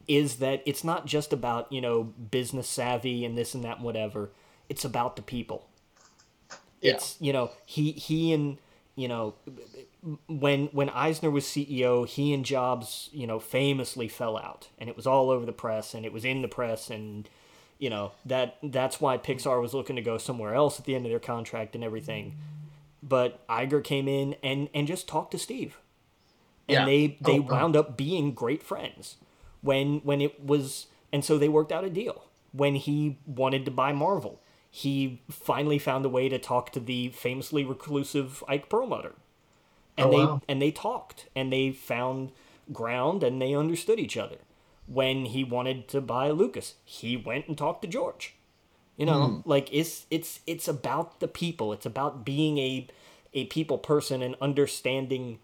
is 0.07 0.35
that 0.35 0.61
it's 0.65 0.83
not 0.83 1.07
just 1.07 1.33
about 1.33 1.71
you 1.71 1.81
know 1.81 2.03
business 2.03 2.67
savvy 2.67 3.25
and 3.25 3.37
this 3.37 3.55
and 3.55 3.63
that 3.63 3.77
and 3.77 3.85
whatever. 3.85 4.31
It's 4.67 4.85
about 4.85 5.15
the 5.15 5.21
people. 5.21 5.68
Yeah. 6.81 6.93
It's 6.93 7.17
you 7.19 7.33
know 7.33 7.51
he 7.65 7.91
he 7.91 8.33
and 8.33 8.57
you 8.95 9.07
know 9.07 9.33
when 10.27 10.67
when 10.67 10.89
Eisner 10.89 11.29
was 11.29 11.45
CEO, 11.45 12.07
he 12.07 12.33
and 12.33 12.45
Jobs 12.45 13.09
you 13.11 13.27
know 13.27 13.39
famously 13.39 14.07
fell 14.07 14.37
out, 14.37 14.69
and 14.77 14.89
it 14.89 14.95
was 14.95 15.05
all 15.05 15.29
over 15.29 15.45
the 15.45 15.51
press, 15.51 15.93
and 15.93 16.05
it 16.05 16.13
was 16.13 16.25
in 16.25 16.41
the 16.41 16.47
press, 16.47 16.89
and 16.89 17.29
you 17.77 17.89
know 17.89 18.11
that 18.25 18.57
that's 18.63 19.01
why 19.01 19.17
Pixar 19.17 19.61
was 19.61 19.73
looking 19.73 19.95
to 19.95 20.01
go 20.01 20.17
somewhere 20.17 20.53
else 20.53 20.79
at 20.79 20.85
the 20.85 20.95
end 20.95 21.05
of 21.05 21.11
their 21.11 21.19
contract 21.19 21.75
and 21.75 21.83
everything. 21.83 22.35
But 23.01 23.45
Iger 23.47 23.83
came 23.83 24.07
in 24.07 24.35
and 24.43 24.69
and 24.73 24.87
just 24.87 25.07
talked 25.07 25.31
to 25.31 25.37
Steve, 25.37 25.77
and 26.67 26.79
yeah. 26.79 26.85
they 26.85 27.17
they 27.21 27.39
oh, 27.39 27.41
wound 27.41 27.75
oh. 27.75 27.81
up 27.81 27.97
being 27.97 28.33
great 28.33 28.63
friends 28.63 29.17
when 29.61 29.99
when 29.99 30.21
it 30.21 30.43
was 30.43 30.87
and 31.11 31.23
so 31.23 31.37
they 31.37 31.49
worked 31.49 31.71
out 31.71 31.83
a 31.83 31.89
deal 31.89 32.25
when 32.51 32.75
he 32.75 33.17
wanted 33.25 33.65
to 33.65 33.71
buy 33.71 33.91
Marvel. 33.91 34.39
He 34.71 35.21
finally 35.29 35.79
found 35.79 36.05
a 36.05 36.09
way 36.09 36.29
to 36.29 36.37
talk 36.37 36.71
to 36.73 36.79
the 36.79 37.09
famously 37.09 37.63
reclusive 37.63 38.43
Ike 38.47 38.69
Perlmutter, 38.69 39.15
and 39.97 40.07
oh, 40.07 40.11
they 40.11 40.17
wow. 40.17 40.41
and 40.47 40.61
they 40.61 40.71
talked 40.71 41.27
and 41.35 41.51
they 41.51 41.71
found 41.71 42.31
ground 42.71 43.23
and 43.23 43.41
they 43.41 43.55
understood 43.55 43.99
each 43.99 44.15
other 44.15 44.37
when 44.85 45.25
he 45.25 45.43
wanted 45.43 45.87
to 45.87 46.01
buy 46.01 46.29
Lucas. 46.29 46.75
He 46.85 47.17
went 47.17 47.47
and 47.47 47.57
talked 47.57 47.81
to 47.81 47.87
George. 47.87 48.35
You 48.97 49.05
know, 49.05 49.19
mm. 49.19 49.41
like 49.45 49.69
it's 49.71 50.05
it's 50.11 50.41
it's 50.45 50.67
about 50.67 51.19
the 51.19 51.27
people. 51.27 51.73
It's 51.73 51.85
about 51.85 52.25
being 52.25 52.57
a 52.57 52.87
a 53.33 53.45
people 53.45 53.77
person 53.77 54.21
and 54.21 54.35
understanding 54.41 55.39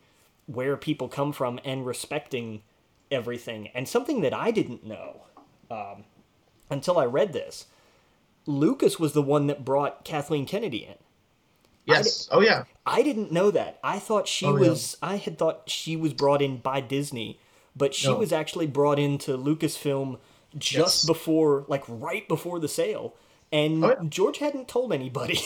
where 0.46 0.78
people 0.78 1.08
come 1.08 1.32
from 1.32 1.60
and 1.64 1.86
respecting 1.86 2.62
everything. 3.10 3.70
And 3.74 3.88
something 3.88 4.22
that 4.22 4.34
I 4.34 4.52
didn't 4.52 4.86
know 4.86 5.22
um, 5.70 6.04
until 6.70 6.98
I 6.98 7.06
read 7.06 7.34
this, 7.34 7.66
Lucas 8.46 9.00
was 9.00 9.14
the 9.14 9.22
one 9.22 9.48
that 9.48 9.66
brought 9.66 10.06
Kathleen 10.06 10.46
Kennedy 10.46 10.86
in. 10.86 10.96
Yes. 11.86 12.28
oh 12.32 12.42
yeah. 12.42 12.64
I 12.86 13.04
didn't 13.04 13.32
know 13.32 13.52
that. 13.52 13.80
I 13.84 14.00
thought 14.00 14.28
she 14.28 14.46
oh, 14.46 14.56
was. 14.56 14.98
Yeah. 15.02 15.10
I 15.10 15.16
had 15.18 15.38
thought 15.38 15.70
she 15.70 15.96
was 15.96 16.14
brought 16.14 16.42
in 16.42 16.58
by 16.58 16.82
Disney 16.82 17.40
but 17.76 17.94
she 17.94 18.08
no. 18.08 18.16
was 18.16 18.32
actually 18.32 18.68
brought 18.68 19.00
into 19.00 19.38
Lucasfilm 19.38 20.20
just 20.58 21.04
yes. 21.04 21.06
before, 21.06 21.66
like 21.68 21.84
right 21.88 22.28
before 22.28 22.60
the 22.60 22.68
sale, 22.68 23.16
and 23.52 23.84
oh, 23.84 23.90
yeah. 23.90 24.08
George 24.08 24.38
hadn't 24.38 24.68
told 24.68 24.94
anybody. 24.94 25.40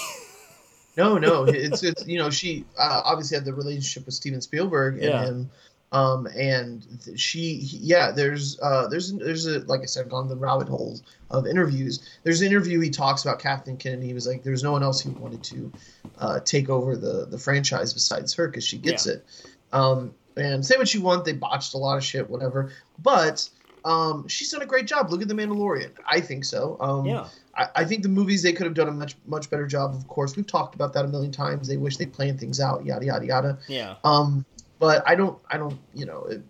no, 0.98 1.18
no, 1.18 1.46
it's 1.46 1.82
it's 1.84 2.06
you 2.08 2.20
know 2.20 2.30
she 2.30 2.66
uh, 2.78 3.02
obviously 3.04 3.36
had 3.36 3.46
the 3.46 3.54
relationship 3.54 4.06
with 4.06 4.14
Steven 4.14 4.42
Spielberg 4.42 4.96
and 4.96 5.04
yeah. 5.04 5.26
him. 5.26 5.50
Um, 5.92 6.28
and 6.38 6.86
she, 7.16 7.60
yeah, 7.64 8.12
there's, 8.12 8.60
uh, 8.62 8.88
there's, 8.88 9.12
there's 9.14 9.48
a, 9.48 9.60
like 9.62 9.82
I 9.82 9.86
said, 9.86 10.10
gone 10.10 10.28
the 10.28 10.36
rabbit 10.36 10.68
holes 10.68 11.02
of 11.32 11.48
interviews. 11.48 12.18
There's 12.24 12.42
an 12.42 12.48
interview 12.48 12.80
he 12.80 12.92
talks 12.92 13.24
about 13.24 13.40
Kathleen 13.40 13.78
Kennedy. 13.78 14.08
He 14.08 14.14
was 14.14 14.28
like, 14.28 14.44
there's 14.44 14.64
no 14.64 14.72
one 14.72 14.84
else 14.84 15.02
who 15.02 15.12
wanted 15.12 15.44
to, 15.44 15.72
uh, 16.20 16.40
take 16.42 16.70
over 16.70 16.96
the, 16.96 17.26
the 17.26 17.40
franchise 17.40 17.94
besides 17.94 18.34
her 18.36 18.48
because 18.48 18.64
she 18.64 18.78
gets 18.78 19.08
yeah. 19.08 19.14
it. 19.14 19.26
Um, 19.74 20.14
and 20.38 20.66
say 20.66 20.78
what 20.78 20.94
you 20.94 21.02
want, 21.02 21.26
they 21.26 21.34
botched 21.34 21.74
a 21.74 21.78
lot 21.78 21.98
of 21.98 22.04
shit, 22.04 22.30
whatever. 22.30 22.72
But 23.00 23.50
um, 23.86 24.28
she's 24.28 24.52
done 24.52 24.62
a 24.62 24.66
great 24.66 24.88
job. 24.88 25.12
Look 25.12 25.22
at 25.22 25.28
the 25.28 25.34
Mandalorian. 25.34 25.92
I 26.06 26.20
think 26.22 26.46
so. 26.46 26.78
Um, 26.80 27.06
yeah. 27.06 27.28
I, 27.56 27.68
I, 27.78 27.86
think 27.86 28.04
the 28.04 28.10
movies 28.10 28.44
they 28.44 28.54
could 28.54 28.66
have 28.66 28.74
done 28.74 28.88
a 28.88 28.92
much 28.92 29.16
much 29.26 29.50
better 29.50 29.68
job. 29.68 29.96
Of 29.96 30.08
course, 30.08 30.36
we've 30.36 30.48
talked 30.48 30.76
about 30.76 30.94
that 30.94 31.06
a 31.06 31.08
million 31.08 31.32
times. 31.32 31.68
They 31.68 31.78
wish 31.78 31.98
they 31.98 32.06
planned 32.06 32.40
things 32.40 32.60
out. 32.60 32.86
Yada 32.86 33.06
yada 33.06 33.26
yada. 33.26 33.60
Yeah. 33.68 33.96
Um, 34.04 34.46
but 34.80 35.04
I 35.08 35.16
don't. 35.16 35.38
I 35.50 35.58
don't. 35.58 35.80
You 35.94 36.06
know. 36.06 36.26
It, 36.26 36.42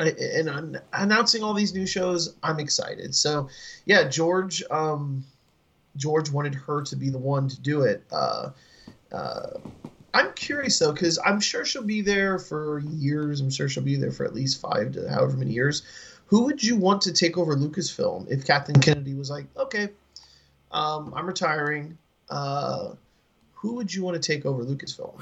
and 0.00 0.80
announcing 0.92 1.42
all 1.42 1.54
these 1.54 1.74
new 1.74 1.84
shows, 1.84 2.36
I'm 2.44 2.60
excited. 2.60 3.16
So, 3.16 3.48
yeah, 3.84 4.08
George. 4.08 4.62
Um, 4.70 5.24
George 5.96 6.30
wanted 6.30 6.54
her 6.54 6.82
to 6.82 6.96
be 6.96 7.10
the 7.10 7.18
one 7.18 7.48
to 7.48 7.60
do 7.60 7.82
it. 7.82 8.04
Uh, 8.12 8.50
uh, 9.10 9.50
I'm 10.14 10.32
curious 10.34 10.78
though, 10.78 10.92
because 10.92 11.18
I'm 11.24 11.40
sure 11.40 11.64
she'll 11.64 11.82
be 11.82 12.00
there 12.00 12.38
for 12.38 12.78
years. 12.78 13.40
I'm 13.40 13.50
sure 13.50 13.68
she'll 13.68 13.82
be 13.82 13.96
there 13.96 14.12
for 14.12 14.24
at 14.24 14.34
least 14.34 14.60
five 14.60 14.92
to 14.92 15.08
however 15.08 15.36
many 15.36 15.52
years. 15.52 15.82
Who 16.26 16.44
would 16.44 16.62
you 16.62 16.76
want 16.76 17.02
to 17.02 17.12
take 17.12 17.36
over 17.38 17.56
Lucasfilm 17.56 18.30
if 18.30 18.46
Kathleen 18.46 18.80
Kennedy 18.80 19.14
was 19.14 19.30
like, 19.30 19.46
okay, 19.56 19.88
um, 20.70 21.12
I'm 21.16 21.26
retiring. 21.26 21.96
Uh, 22.28 22.90
who 23.54 23.74
would 23.74 23.92
you 23.92 24.02
want 24.02 24.22
to 24.22 24.32
take 24.32 24.46
over 24.46 24.64
Lucasfilm? 24.64 25.20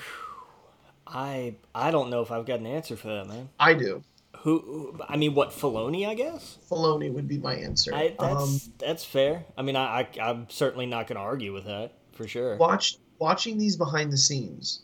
I 1.07 1.55
I 1.75 1.91
don't 1.91 2.11
know 2.11 2.23
if 2.23 2.31
I've 2.31 2.47
got 2.47 2.61
an 2.61 2.67
answer 2.67 2.97
for 2.97 3.09
that, 3.09 3.29
man. 3.29 3.49
I 3.59 3.75
do. 3.75 4.03
Who? 4.41 4.99
I 5.09 5.17
mean, 5.17 5.35
what 5.35 5.51
Filoni? 5.51 6.07
I 6.07 6.15
guess. 6.15 6.59
Filoni 6.71 7.13
would 7.13 7.27
be 7.27 7.39
my 7.39 7.55
answer. 7.55 7.95
I, 7.95 8.15
that's 8.19 8.67
um, 8.67 8.73
that's 8.79 9.05
fair. 9.05 9.45
I 9.57 9.63
mean, 9.63 9.77
I, 9.77 10.01
I 10.01 10.09
I'm 10.21 10.47
certainly 10.51 10.87
not 10.87 11.07
going 11.07 11.17
to 11.17 11.23
argue 11.23 11.53
with 11.53 11.65
that 11.65 11.93
for 12.13 12.27
sure. 12.27 12.57
watch 12.57 12.99
watching 13.19 13.59
these 13.59 13.77
behind 13.77 14.13
the 14.13 14.19
scenes, 14.19 14.83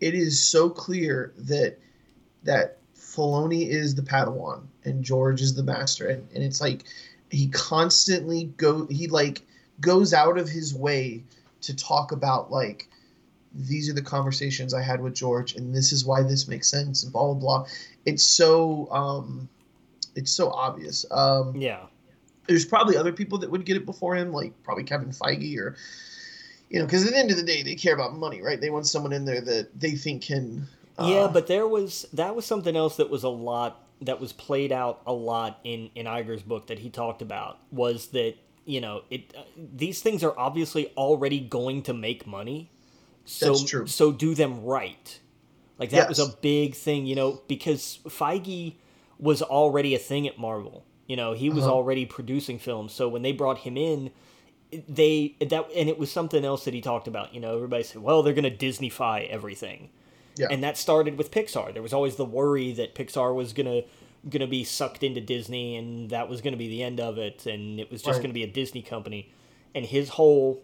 it 0.00 0.14
is 0.14 0.42
so 0.42 0.70
clear 0.70 1.32
that 1.38 1.78
that 2.42 2.78
Filoni 2.96 3.68
is 3.68 3.94
the 3.94 4.02
Padawan 4.02 4.62
and 4.84 5.02
George 5.02 5.40
is 5.40 5.54
the 5.54 5.62
master, 5.62 6.08
and, 6.08 6.26
and 6.34 6.42
it's 6.42 6.60
like 6.60 6.84
he 7.30 7.48
constantly 7.48 8.44
go 8.56 8.86
he 8.86 9.08
like 9.08 9.42
goes 9.80 10.12
out 10.12 10.38
of 10.38 10.48
his 10.48 10.74
way 10.74 11.22
to 11.62 11.74
talk 11.74 12.12
about 12.12 12.50
like 12.50 12.88
these 13.56 13.88
are 13.88 13.92
the 13.94 14.02
conversations 14.02 14.74
I 14.74 14.82
had 14.82 15.00
with 15.00 15.14
George, 15.14 15.54
and 15.56 15.74
this 15.74 15.92
is 15.92 16.04
why 16.04 16.22
this 16.22 16.46
makes 16.48 16.68
sense, 16.68 17.02
and 17.02 17.12
blah 17.12 17.24
blah 17.24 17.34
blah. 17.34 17.66
It's 18.04 18.22
so 18.22 18.88
um, 18.90 19.48
it's 20.14 20.32
so 20.32 20.50
obvious. 20.50 21.04
Um, 21.10 21.54
Yeah. 21.56 21.86
there's 22.46 22.64
probably 22.64 22.96
other 22.96 23.12
people 23.12 23.38
that 23.38 23.50
would 23.50 23.64
get 23.64 23.76
it 23.76 23.86
before 23.86 24.14
him, 24.16 24.32
like 24.32 24.52
probably 24.62 24.84
Kevin 24.84 25.10
Feige 25.10 25.58
or, 25.58 25.76
you 26.70 26.78
know, 26.78 26.86
because 26.86 27.04
at 27.04 27.12
the 27.12 27.18
end 27.18 27.30
of 27.30 27.36
the 27.36 27.42
day, 27.42 27.62
they 27.62 27.74
care 27.74 27.92
about 27.94 28.16
money, 28.16 28.40
right? 28.40 28.60
They 28.60 28.70
want 28.70 28.86
someone 28.86 29.12
in 29.12 29.24
there 29.24 29.40
that 29.40 29.78
they 29.78 29.92
think 29.92 30.22
can. 30.22 30.66
Uh, 30.98 31.06
yeah, 31.08 31.28
but 31.28 31.46
there 31.46 31.66
was 31.68 32.06
that 32.12 32.34
was 32.34 32.46
something 32.46 32.76
else 32.76 32.96
that 32.96 33.10
was 33.10 33.22
a 33.24 33.28
lot 33.28 33.82
that 34.02 34.20
was 34.20 34.32
played 34.32 34.72
out 34.72 35.02
a 35.06 35.12
lot 35.12 35.58
in 35.64 35.90
in 35.94 36.06
Iger's 36.06 36.42
book 36.42 36.68
that 36.68 36.78
he 36.78 36.90
talked 36.90 37.20
about 37.22 37.58
was 37.70 38.08
that 38.08 38.34
you 38.64 38.80
know 38.80 39.02
it 39.10 39.34
uh, 39.36 39.42
these 39.56 40.00
things 40.00 40.22
are 40.24 40.38
obviously 40.38 40.88
already 40.96 41.40
going 41.40 41.82
to 41.82 41.92
make 41.92 42.26
money. 42.26 42.70
So 43.26 43.48
That's 43.48 43.64
true. 43.64 43.86
so 43.86 44.12
do 44.12 44.34
them 44.34 44.64
right. 44.64 45.18
Like 45.78 45.90
that 45.90 46.08
was 46.08 46.18
a 46.18 46.28
big 46.40 46.74
thing, 46.74 47.04
you 47.06 47.14
know, 47.14 47.42
because 47.48 47.98
Feige 48.08 48.74
was 49.18 49.42
already 49.42 49.94
a 49.94 49.98
thing 49.98 50.26
at 50.26 50.38
Marvel. 50.38 50.84
You 51.06 51.16
know, 51.16 51.32
he 51.34 51.50
was 51.50 51.64
Uh-huh. 51.64 51.74
already 51.74 52.06
producing 52.06 52.58
films. 52.58 52.92
So 52.92 53.08
when 53.08 53.22
they 53.22 53.32
brought 53.32 53.58
him 53.58 53.76
in, 53.76 54.10
they 54.88 55.34
that 55.40 55.68
and 55.74 55.88
it 55.88 55.98
was 55.98 56.10
something 56.10 56.44
else 56.44 56.64
that 56.64 56.74
he 56.74 56.80
talked 56.80 57.06
about. 57.08 57.34
You 57.34 57.40
know, 57.40 57.54
everybody 57.54 57.82
said, 57.84 58.02
"Well, 58.02 58.22
they're 58.22 58.34
going 58.34 58.50
to 58.50 58.66
Disneyfy 58.66 59.28
everything." 59.28 59.90
Yeah. 60.38 60.48
and 60.50 60.62
that 60.62 60.76
started 60.76 61.16
with 61.16 61.30
Pixar. 61.30 61.72
There 61.72 61.80
was 61.82 61.94
always 61.94 62.16
the 62.16 62.24
worry 62.26 62.70
that 62.72 62.94
Pixar 62.94 63.34
was 63.34 63.52
gonna 63.54 63.82
gonna 64.28 64.46
be 64.46 64.64
sucked 64.64 65.02
into 65.02 65.20
Disney, 65.20 65.76
and 65.76 66.10
that 66.10 66.28
was 66.28 66.40
gonna 66.42 66.56
be 66.58 66.68
the 66.68 66.82
end 66.82 67.00
of 67.00 67.16
it, 67.16 67.46
and 67.46 67.78
it 67.80 67.90
was 67.90 68.02
just 68.02 68.16
Right. 68.18 68.22
gonna 68.24 68.34
be 68.34 68.42
a 68.42 68.46
Disney 68.46 68.82
company. 68.82 69.30
And 69.74 69.86
his 69.86 70.10
whole 70.10 70.62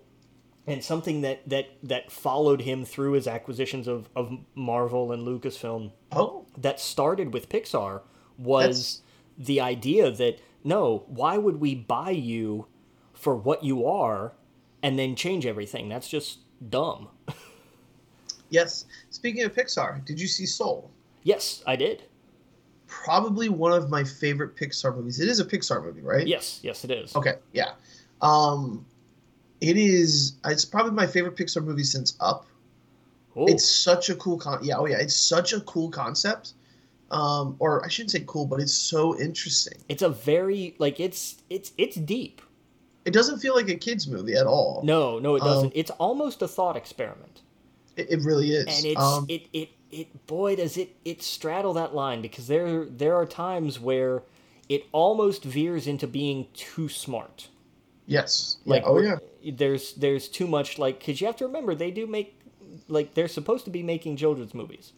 and 0.66 0.82
something 0.82 1.22
that 1.22 1.48
that 1.48 1.66
that 1.82 2.10
followed 2.10 2.62
him 2.62 2.84
through 2.84 3.12
his 3.12 3.26
acquisitions 3.26 3.88
of 3.88 4.08
of 4.14 4.32
Marvel 4.54 5.12
and 5.12 5.26
Lucasfilm 5.26 5.92
oh, 6.12 6.46
that 6.56 6.80
started 6.80 7.32
with 7.32 7.48
Pixar 7.48 8.02
was 8.38 9.02
the 9.38 9.60
idea 9.60 10.10
that 10.10 10.38
no, 10.64 11.04
why 11.08 11.38
would 11.38 11.60
we 11.60 11.74
buy 11.74 12.10
you 12.10 12.66
for 13.12 13.34
what 13.34 13.64
you 13.64 13.86
are 13.86 14.32
and 14.82 14.98
then 14.98 15.16
change 15.16 15.46
everything? 15.46 15.88
That's 15.88 16.08
just 16.08 16.38
dumb. 16.68 17.08
yes. 18.50 18.84
Speaking 19.10 19.44
of 19.44 19.54
Pixar, 19.54 20.04
did 20.04 20.20
you 20.20 20.26
see 20.26 20.46
Soul? 20.46 20.90
yes, 21.24 21.62
I 21.66 21.76
did. 21.76 22.04
Probably 22.86 23.48
one 23.48 23.72
of 23.72 23.90
my 23.90 24.04
favorite 24.04 24.54
Pixar 24.56 24.94
movies. 24.94 25.18
It 25.18 25.28
is 25.28 25.40
a 25.40 25.44
Pixar 25.44 25.82
movie, 25.82 26.02
right? 26.02 26.26
Yes, 26.26 26.60
yes, 26.62 26.84
it 26.84 26.90
is. 26.90 27.16
Okay, 27.16 27.34
yeah. 27.52 27.70
Um, 28.20 28.84
it 29.62 29.76
is. 29.76 30.34
It's 30.44 30.64
probably 30.64 30.92
my 30.92 31.06
favorite 31.06 31.36
Pixar 31.36 31.64
movie 31.64 31.84
since 31.84 32.16
Up. 32.20 32.46
Oh. 33.34 33.46
It's 33.46 33.66
such 33.68 34.10
a 34.10 34.14
cool 34.16 34.36
con. 34.38 34.58
Yeah, 34.62 34.76
oh 34.78 34.86
yeah, 34.86 34.98
it's 34.98 35.16
such 35.16 35.52
a 35.54 35.60
cool 35.60 35.90
concept. 35.90 36.52
Um, 37.10 37.56
or 37.58 37.84
I 37.84 37.88
shouldn't 37.88 38.10
say 38.10 38.24
cool, 38.26 38.46
but 38.46 38.58
it's 38.60 38.72
so 38.74 39.18
interesting. 39.18 39.78
it's 39.88 40.02
a 40.02 40.08
very 40.08 40.74
like 40.78 40.98
it's 41.00 41.36
it's 41.50 41.72
it's 41.78 41.96
deep. 41.96 42.40
It 43.04 43.12
doesn't 43.12 43.38
feel 43.40 43.54
like 43.54 43.68
a 43.68 43.74
kids 43.74 44.06
movie 44.08 44.34
at 44.34 44.46
all. 44.46 44.80
No, 44.84 45.18
no, 45.18 45.34
it 45.36 45.42
Um, 45.42 45.48
doesn't. 45.48 45.72
it's 45.74 45.90
almost 45.92 46.40
a 46.42 46.48
thought 46.48 46.76
experiment, 46.76 47.42
It, 47.96 48.10
it 48.12 48.20
really 48.22 48.52
is. 48.52 48.66
and 48.66 48.86
it's 48.86 49.00
um, 49.00 49.26
it 49.28 49.42
it 49.52 49.70
it 49.90 50.26
boy 50.26 50.56
does 50.56 50.76
it 50.76 50.96
it 51.04 51.22
straddle 51.22 51.72
that 51.74 51.94
line 51.94 52.22
because 52.22 52.46
there 52.48 52.84
there 52.86 53.14
are 53.16 53.26
times 53.26 53.78
where 53.80 54.22
it 54.68 54.86
almost 54.92 55.44
veers 55.44 55.86
into 55.86 56.06
being 56.06 56.46
too 56.54 56.88
smart. 56.88 57.48
Yes. 58.06 58.58
Like 58.64 58.82
yeah. 58.82 58.88
Oh 58.88 58.98
yeah. 59.00 59.16
there's 59.54 59.94
there's 59.94 60.28
too 60.28 60.46
much 60.46 60.78
like 60.78 60.98
because 60.98 61.20
you 61.20 61.26
have 61.26 61.36
to 61.36 61.46
remember 61.46 61.74
they 61.74 61.90
do 61.90 62.06
make 62.06 62.38
like 62.88 63.14
they're 63.14 63.28
supposed 63.28 63.64
to 63.66 63.70
be 63.70 63.82
making 63.82 64.16
children's 64.16 64.54
movies. 64.54 64.92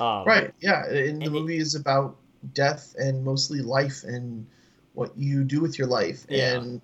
Um, 0.00 0.24
Right. 0.24 0.52
Yeah. 0.60 0.84
And 0.86 0.94
the 0.94 1.08
and 1.08 1.22
it- 1.24 1.30
movie 1.30 1.58
is 1.58 1.74
about 1.74 2.16
death 2.54 2.94
and 2.98 3.24
mostly 3.24 3.60
life 3.60 4.04
and 4.04 4.46
what 4.94 5.16
you 5.16 5.44
do 5.44 5.60
with 5.60 5.78
your 5.78 5.88
life. 5.88 6.24
Yeah. 6.28 6.54
And 6.56 6.80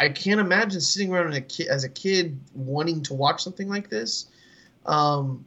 I 0.00 0.08
can't 0.10 0.40
imagine 0.40 0.80
sitting 0.80 1.12
around 1.12 1.32
a 1.32 1.40
ki- 1.40 1.68
as 1.68 1.84
a 1.84 1.88
kid 1.88 2.38
wanting 2.54 3.02
to 3.04 3.14
watch 3.14 3.42
something 3.42 3.68
like 3.68 3.88
this. 3.90 4.26
Um, 4.86 5.44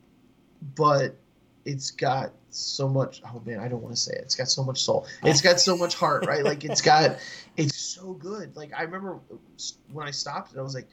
but 0.75 1.15
it's 1.65 1.89
got 1.91 2.31
so 2.57 2.87
much. 2.87 3.21
Oh 3.25 3.41
man, 3.45 3.59
I 3.59 3.67
don't 3.67 3.81
want 3.81 3.95
to 3.95 4.01
say 4.01 4.13
it. 4.13 4.21
It's 4.21 4.35
got 4.35 4.49
so 4.49 4.63
much 4.63 4.81
soul. 4.81 5.07
It's 5.23 5.41
got 5.41 5.59
so 5.59 5.77
much 5.77 5.95
heart. 5.95 6.25
Right. 6.25 6.43
Like 6.43 6.63
it's 6.63 6.81
got. 6.81 7.17
It's 7.57 7.75
so 7.75 8.13
good. 8.13 8.55
Like 8.55 8.71
I 8.73 8.83
remember 8.83 9.19
when 9.91 10.07
I 10.07 10.11
stopped 10.11 10.51
and 10.51 10.59
I 10.59 10.63
was 10.63 10.73
like. 10.73 10.87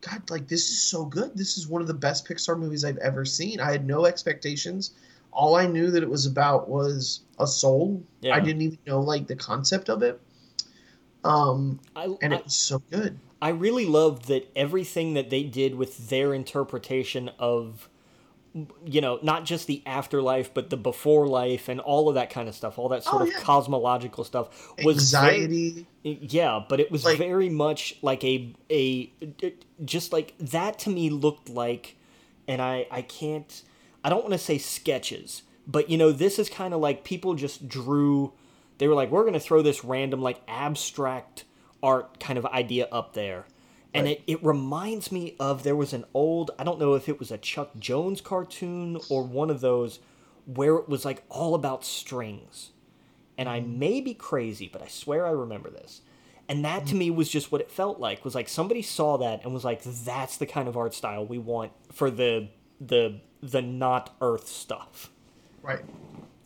God, 0.00 0.28
like 0.30 0.48
this 0.48 0.68
is 0.68 0.82
so 0.82 1.04
good. 1.04 1.36
This 1.36 1.56
is 1.56 1.68
one 1.68 1.80
of 1.80 1.86
the 1.86 1.94
best 1.94 2.26
Pixar 2.26 2.58
movies 2.58 2.84
I've 2.84 2.96
ever 2.98 3.24
seen. 3.24 3.60
I 3.60 3.70
had 3.70 3.86
no 3.86 4.04
expectations. 4.04 4.94
All 5.32 5.54
I 5.54 5.66
knew 5.66 5.92
that 5.92 6.02
it 6.02 6.10
was 6.10 6.26
about 6.26 6.68
was 6.68 7.20
a 7.38 7.46
soul. 7.46 8.02
Yeah. 8.20 8.34
I 8.34 8.40
didn't 8.40 8.62
even 8.62 8.78
know 8.84 9.00
like 9.00 9.28
the 9.28 9.36
concept 9.36 9.88
of 9.88 10.02
it. 10.02 10.20
Um, 11.24 11.78
I, 11.94 12.08
and 12.20 12.34
I, 12.34 12.38
it 12.38 12.44
was 12.44 12.56
so 12.56 12.82
good. 12.90 13.18
I 13.40 13.50
really 13.50 13.86
loved 13.86 14.26
that 14.26 14.50
everything 14.54 15.14
that 15.14 15.30
they 15.30 15.42
did 15.42 15.74
with 15.74 16.08
their 16.08 16.34
interpretation 16.34 17.30
of 17.38 17.88
you 18.84 19.00
know 19.00 19.18
not 19.22 19.44
just 19.44 19.66
the 19.66 19.82
afterlife 19.86 20.52
but 20.52 20.68
the 20.68 20.76
before 20.76 21.26
life 21.26 21.68
and 21.70 21.80
all 21.80 22.08
of 22.10 22.16
that 22.16 22.28
kind 22.28 22.48
of 22.50 22.54
stuff 22.54 22.78
all 22.78 22.88
that 22.90 23.02
sort 23.02 23.22
Oh, 23.22 23.26
of 23.26 23.34
cosmological 23.42 24.24
stuff 24.24 24.72
was 24.84 25.10
very- 25.10 25.36
Anxiety. 25.44 25.86
yeah 26.02 26.62
but 26.68 26.78
it 26.78 26.90
was 26.90 27.04
Like- 27.04 27.16
very 27.16 27.48
much 27.48 27.96
like 28.02 28.22
a 28.24 28.52
a 28.70 29.10
just 29.84 30.12
like 30.12 30.34
that 30.38 30.78
to 30.80 30.90
me 30.90 31.08
looked 31.08 31.48
like 31.48 31.96
and 32.46 32.60
i 32.60 32.86
i 32.90 33.00
can't 33.00 33.62
i 34.04 34.10
don't 34.10 34.20
want 34.22 34.32
to 34.32 34.38
say 34.38 34.58
sketches 34.58 35.42
but 35.66 35.88
you 35.88 35.96
know 35.96 36.12
this 36.12 36.38
is 36.38 36.50
kind 36.50 36.74
of 36.74 36.80
like 36.80 37.04
people 37.04 37.34
just 37.34 37.66
drew 37.68 38.32
they 38.78 38.86
were 38.88 38.94
like 38.94 39.10
we're 39.10 39.22
going 39.22 39.32
to 39.32 39.40
throw 39.40 39.62
this 39.62 39.82
random 39.82 40.20
like 40.20 40.40
abstract 40.46 41.44
art 41.82 42.20
kind 42.20 42.38
of 42.38 42.44
idea 42.46 42.86
up 42.92 43.14
there 43.14 43.46
and 43.94 44.06
Right. 44.06 44.22
it, 44.26 44.32
it 44.38 44.44
reminds 44.44 45.12
me 45.12 45.36
of 45.40 45.62
there 45.64 45.76
was 45.76 45.92
an 45.92 46.04
old 46.14 46.50
i 46.58 46.64
don't 46.64 46.78
know 46.80 46.94
if 46.94 47.08
it 47.08 47.18
was 47.18 47.30
a 47.30 47.38
chuck 47.38 47.70
jones 47.78 48.20
cartoon 48.20 48.98
or 49.10 49.22
one 49.24 49.50
of 49.50 49.60
those 49.60 50.00
where 50.46 50.76
it 50.76 50.88
was 50.88 51.04
like 51.04 51.22
all 51.28 51.54
about 51.54 51.84
strings 51.84 52.70
and 53.38 53.48
I 53.48 53.60
may 53.60 54.00
be 54.00 54.14
crazy, 54.14 54.68
but 54.70 54.82
I 54.82 54.88
swear 54.88 55.26
I 55.26 55.30
remember 55.30 55.70
this. 55.70 56.02
And 56.48 56.64
that 56.64 56.86
to 56.88 56.94
me 56.94 57.10
was 57.10 57.28
just 57.30 57.50
what 57.50 57.60
it 57.62 57.70
felt 57.70 57.98
like. 57.98 58.24
Was 58.24 58.34
like 58.34 58.48
somebody 58.48 58.82
saw 58.82 59.16
that 59.18 59.42
and 59.42 59.54
was 59.54 59.64
like, 59.64 59.82
"That's 59.82 60.36
the 60.36 60.46
kind 60.46 60.68
of 60.68 60.76
art 60.76 60.92
style 60.92 61.24
we 61.24 61.38
want 61.38 61.72
for 61.90 62.10
the 62.10 62.48
the 62.80 63.20
the 63.40 63.62
not 63.62 64.14
Earth 64.20 64.48
stuff." 64.48 65.10
Right. 65.62 65.80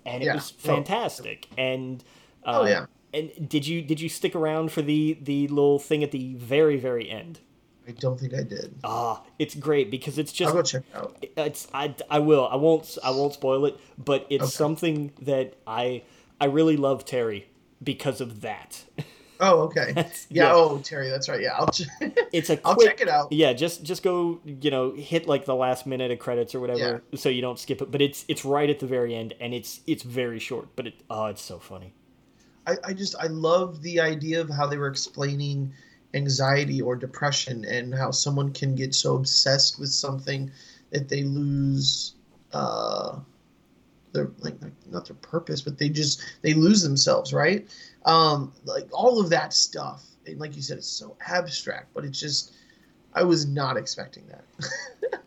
And 0.04 0.22
it 0.22 0.26
Yeah. 0.26 0.34
was 0.34 0.52
Well, 0.64 0.76
fantastic. 0.76 1.48
And 1.58 2.04
uh, 2.44 2.60
Oh, 2.62 2.66
yeah. 2.66 2.86
And 3.16 3.48
did 3.48 3.66
you 3.66 3.82
did 3.82 4.00
you 4.00 4.08
stick 4.08 4.34
around 4.36 4.70
for 4.72 4.82
the 4.82 5.18
the 5.20 5.48
little 5.48 5.78
thing 5.78 6.04
at 6.04 6.10
the 6.10 6.34
very 6.34 6.76
very 6.76 7.10
end? 7.10 7.40
I 7.88 7.92
don't 7.92 8.18
think 8.18 8.34
I 8.34 8.42
did. 8.42 8.74
Ah, 8.84 9.22
it's 9.38 9.54
great 9.54 9.90
because 9.90 10.18
it's 10.18 10.32
just 10.32 10.48
I'll 10.48 10.56
go 10.56 10.62
check 10.62 10.82
it 10.92 10.96
out. 10.96 11.24
it's 11.36 11.68
I, 11.72 11.94
I 12.10 12.18
will 12.18 12.46
I 12.48 12.56
won't 12.56 12.98
I 13.02 13.10
won't 13.10 13.32
spoil 13.34 13.64
it, 13.66 13.78
but 13.96 14.26
it's 14.28 14.42
Okay. 14.44 14.50
something 14.50 15.12
that 15.22 15.54
I 15.66 16.02
I 16.40 16.46
really 16.46 16.76
love 16.76 17.04
Terry 17.04 17.48
because 17.82 18.20
of 18.20 18.40
that. 18.42 18.84
Oh, 19.38 19.64
okay. 19.64 19.92
Yeah. 19.94 20.04
yeah. 20.30 20.52
Oh, 20.54 20.78
Terry, 20.78 21.10
that's 21.10 21.28
right. 21.28 21.42
Yeah. 21.42 21.52
I'll. 21.58 21.66
Ch- 21.66 21.82
It's 22.32 22.48
a 22.48 22.58
I'll 22.66 22.74
check 22.74 23.02
it 23.02 23.08
out. 23.10 23.30
Yeah, 23.30 23.52
just 23.52 23.82
just 23.82 24.02
go 24.02 24.40
you 24.46 24.70
know 24.70 24.92
hit 24.92 25.28
like 25.28 25.44
the 25.44 25.54
last 25.54 25.86
minute 25.86 26.10
of 26.10 26.18
credits 26.18 26.54
or 26.54 26.60
whatever, 26.60 27.02
so 27.14 27.28
you 27.28 27.42
don't 27.42 27.58
skip 27.58 27.82
it. 27.82 27.90
But 27.90 28.00
it's 28.00 28.24
it's 28.28 28.46
right 28.46 28.70
at 28.70 28.78
the 28.78 28.86
very 28.86 29.14
end, 29.14 29.34
and 29.38 29.52
it's 29.52 29.80
it's 29.86 30.02
very 30.04 30.38
short, 30.38 30.68
but 30.74 30.86
it 30.86 30.94
oh 31.10 31.26
it's 31.26 31.42
so 31.42 31.58
funny. 31.58 31.92
I, 32.66 32.76
I 32.84 32.92
just 32.92 33.16
I 33.16 33.26
love 33.26 33.82
the 33.82 34.00
idea 34.00 34.40
of 34.40 34.50
how 34.50 34.66
they 34.66 34.76
were 34.76 34.88
explaining 34.88 35.72
anxiety 36.14 36.80
or 36.80 36.96
depression 36.96 37.64
and 37.64 37.94
how 37.94 38.10
someone 38.10 38.52
can 38.52 38.74
get 38.74 38.94
so 38.94 39.16
obsessed 39.16 39.78
with 39.78 39.90
something 39.90 40.50
that 40.90 41.08
they 41.08 41.24
lose 41.24 42.14
uh 42.52 43.18
their 44.12 44.30
like 44.38 44.54
like, 44.62 44.72
not 44.90 45.06
their 45.06 45.16
purpose 45.16 45.60
but 45.60 45.76
they 45.78 45.88
just 45.88 46.22
they 46.42 46.54
lose 46.54 46.82
themselves 46.82 47.34
right 47.34 47.68
um 48.04 48.52
like 48.64 48.88
all 48.92 49.20
of 49.20 49.28
that 49.28 49.52
stuff 49.52 50.04
and 50.26 50.38
like 50.38 50.56
you 50.56 50.62
said 50.62 50.78
it's 50.78 50.86
so 50.86 51.16
abstract 51.28 51.92
but 51.92 52.04
it's 52.04 52.18
just 52.18 52.52
I 53.16 53.22
was 53.22 53.46
not 53.46 53.78
expecting 53.78 54.24
that. 54.28 54.44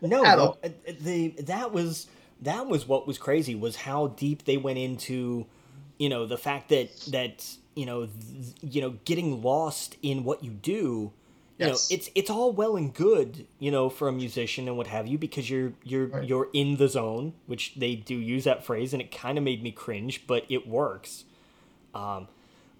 no, 0.00 0.56
the, 0.62 0.68
uh, 0.68 0.92
the 1.00 1.28
that 1.40 1.72
was 1.72 2.06
that 2.42 2.66
was 2.68 2.86
what 2.86 3.06
was 3.06 3.18
crazy 3.18 3.56
was 3.56 3.74
how 3.74 4.06
deep 4.08 4.44
they 4.44 4.56
went 4.56 4.78
into, 4.78 5.44
you 6.00 6.08
know, 6.08 6.24
the 6.24 6.38
fact 6.38 6.70
that 6.70 6.88
that 7.12 7.46
you 7.74 7.84
know 7.84 8.06
th- 8.06 8.54
you 8.62 8.80
know 8.80 8.96
getting 9.04 9.42
lost 9.42 9.96
in 10.02 10.24
what 10.24 10.42
you 10.42 10.50
do. 10.50 11.12
You 11.58 11.66
yes. 11.66 11.90
know, 11.90 11.94
it's 11.94 12.10
it's 12.14 12.30
all 12.30 12.52
well 12.52 12.74
and 12.74 12.92
good, 12.92 13.46
you 13.58 13.70
know, 13.70 13.90
for 13.90 14.08
a 14.08 14.12
musician 14.12 14.66
and 14.66 14.78
what 14.78 14.86
have 14.86 15.06
you, 15.06 15.18
because 15.18 15.50
you're 15.50 15.74
you're 15.84 16.06
right. 16.06 16.26
you're 16.26 16.48
in 16.54 16.78
the 16.78 16.88
zone, 16.88 17.34
which 17.44 17.74
they 17.74 17.94
do 17.94 18.14
use 18.14 18.44
that 18.44 18.64
phrase, 18.64 18.94
and 18.94 19.02
it 19.02 19.12
kind 19.14 19.36
of 19.36 19.44
made 19.44 19.62
me 19.62 19.70
cringe, 19.70 20.26
but 20.26 20.46
it 20.48 20.66
works. 20.66 21.24
Um, 21.94 22.28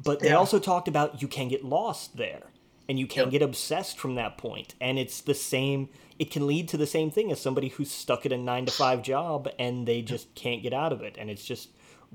but 0.03 0.21
they 0.21 0.29
yeah. 0.29 0.37
also 0.37 0.59
talked 0.59 0.89
about 0.89 1.21
you 1.21 1.29
can 1.29 1.49
get 1.49 1.63
lost 1.63 2.17
there 2.17 2.45
and 2.89 2.99
you 2.99 3.07
can 3.07 3.25
yep. 3.25 3.33
get 3.33 3.43
obsessed 3.43 3.99
from 3.99 4.15
that 4.15 4.39
point 4.39 4.75
and 4.81 4.99
it's 4.99 5.21
the 5.21 5.35
same 5.35 5.89
it 6.19 6.31
can 6.31 6.47
lead 6.47 6.69
to 6.69 6.77
the 6.77 6.87
same 6.87 7.11
thing 7.11 7.31
as 7.31 7.41
somebody 7.41 7.69
who's 7.69 7.91
stuck 7.91 8.25
at 8.25 8.33
a 8.33 8.39
9 8.39 8.67
to 8.67 8.73
5 8.73 9.03
job 9.03 9.49
and 9.59 9.87
they 9.87 10.01
just 10.01 10.35
can't 10.35 10.63
get 10.63 10.73
out 10.73 10.93
of 10.93 11.03
it 11.03 11.17
and 11.19 11.29
it's 11.29 11.45
just 11.45 11.69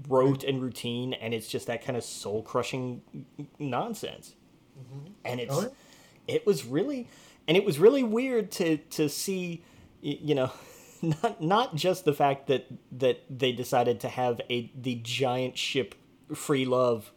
rote 0.07 0.43
and 0.43 0.61
routine 0.61 1.13
and 1.13 1.34
it's 1.34 1.47
just 1.47 1.67
that 1.67 1.84
kind 1.84 1.97
of 1.97 2.03
soul 2.03 2.41
crushing 2.43 3.01
nonsense. 3.59 4.35
Mm-hmm. 4.77 5.07
and 5.23 5.39
it's 5.39 5.55
oh, 5.55 5.72
it 6.27 6.45
was 6.45 6.65
really 6.65 7.07
and 7.47 7.55
it 7.55 7.63
was 7.63 7.80
really 7.80 8.03
weird 8.03 8.51
to 8.51 8.77
to 8.77 9.07
see 9.07 9.63
you 10.01 10.35
know 10.35 10.51
not 11.01 11.41
not 11.41 11.76
just 11.76 12.03
the 12.03 12.13
fact 12.13 12.47
that 12.47 12.67
that 12.91 13.23
they 13.30 13.51
decided 13.51 14.01
to 14.01 14.09
have 14.09 14.41
a 14.49 14.72
the 14.76 14.95
giant 14.95 15.57
ship 15.57 15.95
free 16.34 16.65
love 16.65 17.11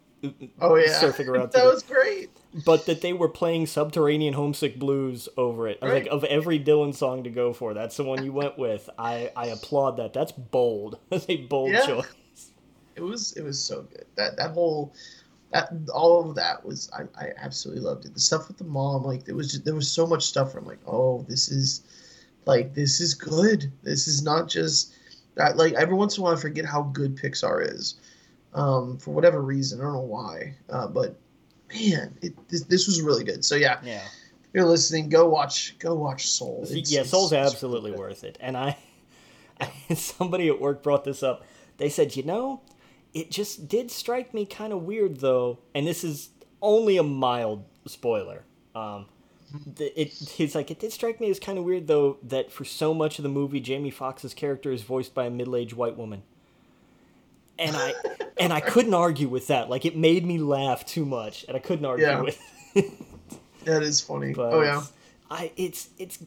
oh 0.61 0.75
yeah. 0.75 0.87
surfing 1.01 1.27
around 1.27 1.51
that 1.53 1.65
was 1.65 1.83
great. 1.83 2.29
But 2.65 2.87
that 2.87 3.01
they 3.01 3.13
were 3.13 3.29
playing 3.29 3.67
subterranean 3.67 4.33
homesick 4.33 4.79
blues 4.79 5.29
over 5.37 5.67
it. 5.67 5.77
Right. 5.83 5.93
like 5.93 6.07
of 6.07 6.23
every 6.23 6.59
dylan 6.59 6.95
song 6.95 7.23
to 7.25 7.29
go 7.29 7.53
for 7.53 7.75
that's 7.75 7.95
the 7.97 8.03
one 8.03 8.25
you 8.25 8.33
went 8.33 8.57
with. 8.57 8.89
I 8.97 9.31
i 9.35 9.47
applaud 9.47 9.97
that. 9.97 10.13
That's 10.13 10.31
bold. 10.31 10.97
That's 11.09 11.25
a 11.29 11.37
bold 11.37 11.71
yeah. 11.71 11.85
choice 11.85 12.07
it 12.99 13.03
was 13.03 13.33
it 13.33 13.43
was 13.43 13.63
so 13.63 13.81
good 13.83 14.05
that 14.15 14.37
that 14.37 14.51
whole 14.51 14.93
that 15.51 15.69
all 15.93 16.29
of 16.29 16.35
that 16.35 16.63
was 16.63 16.89
I, 16.93 17.03
I 17.19 17.29
absolutely 17.37 17.83
loved 17.83 18.05
it 18.05 18.13
the 18.13 18.19
stuff 18.19 18.47
with 18.47 18.57
the 18.57 18.65
mom 18.65 19.03
like 19.03 19.25
there 19.25 19.35
was 19.35 19.51
just, 19.51 19.65
there 19.65 19.75
was 19.75 19.89
so 19.89 20.05
much 20.05 20.23
stuff 20.25 20.53
where 20.53 20.61
i'm 20.61 20.67
like 20.67 20.85
oh 20.85 21.25
this 21.27 21.49
is 21.49 21.83
like 22.45 22.73
this 22.73 22.99
is 22.99 23.13
good 23.13 23.71
this 23.83 24.07
is 24.07 24.21
not 24.23 24.47
just 24.47 24.93
that 25.35 25.57
like 25.57 25.73
every 25.73 25.95
once 25.95 26.17
in 26.17 26.21
a 26.21 26.23
while 26.23 26.33
i 26.33 26.39
forget 26.39 26.65
how 26.65 26.83
good 26.83 27.15
pixar 27.15 27.67
is 27.67 27.95
um, 28.53 28.97
for 28.97 29.11
whatever 29.11 29.41
reason. 29.41 29.79
I 29.79 29.83
don't 29.83 29.93
know 29.93 29.99
why, 29.99 30.55
uh, 30.69 30.87
but 30.87 31.19
man, 31.73 32.17
it, 32.21 32.49
this, 32.49 32.63
this 32.63 32.87
was 32.87 33.01
really 33.01 33.23
good. 33.23 33.43
So 33.45 33.55
yeah, 33.55 33.79
yeah. 33.83 34.01
If 34.01 34.55
you're 34.55 34.65
listening, 34.65 35.09
go 35.09 35.29
watch, 35.29 35.77
go 35.77 35.93
watch 35.93 36.27
Soul. 36.27 36.65
It's, 36.67 36.91
yeah, 36.91 37.03
Soul's 37.03 37.31
it's, 37.31 37.53
absolutely 37.53 37.91
worth 37.91 38.23
it. 38.23 38.37
And 38.41 38.57
I, 38.57 38.77
I, 39.61 39.69
somebody 39.93 40.47
at 40.47 40.59
work 40.59 40.81
brought 40.81 41.03
this 41.03 41.21
up. 41.21 41.45
They 41.77 41.89
said, 41.89 42.15
you 42.15 42.23
know, 42.23 42.61
it 43.13 43.31
just 43.31 43.67
did 43.67 43.91
strike 43.91 44.33
me 44.33 44.45
kind 44.45 44.73
of 44.73 44.83
weird 44.83 45.19
though, 45.19 45.59
and 45.73 45.87
this 45.87 46.03
is 46.03 46.29
only 46.61 46.97
a 46.97 47.03
mild 47.03 47.65
spoiler. 47.85 48.43
Um, 48.75 49.05
it 49.79 50.09
he's 50.09 50.55
like 50.55 50.69
it 50.69 50.79
did 50.79 50.91
strike 50.91 51.19
me 51.19 51.29
as 51.29 51.39
kind 51.39 51.57
of 51.57 51.63
weird 51.63 51.87
though 51.87 52.17
that 52.21 52.51
for 52.51 52.65
so 52.65 52.93
much 52.93 53.17
of 53.17 53.23
the 53.23 53.29
movie 53.29 53.59
Jamie 53.59 53.91
Foxx's 53.91 54.35
character 54.35 54.71
is 54.71 54.83
voiced 54.83 55.15
by 55.15 55.25
a 55.25 55.29
middle-aged 55.31 55.73
white 55.73 55.97
woman 55.97 56.21
and 57.59 57.75
I 57.75 57.93
and 58.39 58.53
I 58.53 58.61
couldn't 58.61 58.93
argue 58.93 59.27
with 59.27 59.47
that. 59.47 59.69
Like 59.69 59.85
it 59.85 59.95
made 59.95 60.25
me 60.25 60.39
laugh 60.39 60.85
too 60.85 61.05
much, 61.05 61.45
and 61.47 61.55
I 61.55 61.59
couldn't 61.59 61.85
argue 61.85 62.05
yeah. 62.05 62.21
with. 62.21 62.39
that 63.65 63.83
is 63.83 64.01
funny. 64.01 64.33
But 64.33 64.53
oh 64.53 64.61
yeah. 64.61 64.83
I 65.29 65.51
it's 65.57 65.89
it's 65.99 66.19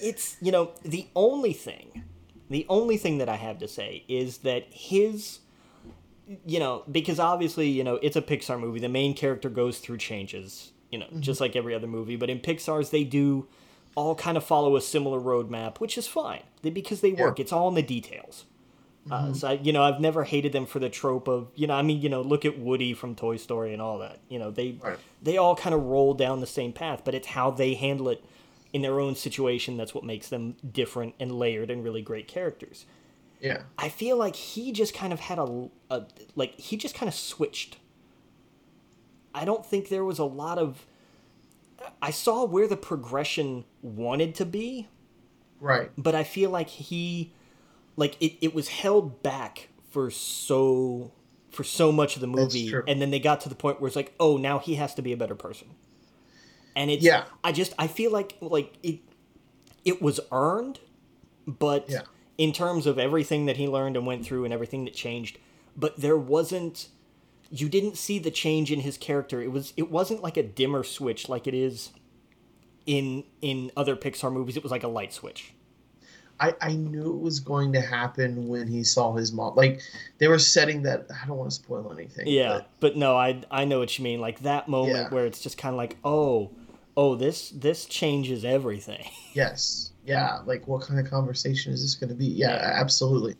it's 0.00 0.36
you 0.40 0.52
know 0.52 0.72
the 0.84 1.08
only 1.16 1.54
thing, 1.54 2.04
the 2.50 2.66
only 2.68 2.98
thing 2.98 3.18
that 3.18 3.28
I 3.28 3.36
have 3.36 3.58
to 3.58 3.68
say 3.68 4.04
is 4.08 4.38
that 4.38 4.66
his, 4.70 5.40
you 6.46 6.58
know, 6.58 6.84
because 6.90 7.18
obviously 7.18 7.68
you 7.68 7.84
know 7.84 7.96
it's 7.96 8.16
a 8.16 8.22
Pixar 8.22 8.58
movie. 8.58 8.80
The 8.80 8.88
main 8.88 9.14
character 9.14 9.48
goes 9.48 9.78
through 9.78 9.98
changes, 9.98 10.72
you 10.90 10.98
know, 10.98 11.06
mm-hmm. 11.06 11.20
just 11.20 11.40
like 11.40 11.56
every 11.56 11.74
other 11.74 11.86
movie. 11.86 12.16
But 12.16 12.30
in 12.30 12.40
Pixar's, 12.40 12.90
they 12.90 13.04
do 13.04 13.46
all 13.94 14.14
kind 14.14 14.36
of 14.36 14.44
follow 14.44 14.76
a 14.76 14.80
similar 14.80 15.20
roadmap, 15.20 15.80
which 15.80 15.98
is 15.98 16.06
fine 16.06 16.42
because 16.62 17.00
they 17.00 17.12
work. 17.12 17.38
Yeah. 17.38 17.42
It's 17.42 17.52
all 17.52 17.68
in 17.68 17.74
the 17.74 17.82
details. 17.82 18.44
Uh, 19.10 19.22
mm-hmm. 19.22 19.32
so 19.34 19.48
I, 19.48 19.52
you 19.54 19.72
know, 19.72 19.82
I've 19.82 20.00
never 20.00 20.24
hated 20.24 20.52
them 20.52 20.66
for 20.66 20.78
the 20.78 20.90
trope 20.90 21.28
of 21.28 21.48
you 21.54 21.66
know, 21.66 21.74
I 21.74 21.82
mean, 21.82 22.02
you 22.02 22.08
know, 22.08 22.20
look 22.20 22.44
at 22.44 22.58
Woody 22.58 22.94
from 22.94 23.14
Toy 23.14 23.36
Story 23.36 23.72
and 23.72 23.80
all 23.80 23.98
that. 23.98 24.18
You 24.28 24.38
know, 24.38 24.50
they 24.50 24.76
right. 24.82 24.98
they 25.22 25.36
all 25.36 25.56
kind 25.56 25.74
of 25.74 25.82
roll 25.84 26.14
down 26.14 26.40
the 26.40 26.46
same 26.46 26.72
path, 26.72 27.02
but 27.04 27.14
it's 27.14 27.28
how 27.28 27.50
they 27.50 27.74
handle 27.74 28.08
it 28.10 28.22
in 28.72 28.82
their 28.82 29.00
own 29.00 29.14
situation 29.14 29.76
that's 29.76 29.94
what 29.94 30.04
makes 30.04 30.28
them 30.28 30.54
different 30.72 31.14
and 31.18 31.32
layered 31.32 31.70
and 31.70 31.82
really 31.82 32.02
great 32.02 32.28
characters. 32.28 32.84
Yeah, 33.40 33.62
I 33.76 33.88
feel 33.88 34.16
like 34.16 34.36
he 34.36 34.72
just 34.72 34.94
kind 34.94 35.12
of 35.12 35.20
had 35.20 35.38
a, 35.38 35.68
a 35.90 36.04
like 36.34 36.58
he 36.58 36.76
just 36.76 36.94
kind 36.94 37.08
of 37.08 37.14
switched. 37.14 37.78
I 39.34 39.44
don't 39.44 39.64
think 39.64 39.88
there 39.88 40.04
was 40.04 40.18
a 40.18 40.24
lot 40.24 40.58
of. 40.58 40.86
I 42.02 42.10
saw 42.10 42.44
where 42.44 42.66
the 42.66 42.76
progression 42.76 43.64
wanted 43.82 44.34
to 44.36 44.44
be. 44.44 44.88
Right. 45.60 45.90
But 45.96 46.14
I 46.14 46.24
feel 46.24 46.50
like 46.50 46.68
he 46.68 47.32
like 47.98 48.16
it, 48.20 48.34
it 48.40 48.54
was 48.54 48.68
held 48.68 49.22
back 49.22 49.68
for 49.90 50.10
so 50.10 51.12
for 51.50 51.64
so 51.64 51.90
much 51.90 52.14
of 52.14 52.20
the 52.20 52.26
movie 52.26 52.72
and 52.86 53.02
then 53.02 53.10
they 53.10 53.18
got 53.18 53.40
to 53.40 53.48
the 53.48 53.54
point 53.54 53.80
where 53.80 53.88
it's 53.88 53.96
like 53.96 54.14
oh 54.20 54.36
now 54.36 54.58
he 54.58 54.76
has 54.76 54.94
to 54.94 55.02
be 55.02 55.12
a 55.12 55.16
better 55.16 55.34
person 55.34 55.66
and 56.76 56.90
it's 56.90 57.02
yeah 57.02 57.24
i 57.42 57.50
just 57.50 57.72
i 57.78 57.86
feel 57.86 58.12
like 58.12 58.36
like 58.40 58.74
it 58.82 59.00
it 59.84 60.00
was 60.00 60.20
earned 60.30 60.78
but 61.46 61.88
yeah. 61.88 62.02
In 62.38 62.52
terms 62.52 62.86
of 62.86 62.98
everything 62.98 63.46
that 63.46 63.56
he 63.56 63.68
learned 63.68 63.96
and 63.96 64.06
went 64.06 64.24
through 64.24 64.44
and 64.44 64.54
everything 64.54 64.84
that 64.84 64.94
changed 64.94 65.38
but 65.76 66.00
there 66.00 66.16
wasn't 66.16 66.88
you 67.50 67.68
didn't 67.68 67.96
see 67.96 68.18
the 68.18 68.30
change 68.30 68.72
in 68.72 68.80
his 68.80 68.96
character 68.96 69.42
it 69.42 69.52
was 69.52 69.74
it 69.76 69.90
wasn't 69.90 70.22
like 70.22 70.36
a 70.36 70.42
dimmer 70.42 70.82
switch 70.82 71.28
like 71.28 71.46
it 71.46 71.54
is 71.54 71.90
in 72.86 73.24
in 73.42 73.70
other 73.76 73.96
pixar 73.96 74.32
movies 74.32 74.56
it 74.56 74.62
was 74.62 74.72
like 74.72 74.84
a 74.84 74.88
light 74.88 75.12
switch 75.12 75.52
I, 76.40 76.54
I 76.60 76.72
knew 76.74 77.14
it 77.16 77.20
was 77.20 77.40
going 77.40 77.72
to 77.72 77.80
happen 77.80 78.46
when 78.46 78.68
he 78.68 78.84
saw 78.84 79.12
his 79.14 79.32
mom. 79.32 79.56
Like 79.56 79.80
they 80.18 80.28
were 80.28 80.38
setting 80.38 80.82
that. 80.82 81.06
I 81.10 81.26
don't 81.26 81.36
want 81.36 81.50
to 81.50 81.56
spoil 81.56 81.92
anything. 81.92 82.28
Yeah, 82.28 82.58
but, 82.58 82.70
but 82.80 82.96
no, 82.96 83.16
I 83.16 83.42
I 83.50 83.64
know 83.64 83.80
what 83.80 83.98
you 83.98 84.04
mean. 84.04 84.20
Like 84.20 84.40
that 84.40 84.68
moment 84.68 84.96
yeah. 84.96 85.08
where 85.08 85.26
it's 85.26 85.40
just 85.40 85.58
kind 85.58 85.72
of 85.72 85.76
like, 85.76 85.96
oh, 86.04 86.52
oh, 86.98 87.14
this 87.14 87.50
this 87.50 87.86
changes 87.86 88.44
everything. 88.44 89.06
Yes. 89.34 89.92
Yeah. 90.04 90.40
Like 90.46 90.66
what 90.66 90.82
kind 90.82 90.98
of 90.98 91.08
conversation 91.08 91.72
is 91.72 91.80
this 91.80 91.94
going 91.94 92.08
to 92.08 92.16
be? 92.16 92.24
Yeah, 92.26 92.56
yeah. 92.56 92.72
absolutely. 92.74 93.36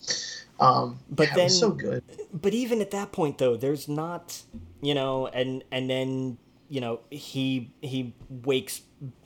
Um, 0.60 1.01
but 1.10 1.28
yeah, 1.28 1.35
then 1.35 1.51
so 1.51 1.70
good. 1.70 2.05
But 2.32 2.55
even 2.55 2.80
at 2.80 2.93
that 2.93 3.10
point, 3.10 3.39
though, 3.39 3.56
there's 3.56 3.89
not, 3.89 4.40
you 4.80 4.94
know, 4.94 5.26
and 5.26 5.64
and 5.72 5.90
then 5.90 6.39
you 6.68 6.80
know 6.80 7.01
he 7.10 7.72
he 7.80 8.14
wakes 8.28 8.82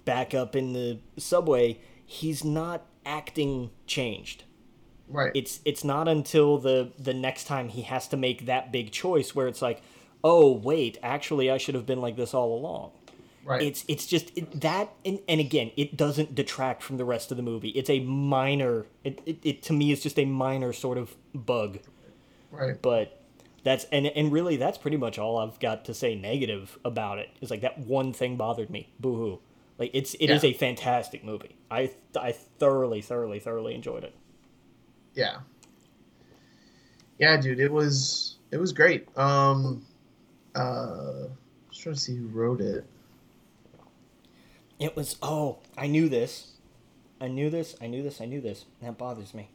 back 0.07 0.33
up 0.33 0.57
in 0.57 0.73
the 0.73 1.01
subway. 1.19 1.79
He's 2.07 2.43
not 2.43 2.87
acting 3.05 3.71
changed. 3.87 4.45
Right. 5.09 5.33
It's 5.35 5.61
it's 5.67 5.85
not 5.85 6.09
until 6.09 6.57
the 6.57 6.93
the 6.99 7.13
next 7.13 7.45
time 7.45 7.69
he 7.69 7.83
has 7.83 8.09
to 8.09 8.17
make 8.17 8.47
that 8.47 8.73
big 8.73 8.93
choice 8.93 9.35
where 9.35 9.47
it's 9.47 9.61
like, 9.61 9.83
oh 10.25 10.53
wait, 10.53 10.97
actually 11.03 11.51
I 11.51 11.59
should 11.59 11.75
have 11.75 11.85
been 11.85 12.01
like 12.01 12.17
this 12.17 12.33
all 12.33 12.57
along. 12.57 12.93
Right. 13.45 13.63
It's 13.63 13.85
it's 13.89 14.07
just 14.07 14.31
it, 14.37 14.61
that 14.61 14.93
and, 15.05 15.19
and 15.29 15.41
again 15.41 15.73
it 15.77 15.97
doesn't 15.97 16.35
detract 16.35 16.83
from 16.83 16.97
the 16.97 17.05
rest 17.05 17.31
of 17.31 17.37
the 17.37 17.43
movie. 17.43 17.71
It's 17.71 17.91
a 17.91 18.01
minor. 18.01 18.87
It, 19.03 19.21
it, 19.27 19.39
it 19.43 19.63
to 19.65 19.73
me 19.73 19.91
is 19.91 20.01
just 20.01 20.19
a 20.19 20.25
minor 20.25 20.73
sort 20.73 20.97
of 20.97 21.17
bug. 21.35 21.81
Right. 22.53 22.81
But 22.81 23.21
that's 23.65 23.85
and 23.91 24.07
and 24.07 24.31
really 24.33 24.57
that's 24.57 24.79
pretty 24.79 24.97
much 24.97 25.19
all 25.19 25.39
I've 25.39 25.59
got 25.59 25.85
to 25.87 25.95
say 25.95 26.15
negative 26.15 26.79
about 26.85 27.19
it. 27.19 27.31
it. 27.35 27.45
Is 27.45 27.51
like 27.51 27.63
that 27.63 27.79
one 27.79 28.13
thing 28.13 28.37
bothered 28.37 28.71
me. 28.71 28.93
Boo 29.01 29.17
hoo. 29.17 29.41
Like 29.79 29.91
it's 29.93 30.15
it 30.15 30.29
yeah. 30.29 30.37
is 30.37 30.45
a 30.45 30.53
fantastic 30.53 31.25
movie. 31.25 31.57
I 31.71 31.91
I 32.17 32.33
thoroughly 32.33 33.01
thoroughly 33.03 33.41
thoroughly 33.41 33.75
enjoyed 33.75 34.05
it. 34.05 34.15
Yeah. 35.15 35.39
Yeah, 37.19 37.37
dude, 37.37 37.61
it 37.61 37.73
was 37.73 38.37
it 38.51 38.59
was 38.59 38.73
great. 38.73 39.09
Um 39.17 39.85
uh 40.55 41.27
just 41.71 41.83
trying 41.83 41.95
to 41.95 42.01
see 42.01 42.17
who 42.17 42.27
wrote 42.29 42.61
it. 42.61 42.85
It 44.83 44.97
was 44.97 45.15
oh, 45.23 45.59
I 45.79 45.87
knew 45.87 46.09
this. 46.09 46.55
I 47.21 47.29
knew 47.29 47.51
this, 47.51 47.77
I 47.81 47.87
knew 47.87 48.03
this, 48.03 48.21
I 48.21 48.25
knew 48.25 48.41
this. 48.41 48.65
That 48.81 48.99
bothers 48.99 49.33
me. 49.33 49.49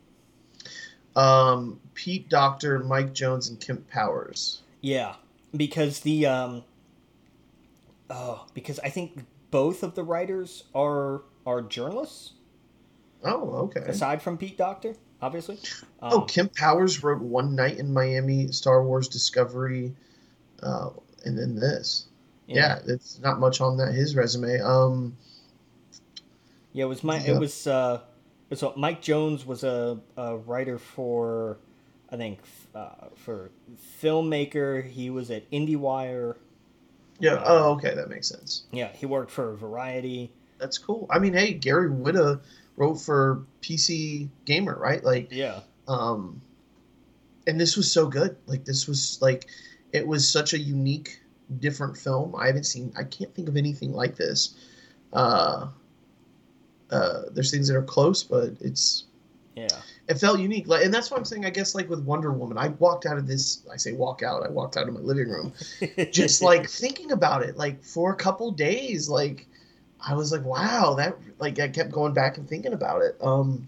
Um 1.17 1.81
Pete 1.93 2.29
Docter, 2.29 2.79
Mike 2.79 3.13
Jones 3.13 3.49
and 3.49 3.59
Kemp 3.59 3.89
Powers. 3.89 4.61
Yeah, 4.79 5.15
because 5.53 5.99
the 5.99 6.27
um 6.27 6.63
oh, 8.09 8.45
because 8.53 8.79
I 8.79 8.89
think 8.89 9.25
both 9.51 9.83
of 9.83 9.95
the 9.95 10.03
writers 10.03 10.63
are 10.73 11.23
are 11.45 11.61
journalists. 11.61 12.31
Oh, 13.25 13.49
okay. 13.65 13.81
Aside 13.81 14.21
from 14.21 14.37
Pete 14.37 14.57
Docter, 14.57 14.95
obviously. 15.21 15.59
Um, 16.01 16.13
oh, 16.13 16.21
Kemp 16.21 16.55
Powers 16.55 17.03
wrote 17.03 17.21
One 17.21 17.53
Night 17.53 17.79
in 17.79 17.91
Miami, 17.91 18.49
Star 18.53 18.81
Wars 18.81 19.09
Discovery, 19.09 19.93
uh, 20.63 20.91
and 21.25 21.37
then 21.37 21.55
this. 21.55 22.05
Yeah. 22.47 22.79
yeah, 22.85 22.93
it's 22.93 23.19
not 23.19 23.39
much 23.39 23.61
on 23.61 23.77
that 23.77 23.93
his 23.93 24.15
resume. 24.15 24.59
Um, 24.61 25.17
Yeah, 26.73 26.85
it 26.85 26.87
was 26.87 27.03
my. 27.03 27.17
Yeah. 27.19 27.33
It 27.35 27.39
was. 27.39 27.67
uh 27.67 28.01
So 28.53 28.73
Mike 28.77 29.01
Jones 29.01 29.45
was 29.45 29.63
a, 29.63 29.99
a 30.15 30.37
writer 30.37 30.77
for, 30.77 31.57
I 32.11 32.15
think, 32.17 32.39
uh, 32.73 33.09
for 33.15 33.51
filmmaker. 34.01 34.87
He 34.87 35.09
was 35.09 35.29
at 35.31 35.49
IndieWire. 35.51 36.35
Yeah. 37.19 37.41
Oh, 37.45 37.71
okay, 37.73 37.93
that 37.95 38.09
makes 38.09 38.27
sense. 38.27 38.63
Yeah, 38.71 38.89
he 38.93 39.05
worked 39.05 39.31
for 39.31 39.55
Variety. 39.55 40.31
That's 40.59 40.77
cool. 40.77 41.07
I 41.09 41.19
mean, 41.19 41.33
hey, 41.33 41.53
Gary 41.53 41.89
Whitta 41.89 42.39
wrote 42.77 42.95
for 42.95 43.43
PC 43.61 44.29
Gamer, 44.45 44.77
right? 44.79 45.03
Like, 45.03 45.27
Yeah. 45.31 45.59
um, 45.87 46.41
and 47.47 47.59
this 47.59 47.75
was 47.75 47.91
so 47.91 48.07
good. 48.07 48.37
Like, 48.45 48.65
this 48.65 48.87
was 48.87 49.17
like, 49.21 49.47
it 49.91 50.05
was 50.07 50.29
such 50.29 50.53
a 50.53 50.59
unique, 50.59 51.19
different 51.59 51.97
film. 51.97 52.35
I 52.35 52.47
haven't 52.47 52.65
seen. 52.65 52.91
I 52.97 53.03
can't 53.03 53.33
think 53.33 53.47
of 53.49 53.57
anything 53.57 53.93
like 53.93 54.15
this. 54.15 54.55
Uh, 55.13 55.67
uh, 56.91 57.21
there's 57.31 57.51
things 57.51 57.67
that 57.67 57.75
are 57.75 57.83
close, 57.83 58.23
but 58.23 58.51
it's 58.61 59.05
Yeah. 59.55 59.67
it 60.07 60.19
felt 60.19 60.39
unique 60.39 60.67
like 60.67 60.85
and 60.85 60.93
that's 60.93 61.09
what 61.09 61.17
i'm 61.17 61.25
saying 61.25 61.43
i 61.43 61.49
guess 61.49 61.73
like 61.73 61.89
with 61.89 62.01
wonder 62.05 62.31
woman 62.31 62.57
i 62.59 62.67
walked 62.79 63.05
out 63.07 63.17
of 63.17 63.25
this 63.27 63.63
i 63.73 63.75
say 63.75 63.91
walk 63.91 64.21
out 64.21 64.45
i 64.45 64.49
walked 64.49 64.77
out 64.77 64.87
of 64.87 64.93
my 64.93 64.99
living 65.01 65.29
room 65.29 65.51
just 66.11 66.41
like 66.43 66.69
thinking 66.69 67.11
about 67.11 67.41
it 67.41 67.57
like 67.57 67.83
for 67.83 68.13
a 68.13 68.15
couple 68.15 68.51
days 68.51 69.09
like 69.09 69.47
i 69.99 70.13
was 70.13 70.31
like 70.31 70.45
wow 70.45 70.93
that 70.93 71.15
like 71.39 71.59
i 71.59 71.67
kept 71.67 71.91
going 71.91 72.13
back 72.13 72.37
and 72.37 72.47
thinking 72.47 72.73
about 72.73 73.01
it 73.01 73.17
um 73.21 73.67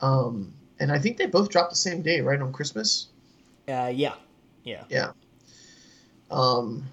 um 0.00 0.52
and 0.80 0.90
i 0.90 0.98
think 0.98 1.16
they 1.16 1.26
both 1.26 1.48
dropped 1.48 1.70
the 1.70 1.76
same 1.76 2.02
day 2.02 2.20
right 2.20 2.40
on 2.42 2.52
christmas 2.52 3.08
Uh, 3.68 3.90
yeah. 3.94 4.14
Yeah. 4.64 4.84
yeah 4.90 5.12
um 6.30 6.84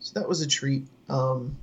so 0.00 0.18
that 0.18 0.28
was 0.28 0.40
a 0.40 0.46
treat 0.46 0.86
um 1.08 1.56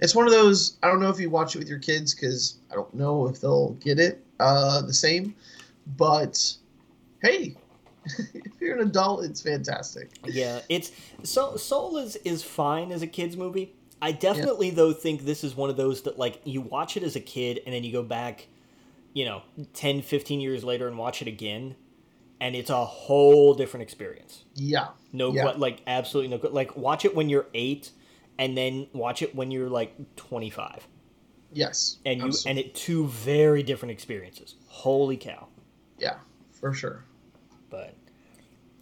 it's 0.00 0.14
one 0.14 0.26
of 0.26 0.32
those 0.32 0.76
i 0.82 0.88
don't 0.88 1.00
know 1.00 1.10
if 1.10 1.20
you 1.20 1.30
watch 1.30 1.54
it 1.54 1.58
with 1.58 1.68
your 1.68 1.78
kids 1.78 2.14
because 2.14 2.58
i 2.70 2.74
don't 2.74 2.92
know 2.94 3.28
if 3.28 3.40
they'll 3.40 3.72
get 3.74 3.98
it 3.98 4.24
uh 4.40 4.80
the 4.82 4.92
same 4.92 5.34
but 5.96 6.56
hey 7.22 7.54
if 8.34 8.60
you're 8.60 8.76
an 8.76 8.86
adult 8.86 9.24
it's 9.24 9.42
fantastic 9.42 10.10
Yeah. 10.24 10.60
It's 10.68 10.90
so 11.22 11.56
Soul 11.56 11.98
is 11.98 12.16
is 12.24 12.42
fine 12.42 12.92
as 12.92 13.02
a 13.02 13.06
kids 13.06 13.36
movie. 13.36 13.74
I 14.00 14.12
definitely 14.12 14.70
though 14.70 14.94
think 14.94 15.26
this 15.26 15.44
is 15.44 15.54
one 15.54 15.68
of 15.68 15.76
those 15.76 16.02
that 16.02 16.18
like 16.18 16.40
you 16.44 16.62
watch 16.62 16.96
it 16.96 17.02
as 17.02 17.14
a 17.14 17.20
kid 17.20 17.60
and 17.66 17.74
then 17.74 17.84
you 17.84 17.92
go 17.92 18.02
back, 18.02 18.46
you 19.12 19.26
know, 19.26 19.42
10, 19.74 20.00
15 20.00 20.40
years 20.40 20.64
later 20.64 20.88
and 20.88 20.96
watch 20.96 21.20
it 21.20 21.28
again 21.28 21.76
and 22.40 22.56
it's 22.56 22.70
a 22.70 22.84
whole 22.86 23.52
different 23.52 23.82
experience. 23.82 24.44
yeah 24.54 24.88
No, 25.12 25.32
Yeah. 25.32 25.50
like 25.56 25.80
absolutely 25.86 26.36
no. 26.36 26.48
Like 26.50 26.76
watch 26.76 27.04
it 27.04 27.14
when 27.14 27.28
you're 27.28 27.46
eight, 27.54 27.90
and 28.38 28.56
then 28.56 28.86
watch 28.92 29.22
it 29.22 29.34
when 29.34 29.50
you're 29.50 29.68
like 29.68 29.94
25, 30.16 30.86
yes 31.52 31.98
and 32.06 32.20
you 32.20 32.26
Absolutely. 32.28 32.50
and 32.50 32.58
it 32.60 32.74
two 32.74 33.06
very 33.08 33.62
different 33.62 33.92
experiences. 33.92 34.54
Holy 34.68 35.16
cow! 35.16 35.48
yeah 35.98 36.14
for 36.52 36.72
sure 36.72 37.04
But 37.70 37.94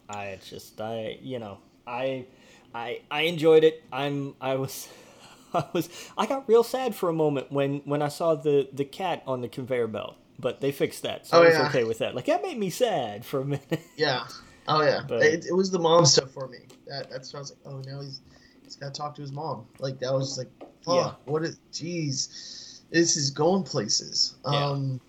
I 0.08 0.38
just 0.44 0.80
I 0.80 1.18
you 1.22 1.38
know 1.38 1.58
I 1.86 2.26
I 2.74 3.00
I 3.10 3.22
enjoyed 3.22 3.64
it. 3.64 3.82
I'm 3.92 4.34
I 4.40 4.54
was. 4.56 4.88
I 5.54 5.64
was 5.72 5.88
I 6.18 6.26
got 6.26 6.46
real 6.46 6.62
sad 6.62 6.94
for 6.94 7.08
a 7.08 7.12
moment 7.14 7.50
when 7.50 7.78
when 7.86 8.02
I 8.02 8.08
saw 8.08 8.34
the 8.34 8.68
the 8.70 8.84
cat 8.84 9.22
on 9.26 9.40
the 9.40 9.48
conveyor 9.48 9.86
belt, 9.86 10.16
but 10.38 10.60
they 10.60 10.72
fixed 10.72 11.02
that, 11.04 11.26
so 11.26 11.38
Oh, 11.38 11.42
I 11.42 11.46
was 11.46 11.54
yeah. 11.54 11.68
okay 11.68 11.84
with 11.84 11.98
that. 12.00 12.14
Like 12.14 12.26
that 12.26 12.42
made 12.42 12.58
me 12.58 12.68
sad 12.68 13.24
for 13.24 13.40
a 13.40 13.44
minute. 13.46 13.80
yeah 13.96 14.26
oh 14.68 14.82
yeah 14.82 15.00
But- 15.06 15.22
it, 15.22 15.46
it 15.46 15.52
was 15.54 15.70
the 15.70 15.78
mom 15.78 16.06
stuff 16.06 16.30
for 16.30 16.46
me 16.48 16.58
that 16.86 17.10
that's 17.10 17.32
what 17.32 17.38
i 17.38 17.42
was 17.42 17.50
like 17.64 17.74
oh 17.74 17.82
now 17.90 18.00
he's 18.00 18.20
he's 18.62 18.76
got 18.76 18.94
to 18.94 19.00
talk 19.00 19.14
to 19.16 19.22
his 19.22 19.32
mom 19.32 19.66
like 19.78 19.98
that 20.00 20.12
was 20.12 20.38
like 20.38 20.48
fuck 20.84 20.94
Yeah. 20.94 21.12
what 21.32 21.42
is 21.44 21.58
jeez 21.72 22.80
this 22.90 23.16
is 23.16 23.30
going 23.30 23.64
places 23.64 24.36
Yeah. 24.50 24.66
um 24.66 25.00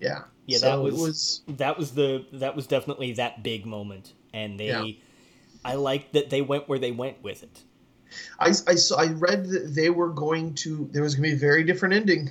yeah 0.00 0.22
Yeah, 0.46 0.58
so 0.58 0.66
that 0.66 0.82
was, 0.82 0.94
it 0.94 1.00
was 1.00 1.40
that 1.58 1.78
was 1.78 1.90
the 1.92 2.26
that 2.32 2.56
was 2.56 2.66
definitely 2.66 3.12
that 3.12 3.42
big 3.44 3.64
moment, 3.66 4.14
and 4.34 4.58
they, 4.58 4.66
Yeah. 4.68 4.84
I 5.64 5.74
liked 5.76 6.12
that 6.14 6.28
they 6.28 6.42
went 6.42 6.68
where 6.68 6.80
they 6.80 6.90
went 6.90 7.22
with 7.22 7.44
it. 7.44 7.62
I, 8.40 8.48
I 8.48 8.74
saw 8.74 8.96
I 8.98 9.12
read 9.12 9.46
that 9.50 9.74
they 9.74 9.90
were 9.90 10.08
going 10.10 10.54
to 10.56 10.88
there 10.92 11.02
was 11.04 11.14
going 11.14 11.30
to 11.30 11.36
be 11.36 11.36
a 11.36 11.38
very 11.38 11.62
different 11.62 11.94
ending, 11.94 12.30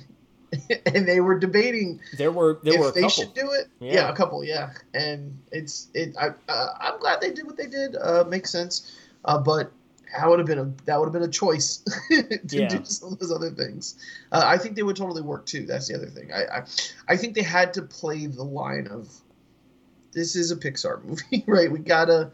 and 0.86 1.06
they 1.08 1.20
were 1.20 1.38
debating 1.38 2.00
There 2.16 2.30
were 2.32 2.58
there 2.62 2.74
if 2.74 2.80
were 2.80 2.88
a 2.88 2.92
they 2.92 3.08
should 3.08 3.34
do 3.34 3.50
it. 3.52 3.68
Yeah. 3.80 3.92
Yeah. 3.94 4.08
a 4.10 4.14
couple. 4.16 4.44
Yeah, 4.44 4.70
and 4.94 5.38
it's 5.50 5.88
it. 5.94 6.14
I 6.20 6.28
uh, 6.48 6.68
I'm 6.80 6.98
glad 7.00 7.20
they 7.20 7.30
did 7.32 7.46
what 7.46 7.56
they 7.56 7.66
did. 7.66 7.96
Uh, 7.96 8.24
makes 8.28 8.50
sense. 8.50 8.90
Uh, 9.24 9.38
but 9.38 9.72
that 10.14 10.28
would 10.28 10.38
have 10.40 10.46
been 10.46 10.58
a 10.58 10.70
that 10.84 10.98
would 10.98 11.06
have 11.06 11.12
been 11.14 11.22
a 11.22 11.28
choice 11.28 11.78
to 12.10 12.38
Yeah. 12.50 12.68
do 12.68 12.84
some 12.84 13.12
of 13.12 13.18
those 13.18 13.32
other 13.32 13.50
things. 13.50 13.94
Uh, 14.30 14.42
I 14.44 14.58
think 14.58 14.76
they 14.76 14.82
would 14.82 14.96
totally 14.96 15.22
work 15.22 15.46
too. 15.46 15.64
That's 15.64 15.88
the 15.88 15.94
other 15.94 16.08
thing. 16.08 16.32
I, 16.32 16.58
I 16.58 16.64
I 17.08 17.16
think 17.16 17.34
they 17.34 17.42
had 17.42 17.72
to 17.74 17.82
play 17.82 18.26
the 18.26 18.42
line 18.44 18.88
of 18.88 19.08
this 20.12 20.36
is 20.36 20.50
a 20.50 20.56
Pixar 20.56 21.02
movie, 21.04 21.44
right? 21.46 21.72
We 21.72 21.78
gotta 21.78 22.30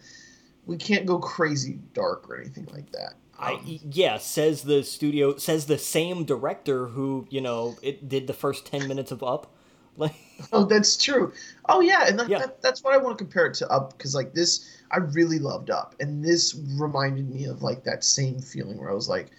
we 0.67 0.77
can't 0.77 1.07
go 1.07 1.19
crazy 1.21 1.79
dark 1.95 2.29
or 2.29 2.37
anything 2.41 2.67
like 2.73 2.91
that. 2.93 3.15
I 3.39 3.53
Um, 3.55 3.79
yeah 3.91 4.19
says 4.19 4.63
the 4.63 4.83
studio 4.83 5.37
says 5.37 5.67
the 5.67 5.79
same 5.79 6.25
director 6.25 6.87
who 6.89 7.27
you 7.31 7.41
know 7.41 7.77
it 7.83 8.09
did 8.09 8.27
the 8.27 8.33
first 8.33 8.67
ten 8.67 8.89
minutes 8.89 9.11
of 9.13 9.23
Up, 9.23 9.53
like 9.97 10.15
Oh, 10.53 10.65
that's 10.65 10.97
true. 10.97 11.33
Oh 11.69 11.81
yeah, 11.81 12.07
and 12.07 12.19
that, 12.19 12.29
Yeah. 12.29 12.39
That, 12.39 12.63
that's 12.63 12.83
what 12.85 12.95
I 12.95 12.99
want 12.99 13.19
to 13.19 13.25
compare 13.25 13.47
it 13.47 13.55
to 13.55 13.69
Up 13.71 13.97
because 13.97 14.15
like 14.15 14.33
this, 14.35 14.83
I 14.91 14.99
really 14.99 15.39
loved 15.39 15.71
Up, 15.71 15.95
and 16.01 16.25
this 16.25 16.55
reminded 16.79 17.29
me 17.29 17.45
of 17.47 17.63
like 17.63 17.85
that 17.85 18.05
same 18.05 18.41
feeling 18.41 18.79
where 18.79 18.91
I 18.91 18.95
was 18.95 19.09
like, 19.09 19.31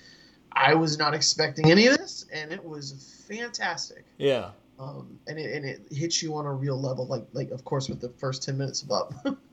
I 0.51 0.75
was 0.75 0.97
not 0.97 1.13
expecting 1.13 1.71
any 1.71 1.87
of 1.87 1.97
this, 1.97 2.25
and 2.33 2.51
it 2.51 2.63
was 2.63 3.23
fantastic. 3.27 4.05
yeah 4.17 4.51
Um, 4.79 5.19
and 5.27 5.37
it 5.39 5.53
and 5.55 5.65
it 5.65 5.81
hits 5.91 6.21
you 6.23 6.35
on 6.35 6.45
a 6.45 6.53
real 6.53 6.79
level, 6.79 7.05
like 7.07 7.25
like 7.33 7.51
of 7.51 7.63
course 7.65 7.89
with 7.89 8.01
the 8.01 8.09
first 8.09 8.43
ten 8.43 8.57
minutes 8.57 8.81
of 8.81 8.91
Up. 8.91 9.13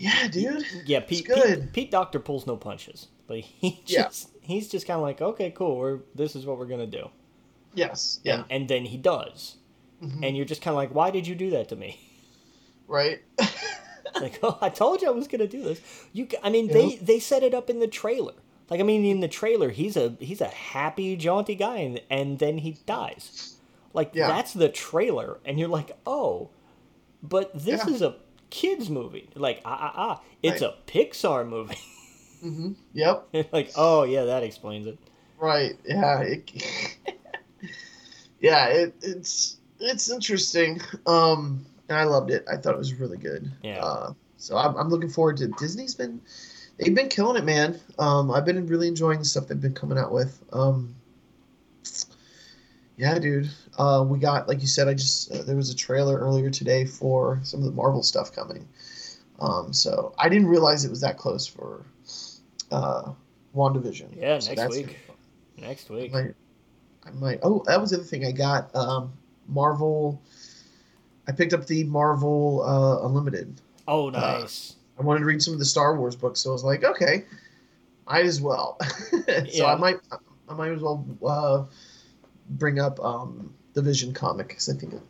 yeah, 0.00 0.28
dude. 0.28 0.64
yeah 0.86 1.00
Pete, 1.00 1.26
good. 1.26 1.60
Pete 1.64 1.72
Pete 1.72 1.90
Docter 1.90 2.18
pulls 2.18 2.46
no 2.46 2.56
punches, 2.56 3.08
like 3.28 3.44
he 3.44 3.80
Yeah. 3.86 4.04
just 4.04 4.30
he's 4.40 4.68
just 4.68 4.86
kind 4.86 4.96
of 4.96 5.02
like 5.02 5.20
okay 5.20 5.50
cool 5.50 5.76
we're 5.76 5.98
this 6.14 6.34
is 6.36 6.46
what 6.46 6.58
we're 6.58 6.66
gonna 6.66 6.86
do, 6.86 7.08
Yes. 7.74 8.20
Yeah. 8.24 8.34
and, 8.36 8.44
and 8.50 8.68
then 8.68 8.84
he 8.86 8.96
does, 8.96 9.56
Mhm. 10.02 10.26
and 10.26 10.36
you're 10.36 10.46
just 10.46 10.62
kind 10.62 10.72
of 10.72 10.76
like 10.76 10.94
why 10.94 11.10
did 11.10 11.26
you 11.26 11.34
do 11.34 11.50
that 11.50 11.68
to 11.70 11.76
me? 11.76 12.00
Right. 12.88 13.20
like 14.20 14.40
oh 14.42 14.58
i 14.60 14.68
told 14.68 15.00
you 15.02 15.06
i 15.08 15.12
was 15.12 15.28
gonna 15.28 15.46
do 15.46 15.62
this 15.62 15.80
You, 16.12 16.26
I 16.42 16.50
mean 16.50 16.66
they 16.66 16.96
they 16.96 17.20
set 17.20 17.44
it 17.44 17.54
up 17.54 17.70
in 17.70 17.78
the 17.78 17.86
trailer 17.86 18.32
like 18.68 18.80
i 18.80 18.82
mean 18.82 19.04
in 19.04 19.20
the 19.20 19.28
trailer 19.28 19.70
he's 19.70 19.96
a 19.96 20.16
he's 20.18 20.40
a 20.40 20.48
happy 20.48 21.14
jaunty 21.16 21.54
guy 21.54 21.76
and, 21.76 22.00
and 22.10 22.38
then 22.40 22.58
he 22.58 22.72
dies 22.86 23.54
like 23.94 24.10
Yeah. 24.12 24.26
that's 24.26 24.52
the 24.52 24.68
trailer 24.68 25.38
and 25.44 25.60
you're 25.60 25.68
like 25.68 25.96
oh 26.06 26.50
but 27.22 27.52
this 27.54 27.86
Yeah. 27.86 27.94
is 27.94 28.02
a 28.02 28.16
kids 28.50 28.90
movie 28.90 29.28
like 29.34 29.60
ah 29.64 29.78
ah 29.80 29.92
ah 29.96 30.22
it's 30.42 30.60
Right. 30.62 30.70
a 30.86 30.90
pixar 30.90 31.48
movie 31.48 31.78
hmm 32.40 32.72
Yep. 32.92 33.28
like 33.52 33.70
oh 33.76 34.02
yeah 34.04 34.24
that 34.24 34.42
explains 34.42 34.86
it 34.86 34.98
Right. 35.38 35.74
Yeah. 35.86 36.20
It, 36.20 36.52
yeah. 38.40 38.66
It, 38.66 38.94
it's 39.00 39.56
it's 39.78 40.10
interesting. 40.10 40.82
Um, 41.06 41.64
and 41.88 41.96
I 41.96 42.04
loved 42.04 42.30
it. 42.30 42.44
I 42.46 42.56
thought 42.58 42.74
it 42.74 42.78
was 42.78 42.92
really 42.92 43.16
good. 43.16 43.50
Yeah. 43.62 43.82
Uh, 43.82 44.12
so 44.36 44.58
I'm, 44.58 44.76
I'm 44.76 44.90
looking 44.90 45.08
forward 45.08 45.38
to 45.38 45.46
Disney's 45.58 45.94
been 45.94 46.20
they've 46.78 46.94
been 46.94 47.08
killing 47.08 47.36
it, 47.42 47.46
man. 47.46 47.80
Um, 47.98 48.30
I've 48.30 48.44
been 48.44 48.66
really 48.66 48.86
enjoying 48.88 49.20
the 49.20 49.24
stuff 49.24 49.48
they've 49.48 49.58
been 49.58 49.72
coming 49.72 49.96
out 49.96 50.12
with. 50.12 50.42
Um, 50.52 50.94
yeah, 52.98 53.18
dude. 53.18 53.48
Uh, 53.78 54.04
we 54.06 54.18
got 54.18 54.48
like 54.48 54.60
you 54.60 54.66
said. 54.66 54.88
I 54.88 54.94
just 54.94 55.32
uh, 55.32 55.42
there 55.42 55.56
was 55.56 55.70
a 55.70 55.76
trailer 55.76 56.18
earlier 56.18 56.50
today 56.50 56.84
for 56.84 57.40
some 57.42 57.60
of 57.60 57.66
the 57.66 57.72
Marvel 57.72 58.02
stuff 58.02 58.32
coming. 58.32 58.68
Um, 59.38 59.72
so 59.72 60.14
I 60.18 60.28
didn't 60.28 60.48
realize 60.48 60.84
it 60.84 60.90
was 60.90 61.00
that 61.00 61.16
close 61.16 61.46
for 61.46 61.84
uh, 62.70 63.12
WandaVision. 63.54 64.16
yeah 64.16 64.38
So 64.38 64.52
next 64.52 64.70
week 64.70 64.86
gonna 64.86 64.98
be 64.98 64.98
fun. 65.06 65.16
next 65.68 65.90
I 65.90 65.94
week 65.94 66.12
might, 66.12 66.34
I 67.06 67.10
might. 67.12 67.40
Oh, 67.42 67.62
that 67.66 67.80
was 67.80 67.90
the 67.90 67.96
other 67.96 68.04
thing. 68.04 68.26
I 68.26 68.32
got 68.32 68.74
um, 68.74 69.12
Marvel. 69.48 70.20
I 71.26 71.32
picked 71.32 71.52
up 71.52 71.66
the 71.66 71.84
Marvel 71.84 72.62
uh, 72.62 73.06
Unlimited. 73.06 73.60
oh 73.88 74.10
nice 74.10 74.74
I 75.00 75.02
wanted 75.02 75.20
to 75.20 75.26
read 75.26 75.42
some 75.42 75.54
of 75.54 75.58
the 75.58 75.64
Star 75.64 75.96
Wars 75.96 76.14
books, 76.14 76.40
so 76.40 76.50
I 76.50 76.52
was 76.52 76.62
like, 76.62 76.84
okay, 76.84 77.24
might 78.06 78.26
as 78.26 78.40
well. 78.40 78.76
so 79.10 79.24
Yeah. 79.46 79.72
I 79.72 79.74
might, 79.76 79.96
I 80.46 80.54
might 80.54 80.72
as 80.72 80.82
well 80.82 81.06
uh, 81.26 81.64
bring 82.50 82.78
up 82.78 83.00
um, 83.00 83.54
the 83.74 83.82
Vision 83.82 84.12
comic 84.12 84.48
because 84.48 84.68
I 84.68 84.74
think 84.74 84.94
it 84.94 85.02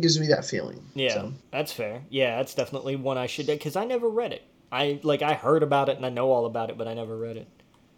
gives 0.00 0.18
me 0.18 0.28
that 0.28 0.44
feeling. 0.44 0.82
Yeah, 0.94 1.14
So, 1.14 1.32
that's 1.50 1.72
fair. 1.72 2.02
Yeah, 2.10 2.36
that's 2.36 2.54
definitely 2.54 2.96
one 2.96 3.18
I 3.18 3.26
should 3.26 3.46
because 3.46 3.76
I 3.76 3.84
never 3.84 4.08
read 4.08 4.32
it. 4.32 4.42
I 4.72 5.00
like 5.02 5.22
I 5.22 5.34
heard 5.34 5.62
about 5.62 5.88
it 5.88 5.96
and 5.96 6.04
I 6.04 6.10
know 6.10 6.30
all 6.30 6.46
about 6.46 6.70
it, 6.70 6.78
but 6.78 6.88
I 6.88 6.94
never 6.94 7.16
read 7.16 7.36
it. 7.36 7.48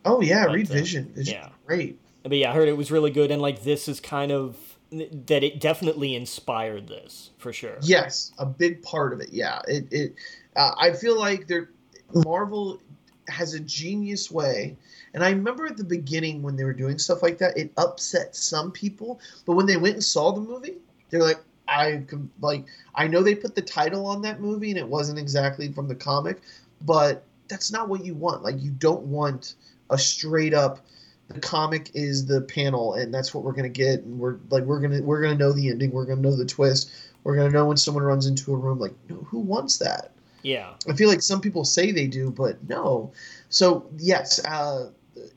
oh 0.05 0.21
yeah, 0.21 0.47
But, 0.47 0.55
read 0.55 0.71
uh, 0.71 0.75
Vision. 0.75 1.13
Yeah. 1.17 1.49
great. 1.67 1.99
But 2.23 2.37
yeah, 2.37 2.51
I 2.51 2.55
heard 2.55 2.69
it 2.69 2.77
was 2.77 2.91
really 2.91 3.11
good, 3.11 3.31
and 3.31 3.41
like 3.41 3.63
this 3.63 3.89
is 3.89 4.01
kind 4.01 4.33
of 4.33 4.57
that 4.91 5.43
it 5.43 5.61
definitely 5.61 6.15
inspired 6.15 6.89
this 6.89 7.31
for 7.39 7.53
sure. 7.53 7.77
Yes, 7.83 8.33
a 8.39 8.47
big 8.47 8.83
part 8.83 9.13
of 9.13 9.21
it. 9.21 9.31
Yeah, 9.33 9.61
it. 9.67 9.87
it 9.91 10.15
uh, 10.57 10.73
I 10.79 10.93
feel 10.93 11.19
like 11.19 11.47
they're 11.47 11.71
Marvel 12.13 12.81
has 13.29 13.55
a 13.55 13.61
genius 13.61 14.31
way. 14.31 14.77
And 15.15 15.25
I 15.25 15.31
remember 15.31 15.67
at 15.67 15.77
the 15.77 15.85
beginning 15.85 16.43
when 16.43 16.57
they 16.57 16.65
were 16.65 16.75
doing 16.75 16.99
stuff 16.99 17.23
like 17.23 17.39
that, 17.39 17.57
it 17.57 17.73
upset 17.77 18.37
some 18.37 18.71
people. 18.71 19.21
But 19.47 19.55
when 19.55 19.67
they 19.67 19.77
went 19.77 19.95
and 19.95 20.05
saw 20.05 20.33
the 20.33 20.41
movie, 20.41 20.77
they're 21.11 21.23
like, 21.23 21.41
I 21.67 22.03
like 22.41 22.65
I 22.95 23.07
know 23.07 23.23
they 23.23 23.35
put 23.35 23.55
the 23.55 23.63
title 23.63 24.07
on 24.07 24.23
that 24.23 24.41
movie 24.41 24.71
and 24.71 24.79
it 24.79 24.89
wasn't 24.89 25.19
exactly 25.19 25.71
from 25.71 25.87
the 25.87 25.95
comic, 25.95 26.41
but 26.83 27.25
that's 27.49 27.71
not 27.71 27.89
what 27.89 28.05
you 28.05 28.15
want. 28.15 28.43
Like 28.43 28.61
you 28.63 28.71
don't 28.71 29.03
want 29.03 29.55
a 29.91 29.99
straight 29.99 30.55
up 30.55 30.81
the 31.29 31.41
comic 31.41 31.91
is 31.95 32.25
the 32.25 32.41
panel 32.41 32.95
and 32.95 33.13
that's 33.13 33.35
what 33.35 33.45
we're 33.45 33.53
gonna 33.53 33.69
get 33.69 34.01
and 34.01 34.19
we're 34.19 34.37
like 34.51 34.65
we're 34.65 34.81
gonna 34.81 35.03
we're 35.03 35.21
gonna 35.21 35.35
know 35.35 35.53
the 35.53 35.69
ending, 35.69 35.91
we're 35.91 36.07
gonna 36.07 36.23
know 36.23 36.35
the 36.35 36.45
twist, 36.45 36.91
we're 37.23 37.37
gonna 37.37 37.51
know 37.51 37.67
when 37.67 37.77
someone 37.77 38.03
runs 38.03 38.27
into 38.27 38.53
a 38.53 38.57
room. 38.57 38.79
Like 38.79 38.95
no, 39.09 39.17
who 39.17 39.39
wants 39.39 39.79
that? 39.79 40.13
Yeah. 40.43 40.75
I 40.89 40.95
feel 40.95 41.09
like 41.09 41.21
some 41.21 41.41
people 41.41 41.65
say 41.65 41.93
they 41.93 42.07
do, 42.07 42.31
but 42.31 42.67
no. 42.69 43.13
So 43.51 43.87
yes, 43.99 44.43
uh, 44.45 44.89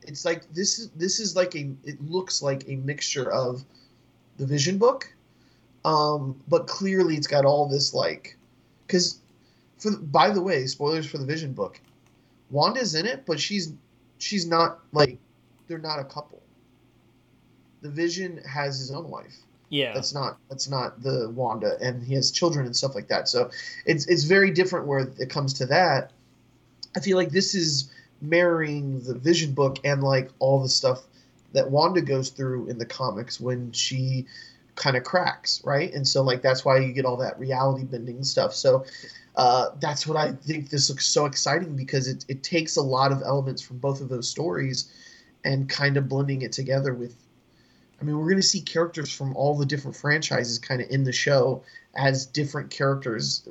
it's 0.06 0.24
like 0.24 0.52
this 0.52 0.78
is 0.78 0.90
this 0.90 1.20
is 1.20 1.36
like 1.36 1.54
a 1.54 1.70
it 1.84 2.00
looks 2.02 2.42
like 2.42 2.64
a 2.68 2.76
mixture 2.76 3.30
of 3.30 3.64
the 4.38 4.46
Vision 4.46 4.78
book, 4.78 5.12
um, 5.84 6.40
but 6.48 6.66
clearly 6.66 7.16
it's 7.16 7.26
got 7.26 7.44
all 7.44 7.68
this 7.68 7.94
like, 7.94 8.36
because 8.86 9.20
for 9.78 9.90
the, 9.90 9.98
by 9.98 10.30
the 10.30 10.40
way, 10.40 10.66
spoilers 10.66 11.06
for 11.06 11.18
the 11.18 11.26
Vision 11.26 11.52
book, 11.52 11.80
Wanda's 12.50 12.94
in 12.94 13.06
it, 13.06 13.24
but 13.26 13.38
she's 13.38 13.72
she's 14.18 14.46
not 14.46 14.80
like 14.92 15.18
they're 15.68 15.78
not 15.78 15.98
a 15.98 16.04
couple. 16.04 16.42
The 17.82 17.90
Vision 17.90 18.40
has 18.48 18.78
his 18.78 18.90
own 18.90 19.08
wife. 19.08 19.36
Yeah. 19.68 19.94
That's 19.94 20.12
not 20.12 20.36
that's 20.50 20.68
not 20.68 21.02
the 21.02 21.30
Wanda, 21.34 21.78
and 21.80 22.02
he 22.02 22.14
has 22.14 22.30
children 22.30 22.66
and 22.66 22.76
stuff 22.76 22.94
like 22.94 23.08
that. 23.08 23.28
So 23.28 23.50
it's 23.86 24.06
it's 24.06 24.24
very 24.24 24.50
different 24.50 24.86
where 24.86 25.10
it 25.18 25.30
comes 25.30 25.54
to 25.54 25.66
that. 25.66 26.12
I 26.94 27.00
feel 27.00 27.16
like 27.16 27.30
this 27.30 27.54
is 27.54 27.90
marrying 28.22 29.00
the 29.00 29.14
Vision 29.14 29.52
book 29.52 29.78
and 29.84 30.02
like 30.02 30.30
all 30.38 30.62
the 30.62 30.68
stuff 30.68 31.02
that 31.52 31.70
Wanda 31.70 32.00
goes 32.00 32.30
through 32.30 32.68
in 32.68 32.78
the 32.78 32.86
comics 32.86 33.40
when 33.40 33.72
she 33.72 34.26
kind 34.74 34.96
of 34.96 35.04
cracks, 35.04 35.60
right? 35.64 35.92
And 35.92 36.06
so 36.06 36.22
like 36.22 36.40
that's 36.40 36.64
why 36.64 36.78
you 36.78 36.92
get 36.92 37.04
all 37.04 37.18
that 37.18 37.38
reality 37.38 37.84
bending 37.84 38.24
stuff. 38.24 38.54
So 38.54 38.86
uh, 39.36 39.70
that's 39.80 40.06
what 40.06 40.16
I 40.16 40.32
think 40.32 40.70
this 40.70 40.88
looks 40.88 41.06
so 41.06 41.26
exciting 41.26 41.76
because 41.76 42.08
it 42.08 42.24
it 42.28 42.42
takes 42.42 42.76
a 42.76 42.82
lot 42.82 43.12
of 43.12 43.22
elements 43.22 43.60
from 43.60 43.78
both 43.78 44.00
of 44.00 44.08
those 44.08 44.28
stories 44.28 44.90
and 45.44 45.68
kind 45.68 45.96
of 45.96 46.08
blending 46.08 46.42
it 46.42 46.52
together 46.52 46.94
with 46.94 47.16
I 48.02 48.04
mean, 48.04 48.18
we're 48.18 48.24
going 48.24 48.36
to 48.36 48.42
see 48.42 48.60
characters 48.60 49.12
from 49.12 49.36
all 49.36 49.56
the 49.56 49.64
different 49.64 49.96
franchises 49.96 50.58
kind 50.58 50.82
of 50.82 50.90
in 50.90 51.04
the 51.04 51.12
show 51.12 51.62
as 51.94 52.26
different 52.26 52.68
characters 52.68 53.48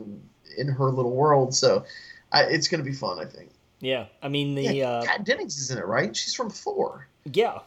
in 0.57 0.67
her 0.67 0.91
little 0.91 1.15
world. 1.15 1.55
So 1.55 1.85
I, 2.33 2.43
it's 2.43 2.67
going 2.67 2.83
to 2.83 2.89
be 2.89 2.95
fun, 2.95 3.17
I 3.17 3.23
think. 3.23 3.51
Yeah. 3.81 4.05
I 4.21 4.29
mean, 4.29 4.55
the. 4.55 4.63
Yeah, 4.63 4.89
uh, 4.89 5.03
Kat 5.03 5.25
Dennings 5.25 5.57
is 5.57 5.71
in 5.71 5.77
it, 5.77 5.85
right? 5.85 6.15
She's 6.15 6.33
from 6.33 6.49
Thor. 6.49 7.07
yeah. 7.25 7.59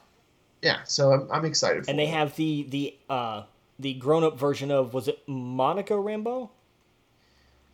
Yeah, 0.62 0.78
so 0.85 1.12
I'm, 1.12 1.31
I'm 1.31 1.45
excited 1.45 1.85
for 1.85 1.91
And 1.91 1.99
they 1.99 2.07
have 2.07 2.35
the 2.36 2.62
the 2.70 2.97
uh 3.11 3.43
the 3.78 3.93
grown 3.93 4.24
up 4.24 4.39
version 4.39 4.70
of 4.70 4.95
was 4.95 5.09
it 5.09 5.19
Monica 5.28 5.93
Rambeau? 5.93 6.49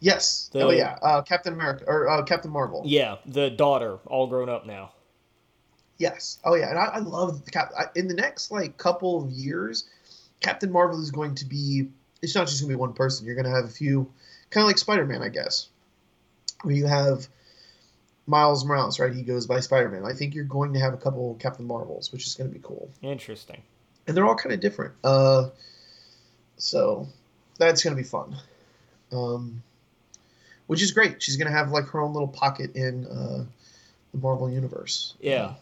Yes. 0.00 0.50
The- 0.52 0.62
oh, 0.62 0.70
yeah. 0.70 0.98
Uh, 1.00 1.22
Captain 1.22 1.52
America, 1.52 1.84
or 1.86 2.08
uh, 2.08 2.22
Captain 2.24 2.50
Marvel. 2.50 2.82
Yeah, 2.84 3.18
the 3.26 3.48
daughter, 3.50 3.98
all 4.06 4.26
grown 4.26 4.48
up 4.48 4.66
now. 4.66 4.90
Yes. 5.98 6.38
Oh, 6.42 6.54
yeah. 6.54 6.70
And 6.70 6.78
I, 6.80 6.84
I 6.86 6.98
love 6.98 7.44
the 7.44 7.50
Cap. 7.52 7.70
I, 7.78 7.84
in 7.94 8.08
the 8.08 8.14
next, 8.14 8.50
like, 8.50 8.76
couple 8.78 9.22
of 9.22 9.30
years, 9.30 9.84
Captain 10.40 10.72
Marvel 10.72 11.00
is 11.00 11.10
going 11.10 11.34
to 11.36 11.44
be, 11.44 11.90
it's 12.22 12.34
not 12.34 12.48
just 12.48 12.60
going 12.62 12.70
to 12.70 12.76
be 12.76 12.80
one 12.80 12.94
person. 12.94 13.26
You're 13.26 13.34
going 13.36 13.44
to 13.44 13.54
have 13.54 13.66
a 13.66 13.72
few, 13.72 14.10
kind 14.48 14.62
of 14.64 14.66
like 14.66 14.78
Spider 14.78 15.04
Man, 15.04 15.22
I 15.22 15.28
guess, 15.28 15.68
where 16.62 16.74
you 16.74 16.86
have 16.86 17.28
Miles 18.26 18.64
Morales, 18.64 18.98
right? 19.00 19.12
He 19.14 19.22
goes 19.22 19.46
by 19.46 19.60
Spider 19.60 19.88
Man. 19.88 20.04
I 20.04 20.12
think 20.12 20.34
you're 20.34 20.44
going 20.44 20.72
to 20.74 20.78
have 20.80 20.94
a 20.94 20.96
couple 20.96 21.34
Captain 21.40 21.66
Marvels, 21.66 22.12
which 22.12 22.26
is 22.26 22.34
going 22.34 22.48
to 22.50 22.54
be 22.54 22.62
cool. 22.62 22.90
Interesting. 23.02 23.62
And 24.06 24.16
they're 24.16 24.26
all 24.26 24.34
kind 24.36 24.52
of 24.52 24.60
different. 24.60 24.94
Uh, 25.02 25.48
so 26.56 27.06
that's 27.58 27.82
going 27.82 27.96
to 27.96 28.00
be 28.02 28.06
fun. 28.08 28.36
Um, 29.12 29.62
which 30.66 30.82
is 30.82 30.92
great. 30.92 31.22
She's 31.22 31.36
going 31.36 31.50
to 31.50 31.56
have, 31.56 31.70
like, 31.72 31.86
her 31.88 32.00
own 32.00 32.12
little 32.12 32.28
pocket 32.28 32.76
in 32.76 33.06
uh, 33.06 33.44
the 34.12 34.18
Marvel 34.20 34.48
Universe. 34.50 35.14
Yeah. 35.20 35.54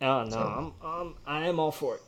Oh 0.00 0.24
no, 0.24 0.30
So- 0.30 0.74
I'm 0.82 0.90
um 0.90 1.14
I 1.26 1.46
am 1.48 1.58
all 1.58 1.70
for 1.72 1.94
it, 1.94 2.02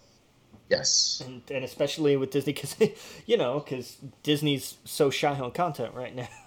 Yes. 0.69 1.23
and, 1.25 1.41
and 1.51 1.65
especially 1.65 2.19
with 2.19 2.31
Disney 2.31 2.53
because 2.53 2.77
you 3.27 3.39
know 3.39 3.61
because 3.61 3.97
Disney's 4.23 4.77
so 4.85 5.09
shy 5.09 5.39
on 5.39 5.53
content 5.53 5.95
right 5.95 6.15
now. 6.15 6.29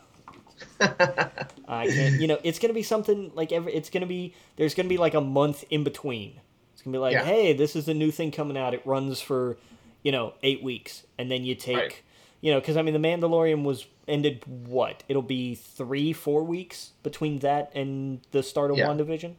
I 0.79 1.88
can't. 1.88 2.19
You 2.21 2.27
know, 2.27 2.38
it's 2.43 2.59
gonna 2.59 2.73
be 2.73 2.83
something 2.83 3.31
like 3.35 3.51
every. 3.51 3.73
It's 3.73 3.89
gonna 3.89 4.05
be 4.05 4.33
there's 4.57 4.73
gonna 4.73 4.89
be 4.89 4.97
like 4.97 5.13
a 5.13 5.21
month 5.21 5.63
in 5.69 5.83
between. 5.83 6.39
It's 6.73 6.81
gonna 6.81 6.95
be 6.95 6.99
like, 6.99 7.13
Yeah. 7.13 7.23
hey, 7.25 7.53
this 7.53 7.75
is 7.75 7.88
a 7.88 7.93
new 7.93 8.11
thing 8.11 8.31
coming 8.31 8.57
out. 8.57 8.73
It 8.73 8.81
runs 8.85 9.21
for, 9.21 9.57
you 10.03 10.11
know, 10.11 10.33
eight 10.43 10.63
weeks, 10.63 11.03
and 11.17 11.29
then 11.29 11.43
you 11.45 11.55
take, 11.55 11.77
Right. 11.77 12.01
you 12.41 12.51
know, 12.51 12.59
because 12.59 12.77
I 12.77 12.81
mean, 12.81 12.99
the 12.99 13.07
Mandalorian 13.07 13.63
was 13.63 13.85
ended 14.07 14.43
what? 14.67 15.03
It'll 15.07 15.21
be 15.21 15.55
three, 15.55 16.11
four 16.13 16.43
weeks 16.43 16.91
between 17.03 17.39
that 17.39 17.71
and 17.75 18.19
the 18.31 18.41
start 18.43 18.71
of 18.71 18.77
Yeah. 18.77 18.88
WandaVision. 18.88 19.35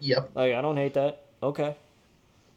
Yep. 0.00 0.30
Like, 0.34 0.54
I 0.54 0.60
don't 0.62 0.76
hate 0.76 0.94
that. 0.94 1.22
Okay. 1.42 1.76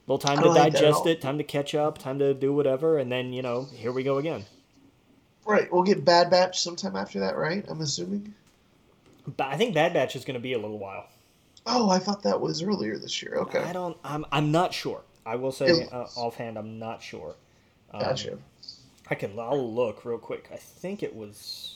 little 0.06 0.20
time 0.20 0.38
to 0.38 0.44
don't 0.46 0.56
hate 0.56 0.72
that 0.74 0.76
at 0.76 0.82
digest 0.82 1.06
it, 1.06 1.20
time 1.20 1.38
to 1.38 1.44
catch 1.44 1.76
up, 1.76 1.98
time 1.98 2.18
to 2.20 2.34
do 2.34 2.54
whatever, 2.54 2.98
and 2.98 3.12
then 3.12 3.34
you 3.34 3.42
know, 3.42 3.66
here 3.76 3.92
we 3.92 4.04
go 4.04 4.18
again. 4.20 4.46
Right. 5.48 5.72
We'll 5.72 5.84
get 5.84 6.04
Bad 6.04 6.30
Batch 6.30 6.60
sometime 6.60 6.98
after 6.98 7.22
that, 7.22 7.38
right? 7.38 7.64
I'm 7.70 7.80
assuming. 7.80 8.34
But 9.38 9.48
I 9.48 9.56
think 9.56 9.74
Bad 9.74 9.94
Batch 9.94 10.16
is 10.16 10.26
going 10.26 10.36
to 10.36 10.42
be 10.42 10.54
a 10.54 10.60
little 10.60 10.78
while. 10.78 11.08
Oh, 11.66 11.90
I 11.90 12.00
thought 12.00 12.24
that 12.24 12.40
was 12.40 12.62
earlier 12.62 12.98
this 12.98 13.22
year. 13.22 13.36
Okay. 13.36 13.60
I 13.60 13.72
don't. 13.72 13.98
I'm. 14.04 14.26
I'm 14.32 14.52
not 14.52 14.74
sure. 14.74 15.02
I 15.26 15.36
will 15.36 15.52
say 15.52 15.88
uh, 15.92 16.08
offhand, 16.16 16.58
I'm 16.58 16.80
not 16.80 17.02
sure. 17.02 17.36
Um, 17.94 18.02
Gotcha. 18.02 18.38
I 19.10 19.16
can. 19.16 19.38
I'll 19.40 19.74
look 19.74 20.06
real 20.06 20.18
quick. 20.18 20.50
I 20.54 20.58
think 20.58 21.02
it 21.02 21.16
was. 21.16 21.76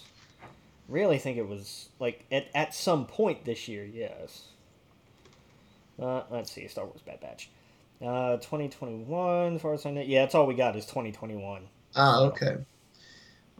Really 0.89 1.17
think 1.17 1.37
it 1.37 1.47
was 1.47 1.87
like 1.99 2.25
at 2.29 2.47
at 2.53 2.75
some 2.75 3.05
point 3.05 3.45
this 3.45 3.69
year. 3.69 3.85
Yes. 3.85 4.47
Uh, 6.01 6.23
let's 6.29 6.51
see. 6.51 6.67
Star 6.67 6.85
Wars 6.85 7.01
Bad 7.05 7.21
Batch. 7.21 7.49
Uh, 8.01 8.35
2021. 8.37 9.55
As 9.55 9.61
far 9.61 9.73
as 9.73 9.85
I 9.85 9.91
know, 9.91 10.01
yeah, 10.01 10.21
that's 10.21 10.35
all 10.35 10.47
we 10.47 10.55
got 10.55 10.75
is 10.75 10.85
2021. 10.85 11.61
Ah, 11.95 12.21
okay. 12.23 12.57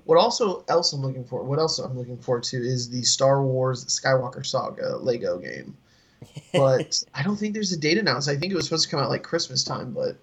What 0.05 0.17
also 0.17 0.63
else 0.67 0.93
I'm 0.93 1.01
looking 1.01 1.23
for? 1.23 1.43
What 1.43 1.59
else 1.59 1.79
I'm 1.79 1.97
looking 1.97 2.17
forward 2.17 2.43
to 2.45 2.57
is 2.57 2.89
the 2.89 3.03
Star 3.03 3.43
Wars 3.43 3.85
Skywalker 3.85 4.45
Saga 4.45 4.97
Lego 4.97 5.37
game. 5.37 5.77
But 6.53 7.03
I 7.15 7.23
don't 7.23 7.35
think 7.35 7.53
there's 7.53 7.71
a 7.71 7.77
date 7.77 7.97
announced. 7.97 8.29
I 8.29 8.35
think 8.37 8.51
it 8.51 8.55
was 8.55 8.65
supposed 8.65 8.83
to 8.83 8.89
come 8.91 8.99
out 8.99 9.09
like 9.09 9.23
Christmas 9.23 9.63
time, 9.63 9.91
but 9.91 10.17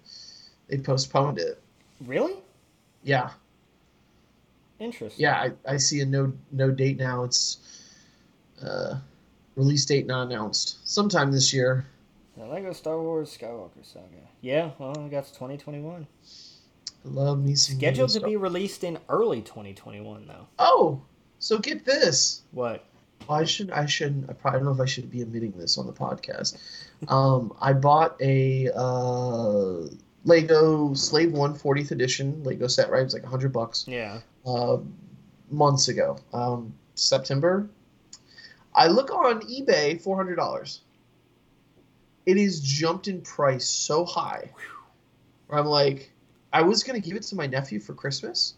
they 0.69 0.77
postponed 0.77 1.39
it. 1.39 1.61
Really 2.05 2.35
Yeah, 3.03 3.31
interesting. 4.79 5.21
yeah. 5.21 5.49
I, 5.65 5.73
I 5.73 5.77
see 5.77 5.99
a 6.01 6.05
no 6.05 6.31
no 6.51 6.71
date 6.71 6.97
now. 6.97 7.23
It's 7.23 7.57
uh, 8.63 8.99
release 9.55 9.85
date 9.85 10.05
not 10.07 10.27
announced. 10.27 10.77
Sometime 10.87 11.31
this 11.31 11.51
year. 11.53 11.85
The 12.37 12.45
Lego 12.45 12.71
Star 12.71 13.01
Wars 13.01 13.35
Skywalker 13.37 13.83
Saga. 13.83 14.05
Yeah, 14.41 14.71
well, 14.79 14.91
I 14.91 15.09
got 15.09 15.25
2021. 15.27 16.07
I 17.05 17.07
love 17.09 17.43
me 17.43 17.55
some. 17.55 17.77
Scheduled 17.77 18.09
to 18.11 18.21
be 18.21 18.35
released 18.35 18.83
in 18.83 18.97
early 19.07 19.41
2021, 19.41 20.27
though. 20.27 20.47
Oh, 20.59 21.01
so 21.39 21.57
get 21.57 21.85
this. 21.85 22.41
What? 22.51 22.83
I 23.29 23.43
should 23.45 23.69
I 23.71 23.85
shouldn't 23.85 24.29
I 24.29 24.33
probably 24.33 24.59
don't 24.59 24.65
know 24.67 24.73
if 24.73 24.79
I 24.81 24.85
should 24.85 25.11
be 25.11 25.21
admitting 25.21 25.51
this 25.51 25.77
on 25.77 25.85
the 25.85 25.93
podcast. 25.93 26.57
Um, 27.07 27.53
I 27.61 27.73
bought 27.73 28.19
a 28.21 28.69
uh, 28.73 29.87
Lego 30.25 30.93
Slave 30.93 31.31
One 31.33 31.53
40th 31.53 31.91
edition 31.91 32.43
Lego 32.43 32.67
set. 32.67 32.89
Right, 32.89 33.01
it 33.01 33.03
was 33.03 33.13
like 33.13 33.23
hundred 33.25 33.53
bucks 33.53 33.85
Yeah. 33.87 34.19
uh, 34.45 34.77
months 35.51 35.89
ago. 35.89 36.17
Um, 36.33 36.73
September. 36.95 37.69
I 38.73 38.87
look 38.87 39.11
on 39.11 39.41
eBay 39.41 40.01
four 40.01 40.15
hundred 40.17 40.35
dollars. 40.35 40.81
It 42.25 42.37
is 42.37 42.59
jumped 42.61 43.07
in 43.07 43.21
price 43.21 43.67
so 43.67 44.05
high. 44.05 44.49
Where 45.47 45.59
I'm 45.59 45.65
like, 45.65 46.11
I 46.51 46.61
was 46.61 46.83
gonna 46.83 46.99
give 46.99 47.15
it 47.15 47.23
to 47.23 47.35
my 47.35 47.47
nephew 47.47 47.79
for 47.79 47.93
Christmas. 47.93 48.55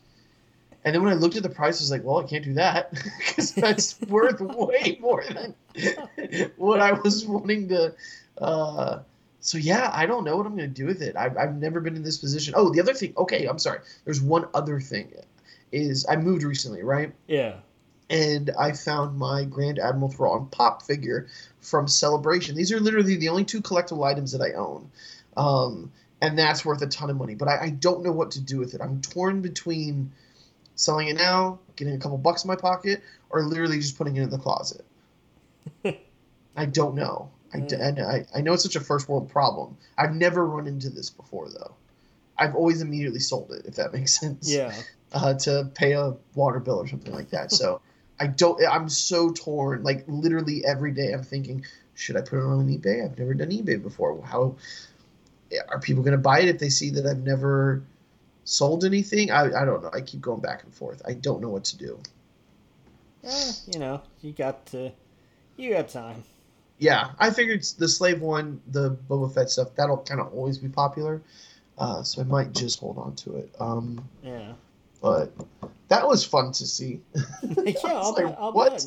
And 0.84 0.96
then 0.96 1.04
when 1.04 1.14
I 1.14 1.16
looked 1.16 1.36
at 1.36 1.44
the 1.44 1.50
price, 1.50 1.80
I 1.80 1.84
was 1.84 1.92
like, 1.92 2.04
well, 2.04 2.20
I 2.20 2.24
can't 2.24 2.44
do 2.44 2.54
that 2.56 2.92
because 3.20 3.54
that's 3.54 4.00
worth 4.08 4.42
way 4.42 4.98
more 5.00 5.24
than 5.24 5.54
what 6.58 6.80
I 6.80 6.94
was 6.94 7.26
wanting 7.26 7.68
to. 7.70 7.94
Uh, 8.38 9.00
so 9.40 9.58
yeah, 9.58 9.92
I 9.94 10.06
don't 10.06 10.24
know 10.24 10.38
what 10.38 10.46
I'm 10.46 10.56
going 10.56 10.70
to 10.70 10.76
do 10.76 10.86
with 10.86 11.02
it. 11.02 11.16
I've, 11.16 11.38
I've 11.38 11.56
never 11.56 11.82
been 11.82 11.96
in 11.96 12.04
this 12.04 12.18
position. 12.18 12.54
Oh, 12.56 12.72
the 12.72 12.80
other 12.80 12.94
thing. 12.94 13.14
Okay, 13.18 13.46
I'm 13.46 13.60
sorry. 13.60 13.80
There's 14.06 14.22
one 14.22 14.46
other 14.54 14.80
thing. 14.80 15.14
Is 15.72 16.06
I 16.08 16.16
moved 16.16 16.44
recently, 16.44 16.84
right? 16.84 17.14
Yeah. 17.28 17.56
And 18.10 18.52
I 18.60 18.74
found 18.74 19.18
my 19.18 19.46
Grand 19.46 19.80
Admiral 19.80 20.12
Thrawn 20.12 20.48
pop 20.52 20.84
figure 20.84 21.28
from 21.62 21.88
Celebration. 21.88 22.56
These 22.56 22.72
are 22.72 22.80
literally 22.80 23.16
the 23.16 23.30
only 23.30 23.46
two 23.46 23.62
collectible 23.62 24.06
items 24.06 24.32
that 24.34 24.42
I 24.42 24.52
own. 24.54 24.92
Um, 25.38 25.92
and 26.22 26.38
that's 26.38 26.64
worth 26.64 26.82
a 26.82 26.88
ton 26.88 27.10
of 27.10 27.18
money. 27.18 27.36
But 27.36 27.48
I, 27.48 27.64
I 27.64 27.70
don't 27.70 28.04
know 28.04 28.12
what 28.12 28.32
to 28.32 28.42
do 28.42 28.60
with 28.60 28.74
it. 28.74 28.82
I'm 28.82 29.02
torn 29.02 29.42
between 29.42 30.12
selling 30.76 31.08
it 31.08 31.18
now, 31.18 31.60
getting 31.76 31.96
a 31.96 31.98
couple 31.98 32.18
bucks 32.18 32.44
in 32.44 32.48
my 32.48 32.56
pocket, 32.56 33.02
or 33.30 33.44
literally 33.44 33.80
just 33.80 33.98
putting 33.98 34.16
it 34.18 34.24
in 34.24 34.30
the 34.30 34.38
closet. 34.38 34.86
I 36.56 36.66
don't 36.66 36.96
know. 36.96 37.30
I, 37.54 37.58
and 37.58 38.00
I, 38.00 38.26
I 38.34 38.42
know 38.42 38.54
it's 38.54 38.64
such 38.64 38.76
a 38.76 38.80
first 38.80 39.10
world 39.10 39.30
problem. 39.30 39.78
I've 39.98 40.16
never 40.16 40.46
run 40.46 40.68
into 40.68 40.90
this 40.90 41.10
before 41.10 41.50
though. 41.50 41.74
I've 42.38 42.56
always 42.56 42.82
immediately 42.82 43.20
sold 43.20 43.52
it, 43.52 43.66
if 43.66 43.76
that 43.76 43.94
makes 43.94 44.20
sense. 44.20 44.52
Yeah. 44.52 44.74
Uh, 45.14 45.34
to 45.34 45.70
pay 45.76 45.92
a 45.92 46.14
water 46.36 46.60
bill 46.60 46.80
or 46.80 46.88
something 46.88 47.14
like 47.14 47.30
that. 47.32 47.52
So 47.52 47.82
I 48.20 48.28
don't. 48.28 48.62
I'm 48.66 48.88
so 48.88 49.32
torn. 49.32 49.84
Like 49.84 50.06
literally 50.08 50.64
every 50.64 50.92
day, 50.92 51.12
I'm 51.12 51.24
thinking, 51.24 51.66
should 51.96 52.16
I 52.16 52.22
put 52.22 52.40
it 52.40 52.44
on 52.44 52.68
eBay? 52.68 53.04
I've 53.04 53.18
never 53.18 53.34
done 53.34 53.50
eBay 53.50 53.82
before. 53.82 54.22
How 54.24 54.56
are 55.70 55.80
people 55.80 56.04
going 56.04 56.14
to 56.14 56.18
buy 56.22 56.40
it 56.42 56.48
if 56.50 56.60
they 56.60 56.70
see 56.70 56.90
that 56.92 57.06
I've 57.06 57.24
never 57.24 57.84
sold 58.46 58.84
anything? 58.86 59.32
I, 59.32 59.46
I 59.62 59.66
don't 59.66 59.84
know. 59.84 59.90
I 59.94 60.02
keep 60.02 60.22
going 60.22 60.42
back 60.42 60.64
and 60.64 60.74
forth. 60.74 61.02
I 61.08 61.14
don't 61.14 61.42
know 61.42 61.50
what 61.50 61.66
to 61.66 61.78
do. 61.78 62.00
Eh, 63.24 63.52
you 63.74 63.80
know, 63.80 64.02
you 64.22 64.32
got 64.32 64.66
to, 64.68 64.92
you 65.58 65.74
got 65.74 65.90
time. 65.90 66.24
Yeah, 66.80 67.12
I 67.20 67.30
figured 67.30 67.64
the 67.78 67.88
slave 67.88 68.22
one, 68.22 68.60
the 68.68 68.98
Boba 69.08 69.32
Fett 69.34 69.52
stuff, 69.52 69.76
that'll 69.76 69.98
kind 70.00 70.20
of 70.20 70.34
always 70.34 70.58
be 70.58 70.68
popular. 70.68 71.22
Uh, 71.78 72.02
so 72.04 72.22
I 72.22 72.26
might 72.26 72.54
just 72.54 72.80
hold 72.80 72.98
on 72.98 73.16
to 73.18 73.38
it. 73.38 73.54
Um, 73.60 74.04
Yeah. 74.24 74.54
but 75.02 75.32
that 75.90 76.08
was 76.08 76.24
fun 76.26 76.52
to 76.54 76.66
see. 76.66 77.02
yeah, 77.64 77.74
I'll, 77.86 78.14
like, 78.14 78.36
I'll 78.38 78.52
what? 78.54 78.86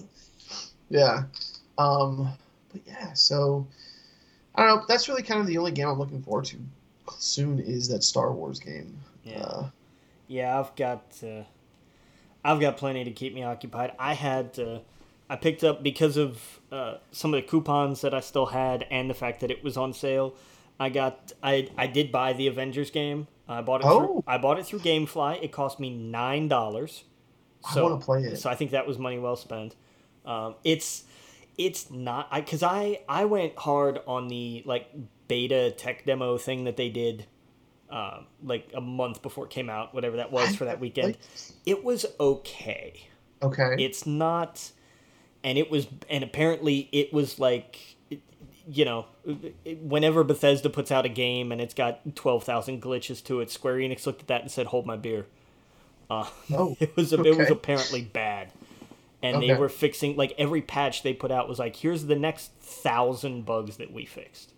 Yeah. 0.88 1.24
Um, 1.78 2.28
but 2.72 2.82
yeah, 2.86 3.12
so 3.12 3.66
I 4.54 4.64
don't 4.64 4.78
know. 4.80 4.84
That's 4.88 5.08
really 5.08 5.22
kind 5.22 5.40
of 5.40 5.46
the 5.46 5.58
only 5.58 5.72
game 5.72 5.88
I'm 5.88 5.98
looking 5.98 6.22
forward 6.22 6.44
to 6.46 6.58
soon 7.18 7.58
is 7.58 7.88
that 7.88 8.02
Star 8.04 8.32
Wars 8.32 8.58
game. 8.60 8.96
Yeah. 9.24 9.40
Uh, 9.42 9.68
Yeah, 10.28 10.58
I've 10.58 10.74
got 10.76 11.02
uh, 11.22 11.42
I've 12.44 12.60
got 12.60 12.76
plenty 12.76 13.04
to 13.04 13.10
keep 13.10 13.34
me 13.34 13.42
occupied. 13.42 13.92
I 13.98 14.14
had 14.14 14.58
uh, 14.58 14.78
I 15.28 15.36
picked 15.36 15.64
up 15.64 15.82
because 15.82 16.16
of 16.16 16.60
uh, 16.70 16.96
some 17.12 17.34
of 17.34 17.42
the 17.42 17.46
coupons 17.48 18.00
that 18.02 18.14
I 18.14 18.20
still 18.20 18.46
had 18.46 18.86
and 18.90 19.08
the 19.10 19.14
fact 19.14 19.40
that 19.40 19.50
it 19.50 19.62
was 19.64 19.76
on 19.76 19.92
sale. 19.92 20.34
I 20.78 20.88
got 20.88 21.32
I 21.42 21.68
I 21.76 21.86
did 21.86 22.10
buy 22.12 22.32
the 22.32 22.46
Avengers 22.46 22.90
game. 22.90 23.26
I 23.48 23.60
bought 23.60 23.82
it 23.82 23.86
Oh. 23.86 23.98
through 23.98 24.24
I 24.26 24.38
bought 24.38 24.58
it 24.58 24.66
through 24.66 24.80
GameFly. 24.80 25.42
It 25.42 25.52
cost 25.52 25.78
me 25.80 25.90
nine 25.90 26.48
dollars. 26.48 27.04
I 27.64 27.80
wanna 27.80 27.98
play 27.98 28.22
it. 28.22 28.36
So 28.36 28.50
I 28.50 28.54
think 28.54 28.70
that 28.72 28.86
was 28.86 28.98
money 28.98 29.18
well 29.18 29.36
spent. 29.36 29.74
Um, 30.26 30.54
it's 30.64 31.04
it's 31.56 31.90
not 31.90 32.28
I 32.30 32.40
because 32.40 32.62
I 32.62 33.00
I 33.08 33.24
went 33.24 33.56
hard 33.58 34.00
on 34.06 34.28
the 34.28 34.62
like 34.66 34.90
beta 35.28 35.70
tech 35.70 36.04
demo 36.04 36.38
thing 36.38 36.64
that 36.64 36.76
they 36.76 36.88
did 36.88 37.26
uh, 37.90 38.22
like 38.42 38.70
a 38.74 38.80
month 38.80 39.22
before 39.22 39.44
it 39.44 39.50
came 39.50 39.70
out, 39.70 39.94
whatever 39.94 40.16
that 40.16 40.32
was 40.32 40.56
for 40.56 40.64
that 40.64 40.80
weekend. 40.80 41.16
It 41.64 41.84
was 41.84 42.04
okay. 42.18 43.08
okay. 43.40 43.76
It's 43.78 44.04
not, 44.04 44.70
and 45.44 45.56
it 45.56 45.70
was, 45.70 45.86
and 46.10 46.24
apparently 46.24 46.88
it 46.90 47.12
was 47.12 47.38
like, 47.38 47.96
you 48.66 48.84
know, 48.84 49.06
whenever 49.80 50.24
Bethesda 50.24 50.70
puts 50.70 50.90
out 50.90 51.04
a 51.04 51.08
game 51.08 51.52
and 51.52 51.60
it's 51.60 51.74
got 51.74 52.16
twelve 52.16 52.42
thousand 52.42 52.82
glitches 52.82 53.22
to 53.24 53.40
it, 53.40 53.50
Square 53.50 53.76
Enix 53.76 54.06
looked 54.06 54.22
at 54.22 54.26
that 54.26 54.42
and 54.42 54.50
said, 54.50 54.66
"Hold 54.66 54.86
my 54.86 54.96
beer." 54.96 55.26
Uh, 56.10 56.26
Oh, 56.52 56.76
it 56.80 56.96
was 56.96 57.12
it 57.12 57.36
was 57.36 57.50
apparently 57.50 58.02
bad, 58.02 58.50
and 59.24 59.42
they 59.42 59.54
were 59.54 59.68
fixing 59.68 60.16
like 60.16 60.34
every 60.38 60.62
patch 60.62 61.02
they 61.02 61.12
put 61.14 61.30
out 61.30 61.48
was 61.48 61.58
like, 61.58 61.76
"Here's 61.76 62.04
the 62.06 62.16
next 62.16 62.52
thousand 62.60 63.44
bugs 63.46 63.76
that 63.78 63.92
we 63.92 64.04
fixed." 64.06 64.52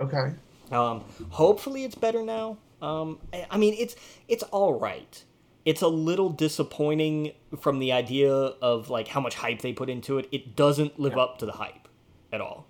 okay. 0.00 0.34
Um, 0.70 1.04
hopefully 1.30 1.84
it's 1.84 1.94
better 1.94 2.22
now. 2.22 2.56
Um, 2.80 3.18
I- 3.50 3.58
mean, 3.58 3.74
it's 3.78 3.94
it's 4.28 4.42
all 4.44 4.74
right. 4.78 5.22
It's 5.64 5.82
a 5.82 5.88
little 5.88 6.30
disappointing 6.30 7.32
from 7.60 7.78
the 7.78 7.92
idea 7.92 8.32
of 8.32 8.90
like 8.90 9.08
how 9.08 9.20
much 9.20 9.34
hype 9.36 9.60
they 9.60 9.72
put 9.72 9.88
into 9.90 10.18
it. 10.18 10.28
It 10.32 10.56
doesn't 10.56 10.98
live 10.98 11.16
up 11.18 11.38
to 11.38 11.46
the 11.46 11.52
hype 11.52 11.88
at 12.32 12.40
all. 12.40 12.66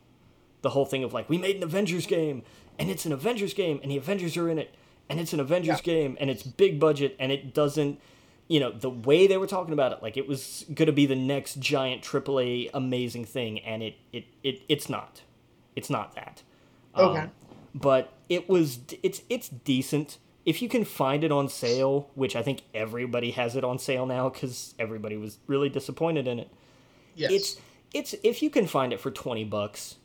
The 0.63 0.71
whole 0.71 0.85
thing 0.85 1.03
of 1.05 1.13
like 1.13 1.29
we 1.31 1.39
made 1.39 1.57
an 1.57 1.63
Avengers 1.63 2.07
game 2.07 2.43
and 2.79 2.91
it's 2.91 3.07
an 3.07 3.13
Avengers 3.13 3.55
game 3.55 3.79
and 3.83 3.91
the 3.91 3.97
Avengers 3.97 4.37
are 4.37 4.49
in 4.51 4.59
it 4.59 4.75
and 5.09 5.19
it's 5.21 5.33
an 5.33 5.41
Avengers 5.41 5.79
Yeah. 5.79 5.95
game 5.95 6.17
and 6.21 6.29
it's 6.29 6.43
big 6.43 6.79
budget 6.81 7.17
and 7.19 7.33
it 7.33 7.55
doesn't 7.55 7.99
you 8.53 8.61
know 8.61 8.71
the 8.71 8.91
way 8.91 9.27
they 9.27 9.39
were 9.39 9.47
talking 9.47 9.73
about 9.73 9.93
it 9.93 10.03
like 10.03 10.19
it 10.19 10.29
was 10.29 10.67
going 10.75 10.85
to 10.85 10.93
be 10.93 11.07
the 11.07 11.17
next 11.17 11.59
giant 11.59 12.03
AAA 12.03 12.69
amazing 12.75 13.25
thing 13.25 13.59
and 13.61 13.83
it 13.83 13.95
it, 14.13 14.27
it 14.43 14.61
it's 14.69 14.91
not. 14.91 15.23
It's 15.75 15.89
not 15.89 16.15
that. 16.17 16.43
Okay. 16.95 17.21
Um, 17.21 17.31
but 17.75 18.13
it 18.29 18.51
was 18.51 18.81
it's 19.03 19.23
it's 19.31 19.49
decent 19.49 20.19
if 20.45 20.61
you 20.61 20.69
can 20.69 20.85
find 20.85 21.25
it 21.25 21.33
on 21.33 21.49
sale, 21.49 22.11
which 22.15 22.37
I 22.37 22.43
think 22.43 22.61
everybody 22.75 23.31
has 23.31 23.57
it 23.57 23.65
on 23.65 23.79
sale 23.79 24.05
now 24.05 24.29
because 24.29 24.75
everybody 24.79 25.17
was 25.17 25.39
really 25.47 25.71
disappointed 25.71 26.29
in 26.29 26.39
it. 26.39 26.51
yes. 27.15 27.31
It's 27.33 27.57
it's 27.95 28.15
if 28.23 28.43
you 28.43 28.51
can 28.51 28.67
find 28.67 28.93
it 28.93 29.01
for 29.01 29.11
twenty 29.11 29.45
bucks, 29.45 29.97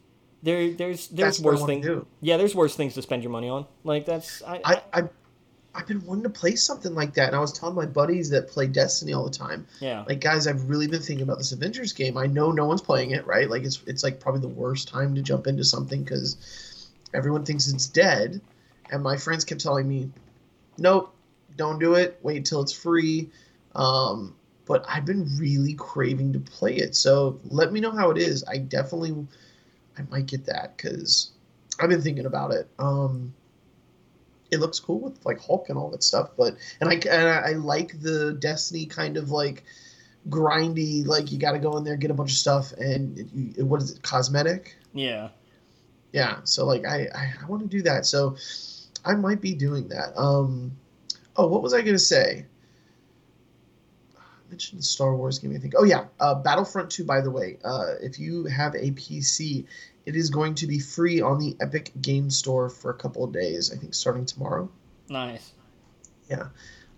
there 0.41 0.71
there's 0.71 1.09
there's 1.09 1.39
That's 1.39 1.41
worse 1.41 1.65
things. 1.65 1.85
Yeah, 2.21 2.37
there's 2.37 2.55
worse 2.55 2.77
things 2.77 2.93
to 2.93 3.01
spend 3.01 3.23
your 3.23 3.31
money 3.31 3.49
on. 3.49 3.65
Like 3.83 4.05
that's 4.05 4.41
I, 4.43 4.61
I, 4.63 4.81
I, 4.93 5.03
I've 5.77 5.85
been 5.85 6.03
wanting 6.05 6.23
to 6.23 6.29
play 6.31 6.55
something 6.55 6.95
like 6.95 7.13
that, 7.13 7.27
and 7.27 7.35
I 7.35 7.39
was 7.39 7.53
telling 7.53 7.75
my 7.75 7.85
buddies 7.85 8.31
that 8.31 8.47
play 8.47 8.65
Destiny 8.65 9.13
all 9.13 9.23
the 9.23 9.37
time, 9.37 9.67
yeah 9.79 10.03
like 10.07 10.19
guys, 10.19 10.47
I've 10.47 10.67
really 10.69 10.87
been 10.87 11.03
thinking 11.03 11.23
about 11.23 11.37
this 11.37 11.51
Avengers 11.51 11.93
game. 11.93 12.17
I 12.17 12.25
know 12.25 12.51
no 12.51 12.65
one's 12.65 12.81
playing 12.81 13.11
it, 13.11 13.27
right? 13.27 13.47
Like 13.47 13.63
it's 13.63 13.83
it's 13.85 14.03
like 14.03 14.19
probably 14.19 14.41
the 14.41 14.47
worst 14.47 14.87
time 14.87 15.13
to 15.13 15.21
jump 15.21 15.45
into 15.45 15.63
something 15.63 16.03
because 16.03 16.89
everyone 17.13 17.45
thinks 17.45 17.67
it's 17.67 17.85
dead, 17.85 18.41
and 18.91 19.03
my 19.03 19.17
friends 19.17 19.45
kept 19.45 19.61
telling 19.61 19.87
me, 19.87 20.09
"Nope, 20.79 21.13
don't 21.55 21.77
do 21.77 21.93
it. 21.93 22.19
Wait 22.23 22.45
till 22.45 22.61
it's 22.61 22.73
free." 22.73 23.29
Um, 23.75 24.35
but 24.65 24.83
I've 24.89 25.05
been 25.05 25.29
really 25.37 25.75
craving 25.75 26.33
to 26.33 26.39
play 26.39 26.75
it, 26.77 26.95
so 26.95 27.39
let 27.49 27.71
me 27.71 27.81
know 27.81 27.91
how 27.91 28.09
it 28.09 28.17
is. 28.17 28.43
I 28.45 28.57
definitely, 28.57 29.27
I 29.95 30.01
might 30.09 30.25
get 30.25 30.47
that 30.47 30.75
because 30.75 31.31
I've 31.79 31.89
been 31.89 32.01
thinking 32.01 32.25
about 32.25 32.51
it. 32.51 32.67
Um, 32.79 33.35
it 34.51 34.59
looks 34.59 34.79
cool 34.79 34.99
with 34.99 35.25
like 35.25 35.39
Hulk 35.39 35.69
and 35.69 35.77
all 35.77 35.89
that 35.91 36.03
stuff, 36.03 36.31
but 36.37 36.55
and 36.79 36.89
I 36.89 36.93
and 36.93 37.27
I, 37.27 37.49
I 37.49 37.51
like 37.53 37.99
the 37.99 38.33
Destiny 38.33 38.85
kind 38.85 39.17
of 39.17 39.31
like 39.31 39.63
grindy, 40.29 41.05
like 41.05 41.31
you 41.31 41.39
got 41.39 41.53
to 41.53 41.59
go 41.59 41.77
in 41.77 41.83
there 41.83 41.95
get 41.95 42.11
a 42.11 42.13
bunch 42.13 42.31
of 42.31 42.37
stuff 42.37 42.73
and 42.73 43.17
it, 43.17 43.27
you, 43.33 43.65
what 43.65 43.81
is 43.81 43.91
it, 43.91 44.01
cosmetic? 44.01 44.75
yeah 44.93 45.29
Yeah, 46.11 46.39
so 46.43 46.65
like 46.65 46.85
I 46.85 47.07
I, 47.13 47.33
I 47.41 47.45
want 47.47 47.61
to 47.63 47.67
do 47.67 47.81
that, 47.83 48.05
so 48.05 48.35
I 49.05 49.15
might 49.15 49.41
be 49.41 49.53
doing 49.53 49.87
that. 49.89 50.17
Um, 50.17 50.71
oh, 51.35 51.47
what 51.47 51.61
was 51.61 51.73
I 51.73 51.81
gonna 51.81 51.99
say? 51.99 52.45
I 54.17 54.49
mentioned 54.49 54.79
the 54.79 54.85
Star 54.85 55.15
Wars 55.15 55.39
game. 55.39 55.53
I 55.55 55.59
think. 55.59 55.73
Oh 55.77 55.83
yeah, 55.83 56.05
uh, 56.19 56.35
Battlefront 56.35 56.89
Two. 56.89 57.03
By 57.03 57.21
the 57.21 57.31
way, 57.31 57.57
uh, 57.63 57.93
if 58.01 58.19
you 58.19 58.45
have 58.45 58.75
a 58.75 58.91
PC, 58.91 59.65
it 60.07 60.15
is 60.15 60.29
going 60.29 60.55
to 60.55 60.67
be 60.67 60.79
free 60.79 61.19
on 61.19 61.37
the 61.37 61.57
Epic 61.59 61.91
Game 62.01 62.29
Store 62.29 62.69
for 62.69 62.89
a 62.89 62.93
couple 62.93 63.25
of 63.25 63.33
days. 63.33 63.73
I 63.73 63.75
think 63.75 63.93
starting 63.93 64.25
tomorrow. 64.25 64.71
nice 65.09 65.51
Yeah, 66.29 66.47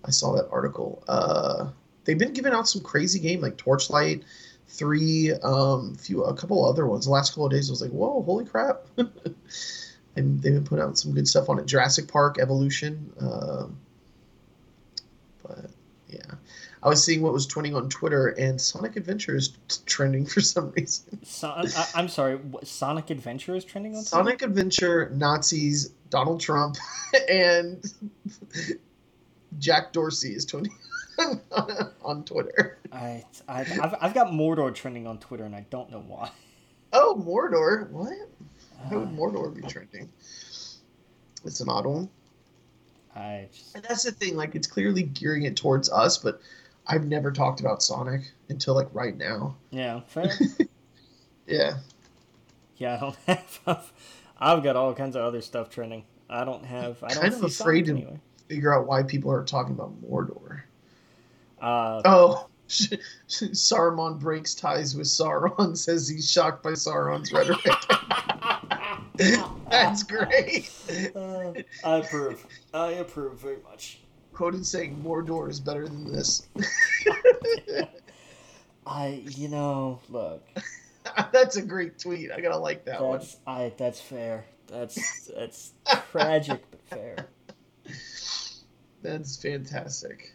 I 0.06 0.12
saw 0.12 0.36
that 0.36 0.48
article. 0.52 1.04
Uh, 1.08 1.72
they've 2.06 2.20
been 2.20 2.34
giving 2.34 2.54
out 2.54 2.70
some 2.70 2.84
crazy 2.84 3.20
game 3.20 3.42
like 3.42 3.58
Torchlight, 3.58 4.24
three, 4.68 5.34
um, 5.44 5.96
few, 5.96 6.24
a 6.24 6.36
couple 6.36 6.64
other 6.64 6.86
ones. 6.86 7.06
The 7.06 7.12
last 7.12 7.32
couple 7.32 7.48
of 7.48 7.52
days, 7.52 7.68
I 7.68 7.72
was 7.72 7.82
like, 7.82 7.90
whoa, 7.90 8.22
holy 8.22 8.46
crap! 8.46 8.86
and 10.16 10.40
they've 10.44 10.54
been 10.54 10.64
putting 10.64 10.86
out 10.86 11.00
some 11.00 11.12
good 11.12 11.28
stuff 11.28 11.50
on 11.50 11.58
it. 11.58 11.66
Jurassic 11.66 12.08
Park 12.08 12.38
Evolution. 12.40 13.12
But 13.20 13.70
yeah, 16.10 16.20
I 16.84 16.90
was 16.90 17.04
seeing 17.04 17.22
what 17.22 17.34
was 17.34 17.46
trending 17.46 17.76
on 17.76 17.88
Twitter, 17.90 18.28
and 18.30 18.60
Sonic 18.60 18.96
Adventure 18.96 19.36
is 19.36 19.58
trending 19.86 20.26
for 20.26 20.42
some 20.42 20.72
reason. 20.72 21.24
so, 21.24 21.50
I, 21.50 21.66
I'm 21.96 22.08
sorry 22.08 22.38
what, 22.38 22.68
Sonic 22.68 23.10
Adventure 23.10 23.56
is 23.56 23.64
trending 23.64 23.94
on 23.94 24.00
Twitter? 24.02 24.10
Sonic 24.10 24.42
Adventure, 24.42 25.12
Nazis, 25.16 25.90
Donald 26.10 26.40
Trump, 26.42 26.78
and 27.30 27.84
Jack 29.58 29.94
Dorsey 29.94 30.34
is 30.36 30.46
trending 30.46 30.74
on 32.02 32.24
Twitter. 32.24 32.78
I, 32.92 33.24
I 33.48 33.62
I've, 33.62 33.96
I've 34.02 34.14
got 34.14 34.28
Mordor 34.28 34.74
trending 34.74 35.06
on 35.08 35.18
Twitter 35.20 35.44
and 35.44 35.56
I 35.56 35.66
don't 35.70 35.92
know 35.92 36.04
why. 36.08 36.32
Oh, 36.94 37.22
Mordor. 37.24 37.90
What? 37.92 38.14
How 38.90 38.96
Uh, 38.96 39.00
would 39.02 39.10
Mordor 39.10 39.54
be 39.54 39.62
trending? 39.68 40.10
It's 41.46 41.60
an 41.62 41.70
odd 41.70 41.86
one. 41.86 42.10
I 43.16 43.48
just 43.52 43.76
And 43.76 43.84
that's 43.84 44.04
the 44.04 44.12
thing, 44.12 44.36
like 44.36 44.56
it's 44.56 44.68
clearly 44.68 45.04
gearing 45.04 45.44
it 45.44 45.56
towards 45.58 45.90
us, 45.92 46.18
but 46.18 46.42
I've 46.88 47.06
never 47.06 47.32
talked 47.32 47.60
about 47.60 47.82
Sonic 47.84 48.22
until 48.50 48.76
like 48.76 48.90
right 48.94 49.16
now. 49.18 49.56
yeah 49.72 50.02
fair. 50.08 50.32
Yeah. 51.48 51.78
Yeah, 52.78 52.96
I 52.96 53.00
don't 53.00 53.16
have. 53.28 53.60
I've, 53.66 53.94
I've 54.40 54.64
got 54.64 54.76
all 54.76 54.94
kinds 54.94 55.16
of 55.16 55.24
other 55.24 55.42
stuff 55.42 55.70
trending. 55.72 56.04
I 56.30 56.46
don't 56.46 56.64
have. 56.64 57.04
I 57.04 57.08
don't 57.14 57.22
Kind 57.22 57.34
of 57.34 57.44
afraid 57.44 57.88
Sonic 57.88 58.02
to- 58.04 58.08
anyway. 58.08 58.20
Figure 58.48 58.74
out 58.74 58.86
why 58.88 59.02
people 59.04 59.32
are 59.32 59.44
talking 59.44 59.74
about 59.74 60.00
Mordor. 60.02 60.62
Uh, 61.62 62.02
Oh, 62.06 62.48
Saruman 63.28 64.20
breaks 64.20 64.54
ties 64.56 64.96
with 64.96 65.08
Sauron, 65.08 65.76
says 65.78 66.08
he's 66.08 66.32
shocked 66.32 66.62
by 66.64 66.72
Sauron's 66.72 67.32
rhetoric. 67.34 67.66
That's 69.72 70.04
great. 70.04 70.72
uh, 71.16 71.54
I 71.84 71.98
approve. 71.98 72.46
I 72.74 72.92
approve 72.94 73.40
very 73.40 73.60
much. 73.64 74.00
Quoted 74.34 74.66
saying 74.66 75.02
Mordor 75.06 75.50
is 75.50 75.60
better 75.60 75.88
than 75.88 76.12
this. 76.12 76.48
I, 78.88 79.22
you 79.26 79.48
know, 79.48 80.00
look. 80.10 80.44
that's 81.32 81.58
a 81.58 81.62
great 81.62 82.00
tweet. 82.00 82.32
I 82.32 82.42
gotta 82.42 82.58
like 82.58 82.86
that 82.86 83.02
one. 83.04 83.20
That's 83.20 83.38
I. 83.46 83.74
That's 83.78 84.02
fair. 84.02 84.46
That's 84.68 85.26
that's 85.36 85.74
tragic 86.12 86.64
but 86.72 86.82
fair. 86.98 87.28
That's 89.02 89.42
fantastic. 89.42 90.34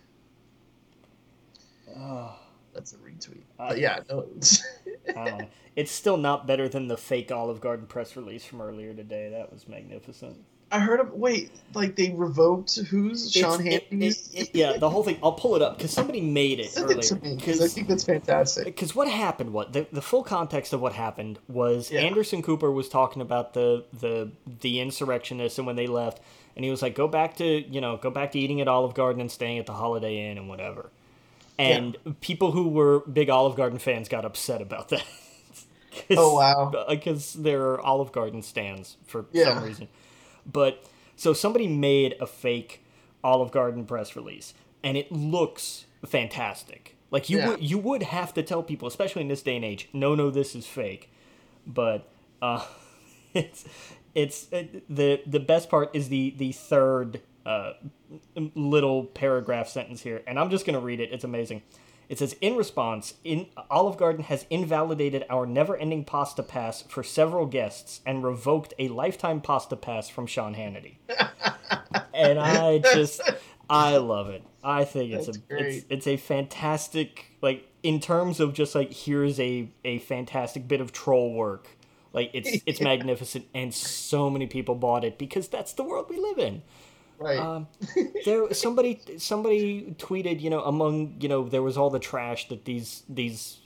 Oh, 1.96 2.36
That's 2.74 2.92
a 2.92 2.96
retweet. 2.96 3.42
I- 3.58 3.68
But 3.70 3.78
yeah, 3.78 4.00
no. 4.10 4.26
Don't. 5.14 5.48
It's 5.76 5.90
still 5.90 6.16
not 6.16 6.46
better 6.46 6.68
than 6.68 6.86
the 6.88 6.96
fake 6.96 7.32
Olive 7.32 7.60
Garden 7.60 7.86
press 7.86 8.16
release 8.16 8.44
from 8.44 8.60
earlier 8.60 8.94
today. 8.94 9.30
That 9.30 9.52
was 9.52 9.66
magnificent. 9.68 10.36
I 10.72 10.80
heard 10.80 10.98
of 10.98 11.12
wait, 11.12 11.50
like 11.74 11.94
they 11.94 12.10
revoked 12.10 12.76
who's 12.76 13.30
Sean 13.30 13.60
It's- 13.60 13.74
it- 13.82 13.86
Hannity's. 13.90 14.30
it- 14.34 14.40
it- 14.40 14.50
yeah, 14.54 14.76
the 14.76 14.90
whole 14.90 15.04
thing. 15.04 15.18
I'll 15.22 15.32
pull 15.32 15.54
it 15.56 15.62
up 15.62 15.76
because 15.76 15.92
somebody 15.92 16.20
made 16.20 16.58
it 16.58 16.70
Send 16.70 16.86
earlier. 16.90 17.36
because 17.36 17.60
I 17.60 17.68
think 17.68 17.86
that's 17.86 18.04
fantastic. 18.04 18.64
because 18.64 18.94
what 18.94 19.06
happened 19.08 19.52
what 19.52 19.72
the, 19.72 19.86
the 19.92 20.02
full 20.02 20.24
context 20.24 20.72
of 20.72 20.80
what 20.80 20.94
happened 20.94 21.38
was 21.48 21.92
Yeah. 21.92 22.00
anderson 22.00 22.42
cooper 22.42 22.72
was 22.72 22.88
talking 22.88 23.22
about 23.22 23.54
the 23.54 23.84
the 23.92 24.30
the 24.62 24.80
insurrectionists 24.80 25.58
and 25.58 25.66
when 25.66 25.76
they 25.76 25.86
left 25.86 26.20
and 26.56 26.64
he 26.64 26.70
was 26.72 26.82
like 26.82 26.94
go 26.96 27.06
back 27.06 27.36
to 27.36 27.44
you 27.70 27.80
know 27.80 27.96
go 27.96 28.10
back 28.10 28.32
to 28.32 28.38
eating 28.40 28.60
at 28.60 28.66
olive 28.66 28.94
garden 28.94 29.20
and 29.20 29.30
staying 29.30 29.58
at 29.58 29.66
the 29.66 29.74
holiday 29.74 30.28
inn 30.28 30.38
and 30.38 30.48
whatever 30.48 30.90
and 31.58 31.96
people 32.20 32.52
who 32.52 32.68
were 32.68 33.00
big 33.00 33.30
olive 33.30 33.56
garden 33.56 33.78
fans 33.78 34.08
got 34.08 34.24
upset 34.24 34.60
about 34.62 34.88
that 34.88 35.04
Oh, 36.10 36.34
wow. 36.34 36.72
because 36.88 37.34
there 37.34 37.62
are 37.62 37.80
olive 37.80 38.10
garden 38.12 38.42
stands 38.42 38.96
for 39.06 39.26
Yeah. 39.32 39.54
some 39.54 39.64
reason 39.64 39.88
but 40.50 40.84
so 41.16 41.32
somebody 41.32 41.68
made 41.68 42.16
a 42.20 42.26
fake 42.26 42.82
olive 43.22 43.50
garden 43.52 43.84
press 43.84 44.16
release 44.16 44.54
and 44.82 44.96
it 44.96 45.10
looks 45.12 45.86
fantastic 46.04 46.96
like 47.10 47.30
you 47.30 47.38
Yeah. 47.38 47.48
would 47.50 47.62
you 47.62 47.78
would 47.78 48.02
have 48.02 48.34
to 48.34 48.42
tell 48.42 48.62
people 48.62 48.88
especially 48.88 49.22
in 49.22 49.28
this 49.28 49.42
day 49.42 49.56
and 49.56 49.64
age 49.64 49.88
no 49.92 50.14
no 50.14 50.30
this 50.30 50.54
is 50.54 50.66
fake 50.66 51.10
but 51.66 52.08
uh 52.42 52.64
it's 53.34 53.64
it's 54.14 54.48
it, 54.52 54.84
the 54.94 55.22
the 55.26 55.40
best 55.40 55.70
part 55.70 55.90
is 55.94 56.08
the 56.08 56.34
the 56.36 56.52
third 56.52 57.20
uh 57.46 57.72
little 58.54 59.04
paragraph 59.04 59.68
sentence 59.68 60.02
here 60.02 60.22
and 60.26 60.38
i'm 60.38 60.50
just 60.50 60.64
going 60.66 60.74
to 60.78 60.84
read 60.84 61.00
it. 61.00 61.12
It's 61.12 61.24
amazing. 61.24 61.62
It 62.08 62.18
says 62.18 62.36
in 62.40 62.56
response 62.56 63.14
in 63.24 63.46
olive 63.70 63.96
garden 63.96 64.24
has 64.24 64.46
invalidated 64.50 65.24
our 65.30 65.46
never-ending 65.46 66.04
pasta 66.04 66.42
pass 66.42 66.82
for 66.82 67.02
several 67.02 67.46
guests 67.46 68.00
and 68.06 68.22
revoked 68.22 68.74
a 68.78 68.88
lifetime 68.88 69.40
pasta 69.40 69.76
pass 69.76 70.08
from 70.08 70.26
sean 70.26 70.54
hannity. 70.54 70.96
And 72.12 72.38
i 72.38 72.78
just 72.78 73.20
i 73.68 73.96
love 73.96 74.28
it. 74.28 74.42
I 74.62 74.84
think 74.84 75.12
it's 75.12 75.26
That's 75.26 75.38
a 75.38 75.40
great. 75.40 75.66
it's, 75.66 75.86
it's 75.90 76.06
a 76.06 76.16
fantastic 76.16 77.26
like 77.42 77.66
in 77.82 78.00
terms 78.00 78.40
of 78.40 78.54
just 78.54 78.74
like 78.74 78.92
here's 78.92 79.40
a 79.40 79.68
a 79.84 79.98
fantastic 79.98 80.68
bit 80.68 80.80
of 80.80 80.92
troll 80.92 81.32
work 81.34 81.68
like 82.12 82.30
it's 82.32 82.62
it's 82.66 82.80
magnificent 82.90 83.46
and 83.54 83.74
so 83.74 84.30
many 84.30 84.46
people 84.46 84.74
bought 84.74 85.04
it 85.04 85.18
because 85.18 85.48
that's 85.48 85.72
the 85.72 85.82
world 85.82 86.06
we 86.08 86.18
live 86.18 86.38
in 86.38 86.62
Right. 87.18 87.38
um, 87.38 87.68
there 88.24 88.52
somebody 88.52 89.00
somebody 89.18 89.94
tweeted 89.98 90.40
you 90.40 90.50
know 90.50 90.62
among 90.64 91.16
you 91.20 91.28
know 91.28 91.48
there 91.48 91.62
was 91.62 91.76
all 91.76 91.90
the 91.90 92.00
trash 92.00 92.48
that 92.48 92.64
these 92.64 93.04
these 93.08 93.58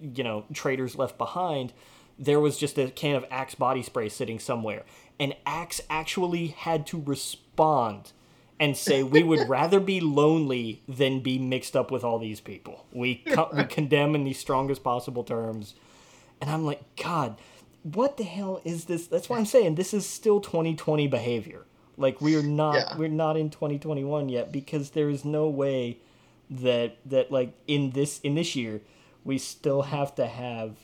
you 0.00 0.24
know 0.24 0.44
traders 0.52 0.96
left 0.96 1.16
behind 1.16 1.72
there 2.18 2.40
was 2.40 2.56
just 2.56 2.78
a 2.78 2.90
can 2.90 3.16
of 3.16 3.24
axe 3.30 3.54
body 3.54 3.82
spray 3.82 4.08
sitting 4.08 4.38
somewhere. 4.38 4.84
And 5.18 5.34
axe 5.44 5.80
actually 5.90 6.48
had 6.48 6.86
to 6.88 7.00
respond 7.00 8.12
and 8.60 8.76
say 8.76 9.02
we 9.02 9.22
would 9.22 9.48
rather 9.48 9.80
be 9.80 10.00
lonely 10.00 10.82
than 10.86 11.20
be 11.20 11.38
mixed 11.38 11.76
up 11.76 11.90
with 11.90 12.04
all 12.04 12.18
these 12.18 12.40
people. 12.40 12.86
We 12.92 13.16
co- 13.16 13.50
we 13.52 13.64
condemn 13.68 14.14
in 14.14 14.24
the 14.24 14.32
strongest 14.32 14.84
possible 14.84 15.24
terms. 15.24 15.74
And 16.40 16.50
i'm 16.50 16.64
like 16.64 16.82
god 16.96 17.38
what 17.84 18.16
the 18.16 18.24
hell 18.24 18.60
is 18.64 18.84
this? 18.86 19.06
That's 19.06 19.28
why 19.28 19.38
i'm 19.38 19.46
saying 19.46 19.76
this 19.76 19.94
is 19.94 20.04
still 20.04 20.40
2020 20.40 21.06
behavior 21.06 21.64
like 21.96 22.20
we 22.20 22.36
are 22.36 22.42
not 22.42 22.74
Yeah. 22.74 22.96
we're 22.96 23.08
not 23.08 23.36
in 23.36 23.50
2021 23.50 24.28
yet 24.28 24.50
because 24.52 24.90
there 24.90 25.10
is 25.10 25.24
no 25.24 25.48
way 25.48 25.98
that 26.50 26.96
that 27.06 27.30
like 27.30 27.52
in 27.66 27.90
this 27.90 28.20
in 28.20 28.34
this 28.34 28.54
year 28.56 28.80
we 29.24 29.38
still 29.38 29.82
have 29.82 30.14
to 30.16 30.26
have 30.26 30.76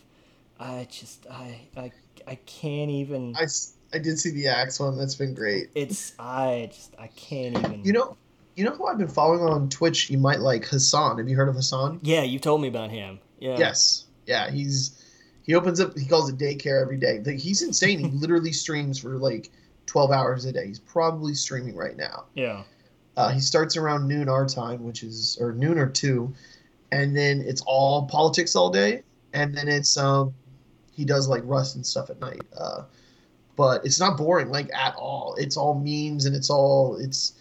i 0.61 0.87
just 0.91 1.27
i 1.31 1.61
i, 1.77 1.93
I 2.27 2.35
can't 2.47 2.91
even 2.91 3.35
I 3.37 3.47
I 3.93 3.99
did 3.99 4.19
see 4.21 4.31
the 4.31 4.49
axe 4.49 4.79
one. 4.81 4.99
That's 4.99 5.15
been 5.15 5.33
great. 5.35 5.71
it's 5.75 6.13
i 6.19 6.69
just 6.73 6.95
i 6.99 7.07
can't 7.09 7.57
even 7.59 7.85
You 7.85 7.93
know, 7.95 8.17
you 8.55 8.65
know 8.65 8.73
who 8.73 8.87
I've 8.87 8.99
been 8.99 9.09
following 9.09 9.41
on 9.43 9.69
Twitch. 9.71 10.11
You 10.11 10.19
might 10.19 10.41
like 10.41 10.69
Hasan. 10.69 11.17
Have 11.19 11.29
you 11.29 11.37
heard 11.37 11.49
of 11.49 11.55
Hasan? 11.55 12.01
yeah 12.03 12.23
you 12.23 12.39
told 12.39 12.61
me 12.61 12.69
about 12.69 12.91
him 12.91 13.19
yeah 13.39 13.57
Yes. 13.59 14.05
Yeah, 14.27 14.51
he's 14.51 15.03
he 15.43 15.55
opens 15.55 15.81
up. 15.81 15.97
He 15.97 16.05
calls 16.05 16.29
it 16.29 16.37
daycare 16.37 16.83
every 16.83 16.99
day. 16.99 17.23
Like 17.25 17.39
he's 17.39 17.63
insane. 17.63 17.99
he 17.99 18.07
literally 18.13 18.53
streams 18.53 18.99
for 18.99 19.17
like 19.17 19.51
twelve 19.89 20.11
hours 20.13 20.45
a 20.45 20.53
day. 20.53 20.67
He's 20.69 20.79
probably 20.79 21.35
streaming 21.35 21.75
right 21.75 21.97
now. 21.97 22.27
yeah 22.35 22.63
Uh, 23.17 23.31
he 23.31 23.41
starts 23.41 23.77
around 23.77 24.07
noon 24.07 24.29
our 24.29 24.47
time, 24.47 24.85
which 24.85 25.03
is 25.03 25.37
or 25.41 25.53
noon 25.53 25.77
or 25.79 25.89
two, 25.89 26.33
and 26.93 27.17
then 27.17 27.41
it's 27.41 27.63
all 27.67 28.07
politics 28.07 28.55
all 28.55 28.71
day, 28.71 29.03
and 29.33 29.53
then 29.53 29.67
it's 29.67 29.97
um 29.97 30.33
he 30.93 31.05
does 31.05 31.29
like 31.29 31.43
Rust 31.45 31.75
and 31.77 31.85
stuff 31.85 32.11
at 32.11 32.21
night. 32.21 32.43
Uh, 32.57 32.83
but 33.57 33.85
it's 33.85 33.99
not 33.99 34.17
boring 34.17 34.51
like 34.51 34.71
at 34.73 34.95
all. 34.95 35.35
It's 35.37 35.57
all 35.57 35.75
memes 35.75 36.27
and 36.27 36.37
it's 36.37 36.51
all 36.51 36.97
it's 36.97 37.33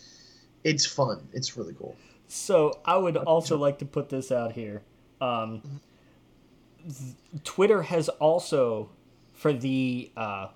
it's 0.63 0.85
fun. 0.85 1.27
It's 1.33 1.55
really 1.55 1.73
cool. 1.73 1.95
So 2.27 2.79
I 2.85 2.97
would 2.97 3.15
also 3.15 3.57
like 3.57 3.77
to 3.79 3.85
put 3.85 4.09
this 4.09 4.31
out 4.31 4.51
here. 4.53 4.81
Um, 5.21 5.61
th- 6.83 7.15
Twitter 7.43 7.83
has 7.83 8.09
also, 8.09 8.89
for 9.33 9.53
the 9.53 10.11
uh, 10.17 10.47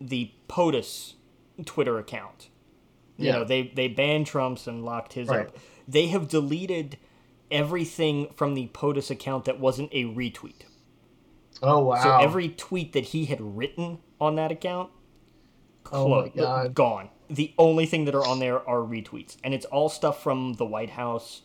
the 0.00 0.30
POTUS 0.48 1.14
Twitter 1.64 1.98
account, 1.98 2.48
you 3.16 3.26
Yeah. 3.26 3.32
know 3.38 3.44
they 3.44 3.68
they 3.74 3.88
banned 3.88 4.26
Trump's 4.26 4.66
and 4.66 4.84
locked 4.84 5.14
his 5.14 5.28
Right. 5.28 5.46
up. 5.46 5.56
They 5.86 6.08
have 6.08 6.28
deleted 6.28 6.98
everything 7.50 8.28
from 8.34 8.54
the 8.54 8.68
POTUS 8.68 9.10
account 9.10 9.44
that 9.46 9.58
wasn't 9.58 9.90
a 9.92 10.04
retweet. 10.04 10.62
Oh 11.62 11.80
wow! 11.80 12.02
So 12.02 12.16
every 12.18 12.48
tweet 12.50 12.92
that 12.92 13.06
he 13.06 13.24
had 13.26 13.40
written 13.40 13.98
on 14.20 14.36
that 14.36 14.52
account, 14.52 14.90
Oh 15.90 16.08
my 16.08 16.16
uh, 16.26 16.28
God. 16.28 16.74
gone. 16.74 17.08
The 17.30 17.52
only 17.58 17.86
thing 17.86 18.04
that 18.06 18.14
are 18.14 18.24
on 18.26 18.38
there 18.38 18.66
are 18.68 18.78
retweets, 18.78 19.36
and 19.42 19.52
it's 19.54 19.66
all 19.66 19.88
stuff 19.88 20.22
from 20.22 20.54
the 20.54 20.66
White 20.66 20.90
House. 20.90 21.42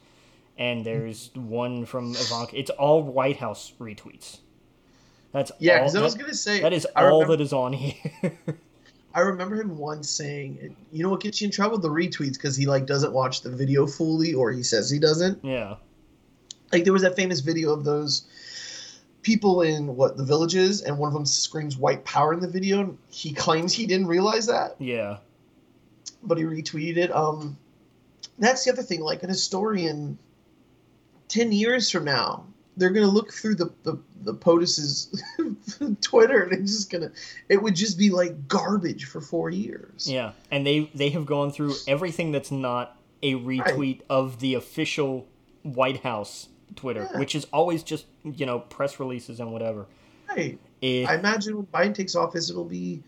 And 0.55 0.85
there's 0.85 1.31
one 1.33 1.83
from 1.85 2.11
Ivanka. 2.11 2.55
It's 2.59 2.69
all 2.69 3.01
White 3.01 3.37
House 3.37 3.73
retweets. 3.79 4.37
That's 5.31 5.51
yeah, 5.57 5.79
because 5.79 5.95
I 5.95 6.01
was 6.03 6.13
gonna 6.13 6.35
say 6.35 6.61
that 6.61 6.73
is 6.73 6.85
all 6.95 7.21
remember, 7.21 7.37
that 7.37 7.41
is 7.41 7.53
on 7.53 7.73
here. 7.73 8.37
I 9.13 9.21
remember 9.21 9.55
him 9.55 9.77
once 9.77 10.09
saying, 10.09 10.75
"You 10.91 11.03
know 11.03 11.09
what 11.09 11.21
gets 11.21 11.39
you 11.41 11.45
in 11.45 11.51
trouble? 11.51 11.77
The 11.77 11.89
retweets, 11.89 12.33
because 12.33 12.55
he 12.55 12.65
like 12.65 12.85
doesn't 12.85 13.13
watch 13.13 13.41
the 13.41 13.51
video 13.51 13.85
fully, 13.85 14.33
or 14.33 14.51
he 14.51 14.63
says 14.63 14.89
he 14.89 14.99
doesn't." 14.99 15.43
yeah, 15.43 15.75
like 16.71 16.83
there 16.83 16.93
was 16.93 17.03
that 17.03 17.15
famous 17.15 17.39
video 17.39 17.71
of 17.71 17.83
those 17.83 18.25
people 19.21 19.61
in 19.61 19.95
what 19.95 20.17
the 20.17 20.23
villages 20.23 20.81
and 20.81 20.97
one 20.97 21.07
of 21.07 21.13
them 21.13 21.25
screams 21.25 21.77
white 21.77 22.03
power 22.03 22.33
in 22.33 22.41
the 22.41 22.47
video 22.47 22.81
and 22.81 22.97
he 23.09 23.31
claims 23.33 23.71
he 23.73 23.85
didn't 23.85 24.07
realize 24.07 24.47
that 24.47 24.75
yeah, 24.79 25.17
but 26.23 26.37
he 26.37 26.43
retweeted 26.43 26.97
it 26.97 27.15
um 27.15 27.57
that's 28.37 28.65
the 28.65 28.71
other 28.71 28.81
thing 28.81 28.99
like 28.99 29.23
an 29.23 29.29
historian 29.29 30.17
10 31.29 31.51
years 31.53 31.89
from 31.89 32.03
now 32.03 32.45
they're 32.77 32.89
gonna 32.91 33.07
look 33.07 33.31
through 33.33 33.55
the 33.55 33.71
the, 33.83 33.97
the 34.23 34.33
POTUS's 34.33 35.21
Twitter 36.01 36.43
and 36.43 36.53
it's 36.53 36.71
just 36.71 36.91
gonna 36.91 37.11
it 37.49 37.61
would 37.61 37.75
just 37.75 37.97
be 37.97 38.09
like 38.09 38.47
garbage 38.47 39.05
for 39.05 39.21
four 39.21 39.49
years. 39.49 40.09
yeah. 40.09 40.31
And 40.51 40.65
they 40.65 40.89
they 40.95 41.09
have 41.09 41.25
gone 41.25 41.51
through 41.51 41.73
everything 41.87 42.31
that's 42.31 42.51
not 42.51 42.97
a 43.21 43.33
retweet 43.35 44.01
of 44.09 44.39
the 44.39 44.55
official 44.55 45.27
White 45.63 46.01
House 46.03 46.49
Twitter, 46.75 47.07
Yeah. 47.11 47.19
which 47.19 47.35
is 47.35 47.45
always 47.53 47.83
just 47.83 48.05
you 48.23 48.45
know 48.45 48.59
press 48.59 48.99
releases 48.99 49.39
and 49.39 49.51
whatever. 49.53 49.85
Right. 50.29 50.59
It- 50.81 51.07
I 51.07 51.15
imagine 51.15 51.55
when 51.57 51.65
Biden 51.67 51.95
takes 51.95 52.15
office, 52.15 52.49
it'll 52.49 52.65
be 52.65 53.03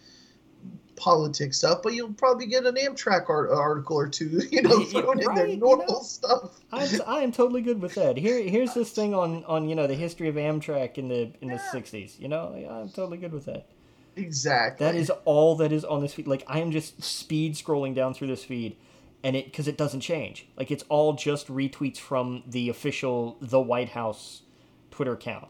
politics 0.95 1.57
stuff, 1.57 1.81
but 1.83 1.93
you'll 1.93 2.13
probably 2.13 2.45
get 2.47 2.65
an 2.65 2.75
Amtrak 2.75 3.29
art- 3.29 3.51
article 3.51 3.97
or 3.97 4.07
two, 4.07 4.41
you 4.51 4.61
know, 4.61 4.83
thrown 4.85 5.19
in 5.19 5.27
right, 5.27 5.35
there, 5.35 5.47
you 5.47 5.57
normal 5.57 5.85
know. 5.87 6.01
stuff. 6.01 6.61
I'm, 6.71 6.89
I 7.07 7.21
am 7.21 7.31
totally 7.31 7.61
good 7.61 7.81
with 7.81 7.95
that. 7.95 8.17
Here, 8.17 8.41
here's 8.41 8.73
this 8.73 8.91
thing 8.91 9.13
on, 9.13 9.43
on 9.45 9.69
you 9.69 9.75
know 9.75 9.87
the 9.87 9.95
history 9.95 10.27
of 10.29 10.35
Amtrak 10.35 10.97
in 10.97 11.07
the 11.07 11.31
in 11.41 11.49
the 11.49 11.57
'60s. 11.57 12.19
You 12.19 12.27
know, 12.27 12.53
I'm 12.69 12.89
totally 12.89 13.17
good 13.17 13.33
with 13.33 13.45
that. 13.45 13.67
Exactly. 14.15 14.85
That 14.85 14.95
is 14.95 15.09
all 15.25 15.55
that 15.57 15.71
is 15.71 15.83
on 15.83 16.01
this 16.01 16.13
feed. 16.13 16.27
Like 16.27 16.43
I 16.47 16.59
am 16.59 16.71
just 16.71 17.03
speed 17.03 17.55
scrolling 17.55 17.93
down 17.95 18.13
through 18.13 18.27
this 18.27 18.43
feed, 18.43 18.77
and 19.23 19.35
it 19.35 19.45
because 19.45 19.67
it 19.67 19.77
doesn't 19.77 20.01
change. 20.01 20.47
Like 20.57 20.71
it's 20.71 20.83
all 20.89 21.13
just 21.13 21.47
retweets 21.47 21.97
from 21.97 22.43
the 22.47 22.69
official 22.69 23.37
the 23.41 23.59
White 23.59 23.89
House 23.89 24.43
Twitter 24.91 25.13
account. 25.13 25.47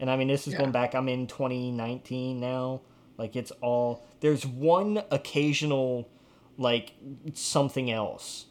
And 0.00 0.10
I 0.10 0.16
mean, 0.16 0.28
this 0.28 0.46
is 0.46 0.52
Yeah. 0.54 0.60
going 0.60 0.72
back. 0.72 0.94
I'm 0.94 1.08
in 1.08 1.26
2019 1.26 2.40
now. 2.40 2.80
Like 3.18 3.36
it's 3.36 3.50
all 3.62 4.04
there's 4.20 4.46
one 4.46 5.02
occasional 5.10 6.08
like 6.58 6.94
something 7.34 7.90
else, 7.90 8.46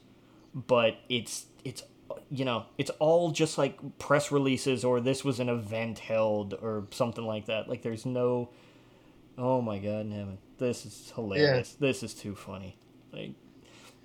but 0.53 0.97
it's 1.09 1.45
it's 1.63 1.83
you 2.29 2.45
know, 2.45 2.65
it's 2.77 2.91
all 2.99 3.31
just 3.31 3.57
like 3.57 3.77
press 3.99 4.31
releases 4.31 4.83
or 4.83 4.99
this 4.99 5.23
was 5.23 5.39
an 5.39 5.49
event 5.49 5.99
held 5.99 6.53
or 6.53 6.87
something 6.91 7.25
like 7.25 7.45
that. 7.45 7.67
Like 7.67 7.81
there's 7.81 8.05
no 8.05 8.49
Oh 9.37 9.61
my 9.61 9.79
god 9.79 10.01
in 10.01 10.11
heaven. 10.11 10.37
This 10.57 10.85
is 10.85 11.11
hilarious. 11.13 11.75
Yeah. 11.79 11.87
This 11.87 12.03
is 12.03 12.13
too 12.13 12.35
funny. 12.35 12.77
Like 13.11 13.31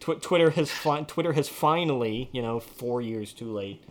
tw- 0.00 0.20
Twitter 0.20 0.50
has 0.50 0.70
fi- 0.70 1.02
Twitter 1.02 1.32
has 1.32 1.48
finally, 1.48 2.28
you 2.32 2.42
know, 2.42 2.60
4 2.60 3.00
years 3.00 3.32
too 3.32 3.52
late, 3.52 3.82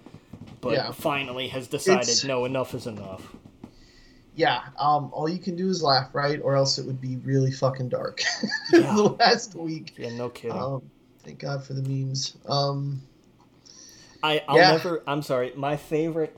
but 0.62 0.74
yeah. 0.74 0.91
finally 0.91 1.48
has 1.48 1.68
decided 1.68 2.10
it's... 2.10 2.24
no 2.24 2.46
enough 2.46 2.74
is 2.74 2.88
enough. 2.88 3.36
Yeah, 4.40 4.61
um, 4.78 5.10
all 5.11 5.28
you 5.28 5.38
can 5.38 5.57
do 5.57 5.68
is 5.68 5.84
laugh, 5.84 6.16
right? 6.16 6.40
Or 6.41 6.56
else 6.56 6.78
it 6.78 6.86
would 6.86 7.02
be 7.02 7.18
really 7.18 7.52
fucking 7.52 7.90
dark. 7.90 8.22
Yeah. 8.72 8.95
the 8.95 9.03
last 9.20 9.53
week. 9.53 9.95
Yeah, 9.98 10.11
no 10.11 10.30
kidding. 10.30 10.57
Um, 10.57 10.90
thank 11.26 11.40
God 11.40 11.61
for 11.61 11.74
the 11.74 11.82
memes. 11.82 12.38
Um, 12.48 13.02
I 14.24 14.41
I'll 14.48 14.56
yeah. 14.57 14.72
never. 14.72 15.03
I'm 15.06 15.24
sorry. 15.24 15.52
My 15.57 15.76
favorite, 15.76 16.38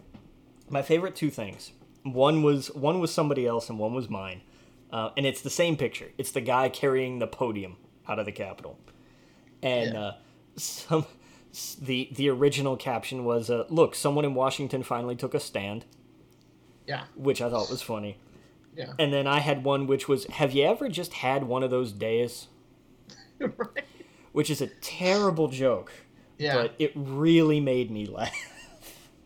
my 0.68 0.82
favorite 0.82 1.16
two 1.16 1.30
things. 1.30 1.74
One 2.02 2.42
was 2.42 2.74
one 2.74 3.00
was 3.00 3.14
somebody 3.14 3.46
else, 3.46 3.70
and 3.70 3.78
one 3.78 3.94
was 3.94 4.10
mine. 4.10 4.42
Uh, 4.92 5.12
and 5.16 5.28
it's 5.28 5.42
the 5.42 5.52
same 5.52 5.78
picture. 5.78 6.10
It's 6.18 6.32
the 6.32 6.42
guy 6.42 6.70
carrying 6.70 7.20
the 7.20 7.28
podium 7.28 7.78
out 8.08 8.18
of 8.18 8.26
the 8.26 8.32
Capitol, 8.32 8.80
and 9.62 9.94
yeah. 9.94 10.00
uh, 10.00 10.14
some 10.56 11.06
the 11.80 12.10
the 12.14 12.30
original 12.30 12.78
caption 12.78 13.26
was, 13.26 13.52
uh, 13.52 13.66
"Look, 13.70 13.94
someone 13.94 14.26
in 14.26 14.34
Washington 14.34 14.82
finally 14.82 15.16
took 15.16 15.36
a 15.36 15.40
stand." 15.40 15.86
Yeah, 16.88 17.04
which 17.16 17.42
I 17.42 17.50
thought 17.50 17.70
was 17.70 17.82
funny. 17.82 18.18
Yeah, 18.76 18.94
and 19.00 19.14
then 19.14 19.28
I 19.28 19.40
had 19.40 19.64
one 19.64 19.88
which 19.88 20.08
was, 20.08 20.26
"Have 20.26 20.54
you 20.54 20.66
ever 20.66 20.90
just 20.90 21.14
had 21.14 21.44
one 21.44 21.64
of 21.64 21.72
those 21.72 21.92
days?" 21.92 22.48
right. 23.40 23.86
Which 24.32 24.50
is 24.50 24.62
a 24.62 24.68
terrible 24.68 25.48
joke. 25.48 25.92
Yeah. 26.38 26.56
But 26.56 26.76
it 26.80 26.92
really 26.96 27.60
made 27.60 27.92
me 27.92 28.06
laugh. 28.06 28.34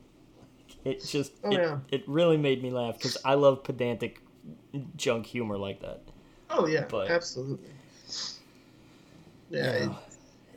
it 0.84 1.04
just 1.06 1.34
oh, 1.44 1.52
it, 1.52 1.54
yeah. 1.60 1.80
it 1.90 2.04
really 2.08 2.38
made 2.38 2.62
me 2.62 2.72
laugh 2.72 2.98
because 2.98 3.18
I 3.24 3.36
love 3.36 3.64
pedantic 3.64 4.22
junk 4.96 5.26
humor 5.26 5.58
like 5.58 5.82
that. 5.82 6.02
Oh 6.50 6.68
yeah, 6.68 6.86
but, 6.90 7.10
absolutely. 7.10 7.70
Yeah, 9.50 9.72
it, 9.72 9.90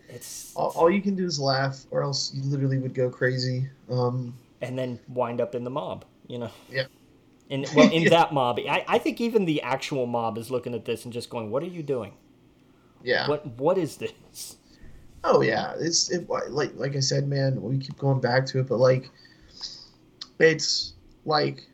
it's 0.09 0.53
all, 0.57 0.73
all, 0.75 0.91
you 0.91 1.03
can 1.03 1.15
do 1.15 1.25
is 1.25 1.39
laugh, 1.39 1.85
or 1.91 2.03
else 2.03 2.33
you 2.35 2.43
literally 2.43 2.79
would 2.79 2.95
go 2.95 3.11
crazy. 3.11 3.69
Um, 3.91 4.35
and 4.61 4.79
then 4.79 4.99
wind 5.09 5.41
up 5.41 5.55
in 5.55 5.65
the 5.65 5.71
mob, 5.71 6.05
you 6.29 6.39
know. 6.39 6.51
Yeah. 6.71 6.85
In 7.51 7.65
well, 7.75 7.91
in 7.91 8.03
yeah. 8.05 8.11
that 8.11 8.33
mob, 8.33 8.59
I, 8.61 8.85
I 8.87 8.99
think 8.99 9.21
even 9.21 9.45
the 9.45 9.63
actual 9.63 10.07
mob 10.07 10.39
is 10.39 10.51
looking 10.51 10.75
at 10.75 10.85
this 10.85 11.05
and 11.05 11.13
just 11.13 11.31
going, 11.31 11.51
"What 11.51 11.63
are 11.63 11.67
you 11.67 11.83
doing? 11.83 12.13
Yeah. 13.03 13.29
What 13.29 13.47
what 13.59 13.79
is 13.79 13.97
this?" 13.97 14.57
Oh 15.25 15.41
yeah, 15.41 15.75
it's 15.79 16.11
it, 16.11 16.29
like 16.29 16.73
like 16.77 16.95
I 16.95 17.01
said, 17.01 17.27
man. 17.27 17.61
We 17.61 17.79
keep 17.79 17.97
going 17.99 18.21
back 18.21 18.47
to 18.47 18.61
it, 18.61 18.69
but 18.69 18.77
like, 18.77 19.11
it's 20.39 20.93
like 21.25 21.67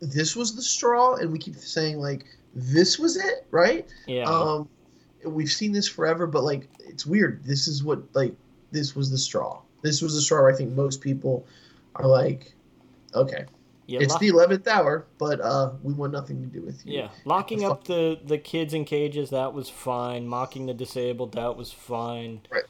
this 0.00 0.34
was 0.34 0.56
the 0.56 0.62
straw, 0.62 1.14
and 1.16 1.30
we 1.30 1.38
keep 1.38 1.56
saying 1.56 1.98
like 1.98 2.24
this 2.54 2.98
was 2.98 3.16
it, 3.16 3.46
right? 3.50 3.86
Yeah. 4.06 4.24
Um, 4.24 4.68
we've 5.24 5.52
seen 5.52 5.72
this 5.72 5.88
forever, 5.88 6.26
but 6.26 6.44
like 6.44 6.68
it's 6.80 7.06
weird. 7.06 7.44
This 7.44 7.68
is 7.68 7.84
what 7.84 8.02
like 8.14 8.34
this 8.70 8.96
was 8.96 9.10
the 9.10 9.18
straw. 9.18 9.60
This 9.82 10.02
was 10.02 10.14
the 10.14 10.20
straw. 10.20 10.48
I 10.48 10.56
think 10.56 10.74
most 10.74 11.00
people 11.00 11.46
are 11.96 12.06
like, 12.06 12.54
okay, 13.14 13.44
yeah, 13.88 14.00
it's 14.00 14.12
lock- 14.12 14.20
the 14.20 14.28
eleventh 14.28 14.68
hour, 14.68 15.06
but 15.18 15.40
uh, 15.40 15.72
we 15.82 15.94
want 15.94 16.12
nothing 16.12 16.42
to 16.42 16.46
do 16.46 16.60
with 16.60 16.84
you. 16.84 17.00
Yeah, 17.00 17.08
locking 17.24 17.64
up 17.64 17.84
the 17.84 18.20
the 18.22 18.36
kids 18.36 18.74
in 18.74 18.84
cages 18.84 19.30
that 19.30 19.54
was 19.54 19.70
fine. 19.70 20.28
Mocking 20.28 20.66
the 20.66 20.74
disabled 20.74 21.32
that 21.32 21.56
was 21.56 21.72
fine. 21.72 22.42
Right. 22.50 22.64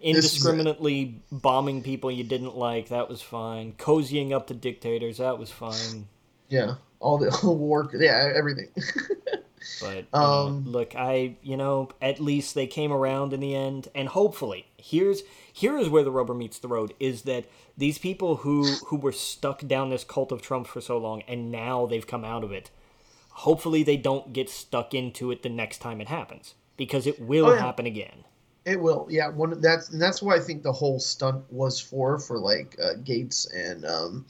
Indiscriminately 0.00 1.20
bombing 1.30 1.82
people 1.82 2.10
you 2.10 2.24
didn't 2.24 2.56
like 2.56 2.88
that 2.88 3.10
was 3.10 3.20
fine. 3.20 3.74
Cozying 3.74 4.32
up 4.32 4.46
to 4.46 4.54
dictators 4.54 5.18
that 5.18 5.38
was 5.38 5.50
fine. 5.50 6.08
Yeah, 6.48 6.76
all 6.98 7.18
the 7.18 7.36
war. 7.46 7.90
Yeah, 7.92 8.32
everything. 8.34 8.68
but 9.80 10.06
um, 10.12 10.64
know, 10.64 10.70
look, 10.70 10.94
I 10.96 11.36
you 11.42 11.56
know 11.56 11.90
at 12.00 12.20
least 12.20 12.54
they 12.54 12.66
came 12.66 12.92
around 12.92 13.32
in 13.32 13.40
the 13.40 13.54
end, 13.54 13.88
and 13.94 14.08
hopefully 14.08 14.66
here's 14.76 15.22
here 15.52 15.78
is 15.78 15.88
where 15.88 16.04
the 16.04 16.10
rubber 16.10 16.34
meets 16.34 16.58
the 16.58 16.68
road. 16.68 16.94
Is 16.98 17.22
that 17.22 17.46
these 17.76 17.98
people 17.98 18.36
who 18.36 18.64
who 18.86 18.96
were 18.96 19.12
stuck 19.12 19.66
down 19.66 19.90
this 19.90 20.04
cult 20.04 20.32
of 20.32 20.42
Trump 20.42 20.66
for 20.66 20.80
so 20.80 20.98
long 20.98 21.22
and 21.28 21.50
now 21.50 21.86
they've 21.86 22.06
come 22.06 22.24
out 22.24 22.44
of 22.44 22.52
it. 22.52 22.70
Hopefully 23.30 23.82
they 23.82 23.96
don't 23.96 24.32
get 24.32 24.50
stuck 24.50 24.92
into 24.92 25.30
it 25.30 25.42
the 25.42 25.48
next 25.48 25.78
time 25.78 26.00
it 26.00 26.08
happens 26.08 26.54
because 26.76 27.06
it 27.06 27.20
will 27.20 27.46
oh, 27.46 27.54
yeah. 27.54 27.60
happen 27.60 27.86
again. 27.86 28.24
It 28.64 28.80
will, 28.80 29.06
yeah. 29.10 29.28
One 29.28 29.60
that's 29.60 29.90
and 29.90 30.00
that's 30.00 30.22
why 30.22 30.36
I 30.36 30.40
think 30.40 30.62
the 30.62 30.72
whole 30.72 31.00
stunt 31.00 31.44
was 31.50 31.80
for 31.80 32.18
for 32.18 32.38
like 32.38 32.76
uh, 32.80 32.94
Gaetz 33.02 33.48
and 33.54 33.84
um, 33.84 34.26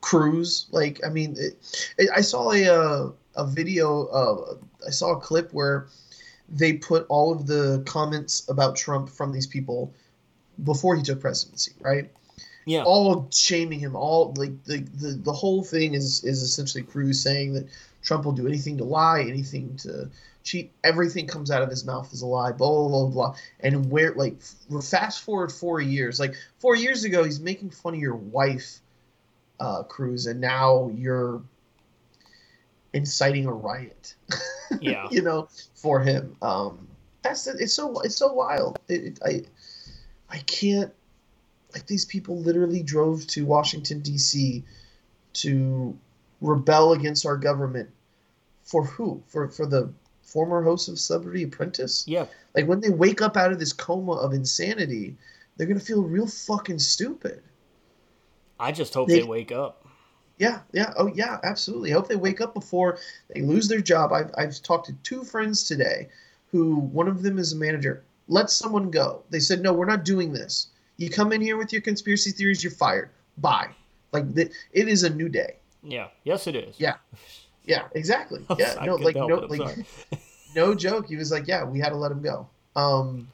Cruz. 0.00 0.66
Like, 0.70 1.00
I 1.04 1.10
mean, 1.10 1.36
it, 1.38 1.94
it, 1.98 2.10
I 2.14 2.22
saw 2.22 2.52
a 2.52 2.66
uh, 2.66 3.10
a 3.36 3.46
video. 3.46 4.06
Uh, 4.06 4.54
I 4.86 4.90
saw 4.90 5.12
a 5.12 5.20
clip 5.20 5.52
where 5.52 5.86
they 6.48 6.74
put 6.74 7.06
all 7.08 7.32
of 7.32 7.46
the 7.46 7.82
comments 7.86 8.48
about 8.48 8.76
Trump 8.76 9.08
from 9.08 9.32
these 9.32 9.46
people 9.46 9.92
before 10.64 10.96
he 10.96 11.02
took 11.02 11.20
presidency, 11.20 11.72
right? 11.80 12.10
yeah 12.64 12.82
all 12.84 13.28
shaming 13.32 13.78
him 13.78 13.96
all 13.96 14.32
like 14.36 14.64
the, 14.64 14.78
the 14.94 15.20
the 15.22 15.32
whole 15.32 15.62
thing 15.62 15.94
is 15.94 16.22
is 16.24 16.42
essentially 16.42 16.82
cruz 16.82 17.22
saying 17.22 17.52
that 17.54 17.66
trump 18.02 18.24
will 18.24 18.32
do 18.32 18.46
anything 18.46 18.78
to 18.78 18.84
lie 18.84 19.20
anything 19.20 19.74
to 19.76 20.08
cheat 20.44 20.72
everything 20.84 21.26
comes 21.26 21.50
out 21.50 21.62
of 21.62 21.70
his 21.70 21.84
mouth 21.84 22.12
is 22.12 22.22
a 22.22 22.26
lie 22.26 22.52
blah 22.52 22.68
blah 22.68 22.88
blah 22.88 23.06
blah 23.06 23.36
and 23.60 23.90
where 23.90 24.12
like 24.14 24.40
fast 24.82 25.22
forward 25.22 25.50
four 25.50 25.80
years 25.80 26.18
like 26.20 26.34
four 26.58 26.74
years 26.76 27.04
ago 27.04 27.24
he's 27.24 27.40
making 27.40 27.70
fun 27.70 27.94
of 27.94 28.00
your 28.00 28.16
wife 28.16 28.78
uh 29.60 29.82
cruz 29.84 30.26
and 30.26 30.40
now 30.40 30.90
you're 30.94 31.42
inciting 32.94 33.46
a 33.46 33.52
riot 33.52 34.14
yeah 34.80 35.08
you 35.10 35.22
know 35.22 35.48
for 35.74 36.00
him 36.00 36.36
um 36.42 36.86
that's 37.22 37.46
it's 37.46 37.72
so 37.72 38.00
it's 38.00 38.16
so 38.16 38.32
wild 38.32 38.78
it, 38.88 39.04
it, 39.04 39.18
i 39.24 39.42
i 40.30 40.38
can't 40.40 40.92
like 41.74 41.86
these 41.86 42.04
people 42.04 42.38
literally 42.38 42.82
drove 42.82 43.26
to 43.28 43.44
Washington 43.46 44.00
D.C. 44.00 44.62
to 45.34 45.98
rebel 46.40 46.92
against 46.92 47.26
our 47.26 47.36
government 47.36 47.88
for 48.62 48.84
who? 48.84 49.22
For 49.26 49.48
for 49.48 49.66
the 49.66 49.92
former 50.22 50.62
host 50.62 50.88
of 50.88 50.98
Celebrity 50.98 51.44
Apprentice? 51.44 52.06
Yeah. 52.06 52.26
Like 52.54 52.66
when 52.66 52.80
they 52.80 52.90
wake 52.90 53.22
up 53.22 53.36
out 53.36 53.52
of 53.52 53.58
this 53.58 53.72
coma 53.72 54.12
of 54.12 54.32
insanity, 54.32 55.16
they're 55.56 55.66
gonna 55.66 55.80
feel 55.80 56.02
real 56.02 56.26
fucking 56.26 56.78
stupid. 56.78 57.42
I 58.60 58.72
just 58.72 58.94
hope 58.94 59.08
they, 59.08 59.20
they 59.20 59.26
wake 59.26 59.52
up. 59.52 59.81
Yeah, 60.38 60.60
yeah, 60.72 60.92
oh 60.96 61.08
yeah, 61.14 61.38
absolutely. 61.44 61.90
I 61.90 61.94
hope 61.94 62.08
they 62.08 62.16
wake 62.16 62.40
up 62.40 62.54
before 62.54 62.98
they 63.32 63.42
lose 63.42 63.68
their 63.68 63.80
job. 63.80 64.12
I've 64.12 64.30
I've 64.36 64.60
talked 64.62 64.86
to 64.86 64.92
two 65.02 65.24
friends 65.24 65.64
today, 65.64 66.08
who 66.50 66.76
one 66.76 67.08
of 67.08 67.22
them 67.22 67.38
is 67.38 67.52
a 67.52 67.56
manager. 67.56 68.02
Let 68.28 68.50
someone 68.50 68.90
go. 68.90 69.22
They 69.30 69.40
said 69.40 69.62
no, 69.62 69.72
we're 69.72 69.86
not 69.86 70.04
doing 70.04 70.32
this. 70.32 70.68
You 70.96 71.10
come 71.10 71.32
in 71.32 71.40
here 71.40 71.56
with 71.56 71.72
your 71.72 71.82
conspiracy 71.82 72.30
theories, 72.30 72.62
you're 72.62 72.72
fired. 72.72 73.10
Bye. 73.38 73.70
Like 74.12 74.32
the, 74.34 74.50
it 74.72 74.88
is 74.88 75.02
a 75.02 75.10
new 75.10 75.28
day. 75.28 75.56
Yeah. 75.82 76.08
Yes, 76.24 76.46
it 76.46 76.54
is. 76.54 76.78
Yeah. 76.78 76.96
Yeah. 77.64 77.88
Exactly. 77.94 78.44
yeah. 78.58 78.74
no. 78.84 78.96
Like 78.96 79.16
no. 79.16 79.26
Like 79.26 79.86
no 80.54 80.74
joke. 80.74 81.08
He 81.08 81.16
was 81.16 81.30
like, 81.30 81.48
yeah, 81.48 81.64
we 81.64 81.78
had 81.78 81.90
to 81.90 81.96
let 81.96 82.12
him 82.12 82.22
go. 82.22 82.48
Um. 82.76 83.28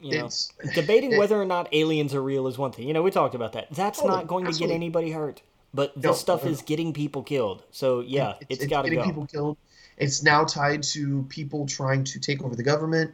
You 0.00 0.18
know, 0.18 0.28
debating 0.74 1.10
it, 1.14 1.18
whether 1.18 1.40
or 1.40 1.44
not 1.44 1.68
aliens 1.72 2.14
are 2.14 2.22
real 2.22 2.46
is 2.46 2.56
one 2.56 2.70
thing. 2.70 2.86
You 2.86 2.94
know, 2.94 3.02
we 3.02 3.10
talked 3.10 3.34
about 3.34 3.54
that. 3.54 3.66
That's 3.72 4.00
not 4.04 4.28
going 4.28 4.46
absolutely. 4.46 4.68
to 4.68 4.68
get 4.68 4.74
anybody 4.76 5.10
hurt. 5.10 5.42
But 5.74 5.94
this 5.94 6.04
no, 6.04 6.12
stuff 6.12 6.44
no. 6.44 6.50
is 6.50 6.62
getting 6.62 6.92
people 6.92 7.22
killed. 7.22 7.62
So 7.70 8.00
yeah, 8.00 8.34
it's, 8.48 8.62
it's 8.62 8.70
got 8.70 8.82
to 8.82 8.90
go. 8.90 8.96
Getting 8.96 9.10
people 9.10 9.26
killed. 9.26 9.58
It's 9.96 10.22
now 10.22 10.44
tied 10.44 10.82
to 10.84 11.24
people 11.28 11.66
trying 11.66 12.04
to 12.04 12.20
take 12.20 12.42
over 12.42 12.54
the 12.54 12.62
government. 12.62 13.12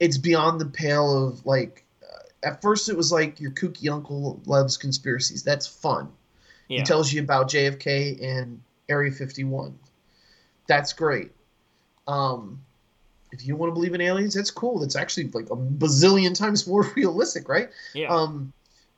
It's 0.00 0.18
beyond 0.18 0.60
the 0.60 0.66
pale 0.66 1.26
of 1.28 1.46
like 1.46 1.86
at 2.42 2.62
first 2.62 2.88
it 2.88 2.96
was 2.96 3.10
like 3.12 3.40
your 3.40 3.50
kooky 3.50 3.90
uncle 3.90 4.40
loves 4.46 4.76
conspiracies. 4.76 5.42
That's 5.42 5.66
fun. 5.66 6.08
Yeah. 6.68 6.78
He 6.78 6.84
tells 6.84 7.12
you 7.12 7.22
about 7.22 7.50
JFK 7.50 8.22
and 8.22 8.60
Area 8.88 9.10
51. 9.10 9.78
That's 10.66 10.92
great. 10.92 11.32
Um, 12.06 12.60
if 13.32 13.46
you 13.46 13.56
want 13.56 13.70
to 13.70 13.74
believe 13.74 13.94
in 13.94 14.00
aliens, 14.00 14.34
that's 14.34 14.50
cool. 14.50 14.78
That's 14.78 14.96
actually 14.96 15.28
like 15.28 15.46
a 15.46 15.56
bazillion 15.56 16.36
times 16.36 16.66
more 16.66 16.82
realistic, 16.96 17.48
right? 17.48 17.70
Yeah. 17.94 18.14
Um, 18.14 18.52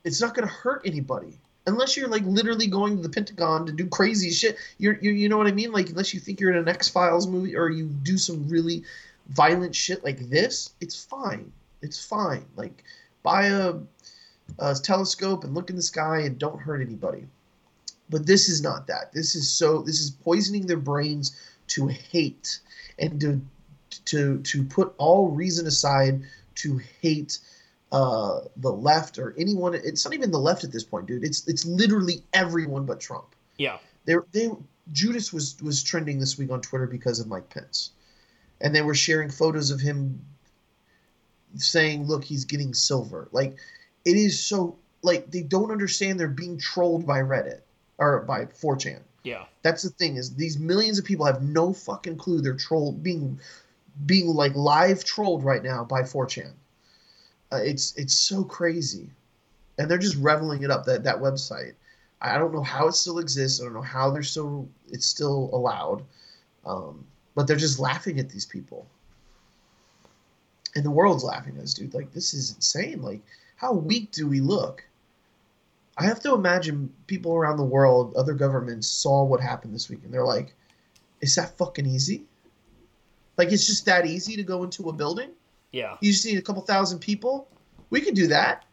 it's 0.04 0.20
not 0.20 0.34
going 0.34 0.46
to 0.46 0.54
hurt 0.54 0.82
anybody 0.84 1.38
unless 1.68 1.96
you're 1.96 2.08
like 2.08 2.24
literally 2.24 2.66
going 2.66 2.96
to 2.96 3.02
the 3.02 3.08
Pentagon 3.08 3.66
to 3.66 3.72
do 3.72 3.86
crazy 3.86 4.30
shit. 4.30 4.56
You're, 4.78 4.98
you 5.00 5.12
you 5.12 5.28
know 5.28 5.38
what 5.38 5.46
I 5.46 5.52
mean? 5.52 5.70
Like 5.72 5.90
unless 5.90 6.12
you 6.12 6.20
think 6.20 6.40
you're 6.40 6.50
in 6.50 6.58
an 6.58 6.68
X 6.68 6.88
Files 6.88 7.26
movie 7.26 7.56
or 7.56 7.70
you 7.70 7.86
do 7.86 8.18
some 8.18 8.48
really 8.48 8.82
violent 9.28 9.74
shit 9.74 10.02
like 10.02 10.18
this, 10.30 10.70
it's 10.80 11.04
fine. 11.04 11.52
It's 11.82 12.04
fine. 12.04 12.44
Like 12.56 12.82
buy 13.22 13.46
a, 13.46 13.74
a 14.58 14.74
telescope 14.74 15.44
and 15.44 15.54
look 15.54 15.70
in 15.70 15.76
the 15.76 15.82
sky 15.82 16.20
and 16.20 16.38
don't 16.38 16.60
hurt 16.60 16.80
anybody. 16.80 17.26
But 18.10 18.26
this 18.26 18.48
is 18.48 18.62
not 18.62 18.86
that. 18.86 19.12
This 19.12 19.34
is 19.36 19.50
so. 19.50 19.82
This 19.82 20.00
is 20.00 20.10
poisoning 20.10 20.66
their 20.66 20.78
brains 20.78 21.36
to 21.68 21.86
hate 21.86 22.60
and 22.98 23.20
to 23.20 23.40
to 24.06 24.40
to 24.40 24.64
put 24.64 24.94
all 24.96 25.28
reason 25.28 25.66
aside 25.66 26.22
to 26.56 26.80
hate 27.02 27.38
uh, 27.92 28.40
the 28.56 28.72
left 28.72 29.18
or 29.18 29.34
anyone. 29.38 29.74
It's 29.74 30.04
not 30.04 30.14
even 30.14 30.30
the 30.30 30.38
left 30.38 30.64
at 30.64 30.72
this 30.72 30.84
point, 30.84 31.06
dude. 31.06 31.24
It's 31.24 31.46
it's 31.48 31.64
literally 31.64 32.22
everyone 32.32 32.84
but 32.84 33.00
Trump. 33.00 33.34
Yeah. 33.56 33.78
They 34.04 34.14
they 34.32 34.50
Judas 34.92 35.32
was 35.32 35.56
was 35.62 35.82
trending 35.82 36.18
this 36.18 36.38
week 36.38 36.50
on 36.50 36.60
Twitter 36.60 36.86
because 36.86 37.20
of 37.20 37.26
Mike 37.26 37.50
Pence, 37.50 37.90
and 38.60 38.74
they 38.74 38.82
were 38.82 38.94
sharing 38.94 39.30
photos 39.30 39.70
of 39.70 39.80
him 39.80 40.20
saying, 41.56 42.06
"Look, 42.06 42.24
he's 42.24 42.44
getting 42.44 42.74
silver." 42.74 43.28
Like 43.32 43.56
it 44.04 44.16
is 44.16 44.42
so 44.42 44.78
like 45.02 45.30
they 45.30 45.42
don't 45.42 45.70
understand 45.70 46.18
they're 46.18 46.28
being 46.28 46.58
trolled 46.58 47.06
by 47.06 47.20
Reddit 47.20 47.60
or 47.98 48.20
by 48.20 48.46
4chan. 48.46 49.00
Yeah. 49.24 49.44
That's 49.62 49.82
the 49.82 49.90
thing 49.90 50.16
is 50.16 50.34
these 50.34 50.58
millions 50.58 50.98
of 50.98 51.04
people 51.04 51.26
have 51.26 51.42
no 51.42 51.72
fucking 51.72 52.16
clue 52.16 52.40
they're 52.40 52.54
trolled 52.54 53.02
being 53.02 53.40
being 54.06 54.28
like 54.28 54.54
live 54.54 55.04
trolled 55.04 55.44
right 55.44 55.62
now 55.62 55.84
by 55.84 56.02
4chan. 56.02 56.52
Uh, 57.52 57.56
it's 57.56 57.94
it's 57.96 58.14
so 58.14 58.44
crazy, 58.44 59.10
and 59.78 59.90
they're 59.90 59.98
just 59.98 60.16
reveling 60.16 60.62
it 60.62 60.70
up 60.70 60.84
that 60.84 61.04
that 61.04 61.16
website. 61.16 61.74
I 62.20 62.36
don't 62.36 62.52
know 62.52 62.62
how 62.62 62.88
it 62.88 62.94
still 62.94 63.18
exists. 63.20 63.60
I 63.60 63.64
don't 63.64 63.74
know 63.74 63.80
how 63.80 64.10
they're 64.10 64.22
still 64.22 64.68
it's 64.90 65.06
still 65.06 65.50
allowed, 65.52 66.04
um, 66.66 67.04
but 67.34 67.46
they're 67.46 67.56
just 67.56 67.78
laughing 67.78 68.18
at 68.18 68.28
these 68.28 68.44
people, 68.44 68.86
and 70.74 70.84
the 70.84 70.90
world's 70.90 71.24
laughing 71.24 71.56
at 71.56 71.62
us, 71.62 71.74
dude. 71.74 71.94
Like 71.94 72.12
this 72.12 72.34
is 72.34 72.54
insane. 72.54 73.00
Like 73.00 73.22
how 73.56 73.72
weak 73.72 74.12
do 74.12 74.26
we 74.28 74.40
look? 74.40 74.84
I 75.96 76.04
have 76.04 76.20
to 76.20 76.34
imagine 76.34 76.92
people 77.08 77.34
around 77.34 77.56
the 77.56 77.64
world, 77.64 78.14
other 78.14 78.34
governments 78.34 78.86
saw 78.86 79.24
what 79.24 79.40
happened 79.40 79.74
this 79.74 79.88
week, 79.88 80.00
and 80.04 80.12
they're 80.12 80.24
like, 80.24 80.54
"Is 81.22 81.34
that 81.36 81.56
fucking 81.56 81.86
easy? 81.86 82.24
Like 83.38 83.52
it's 83.52 83.66
just 83.66 83.86
that 83.86 84.04
easy 84.04 84.36
to 84.36 84.42
go 84.42 84.64
into 84.64 84.90
a 84.90 84.92
building? 84.92 85.30
Yeah. 85.72 85.96
You 86.00 86.12
just 86.12 86.24
need 86.24 86.38
a 86.38 86.42
couple 86.42 86.62
thousand 86.62 87.00
people. 87.00 87.48
We 87.90 88.00
could 88.00 88.14
do 88.14 88.26
that. 88.28 88.64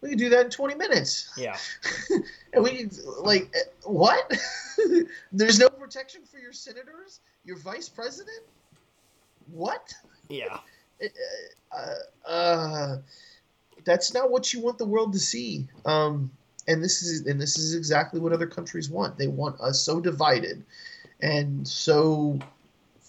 We 0.00 0.10
could 0.10 0.18
do 0.18 0.30
that 0.30 0.46
in 0.46 0.50
20 0.50 0.74
minutes." 0.76 1.30
Yeah. 1.36 1.56
and 2.52 2.64
we 2.64 2.88
like 3.20 3.54
what? 3.84 4.32
There's 5.32 5.58
no 5.58 5.68
protection 5.68 6.22
for 6.24 6.38
your 6.38 6.52
senators, 6.52 7.20
your 7.44 7.58
vice 7.58 7.88
president. 7.88 8.42
What? 9.50 9.92
Yeah. 10.28 10.58
Uh, 11.72 12.28
uh, 12.28 12.96
that's 13.84 14.12
not 14.12 14.30
what 14.30 14.52
you 14.52 14.60
want 14.60 14.76
the 14.76 14.84
world 14.84 15.12
to 15.12 15.18
see. 15.18 15.66
Um, 15.86 16.30
and 16.68 16.82
this 16.82 17.02
is 17.02 17.26
and 17.26 17.40
this 17.40 17.58
is 17.58 17.74
exactly 17.74 18.20
what 18.20 18.32
other 18.32 18.46
countries 18.46 18.90
want. 18.90 19.16
They 19.16 19.28
want 19.28 19.60
us 19.60 19.80
so 19.80 20.00
divided 20.00 20.64
and 21.20 21.66
so 21.66 22.38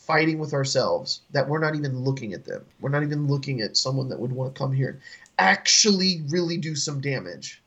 fighting 0.08 0.40
with 0.40 0.54
ourselves 0.54 1.22
that 1.32 1.48
we're 1.48 1.60
not 1.60 1.76
even 1.76 2.00
looking 2.00 2.34
at 2.34 2.44
them. 2.46 2.66
We're 2.80 2.90
not 2.90 3.04
even 3.04 3.28
looking 3.28 3.62
at 3.62 3.78
someone 3.78 4.10
that 4.10 4.20
would 4.20 4.32
want 4.32 4.54
to 4.54 4.60
come 4.60 4.72
here 4.72 4.90
and 4.90 5.00
actually 5.40 6.24
really 6.30 6.58
do 6.58 6.76
some 6.76 7.00
damage. 7.02 7.62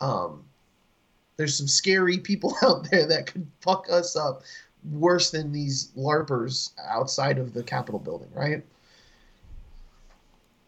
Um, 0.00 0.44
there's 1.36 1.56
some 1.56 1.66
scary 1.66 2.18
people 2.18 2.54
out 2.62 2.88
there 2.90 3.06
that 3.06 3.26
could 3.26 3.46
fuck 3.60 3.86
us 3.90 4.16
up 4.16 4.42
worse 4.90 5.30
than 5.30 5.52
these 5.52 5.92
larpers 5.96 6.70
outside 6.88 7.38
of 7.38 7.54
the 7.54 7.62
Capitol 7.62 7.98
building, 8.00 8.28
right? 8.34 8.62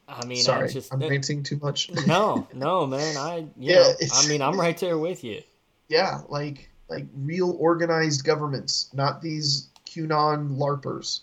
I 0.09 0.25
mean, 0.27 0.43
Sorry, 0.43 0.69
I 0.69 0.73
just 0.73 0.93
I'm 0.93 1.01
ranting 1.01 1.43
too 1.43 1.59
much. 1.63 1.91
no, 2.07 2.47
no, 2.55 2.87
man. 2.87 3.17
I 3.17 3.47
Yeah, 3.57 3.77
know, 3.83 3.95
I 4.15 4.29
mean, 4.29 4.43
I'm 4.43 4.59
right 4.59 4.77
there 4.79 4.99
with 4.99 5.25
you. 5.25 5.43
yeah, 5.89 6.21
like 6.29 6.71
like 6.89 7.07
real 7.17 7.53
organized 7.59 8.25
governments, 8.25 8.91
not 8.93 9.23
these 9.23 9.71
QAnon 9.95 10.57
larpers. 10.57 11.21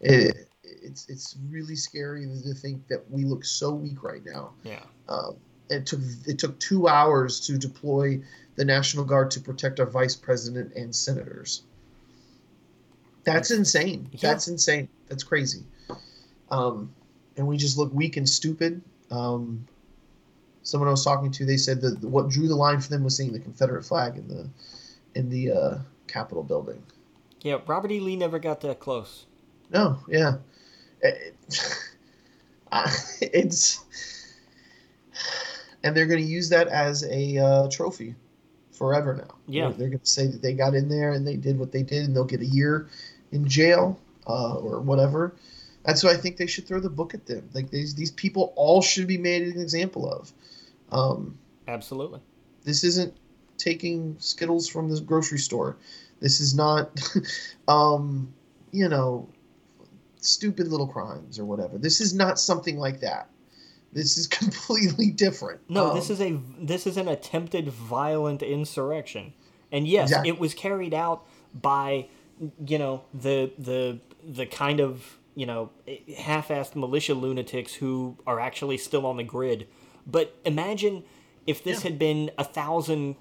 It, 0.00 0.48
it's 0.62 1.08
it's 1.08 1.36
really 1.50 1.76
scary 1.76 2.26
to 2.26 2.54
think 2.54 2.86
that 2.88 3.10
we 3.10 3.24
look 3.24 3.44
so 3.44 3.72
weak 3.72 4.02
right 4.02 4.24
now. 4.24 4.52
Yeah. 4.62 4.80
Um, 5.08 5.36
it 5.70 5.86
took 5.86 6.00
it 6.26 6.38
took 6.38 6.58
two 6.58 6.88
hours 6.88 7.40
to 7.46 7.58
deploy 7.58 8.20
the 8.56 8.64
National 8.64 9.04
Guard 9.04 9.30
to 9.32 9.40
protect 9.40 9.80
our 9.80 9.86
vice 9.86 10.14
president 10.14 10.74
and 10.74 10.94
senators. 10.94 11.62
That's 13.24 13.50
insane. 13.50 14.08
Yeah. 14.12 14.18
That's 14.22 14.48
insane. 14.48 14.88
That's 15.08 15.24
crazy. 15.24 15.64
Um, 16.50 16.92
and 17.36 17.46
we 17.46 17.56
just 17.56 17.78
look 17.78 17.92
weak 17.92 18.16
and 18.16 18.28
stupid. 18.28 18.82
Um, 19.10 19.66
someone 20.62 20.88
I 20.88 20.90
was 20.90 21.04
talking 21.04 21.30
to, 21.32 21.44
they 21.44 21.56
said 21.56 21.80
that 21.80 22.02
what 22.02 22.28
drew 22.28 22.48
the 22.48 22.54
line 22.54 22.80
for 22.80 22.90
them 22.90 23.02
was 23.02 23.16
seeing 23.16 23.32
the 23.32 23.40
Confederate 23.40 23.84
flag 23.84 24.16
in 24.16 24.28
the 24.28 24.48
in 25.14 25.30
the 25.30 25.50
uh, 25.50 25.78
Capitol 26.06 26.42
building. 26.42 26.82
Yeah, 27.44 27.58
Robert 27.66 27.92
E. 27.92 28.00
Lee 28.00 28.16
never 28.16 28.40
got 28.40 28.60
that 28.62 28.80
close. 28.80 29.26
No, 29.70 29.98
yeah, 30.08 30.38
It- 31.02 31.36
it's 33.20 33.84
and 35.84 35.94
they're 35.96 36.06
going 36.06 36.24
to 36.24 36.26
use 36.28 36.48
that 36.48 36.66
as 36.68 37.04
a 37.04 37.38
uh, 37.38 37.68
trophy 37.70 38.14
forever 38.72 39.14
now. 39.14 39.34
Yeah. 39.46 39.68
they're, 39.70 39.88
going 39.88 40.00
to 40.00 40.06
say 40.06 40.26
that 40.26 40.42
they 40.42 40.54
got 40.54 40.74
in 40.74 40.88
there 40.88 41.12
and 41.12 41.24
they 41.26 41.36
did 41.36 41.58
what 41.58 41.70
they 41.70 41.82
did, 41.82 42.06
and 42.06 42.16
they'll 42.16 42.24
get 42.24 42.40
a 42.40 42.46
year 42.46 42.88
in 43.30 43.46
jail 43.46 44.00
uh, 44.26 44.54
or 44.56 44.80
whatever. 44.80 45.36
That's 45.84 46.02
why 46.02 46.10
I 46.12 46.16
think 46.16 46.36
they 46.38 46.46
should 46.46 46.66
throw 46.66 46.80
the 46.80 46.90
book 46.90 47.14
at 47.14 47.26
them. 47.26 47.48
Like 47.52 47.70
these 47.70 47.94
these 47.94 48.10
people 48.10 48.52
all 48.56 48.80
should 48.80 49.06
be 49.06 49.18
made 49.18 49.42
an 49.42 49.60
example 49.60 50.10
of. 50.10 50.32
Um, 50.90 51.38
Absolutely. 51.68 52.20
this 52.64 52.82
isn't 52.84 53.14
taking 53.58 54.16
Skittles 54.18 54.66
from 54.68 54.88
the 54.88 55.00
grocery 55.00 55.38
store. 55.38 55.76
This 56.24 56.40
is 56.40 56.54
not, 56.54 56.88
um, 57.68 58.32
you 58.72 58.88
know, 58.88 59.28
stupid 60.16 60.68
little 60.68 60.86
crimes 60.86 61.38
or 61.38 61.44
whatever. 61.44 61.76
This 61.76 62.00
is 62.00 62.14
not 62.14 62.38
something 62.40 62.78
like 62.78 63.00
that. 63.00 63.28
This 63.92 64.16
is 64.16 64.26
completely 64.40 65.10
different. 65.10 65.60
No, 65.68 65.90
Um, 65.90 65.94
this 65.94 66.08
is 66.08 66.22
a 66.22 66.40
this 66.58 66.86
is 66.86 66.96
an 66.96 67.08
attempted 67.08 67.68
violent 67.68 68.42
insurrection, 68.42 69.34
and 69.70 69.86
yes, 69.86 70.08
Exactly. 70.08 70.30
it 70.30 70.38
was 70.38 70.54
carried 70.54 70.94
out 70.94 71.26
by 71.52 72.08
you 72.66 72.78
know 72.78 73.02
the 73.12 73.52
the 73.58 74.00
the 74.26 74.46
kind 74.46 74.80
of 74.80 75.18
you 75.34 75.44
know 75.44 75.68
half-assed 76.16 76.74
militia 76.74 77.12
lunatics 77.12 77.74
who 77.74 78.16
are 78.26 78.40
actually 78.40 78.78
still 78.78 79.04
on 79.04 79.18
the 79.18 79.24
grid. 79.24 79.66
But 80.06 80.34
imagine 80.46 81.04
if 81.46 81.62
this 81.62 81.84
Yeah. 81.84 81.90
had 81.90 81.98
been 81.98 82.30
a 82.38 82.44
thousand 82.44 83.16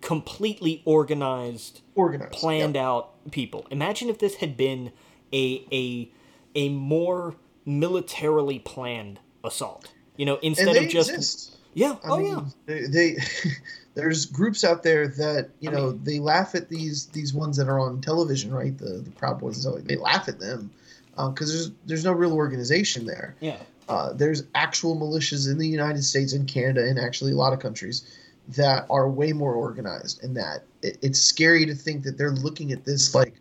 completely 0.00 0.82
organized 0.84 1.80
organized, 1.94 2.32
planned 2.32 2.76
out 2.76 3.10
people. 3.30 3.66
Imagine 3.70 4.08
if 4.08 4.18
this 4.18 4.36
had 4.36 4.56
been 4.56 4.92
a 5.32 5.64
a 5.72 6.10
a 6.54 6.68
more 6.70 7.34
militarily 7.64 8.58
planned 8.58 9.20
assault. 9.42 9.90
You 10.16 10.26
know, 10.26 10.38
instead 10.42 10.76
of 10.76 10.88
just 10.88 11.10
exist. 11.10 11.56
yeah, 11.74 11.96
I 12.04 12.08
oh 12.08 12.18
mean, 12.18 12.28
yeah, 12.28 12.42
They, 12.66 12.80
they 12.86 13.16
there's 13.94 14.26
groups 14.26 14.64
out 14.64 14.82
there 14.82 15.08
that 15.08 15.50
you 15.60 15.70
I 15.70 15.72
know 15.72 15.90
mean- 15.90 16.04
they 16.04 16.18
laugh 16.20 16.54
at 16.54 16.68
these 16.68 17.06
these 17.06 17.34
ones 17.34 17.56
that 17.56 17.68
are 17.68 17.78
on 17.80 18.00
television, 18.00 18.52
right? 18.52 18.76
The 18.76 18.98
the 18.98 19.10
Proud 19.10 19.40
Boys 19.40 19.64
and. 19.64 19.86
They 19.86 19.96
laugh 19.96 20.28
at 20.28 20.38
them 20.38 20.70
because 21.16 21.52
there's 21.52 21.70
there's 21.86 22.04
no 22.04 22.12
real 22.12 22.32
organization 22.32 23.06
there. 23.06 23.34
yeah, 23.40 23.56
Uh, 23.88 24.12
there's 24.12 24.44
actual 24.54 24.96
militias 24.96 25.50
in 25.50 25.58
the 25.58 25.68
United 25.68 26.02
States 26.04 26.32
and 26.32 26.46
Canada 26.48 26.86
and 26.88 26.98
actually 26.98 27.32
a 27.32 27.36
lot 27.36 27.52
of 27.52 27.58
countries 27.60 28.02
that 28.48 28.86
are 28.90 29.08
way 29.08 29.32
more 29.32 29.54
organized 29.54 30.22
and 30.22 30.36
that 30.36 30.64
it, 30.82 30.98
it's 31.02 31.20
scary 31.20 31.64
to 31.66 31.74
think 31.74 32.02
that 32.04 32.18
they're 32.18 32.32
looking 32.32 32.72
at 32.72 32.84
this 32.84 33.14
like 33.14 33.34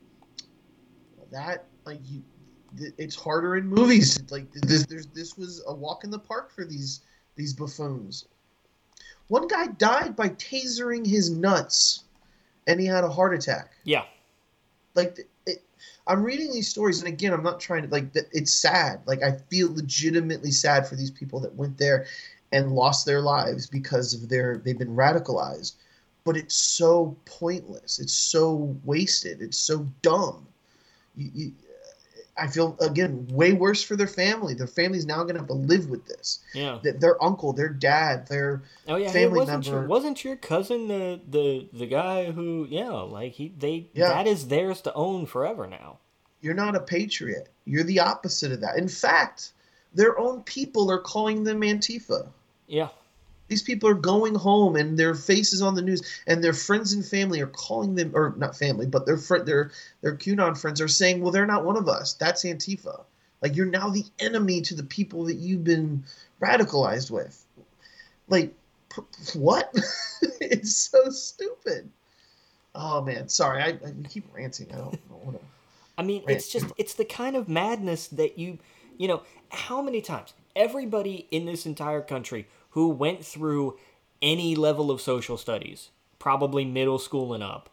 that 1.32 1.66
like 1.86 2.00
you 2.06 2.22
th- 2.78 2.94
it's 2.98 3.16
harder 3.16 3.56
in 3.58 3.68
movies. 3.68 4.24
Like 4.32 4.52
this 4.54 4.86
there's 4.86 5.08
this 5.08 5.38
was 5.38 5.64
a 5.68 5.74
walk 5.74 6.04
in 6.04 6.12
the 6.12 6.20
park 6.20 6.52
for 6.52 6.66
these 6.66 7.02
these 7.36 7.54
buffoons. 7.54 8.26
One 9.28 9.48
guy 9.48 9.68
died 9.68 10.16
by 10.16 10.30
tasering 10.30 11.06
his 11.06 11.30
nuts 11.30 12.04
and 12.68 12.80
he 12.80 12.86
had 12.86 13.04
a 13.04 13.10
heart 13.10 13.34
attack. 13.34 13.72
Yeah, 13.84 14.04
like 14.96 15.28
it, 15.46 15.64
i'm 16.08 16.24
reading 16.24 16.52
these 16.52 16.68
stories 16.70 17.00
and 17.00 17.08
again 17.08 17.34
i'm 17.34 17.44
not 17.44 17.60
trying 17.60 17.84
to 17.84 17.90
like 17.90 18.06
it's 18.14 18.52
sad. 18.52 19.02
Like 19.06 19.24
i 19.24 19.32
feel 19.50 19.74
legitimately 19.74 20.52
sad 20.52 20.88
for 20.88 20.96
these 20.96 21.12
people 21.12 21.40
that 21.42 21.56
went 21.56 21.78
there 21.78 22.06
and 22.54 22.72
lost 22.72 23.06
their 23.06 23.22
lives 23.22 23.68
because 23.68 24.14
of 24.14 24.30
their 24.30 24.58
they've 24.58 24.78
been 24.80 24.96
radicalized. 24.96 25.74
But 26.24 26.38
it's 26.38 26.56
so 26.56 27.18
pointless. 27.26 28.00
It's 28.00 28.14
so 28.14 28.78
wasted. 28.86 29.42
It's 29.42 29.58
so 29.58 29.86
dumb. 30.02 30.48
You, 31.18 31.32
you, 31.34 31.52
i 32.36 32.48
feel 32.48 32.76
again 32.80 33.28
way 33.30 33.54
worse 33.54 33.84
for 33.84 33.96
their 33.96 34.08
family. 34.08 34.54
Their 34.54 34.68
family's 34.68 35.06
now 35.06 35.22
going 35.24 35.36
to 35.36 35.42
have 35.42 35.48
to 35.48 35.54
live 35.54 35.90
with 35.90 36.06
this. 36.06 36.40
Yeah. 36.54 36.80
that 36.84 37.00
their 37.00 37.22
uncle 37.24 37.54
their 37.54 37.70
dad 37.70 38.28
their 38.28 38.64
Oh 38.88 38.96
yeah, 38.96 39.12
hey, 39.12 39.28
wasn't 39.28 39.68
your 39.68 39.86
wasn't 39.86 40.24
your 40.24 40.36
cousin 40.36 40.88
the 40.88 41.20
the 41.30 41.68
the 41.74 41.86
guy 41.88 42.32
who 42.32 42.68
yeah 42.70 42.90
like 42.90 43.34
he 43.34 43.54
they 43.58 43.88
Yeah. 43.94 44.10
that 44.10 44.28
is 44.28 44.48
theirs 44.48 44.82
to 44.82 44.94
own 44.94 45.26
forever 45.26 45.68
now. 45.68 46.00
you're 46.42 46.54
not 46.54 46.76
a 46.76 46.80
patriot. 46.80 47.50
You're 47.66 47.84
the 47.84 48.00
opposite 48.00 48.52
of 48.52 48.62
that. 48.62 48.78
In 48.78 48.88
fact 48.88 49.52
their 49.94 50.18
own 50.18 50.42
people 50.44 50.90
are 50.90 51.00
calling 51.00 51.44
them 51.44 51.62
antifa 51.62 52.28
Yeah, 52.74 52.90
These 53.50 53.62
people 53.62 53.88
are 53.88 53.94
going 53.94 54.34
home 54.34 54.76
and 54.76 54.98
their 54.98 55.14
faces 55.14 55.62
on 55.62 55.76
the 55.76 55.84
news, 55.84 56.02
and 56.26 56.44
their 56.44 56.54
friends 56.54 56.92
and 56.94 57.06
family 57.06 57.40
are 57.40 57.46
calling 57.48 57.94
them, 57.94 58.12
or 58.16 58.34
not 58.36 58.58
family, 58.58 58.88
but 58.88 59.06
their 59.06 59.18
friend, 59.18 59.46
their 59.46 59.72
their 60.02 60.16
QAnon 60.16 60.58
friends 60.58 60.82
are 60.82 60.88
saying, 60.88 61.22
"Well, 61.22 61.32
they're 61.32 61.46
not 61.46 61.66
one 61.66 61.78
of 61.78 61.88
us. 61.88 62.14
That's 62.14 62.44
Antifa. 62.44 63.04
Like 63.44 63.56
you're 63.56 63.68
now 63.68 63.90
the 63.90 64.06
enemy 64.18 64.62
to 64.62 64.74
the 64.74 64.84
people 64.84 65.26
that 65.26 65.36
you've 65.36 65.64
been 65.64 66.04
radicalized 66.42 67.12
with. 67.12 67.46
Like 68.28 68.56
what? 69.36 69.72
it's 70.42 70.76
so 70.76 71.10
stupid. 71.10 71.92
Oh 72.74 73.02
man, 73.02 73.30
sorry. 73.30 73.62
I, 73.62 73.68
I 73.68 73.94
keep 74.10 74.26
ranting. 74.34 74.72
I 74.74 74.78
don't, 74.78 75.10
don't 75.10 75.26
want 75.26 75.40
to. 75.40 75.46
I 75.96 76.02
mean, 76.02 76.24
rant. 76.26 76.40
it's 76.40 76.52
just 76.52 76.66
it's 76.78 76.96
the 76.96 77.06
kind 77.06 77.36
of 77.36 77.48
madness 77.48 78.08
that 78.08 78.40
you, 78.40 78.58
you 78.98 79.08
know, 79.08 79.22
how 79.50 79.80
many 79.80 80.02
times 80.02 80.34
everybody 80.56 81.28
in 81.30 81.46
this 81.46 81.66
entire 81.66 82.02
country 82.02 82.48
who 82.74 82.90
went 82.90 83.26
through 83.26 83.78
any 84.22 84.56
level 84.56 84.92
of 84.92 85.02
social 85.02 85.38
studies, 85.38 85.90
probably 86.20 86.66
middle 86.66 87.00
school 87.00 87.34
and 87.34 87.44
up, 87.44 87.70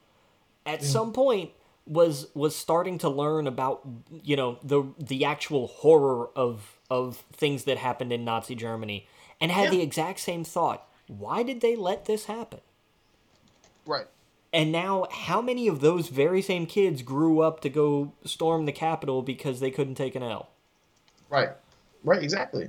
at 0.65 0.83
yeah. 0.83 0.87
some 0.87 1.13
point 1.13 1.51
was 1.87 2.29
was 2.35 2.55
starting 2.55 2.99
to 2.99 3.09
learn 3.09 3.47
about 3.47 3.87
you 4.23 4.37
know 4.37 4.59
the 4.63 4.85
the 4.99 5.25
actual 5.25 5.67
horror 5.67 6.29
of 6.37 6.79
of 6.91 7.25
things 7.33 7.65
that 7.65 7.79
happened 7.79 8.13
in 8.13 8.25
Nazi 8.25 8.55
Germany 8.55 9.07
and 9.41 9.51
had 9.51 9.65
yeah. 9.65 9.71
the 9.71 9.83
exact 9.83 10.21
same 10.21 10.45
thought. 10.45 10.87
Why 11.07 11.43
did 11.43 11.61
they 11.61 11.77
let 11.77 12.05
this 12.05 12.27
happen? 12.27 12.61
Right. 13.87 14.07
And 14.53 14.73
now, 14.73 15.07
how 15.11 15.41
many 15.41 15.69
of 15.69 15.81
those 15.81 16.09
very 16.09 16.43
same 16.43 16.67
kids 16.67 17.03
grew 17.03 17.41
up 17.41 17.61
to 17.61 17.69
go 17.69 18.13
storm 18.25 18.67
the 18.67 18.73
Capitol 18.73 19.23
because 19.23 19.61
they 19.61 19.71
couldn't 19.71 19.95
take 19.95 20.15
an 20.15 20.23
L? 20.23 20.51
Right. 21.29 21.51
Right. 22.03 22.23
Exactly. 22.23 22.69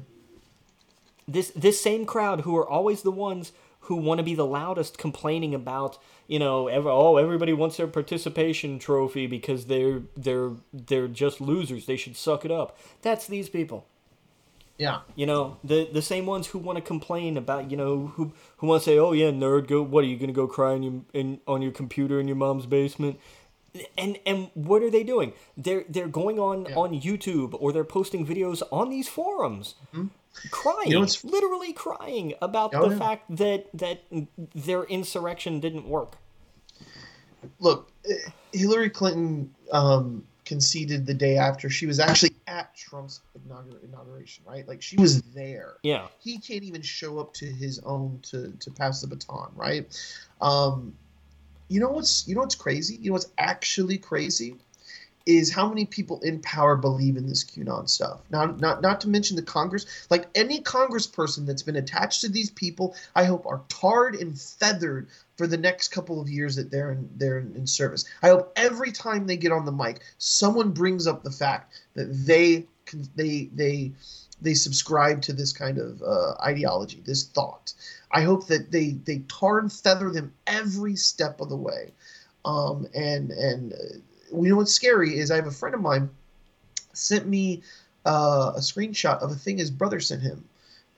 This 1.32 1.52
this 1.52 1.82
same 1.82 2.06
crowd 2.06 2.42
who 2.42 2.58
are 2.58 2.68
always 2.68 3.04
the 3.04 3.12
ones 3.12 3.52
who 3.82 3.96
want 3.96 4.20
to 4.20 4.24
be 4.24 4.36
the 4.36 4.46
loudest 4.46 4.98
complaining 4.98 5.56
about 5.56 5.98
you 6.28 6.40
know 6.40 6.68
every, 6.68 6.92
oh 6.92 7.18
everybody 7.18 7.54
wants 7.54 7.78
their 7.78 7.88
participation 7.88 8.80
trophy 8.80 9.28
because 9.28 9.66
they're 9.66 10.02
they're 10.16 10.52
they're 10.74 11.08
just 11.08 11.42
losers. 11.42 11.86
They 11.86 11.98
should 11.98 12.16
suck 12.16 12.46
it 12.46 12.52
up. 12.52 12.78
That's 13.02 13.28
these 13.28 13.50
people. 13.50 13.86
Yeah. 14.78 15.02
You 15.16 15.26
know 15.26 15.58
the 15.64 15.90
the 15.92 16.02
same 16.02 16.26
ones 16.26 16.48
who 16.48 16.60
want 16.60 16.78
to 16.78 16.82
complain 16.82 17.38
about 17.38 17.72
you 17.72 17.78
know 17.78 18.08
who 18.16 18.34
who 18.58 18.68
want 18.68 18.84
to 18.84 18.90
say 18.90 18.98
oh 18.98 19.14
yeah 19.14 19.32
nerd 19.32 19.68
go 19.68 19.82
what 19.82 20.04
are 20.04 20.08
you 20.08 20.18
gonna 20.18 20.34
go 20.34 20.48
cry 20.48 20.74
in 20.74 20.84
your 20.84 21.02
in 21.14 21.40
on 21.48 21.62
your 21.62 21.72
computer 21.72 22.20
in 22.20 22.28
your 22.28 22.38
mom's 22.38 22.66
basement? 22.66 23.20
And 23.98 24.20
and 24.26 24.50
what 24.54 24.84
are 24.84 24.90
they 24.90 25.04
doing? 25.04 25.34
They're 25.56 25.86
they're 25.88 26.08
going 26.08 26.40
on 26.40 26.66
yeah. 26.66 26.76
on 26.76 27.00
youtube 27.00 27.56
or 27.60 27.72
they're 27.72 27.84
posting 27.84 28.26
videos 28.28 28.62
on 28.72 28.90
these 28.90 29.08
forums. 29.08 29.76
Mm-hmm 29.94 30.08
crying, 30.50 30.92
you 30.92 31.00
know, 31.00 31.08
literally 31.24 31.74
crying 31.74 32.34
about 32.42 32.74
oh, 32.74 32.88
the 32.88 32.96
yeah. 32.96 33.00
fact 33.00 33.38
that 33.38 33.68
that 33.74 34.04
their 34.56 34.84
insurrection 34.84 35.60
didn't 35.60 35.88
work. 35.88 36.18
Look, 37.60 37.92
Hillary 38.54 38.90
Clinton 38.90 39.54
um, 39.72 40.24
conceded 40.46 41.06
the 41.06 41.14
day 41.14 41.38
after 41.38 41.70
she 41.70 41.86
was 41.86 42.00
actually 42.00 42.36
at 42.48 42.76
Trump's 42.76 43.22
inauguration, 43.84 44.44
right? 44.46 44.68
Like 44.68 44.82
she 44.82 44.98
was 44.98 45.22
there. 45.34 45.76
Yeah. 45.84 46.08
He 46.20 46.38
can't 46.40 46.64
even 46.64 46.82
show 46.82 47.20
up 47.20 47.34
to 47.36 47.46
his 47.46 47.80
own 47.80 48.20
to 48.24 48.52
to 48.60 48.72
pass 48.72 49.02
the 49.02 49.08
baton, 49.08 49.52
right? 49.56 49.86
Um, 50.42 50.94
you 51.70 51.80
know 51.80 51.90
what's 51.90 52.28
you 52.28 52.36
know 52.36 52.42
what's 52.42 52.56
crazy? 52.56 52.96
You 52.96 53.10
know 53.10 53.14
what's 53.14 53.32
actually 53.38 53.98
crazy 53.98 54.58
is 55.26 55.52
how 55.52 55.68
many 55.68 55.86
people 55.86 56.20
in 56.22 56.40
power 56.42 56.76
believe 56.76 57.18
in 57.18 57.28
this 57.28 57.44
QAnon 57.44 57.90
stuff. 57.90 58.22
Now, 58.30 58.46
not 58.46 58.82
not 58.82 59.02
to 59.02 59.10
mention 59.10 59.36
the 59.36 59.42
Congress, 59.42 59.86
like 60.10 60.28
any 60.36 60.62
Congressperson 60.62 61.46
that's 61.46 61.64
been 61.64 61.76
attached 61.76 62.22
to 62.22 62.30
these 62.30 62.50
people, 62.50 62.96
I 63.16 63.26
hope 63.26 63.46
are 63.46 63.62
tarred 63.70 64.16
and 64.16 64.40
feathered 64.40 65.08
for 65.38 65.48
the 65.48 65.58
next 65.58 65.90
couple 65.90 66.22
of 66.22 66.30
years 66.30 66.56
that 66.56 66.72
they're 66.72 66.92
in 66.92 67.10
they're 67.16 67.40
in 67.40 67.68
service. 67.68 68.06
I 68.22 68.30
hope 68.30 68.52
every 68.56 68.92
time 68.92 69.28
they 69.28 69.38
get 69.38 69.52
on 69.52 69.66
the 69.66 69.72
mic, 69.72 70.02
someone 70.18 70.72
brings 70.72 71.08
up 71.08 71.24
the 71.24 71.32
fact 71.32 71.74
that 71.94 72.06
they 72.26 72.68
they 73.16 73.50
they 73.54 73.92
they 74.42 74.54
subscribe 74.54 75.22
to 75.22 75.34
this 75.34 75.54
kind 75.54 75.78
of 75.78 76.02
uh, 76.02 76.34
ideology, 76.42 77.02
this 77.06 77.26
thought. 77.26 77.74
I 78.12 78.24
hope 78.24 78.48
that 78.48 78.72
they 78.72 78.92
they 78.92 79.20
tar 79.28 79.60
and 79.60 79.72
feather 79.72 80.10
them 80.10 80.34
every 80.48 80.96
step 80.96 81.40
of 81.42 81.50
the 81.50 81.58
way. 81.58 81.94
Um, 82.44 82.88
and 82.96 83.32
and 83.32 83.74
uh, 83.74 83.78
you 84.32 84.50
know 84.50 84.58
what's 84.58 84.74
scary 84.74 85.18
is 85.18 85.32
I 85.32 85.36
have 85.36 85.48
a 85.48 85.52
friend 85.52 85.76
of 85.76 85.82
mine 85.82 86.10
sent 86.94 87.28
me 87.28 87.64
uh, 88.06 88.54
a 88.56 88.60
screenshot 88.60 89.22
of 89.22 89.32
a 89.32 89.36
thing 89.36 89.58
his 89.58 89.72
brother 89.72 90.00
sent 90.00 90.22
him, 90.22 90.44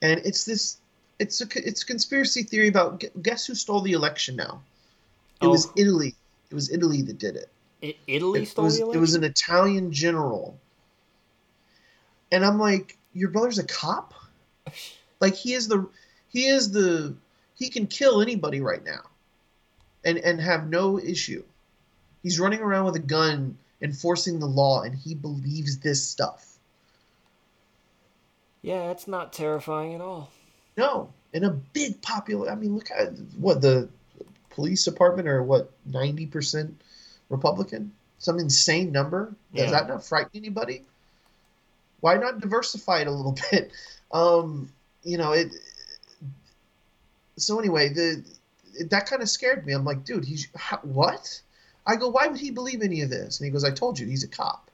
and 0.01 0.21
it's 0.25 0.45
this. 0.45 0.77
It's 1.19 1.41
a 1.41 1.47
it's 1.55 1.83
a 1.83 1.85
conspiracy 1.85 2.43
theory 2.43 2.67
about 2.67 3.03
guess 3.21 3.45
who 3.45 3.55
stole 3.55 3.81
the 3.81 3.93
election 3.93 4.35
now. 4.35 4.61
It 5.41 5.47
oh. 5.47 5.49
was 5.49 5.69
Italy. 5.75 6.15
It 6.49 6.55
was 6.55 6.71
Italy 6.71 7.01
that 7.03 7.17
did 7.17 7.35
it. 7.35 7.49
it 7.81 7.97
Italy 8.07 8.43
it 8.43 8.47
stole 8.47 8.65
was, 8.65 8.77
the 8.77 8.83
election. 8.83 8.97
It 8.97 9.01
was 9.01 9.15
an 9.15 9.23
Italian 9.23 9.91
general, 9.91 10.57
and 12.31 12.45
I'm 12.45 12.59
like, 12.59 12.97
your 13.13 13.29
brother's 13.29 13.59
a 13.59 13.65
cop. 13.65 14.13
like 15.19 15.35
he 15.35 15.53
is 15.53 15.67
the 15.67 15.87
he 16.29 16.45
is 16.45 16.71
the 16.71 17.15
he 17.55 17.69
can 17.69 17.87
kill 17.87 18.21
anybody 18.21 18.61
right 18.61 18.83
now, 18.83 19.01
and 20.03 20.17
and 20.17 20.39
have 20.39 20.69
no 20.69 20.99
issue. 20.99 21.43
He's 22.23 22.39
running 22.39 22.61
around 22.61 22.85
with 22.85 22.95
a 22.95 22.99
gun 22.99 23.57
enforcing 23.81 24.39
the 24.39 24.47
law, 24.47 24.81
and 24.81 24.95
he 24.95 25.13
believes 25.13 25.77
this 25.77 26.03
stuff. 26.03 26.57
Yeah, 28.61 28.91
it's 28.91 29.07
not 29.07 29.33
terrifying 29.33 29.93
at 29.93 30.01
all. 30.01 30.31
No, 30.77 31.09
in 31.33 31.43
a 31.43 31.49
big 31.49 32.01
popular. 32.01 32.49
I 32.49 32.55
mean, 32.55 32.75
look 32.75 32.89
at 32.91 33.11
what 33.37 33.61
the 33.61 33.89
police 34.49 34.85
department 34.85 35.27
are. 35.27 35.43
What 35.43 35.71
ninety 35.85 36.25
percent 36.25 36.81
Republican? 37.29 37.91
Some 38.19 38.39
insane 38.39 38.91
number. 38.91 39.35
Does 39.53 39.65
yeah. 39.65 39.71
that 39.71 39.89
not 39.89 40.03
frighten 40.05 40.31
anybody? 40.35 40.83
Why 41.99 42.15
not 42.15 42.39
diversify 42.39 43.01
it 43.01 43.07
a 43.07 43.11
little 43.11 43.37
bit? 43.51 43.71
Um, 44.11 44.69
you 45.03 45.17
know 45.17 45.33
it. 45.33 45.51
So 47.35 47.59
anyway, 47.59 47.89
the 47.89 48.23
that 48.89 49.07
kind 49.07 49.21
of 49.21 49.29
scared 49.29 49.65
me. 49.65 49.73
I'm 49.73 49.83
like, 49.83 50.05
dude, 50.05 50.23
he's 50.23 50.47
what? 50.83 51.41
I 51.85 51.95
go, 51.95 52.09
why 52.09 52.27
would 52.27 52.39
he 52.39 52.51
believe 52.51 52.81
any 52.81 53.01
of 53.01 53.09
this? 53.09 53.39
And 53.39 53.45
he 53.45 53.51
goes, 53.51 53.63
I 53.63 53.71
told 53.71 53.99
you, 53.99 54.07
he's 54.07 54.23
a 54.23 54.27
cop. 54.27 54.69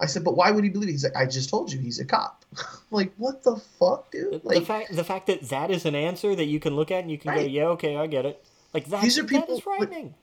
I 0.00 0.06
said, 0.06 0.24
but 0.24 0.36
why 0.36 0.50
would 0.50 0.62
he 0.62 0.70
believe? 0.70 0.90
It? 0.90 0.92
He's 0.92 1.04
like, 1.04 1.16
I 1.16 1.26
just 1.26 1.50
told 1.50 1.72
you, 1.72 1.80
he's 1.80 1.98
a 1.98 2.04
cop. 2.04 2.44
like, 2.90 3.12
what 3.16 3.42
the 3.42 3.56
fuck, 3.78 4.10
dude? 4.12 4.44
Like, 4.44 4.60
the 4.60 4.64
fact, 4.64 4.94
the 4.94 5.04
fact 5.04 5.26
that 5.26 5.42
that 5.48 5.70
is 5.70 5.86
an 5.86 5.94
answer 5.94 6.34
that 6.34 6.44
you 6.44 6.60
can 6.60 6.76
look 6.76 6.90
at 6.90 7.00
and 7.00 7.10
you 7.10 7.18
can 7.18 7.30
right. 7.30 7.40
go, 7.40 7.46
yeah, 7.46 7.66
okay, 7.68 7.96
I 7.96 8.06
get 8.06 8.26
it. 8.26 8.44
Like 8.74 8.86
that. 8.86 9.02
These 9.02 9.18
are 9.18 9.24
people. 9.24 9.46
That 9.46 9.52
is 9.54 9.60
frightening. 9.60 10.14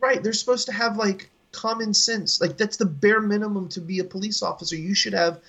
right, 0.00 0.22
they're 0.22 0.32
supposed 0.32 0.66
to 0.66 0.72
have 0.72 0.96
like 0.96 1.30
common 1.52 1.92
sense. 1.92 2.40
Like 2.40 2.56
that's 2.56 2.76
the 2.76 2.86
bare 2.86 3.20
minimum 3.20 3.68
to 3.70 3.80
be 3.80 3.98
a 3.98 4.04
police 4.04 4.42
officer. 4.42 4.76
You 4.76 4.94
should 4.94 5.14
have 5.14 5.40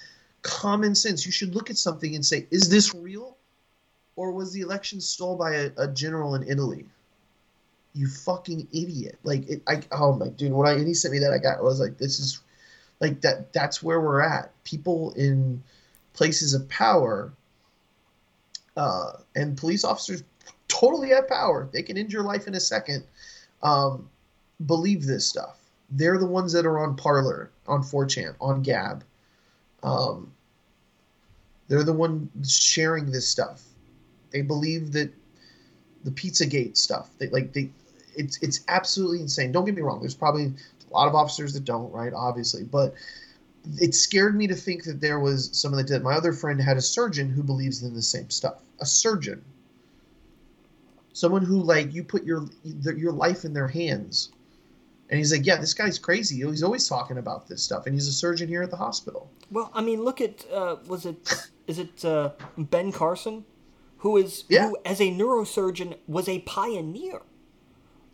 common 0.42 0.96
sense. 0.96 1.26
You 1.26 1.32
should 1.32 1.56
look 1.56 1.70
at 1.70 1.78
something 1.78 2.16
and 2.16 2.26
say, 2.26 2.48
is 2.52 2.70
this 2.70 2.94
real, 2.96 3.38
or 4.16 4.32
was 4.32 4.52
the 4.52 4.62
election 4.62 5.00
stole 5.00 5.36
by 5.36 5.56
a, 5.56 5.72
a 5.78 5.88
general 5.88 6.36
in 6.36 6.44
Italy? 6.44 6.86
You 7.94 8.08
fucking 8.08 8.68
idiot. 8.72 9.18
Like 9.24 9.48
it, 9.50 9.62
I 9.68 9.82
oh 9.92 10.14
my 10.14 10.30
dude, 10.30 10.54
when 10.54 10.68
I 10.68 10.84
he 10.84 10.94
sent 10.94 11.14
me 11.14 11.20
that 11.20 11.34
I 11.34 11.38
got 11.38 11.60
I 11.60 11.62
was 11.62 11.80
like, 11.80 11.98
this 11.98 12.20
is 12.20 12.42
like 13.00 13.22
that 13.22 13.54
that's 13.54 13.82
where 13.82 14.02
we're 14.02 14.22
at. 14.22 14.52
People 14.64 15.14
in 15.14 15.64
places 16.14 16.54
of 16.54 16.68
power 16.70 17.32
uh, 18.76 19.12
and 19.36 19.58
police 19.58 19.84
officers 19.84 20.24
totally 20.68 21.10
have 21.10 21.28
power. 21.28 21.70
They 21.72 21.82
can 21.82 21.98
end 21.98 22.14
your 22.14 22.24
life 22.24 22.48
in 22.48 22.56
a 22.56 22.60
second. 22.60 23.04
Um, 23.62 24.10
believe 24.66 25.06
this 25.06 25.26
stuff. 25.26 25.60
They're 25.92 26.18
the 26.18 26.26
ones 26.26 26.54
that 26.54 26.66
are 26.66 26.80
on 26.80 26.96
Parler, 26.96 27.52
on 27.68 27.82
4chan, 27.82 28.36
on 28.40 28.62
Gab. 28.62 29.04
Um, 29.84 30.32
they're 31.68 31.84
the 31.84 31.94
one 31.94 32.30
sharing 32.48 33.12
this 33.12 33.28
stuff. 33.28 33.64
They 34.32 34.42
believe 34.42 34.92
that 34.94 35.12
the 36.04 36.12
Pizzagate 36.12 36.78
stuff. 36.78 37.10
They 37.18 37.30
like 37.30 37.54
they 37.54 37.70
it's 38.16 38.42
it's 38.42 38.62
absolutely 38.68 39.22
insane. 39.22 39.52
Don't 39.52 39.66
get 39.66 39.76
me 39.76 39.82
wrong. 39.82 40.00
There's 40.00 40.16
probably 40.16 40.46
a 40.46 40.94
lot 40.94 41.08
of 41.08 41.16
officers 41.16 41.54
that 41.54 41.66
don't, 41.66 41.92
right? 41.92 42.14
Obviously, 42.14 42.64
but 42.64 42.94
it 43.80 43.94
scared 43.94 44.36
me 44.36 44.48
to 44.48 44.56
think 44.56 44.84
that 44.86 45.02
there 45.02 45.20
was 45.20 45.50
someone 45.54 45.78
that 45.82 45.88
did. 45.88 46.04
My 46.04 46.16
other 46.16 46.34
friend 46.34 46.60
had 46.62 46.78
a 46.78 46.82
surgeon 46.82 47.30
who 47.30 47.44
believes 47.44 47.84
in 47.84 47.94
the 47.94 48.02
same 48.02 48.30
stuff. 48.30 48.62
A 48.80 48.86
surgeon, 48.86 49.44
someone 51.14 51.44
who 51.44 51.62
like 51.62 51.94
you 51.94 52.04
put 52.04 52.24
your 52.24 52.46
your 52.64 53.12
life 53.12 53.46
in 53.46 53.54
their 53.54 53.68
hands, 53.68 54.30
and 55.10 55.18
he's 55.18 55.32
like, 55.32 55.46
yeah, 55.46 55.58
this 55.58 55.74
guy's 55.74 56.00
crazy. 56.00 56.44
He's 56.46 56.64
always 56.64 56.88
talking 56.88 57.18
about 57.18 57.48
this 57.48 57.62
stuff, 57.62 57.86
and 57.86 57.94
he's 57.94 58.08
a 58.08 58.14
surgeon 58.14 58.48
here 58.48 58.64
at 58.64 58.72
the 58.72 58.78
hospital. 58.78 59.30
Well, 59.52 59.72
I 59.74 59.82
mean, 59.82 60.04
look 60.04 60.22
at 60.22 60.46
uh, 60.52 60.78
was 60.88 61.06
it 61.06 61.50
is 61.68 61.80
it 61.80 62.06
uh, 62.06 62.32
Ben 62.58 62.92
Carson, 62.92 63.46
who 64.00 64.18
is 64.18 64.46
yeah. 64.50 64.68
who 64.68 64.78
as 64.86 65.00
a 65.00 65.12
neurosurgeon 65.12 65.98
was 66.08 66.28
a 66.28 66.40
pioneer 66.40 67.22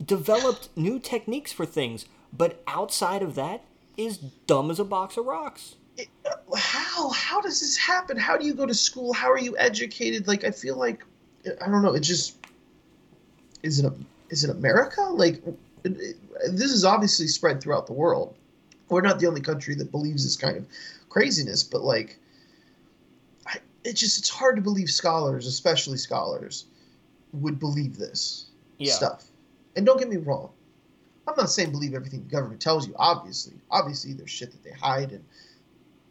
developed 0.03 0.69
new 0.75 0.99
techniques 0.99 1.51
for 1.51 1.65
things, 1.65 2.05
but 2.33 2.61
outside 2.67 3.21
of 3.21 3.35
that 3.35 3.63
is 3.97 4.17
dumb 4.17 4.69
as 4.69 4.79
a 4.79 4.83
box 4.83 5.17
of 5.17 5.25
rocks. 5.25 5.75
It, 5.97 6.09
uh, 6.25 6.55
how 6.57 7.09
how 7.09 7.41
does 7.41 7.61
this 7.61 7.77
happen? 7.77 8.17
How 8.17 8.37
do 8.37 8.45
you 8.45 8.53
go 8.53 8.65
to 8.65 8.73
school? 8.73 9.13
How 9.13 9.31
are 9.31 9.39
you 9.39 9.57
educated? 9.57 10.27
Like 10.27 10.43
I 10.43 10.51
feel 10.51 10.75
like 10.75 11.03
I 11.61 11.69
don't 11.69 11.81
know. 11.81 11.93
It 11.93 12.01
just 12.01 12.35
is 13.63 13.79
it 13.79 13.91
is 14.29 14.43
it 14.43 14.49
America? 14.49 15.01
Like 15.01 15.45
it, 15.45 15.57
it, 15.85 16.17
this 16.51 16.71
is 16.71 16.83
obviously 16.83 17.27
spread 17.27 17.61
throughout 17.61 17.87
the 17.87 17.93
world. 17.93 18.35
We're 18.89 19.01
not 19.01 19.19
the 19.19 19.27
only 19.27 19.41
country 19.41 19.75
that 19.75 19.91
believes 19.91 20.23
this 20.23 20.35
kind 20.35 20.57
of 20.57 20.67
craziness, 21.09 21.63
but 21.63 21.81
like, 21.81 22.19
I, 23.85 23.89
it 23.89 23.93
just 23.93 24.17
it's 24.19 24.29
hard 24.29 24.55
to 24.55 24.61
believe 24.61 24.89
scholars, 24.89 25.47
especially 25.47 25.97
scholars, 25.97 26.65
would 27.33 27.59
believe 27.59 27.97
this 27.97 28.47
Yeah. 28.77 28.93
stuff. 28.93 29.25
And 29.75 29.85
don't 29.85 29.99
get 29.99 30.09
me 30.09 30.17
wrong, 30.17 30.49
I'm 31.27 31.35
not 31.37 31.49
saying 31.49 31.71
believe 31.71 31.93
everything 31.93 32.21
the 32.21 32.29
government 32.29 32.61
tells 32.61 32.87
you. 32.87 32.95
Obviously, 32.97 33.53
obviously 33.71 34.13
there's 34.13 34.29
shit 34.29 34.51
that 34.51 34.63
they 34.63 34.71
hide, 34.71 35.11
and 35.11 35.23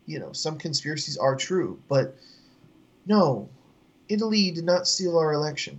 you 0.07 0.19
know 0.19 0.33
some 0.33 0.59
conspiracies 0.59 1.17
are 1.17 1.37
true. 1.37 1.81
But 1.89 2.17
no, 3.07 3.49
Italy 4.09 4.51
did 4.51 4.65
not 4.65 4.89
steal 4.89 5.19
our 5.19 5.33
election, 5.33 5.79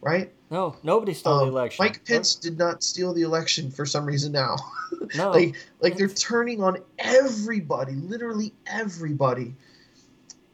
right? 0.00 0.32
No, 0.50 0.76
nobody 0.82 1.14
stole 1.14 1.38
the 1.38 1.42
Um, 1.44 1.48
election. 1.48 1.84
Mike 1.84 2.04
Pence 2.04 2.34
did 2.34 2.58
not 2.58 2.82
steal 2.84 3.12
the 3.12 3.22
election 3.22 3.70
for 3.70 3.86
some 3.86 4.04
reason 4.04 4.30
now. 4.30 4.56
No. 5.16 5.30
like 5.32 5.56
like 5.80 5.96
they're 5.96 6.06
turning 6.08 6.62
on 6.62 6.78
everybody, 6.98 7.94
literally 7.94 8.52
everybody. 8.66 9.54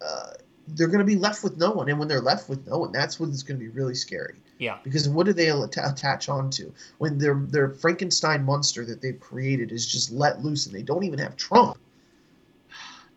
Uh, 0.00 0.32
they're 0.68 0.86
going 0.88 1.00
to 1.00 1.04
be 1.04 1.16
left 1.16 1.42
with 1.42 1.56
no 1.56 1.70
one, 1.72 1.88
and 1.88 1.98
when 1.98 2.06
they're 2.08 2.20
left 2.20 2.48
with 2.48 2.66
no 2.68 2.78
one, 2.78 2.92
that's 2.92 3.18
when 3.18 3.30
it's 3.30 3.42
going 3.42 3.58
to 3.58 3.64
be 3.64 3.70
really 3.70 3.94
scary. 3.94 4.36
yeah. 4.58 4.78
Because 4.84 5.08
what 5.08 5.26
do 5.26 5.32
they 5.32 5.50
at- 5.50 5.76
attach 5.76 6.28
onto 6.28 6.72
when 6.98 7.18
their 7.18 7.34
their 7.34 7.70
Frankenstein 7.70 8.44
monster 8.44 8.84
that 8.84 9.00
they've 9.02 9.18
created 9.18 9.72
is 9.72 9.84
just 9.86 10.10
let 10.12 10.42
loose, 10.44 10.66
and 10.66 10.74
they 10.74 10.82
don't 10.82 11.02
even 11.04 11.18
have 11.18 11.36
Trump? 11.36 11.76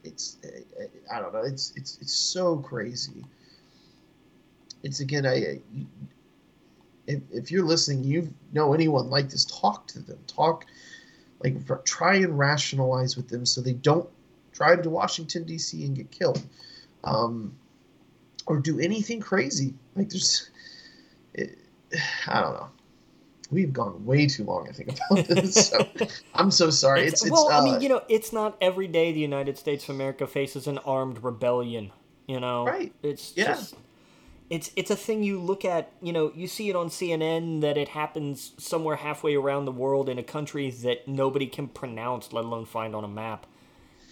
It's 0.03 0.35
I 1.13 1.21
don't 1.21 1.31
know. 1.33 1.43
It's 1.43 1.71
it's 1.77 1.97
it's 2.01 2.13
so 2.13 2.57
crazy. 2.57 3.23
It's 4.83 4.99
again, 4.99 5.25
I 5.25 5.35
I- 5.35 5.61
if 7.07 7.21
if 7.31 7.51
you're 7.51 7.65
listening, 7.65 8.03
you 8.03 8.33
know 8.51 8.73
anyone 8.73 9.09
like 9.09 9.29
this, 9.29 9.45
talk 9.45 9.87
to 9.87 9.99
them. 9.99 10.17
Talk 10.27 10.65
like 11.43 11.55
try 11.85 12.15
and 12.15 12.37
rationalize 12.37 13.15
with 13.15 13.27
them 13.29 13.45
so 13.45 13.61
they 13.61 13.73
don't 13.73 14.09
drive 14.53 14.81
to 14.83 14.89
Washington 14.89 15.43
D.C. 15.43 15.85
and 15.85 15.95
get 15.95 16.11
killed, 16.11 16.41
um, 17.03 17.55
or 18.47 18.59
do 18.59 18.79
anything 18.79 19.19
crazy. 19.21 19.73
Like 19.95 20.09
there's, 20.09 20.49
it, 21.33 21.57
I 22.27 22.41
don't 22.41 22.53
know. 22.53 22.69
We've 23.51 23.73
gone 23.73 24.05
way 24.05 24.27
too 24.27 24.45
long, 24.45 24.67
I 24.69 24.73
think, 24.73 24.91
about 25.09 25.27
this. 25.27 25.55
So 25.69 25.87
I'm 26.33 26.51
so 26.51 26.69
sorry. 26.71 27.07
It's, 27.07 27.23
It's, 27.23 27.25
it's, 27.25 27.31
well, 27.31 27.49
I 27.51 27.59
uh, 27.59 27.61
mean, 27.61 27.81
you 27.81 27.89
know, 27.89 28.03
it's 28.09 28.33
not 28.33 28.57
every 28.61 28.87
day 28.87 29.11
the 29.11 29.19
United 29.19 29.57
States 29.57 29.85
of 29.85 29.95
America 29.95 30.27
faces 30.27 30.67
an 30.67 30.77
armed 30.79 31.23
rebellion. 31.23 31.91
You 32.27 32.39
know, 32.39 32.75
Right. 32.75 32.93
It's 33.03 33.33
Yeah. 33.35 33.45
just, 33.45 33.75
it's 34.49 34.71
it's 34.75 34.91
a 34.91 34.95
thing 34.95 35.23
you 35.23 35.39
look 35.39 35.65
at. 35.65 35.91
You 36.01 36.13
know, 36.13 36.31
you 36.35 36.47
see 36.47 36.69
it 36.69 36.75
on 36.75 36.89
CNN 36.89 37.61
that 37.61 37.77
it 37.77 37.89
happens 37.89 38.53
somewhere 38.57 38.97
halfway 38.97 39.35
around 39.35 39.65
the 39.65 39.71
world 39.71 40.09
in 40.09 40.19
a 40.19 40.23
country 40.23 40.69
that 40.71 41.07
nobody 41.07 41.47
can 41.47 41.67
pronounce, 41.69 42.33
let 42.33 42.45
alone 42.45 42.65
find 42.65 42.95
on 42.95 43.03
a 43.03 43.09
map. 43.09 43.47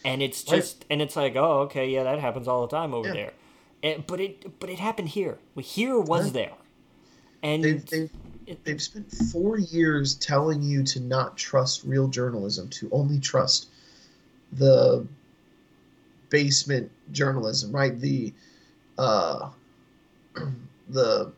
And 0.03 0.21
it's 0.21 0.43
Right. 0.47 0.57
just, 0.57 0.85
and 0.89 1.01
it's 1.01 1.15
like, 1.15 1.35
oh, 1.35 1.59
okay, 1.61 1.89
yeah, 1.89 2.03
that 2.03 2.19
happens 2.19 2.47
all 2.47 2.61
the 2.65 2.75
time 2.75 2.93
over 2.93 3.07
Yeah. 3.07 3.13
there. 3.13 3.33
And, 3.83 4.05
but 4.07 4.19
it, 4.19 4.59
but 4.59 4.69
it 4.69 4.79
happened 4.79 5.09
here. 5.09 5.39
Here 5.57 5.99
was 5.99 6.27
Yeah. 6.27 6.31
there, 6.31 6.51
and 7.43 7.63
they've, 7.63 7.85
they've, 7.89 8.09
it- 8.47 8.63
they've 8.63 8.81
spent 8.81 9.11
four 9.11 9.57
years 9.57 10.15
telling 10.15 10.61
you 10.61 10.83
to 10.83 10.99
not 10.99 11.37
trust 11.37 11.83
real 11.83 12.07
journalism, 12.07 12.67
to 12.69 12.89
only 12.91 13.19
trust 13.19 13.67
the 14.53 15.05
basement 16.29 16.91
journalism, 17.11 17.71
right? 17.71 17.99
The 17.99 18.33
uh, 18.97 19.49
the 20.89 21.31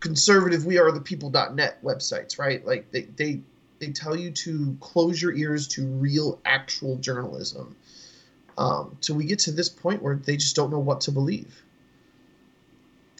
conservative 0.00 0.64
we 0.64 0.78
are 0.78 0.90
the 0.92 1.00
people.net 1.00 1.82
websites, 1.84 2.38
right? 2.38 2.64
Like 2.66 2.90
they, 2.90 3.02
they 3.02 3.40
they 3.80 3.88
tell 3.90 4.14
you 4.14 4.30
to 4.30 4.76
close 4.80 5.20
your 5.20 5.34
ears 5.34 5.66
to 5.68 5.86
real 5.86 6.38
actual 6.44 6.96
journalism. 6.96 7.74
Um, 8.58 8.96
till 9.00 9.16
we 9.16 9.24
get 9.24 9.38
to 9.40 9.52
this 9.52 9.70
point 9.70 10.02
where 10.02 10.16
they 10.16 10.36
just 10.36 10.54
don't 10.54 10.70
know 10.70 10.78
what 10.78 11.00
to 11.02 11.10
believe. 11.10 11.62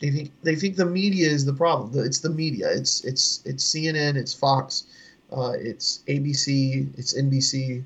They 0.00 0.10
think 0.10 0.32
they 0.42 0.54
think 0.54 0.76
the 0.76 0.84
media 0.86 1.28
is 1.28 1.44
the 1.44 1.52
problem. 1.52 2.04
It's 2.04 2.20
the 2.20 2.30
media. 2.30 2.70
It's 2.70 3.04
it's 3.04 3.42
it's 3.44 3.64
CNN. 3.64 4.16
It's 4.16 4.34
Fox. 4.34 4.84
Uh, 5.32 5.52
it's 5.58 6.00
ABC. 6.08 6.88
It's 6.98 7.14
NBC. 7.14 7.84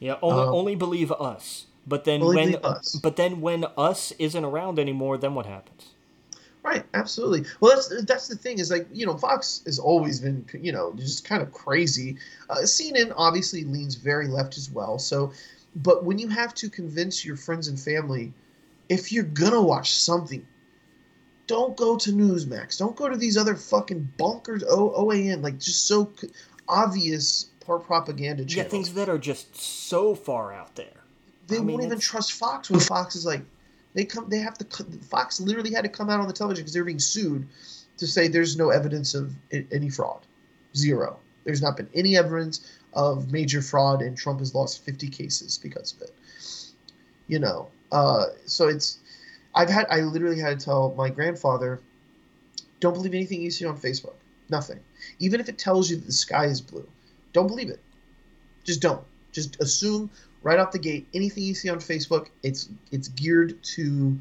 Yeah, 0.00 0.16
only, 0.22 0.42
Um, 0.42 0.54
only 0.54 0.74
believe 0.76 1.10
us. 1.12 1.66
But 1.86 2.04
then 2.04 2.20
when 2.20 2.34
believe 2.52 2.64
us. 2.64 2.94
but 3.02 3.16
then 3.16 3.40
when 3.40 3.64
us 3.76 4.12
isn't 4.18 4.44
around 4.44 4.78
anymore, 4.78 5.16
then 5.18 5.34
what 5.34 5.46
happens? 5.46 5.88
Right. 6.68 6.84
Absolutely. 6.92 7.44
Well, 7.60 7.74
that's 7.74 8.04
that's 8.04 8.28
the 8.28 8.36
thing 8.36 8.58
is 8.58 8.70
like 8.70 8.86
you 8.92 9.06
know 9.06 9.16
Fox 9.16 9.62
has 9.64 9.78
always 9.78 10.20
been 10.20 10.44
you 10.60 10.72
know 10.72 10.92
just 10.96 11.24
kind 11.24 11.42
of 11.42 11.50
crazy. 11.52 12.16
Uh, 12.50 12.56
CNN 12.64 13.12
obviously 13.16 13.64
leans 13.64 13.94
very 13.94 14.28
left 14.28 14.56
as 14.58 14.70
well. 14.70 14.98
So, 14.98 15.32
but 15.76 16.04
when 16.04 16.18
you 16.18 16.28
have 16.28 16.52
to 16.56 16.68
convince 16.68 17.24
your 17.24 17.36
friends 17.36 17.68
and 17.68 17.80
family, 17.80 18.32
if 18.90 19.12
you're 19.12 19.24
gonna 19.24 19.62
watch 19.62 19.94
something, 19.94 20.46
don't 21.46 21.74
go 21.76 21.96
to 21.96 22.10
Newsmax. 22.12 22.78
Don't 22.78 22.96
go 22.96 23.08
to 23.08 23.16
these 23.16 23.36
other 23.38 23.54
fucking 23.54 24.12
bonkers 24.18 24.62
O 24.68 24.90
OAN 24.90 25.42
like 25.42 25.58
just 25.58 25.86
so 25.86 26.12
c- 26.20 26.28
obvious 26.68 27.44
par- 27.60 27.78
propaganda 27.78 28.44
channels. 28.44 28.56
Yeah, 28.56 28.64
things 28.70 28.92
that 28.94 29.08
are 29.08 29.18
just 29.18 29.56
so 29.56 30.14
far 30.14 30.52
out 30.52 30.74
there. 30.76 31.00
they 31.46 31.56
I 31.56 31.60
mean, 31.60 31.68
won't 31.68 31.82
even 31.84 31.96
it's- 31.98 32.06
trust 32.06 32.32
Fox 32.32 32.68
when 32.70 32.80
Fox 32.80 33.16
is 33.16 33.24
like, 33.24 33.40
they 33.98 34.04
come, 34.04 34.28
they 34.28 34.38
have 34.38 34.56
to. 34.58 34.84
Fox 35.10 35.40
literally 35.40 35.72
had 35.72 35.82
to 35.82 35.88
come 35.88 36.08
out 36.08 36.20
on 36.20 36.28
the 36.28 36.32
television 36.32 36.62
because 36.62 36.72
they 36.72 36.80
were 36.80 36.86
being 36.86 37.00
sued 37.00 37.48
to 37.96 38.06
say 38.06 38.28
there's 38.28 38.56
no 38.56 38.70
evidence 38.70 39.12
of 39.12 39.34
any 39.50 39.90
fraud, 39.90 40.20
zero. 40.76 41.18
There's 41.42 41.60
not 41.60 41.76
been 41.76 41.88
any 41.94 42.16
evidence 42.16 42.78
of 42.92 43.32
major 43.32 43.60
fraud, 43.60 44.00
and 44.00 44.16
Trump 44.16 44.38
has 44.38 44.54
lost 44.54 44.84
50 44.84 45.08
cases 45.08 45.58
because 45.58 45.94
of 45.94 46.02
it. 46.02 46.12
You 47.26 47.40
know, 47.40 47.70
uh, 47.90 48.26
so 48.46 48.68
it's. 48.68 49.00
I've 49.52 49.68
had. 49.68 49.86
I 49.90 50.02
literally 50.02 50.38
had 50.38 50.60
to 50.60 50.64
tell 50.64 50.94
my 50.96 51.10
grandfather, 51.10 51.80
don't 52.78 52.94
believe 52.94 53.14
anything 53.14 53.42
you 53.42 53.50
see 53.50 53.64
on 53.64 53.76
Facebook. 53.76 54.14
Nothing, 54.48 54.78
even 55.18 55.40
if 55.40 55.48
it 55.48 55.58
tells 55.58 55.90
you 55.90 55.96
that 55.96 56.06
the 56.06 56.12
sky 56.12 56.44
is 56.44 56.60
blue. 56.60 56.86
Don't 57.32 57.48
believe 57.48 57.68
it. 57.68 57.80
Just 58.62 58.80
don't. 58.80 59.02
Just 59.32 59.60
assume 59.60 60.08
right 60.42 60.58
off 60.58 60.72
the 60.72 60.78
gate 60.78 61.06
anything 61.14 61.42
you 61.42 61.54
see 61.54 61.68
on 61.68 61.78
facebook 61.78 62.28
it's 62.42 62.68
it's 62.90 63.08
geared 63.08 63.62
to 63.62 64.18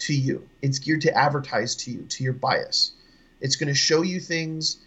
to 0.00 0.14
you. 0.14 0.48
It's 0.62 0.78
geared 0.78 1.00
to 1.02 1.16
advertise 1.16 1.74
to 1.76 1.90
you 1.90 2.02
to 2.02 2.24
your 2.24 2.32
bias. 2.32 2.92
It's 3.40 3.56
going 3.56 3.68
to 3.68 3.74
show 3.74 4.02
you 4.02 4.20
things 4.20 4.78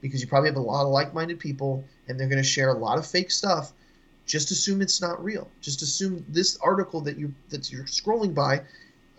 because 0.00 0.20
you 0.20 0.28
probably 0.28 0.48
have 0.48 0.56
a 0.56 0.60
lot 0.60 0.84
of 0.84 0.88
like-minded 0.88 1.38
people 1.38 1.84
and 2.08 2.18
they're 2.18 2.28
going 2.28 2.42
to 2.42 2.48
share 2.48 2.70
a 2.70 2.78
lot 2.78 2.98
of 2.98 3.06
fake 3.06 3.30
stuff. 3.30 3.72
Just 4.26 4.50
assume 4.50 4.80
it's 4.80 5.00
not 5.00 5.22
real. 5.22 5.48
Just 5.60 5.82
assume 5.82 6.24
this 6.28 6.56
article 6.58 7.00
that 7.02 7.18
you 7.18 7.34
that 7.48 7.70
you're 7.72 7.84
scrolling 7.84 8.34
by 8.34 8.62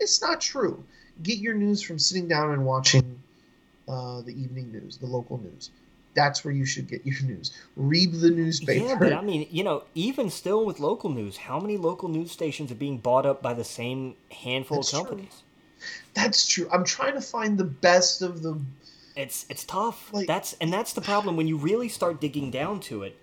it's 0.00 0.20
not 0.20 0.40
true. 0.40 0.82
Get 1.22 1.38
your 1.38 1.54
news 1.54 1.82
from 1.82 1.98
sitting 1.98 2.26
down 2.26 2.52
and 2.52 2.64
watching 2.64 3.20
uh, 3.88 4.22
the 4.22 4.32
evening 4.32 4.72
news 4.72 4.96
the 4.96 5.06
local 5.06 5.38
news 5.38 5.70
that's 6.14 6.44
where 6.44 6.52
you 6.52 6.64
should 6.66 6.88
get 6.88 7.04
your 7.06 7.20
news 7.22 7.52
read 7.76 8.12
the 8.12 8.30
newspaper 8.30 8.86
Yeah, 8.86 8.96
but 8.98 9.12
I 9.12 9.20
mean, 9.22 9.46
you 9.50 9.64
know, 9.64 9.84
even 9.94 10.30
still 10.30 10.64
with 10.64 10.78
local 10.80 11.10
news, 11.10 11.36
how 11.36 11.58
many 11.60 11.76
local 11.76 12.08
news 12.08 12.30
stations 12.30 12.70
are 12.70 12.76
being 12.76 12.98
bought 12.98 13.26
up 13.26 13.42
by 13.42 13.54
the 13.54 13.64
same 13.64 14.14
handful 14.30 14.78
That's 14.78 14.92
of 14.92 15.00
true. 15.00 15.08
companies? 15.08 15.42
That's 16.14 16.46
true. 16.46 16.68
I'm 16.72 16.84
trying 16.84 17.14
to 17.14 17.20
find 17.20 17.58
the 17.58 17.64
best 17.64 18.22
of 18.22 18.42
the. 18.42 18.60
It's 19.16 19.46
it's 19.48 19.64
tough. 19.64 20.12
Like- 20.12 20.26
that's 20.26 20.54
and 20.60 20.72
that's 20.72 20.92
the 20.92 21.00
problem 21.00 21.36
when 21.36 21.48
you 21.48 21.56
really 21.56 21.88
start 21.88 22.20
digging 22.20 22.50
down 22.50 22.80
to 22.80 23.02
it. 23.02 23.18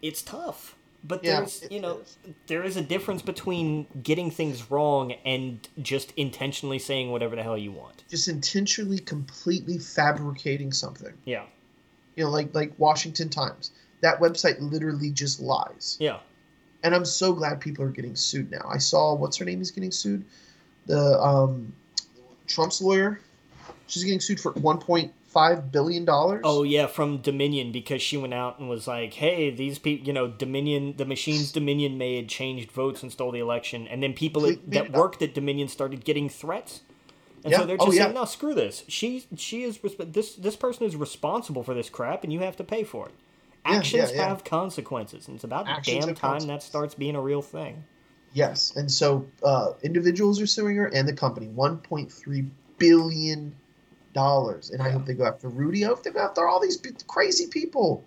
It's 0.00 0.22
tough. 0.22 0.74
But 1.04 1.22
Yeah, 1.22 1.40
there's, 1.40 1.64
you 1.70 1.80
know, 1.80 1.98
is. 1.98 2.16
there 2.48 2.64
is 2.64 2.76
a 2.76 2.82
difference 2.82 3.22
between 3.22 3.86
getting 4.02 4.30
things 4.32 4.68
wrong 4.70 5.12
and 5.24 5.66
just 5.80 6.12
intentionally 6.16 6.80
saying 6.80 7.12
whatever 7.12 7.36
the 7.36 7.42
hell 7.44 7.56
you 7.56 7.70
want. 7.70 8.02
Just 8.10 8.26
intentionally, 8.26 8.98
completely 8.98 9.78
fabricating 9.78 10.72
something. 10.72 11.12
Yeah. 11.24 11.44
You 12.18 12.24
know, 12.24 12.30
like 12.30 12.52
like 12.52 12.72
Washington 12.78 13.28
Times. 13.28 13.70
That 14.00 14.18
website 14.18 14.56
literally 14.58 15.10
just 15.10 15.40
lies. 15.40 15.96
Yeah. 16.00 16.18
And 16.82 16.92
I'm 16.92 17.04
so 17.04 17.32
glad 17.32 17.60
people 17.60 17.84
are 17.84 17.90
getting 17.90 18.16
sued 18.16 18.50
now. 18.50 18.68
I 18.68 18.78
saw 18.78 19.14
what's 19.14 19.36
her 19.36 19.44
name 19.44 19.60
is 19.60 19.70
getting 19.70 19.92
sued, 19.92 20.24
the 20.86 21.20
um, 21.20 21.72
Trump's 22.48 22.82
lawyer. 22.82 23.20
She's 23.86 24.02
getting 24.02 24.18
sued 24.18 24.40
for 24.40 24.52
1.5 24.54 25.70
billion 25.70 26.04
dollars. 26.04 26.40
Oh 26.42 26.64
yeah, 26.64 26.88
from 26.88 27.18
Dominion 27.18 27.70
because 27.70 28.02
she 28.02 28.16
went 28.16 28.34
out 28.34 28.58
and 28.58 28.68
was 28.68 28.88
like, 28.88 29.14
"Hey, 29.14 29.50
these 29.50 29.78
people, 29.78 30.04
you 30.04 30.12
know, 30.12 30.26
Dominion, 30.26 30.94
the 30.96 31.04
machines 31.04 31.52
Dominion 31.52 31.98
made 31.98 32.28
changed 32.28 32.72
votes 32.72 33.04
and 33.04 33.12
stole 33.12 33.30
the 33.30 33.38
election," 33.38 33.86
and 33.86 34.02
then 34.02 34.12
people 34.12 34.42
that, 34.42 34.68
that 34.72 34.90
worked 34.90 35.22
at 35.22 35.34
Dominion 35.34 35.68
started 35.68 36.04
getting 36.04 36.28
threats, 36.28 36.80
and 37.44 37.52
Yeah. 37.52 37.58
so 37.58 37.66
they're 37.66 37.76
Oh, 37.80 37.86
just 37.86 37.96
yeah. 37.96 38.04
saying, 38.04 38.14
"No, 38.14 38.24
screw 38.24 38.54
this. 38.54 38.84
She 38.88 39.26
she 39.36 39.62
is 39.64 39.78
this 39.98 40.34
this 40.34 40.56
person 40.56 40.86
is 40.86 40.96
responsible 40.96 41.62
for 41.62 41.74
this 41.74 41.88
crap, 41.90 42.24
and 42.24 42.32
you 42.32 42.40
have 42.40 42.56
to 42.56 42.64
pay 42.64 42.84
for 42.84 43.06
it. 43.06 43.14
Actions 43.64 44.12
yeah. 44.12 44.28
have 44.28 44.44
consequences, 44.44 45.28
and 45.28 45.34
it's 45.34 45.44
about 45.44 45.66
Actions 45.68 46.06
damn 46.06 46.14
time 46.14 46.46
that 46.46 46.62
starts 46.62 46.94
being 46.94 47.16
a 47.16 47.20
real 47.20 47.42
thing." 47.42 47.84
Yes, 48.32 48.72
and 48.76 48.90
so 48.90 49.26
uh, 49.42 49.72
individuals 49.82 50.40
are 50.40 50.46
suing 50.46 50.76
her 50.76 50.86
and 50.86 51.08
the 51.08 51.12
company 51.14 51.48
1.3 51.48 52.50
billion 52.78 53.54
dollars, 54.12 54.70
and 54.70 54.82
I 54.82 54.90
hope 54.90 55.06
they 55.06 55.14
go 55.14 55.24
after 55.24 55.48
Rudy. 55.48 55.84
I 55.84 55.88
hope 55.88 56.02
they 56.02 56.10
go 56.10 56.20
after 56.20 56.46
all 56.46 56.60
these 56.60 56.80
crazy 57.06 57.46
people. 57.46 58.04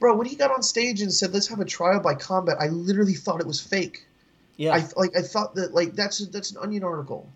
bro, 0.00 0.14
when 0.16 0.26
he 0.26 0.36
got 0.36 0.50
on 0.52 0.62
stage 0.62 1.00
and 1.00 1.12
said, 1.12 1.32
"Let's 1.34 1.48
have 1.48 1.60
a 1.60 1.64
trial 1.64 2.00
by 2.00 2.14
combat," 2.14 2.56
I 2.60 2.68
literally 2.68 3.14
thought 3.14 3.40
it 3.40 3.46
was 3.46 3.60
fake. 3.60 4.06
Yeah, 4.56 4.74
I 4.74 4.84
like 4.96 5.16
I 5.16 5.22
thought 5.22 5.54
that 5.56 5.74
like 5.74 5.94
that's 5.94 6.18
that's 6.28 6.50
an 6.52 6.58
Onion 6.58 6.84
article. 6.84 7.28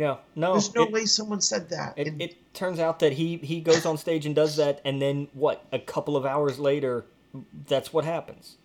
Yeah. 0.00 0.16
No, 0.34 0.52
There's 0.52 0.74
no 0.74 0.84
it, 0.84 0.92
way 0.92 1.04
someone 1.06 1.40
said 1.42 1.68
that. 1.70 1.94
It, 1.96 2.06
And- 2.08 2.22
it 2.22 2.32
turns 2.54 2.78
out 2.78 2.98
that 3.00 3.12
he 3.12 3.36
he 3.38 3.60
goes 3.60 3.84
on 3.84 3.96
stage 3.98 4.24
and 4.26 4.34
does 4.34 4.56
that, 4.56 4.80
and 4.84 5.00
then 5.04 5.28
what? 5.34 5.56
A 5.72 5.78
couple 5.78 6.16
of 6.16 6.24
hours 6.24 6.58
later, 6.58 7.04
that's 7.68 7.92
what 7.92 8.04
happens. 8.04 8.56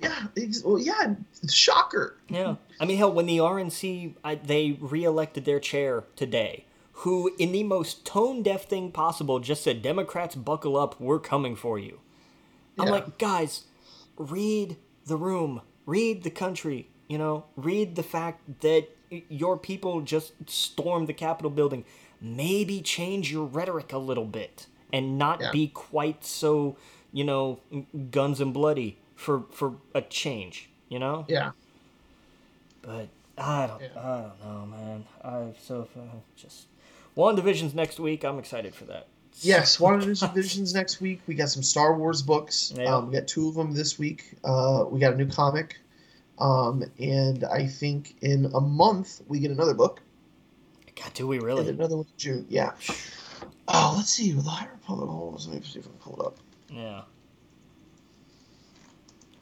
yeah, 0.00 0.26
well, 0.64 0.78
yeah, 0.78 1.14
shocker. 1.50 2.16
Yeah, 2.28 2.54
I 2.80 2.84
mean, 2.86 2.98
hell, 2.98 3.12
when 3.12 3.26
the 3.26 3.38
RNC 3.38 4.14
I, 4.22 4.36
they 4.36 4.78
reelected 4.80 5.44
their 5.44 5.58
chair 5.60 6.04
today, 6.14 6.64
who 7.02 7.32
in 7.38 7.50
the 7.52 7.64
most 7.64 8.06
tone 8.06 8.42
deaf 8.44 8.62
thing 8.68 8.92
possible 8.92 9.40
just 9.40 9.64
said, 9.64 9.82
"Democrats, 9.82 10.36
buckle 10.36 10.76
up, 10.76 11.00
we're 11.00 11.18
coming 11.18 11.56
for 11.56 11.78
you." 11.80 11.98
I'm 12.78 12.90
like, 12.90 13.18
guys, 13.18 13.64
read 14.16 14.76
the 15.06 15.16
room, 15.16 15.62
read 15.84 16.22
the 16.22 16.30
country. 16.30 16.88
You 17.08 17.18
know, 17.18 17.44
read 17.56 17.96
the 17.96 18.02
fact 18.04 18.60
that 18.60 18.88
your 19.28 19.56
people 19.56 20.00
just 20.00 20.32
stormed 20.48 21.08
the 21.08 21.12
Capitol 21.12 21.50
building. 21.50 21.84
Maybe 22.20 22.80
change 22.80 23.30
your 23.32 23.44
rhetoric 23.46 23.92
a 23.92 23.98
little 23.98 24.24
bit 24.24 24.66
and 24.92 25.18
not 25.18 25.40
Yeah. 25.40 25.50
be 25.52 25.68
quite 25.68 26.24
so, 26.24 26.76
you 27.12 27.24
know, 27.24 27.60
guns 28.10 28.40
and 28.40 28.52
bloody 28.52 28.98
for 29.14 29.44
for 29.50 29.74
a 29.94 30.02
change. 30.02 30.68
You 30.88 30.98
know. 30.98 31.26
Yeah, 31.28 31.50
But 32.82 33.08
I 33.36 33.66
don't, 33.66 33.80
Yeah. 33.80 33.88
I 33.96 34.20
don't 34.22 34.44
know, 34.44 34.66
man. 34.66 35.04
I 35.22 35.52
so 35.62 35.86
uh, 35.96 36.00
just 36.36 36.66
WandaVision's 37.16 37.74
next 37.74 38.00
week. 38.00 38.24
I'm 38.24 38.38
excited 38.38 38.74
for 38.74 38.84
that. 38.86 39.06
yes. 39.40 39.78
One 39.78 40.00
divisions 40.00 40.74
next 40.80 41.00
week. 41.00 41.20
We 41.26 41.34
got 41.34 41.48
some 41.50 41.62
Star 41.62 41.96
Wars 41.96 42.22
books. 42.22 42.72
Yeah. 42.76 42.94
Um, 42.96 43.08
we 43.08 43.14
got 43.14 43.28
two 43.28 43.48
of 43.48 43.54
them 43.54 43.72
this 43.72 43.98
week. 43.98 44.34
Uh, 44.44 44.84
we 44.90 44.98
got 44.98 45.12
a 45.14 45.16
new 45.16 45.26
comic, 45.28 45.78
um, 46.38 46.84
and 46.98 47.44
I 47.44 47.66
think 47.66 48.16
in 48.22 48.50
a 48.54 48.60
month 48.60 49.20
we 49.26 49.40
get 49.40 49.50
another 49.50 49.74
book. 49.74 50.00
God, 50.96 51.14
do 51.14 51.26
we 51.26 51.38
really? 51.38 51.68
another 51.68 51.96
one 51.96 52.06
in 52.06 52.18
June. 52.18 52.46
Yeah. 52.48 52.72
Oh, 53.70 53.94
let's 53.98 54.08
see. 54.08 54.32
The 54.32 54.42
High 54.42 54.66
Republic 54.66 55.10
holds. 55.10 55.46
Let 55.46 55.60
me 55.60 55.62
see 55.64 55.78
if 55.78 55.86
I 55.86 55.90
can 55.90 55.98
pull 55.98 56.20
it 56.20 56.26
up. 56.26 56.38
Yeah. 56.70 57.02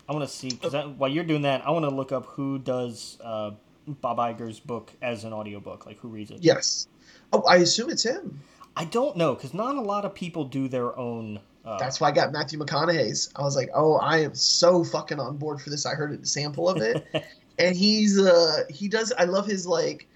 I 0.08 0.12
want 0.12 0.28
to 0.28 0.34
see 0.34 0.48
because 0.48 0.74
while 0.98 1.10
you're 1.10 1.24
doing 1.24 1.42
that, 1.42 1.66
I 1.66 1.70
want 1.70 1.84
to 1.84 1.94
look 1.94 2.12
up 2.12 2.26
who 2.26 2.58
does 2.58 3.18
uh, 3.22 3.52
Bob 3.86 4.18
Iger's 4.18 4.60
book 4.60 4.92
as 5.02 5.24
an 5.24 5.32
audiobook. 5.32 5.86
Like 5.86 5.98
who 5.98 6.08
reads 6.08 6.30
it? 6.30 6.38
Yes. 6.40 6.88
Oh, 7.32 7.42
I 7.42 7.56
assume 7.56 7.90
it's 7.90 8.04
him. 8.04 8.40
I 8.76 8.84
don't 8.84 9.16
know 9.16 9.34
because 9.34 9.54
not 9.54 9.76
a 9.76 9.80
lot 9.80 10.04
of 10.04 10.14
people 10.14 10.44
do 10.44 10.68
their 10.68 10.96
own. 10.98 11.40
Uh, 11.66 11.78
That's 11.78 12.00
why 12.00 12.08
I 12.08 12.12
got 12.12 12.32
Matthew 12.32 12.58
McConaughey's. 12.58 13.30
I 13.34 13.42
was 13.42 13.56
like, 13.56 13.70
oh, 13.74 13.96
I 13.96 14.18
am 14.18 14.34
so 14.34 14.84
fucking 14.84 15.18
on 15.18 15.36
board 15.36 15.60
for 15.60 15.70
this. 15.70 15.84
I 15.84 15.94
heard 15.94 16.12
a 16.12 16.24
sample 16.24 16.68
of 16.68 16.80
it, 16.80 17.04
and 17.58 17.76
he's 17.76 18.18
uh 18.18 18.64
he 18.70 18.86
does. 18.88 19.12
I 19.18 19.24
love 19.24 19.46
his 19.46 19.66
like, 19.66 20.06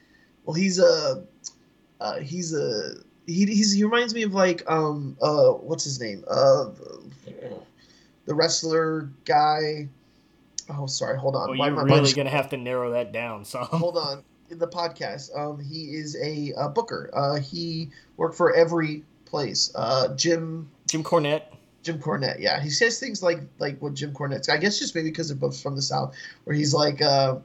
well, 0.45 0.55
he's 0.55 0.79
a, 0.79 1.25
uh, 2.01 2.21
he's 2.21 2.55
a 2.55 2.95
he 3.27 3.47
he's, 3.47 3.73
he 3.73 3.83
reminds 3.83 4.15
me 4.15 4.23
of 4.23 4.33
like 4.33 4.63
um 4.71 5.17
uh 5.21 5.51
what's 5.51 5.85
his 5.85 6.01
name 6.01 6.25
uh 6.29 6.67
the 8.27 8.35
wrestler 8.35 9.11
guy. 9.25 9.89
Oh, 10.69 10.87
sorry. 10.87 11.19
Hold 11.19 11.35
on. 11.35 11.51
well, 11.51 11.59
Why 11.59 11.69
you're 11.69 11.85
really 11.85 12.13
gonna 12.13 12.31
have 12.31 12.51
to 12.51 12.57
narrow 12.57 12.93
that 12.93 13.13
down. 13.13 13.45
So 13.45 13.59
hold 13.59 13.97
on 13.97 14.23
in 14.51 14.59
the 14.59 14.69
podcast 14.69 15.37
um 15.37 15.61
he 15.61 15.95
is 15.95 16.17
a, 16.17 16.53
uh 16.57 16.69
booker 16.69 17.11
uh 17.13 17.41
he 17.41 17.91
worked 18.17 18.37
for 18.37 18.53
every 18.55 19.05
place 19.31 19.73
uh 19.75 20.15
jim 20.17 20.69
Jim 20.89 21.03
Cornette. 21.05 21.43
jim 21.83 21.99
cornette 22.01 22.41
yeah 22.41 22.61
he 22.61 22.69
says 22.69 22.99
things 22.99 23.23
like 23.23 23.41
like 23.59 23.81
what 23.81 23.95
jim 23.95 24.13
cornette's 24.13 24.49
i 24.49 24.57
guess 24.57 24.79
just 24.79 24.95
maybe 24.95 25.09
because 25.09 25.29
they're 25.29 25.37
both 25.37 25.61
from 25.63 25.77
the 25.77 25.83
south 25.83 26.15
where 26.45 26.55
he's 26.57 26.75
like 26.75 27.01
uh 27.01 27.37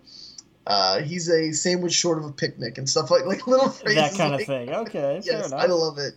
uh 0.68 1.00
he's 1.02 1.30
a 1.30 1.52
sandwich 1.54 1.94
short 1.94 2.18
of 2.18 2.26
a 2.26 2.32
picnic 2.32 2.78
and 2.78 2.90
stuff 2.90 3.12
like 3.12 3.26
like 3.26 3.46
little 3.54 3.70
phrases 3.70 3.96
That 3.96 4.18
kind 4.18 4.34
of 4.34 4.42
thing. 4.46 4.74
Okay, 4.74 4.92
fair 5.00 5.22
yes 5.24 5.48
enough. 5.48 5.62
i 5.62 5.66
love 5.68 5.98
it 6.00 6.14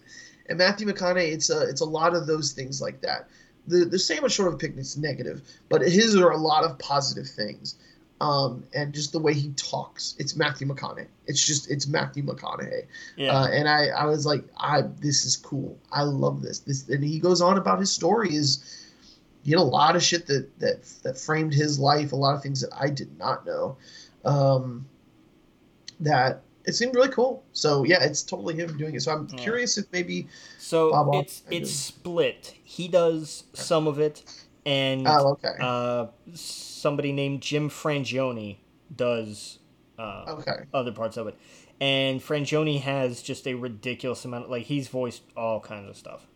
and 0.48 0.56
matthew 0.58 0.86
mcconaughey 0.86 1.32
it's 1.32 1.50
a 1.50 1.68
it's 1.68 1.82
a 1.82 1.84
lot 1.84 2.14
of 2.14 2.26
those 2.26 2.52
things 2.52 2.80
like 2.80 3.02
that 3.02 3.28
the 3.66 3.84
the 3.84 3.98
sandwich 3.98 4.32
short 4.32 4.48
of 4.48 4.54
a 4.54 4.56
picnic's 4.56 4.96
negative 4.96 5.42
but 5.68 5.82
his 5.82 6.16
are 6.16 6.30
a 6.30 6.38
lot 6.38 6.64
of 6.64 6.78
positive 6.78 7.28
things 7.28 7.76
um, 8.20 8.64
and 8.74 8.92
just 8.92 9.12
the 9.12 9.18
way 9.18 9.32
he 9.34 9.50
talks. 9.50 10.14
It's 10.18 10.34
Matthew 10.36 10.66
McConaughey. 10.66 11.06
It's 11.26 11.44
just 11.44 11.70
it's 11.70 11.86
Matthew 11.86 12.24
McConaughey. 12.24 12.86
Yeah. 13.16 13.32
Uh, 13.32 13.48
and 13.48 13.68
I, 13.68 13.86
I 13.88 14.06
was 14.06 14.26
like, 14.26 14.44
I 14.56 14.82
this 15.00 15.24
is 15.24 15.36
cool. 15.36 15.78
I 15.92 16.02
love 16.02 16.42
this. 16.42 16.60
This 16.60 16.88
and 16.88 17.02
he 17.04 17.18
goes 17.20 17.40
on 17.40 17.58
about 17.58 17.78
his 17.78 17.90
story 17.92 18.34
is 18.34 18.84
he 19.44 19.52
had 19.52 19.60
a 19.60 19.62
lot 19.62 19.94
of 19.96 20.02
shit 20.02 20.26
that 20.26 20.58
that 20.58 20.84
that 21.04 21.16
framed 21.18 21.54
his 21.54 21.78
life, 21.78 22.12
a 22.12 22.16
lot 22.16 22.34
of 22.34 22.42
things 22.42 22.60
that 22.60 22.70
I 22.78 22.90
did 22.90 23.16
not 23.18 23.46
know. 23.46 23.76
Um, 24.24 24.86
that 26.00 26.42
it 26.64 26.74
seemed 26.74 26.94
really 26.94 27.08
cool. 27.08 27.42
So 27.52 27.84
yeah, 27.84 28.02
it's 28.02 28.22
totally 28.22 28.54
him 28.56 28.76
doing 28.76 28.94
it. 28.94 29.02
So 29.02 29.12
I'm 29.12 29.28
Yeah. 29.30 29.36
curious 29.42 29.78
if 29.78 29.86
maybe 29.92 30.28
So 30.58 30.90
Bob 30.90 31.14
it's 31.14 31.40
Hope- 31.44 31.52
it's 31.52 31.70
split. 31.70 32.54
He 32.62 32.88
does 32.88 33.44
some 33.54 33.86
of 33.86 33.98
it, 33.98 34.22
and 34.68 35.08
oh 35.08 35.28
okay. 35.32 35.54
uh, 35.60 36.08
somebody 36.34 37.10
named 37.10 37.40
Jim 37.40 37.70
Frangione 37.70 38.58
does 38.94 39.60
uh, 39.98 40.24
okay. 40.28 40.66
other 40.74 40.92
parts 40.92 41.16
of 41.16 41.26
it. 41.26 41.38
And 41.80 42.20
Frangione 42.20 42.80
has 42.82 43.22
just 43.22 43.46
a 43.46 43.54
ridiculous 43.54 44.24
amount. 44.26 44.44
Of, 44.44 44.50
Like 44.50 44.64
he's 44.64 44.88
voiced 44.88 45.22
all 45.36 45.60
kinds 45.60 45.88
of 45.88 45.96
stuff. 45.96 46.26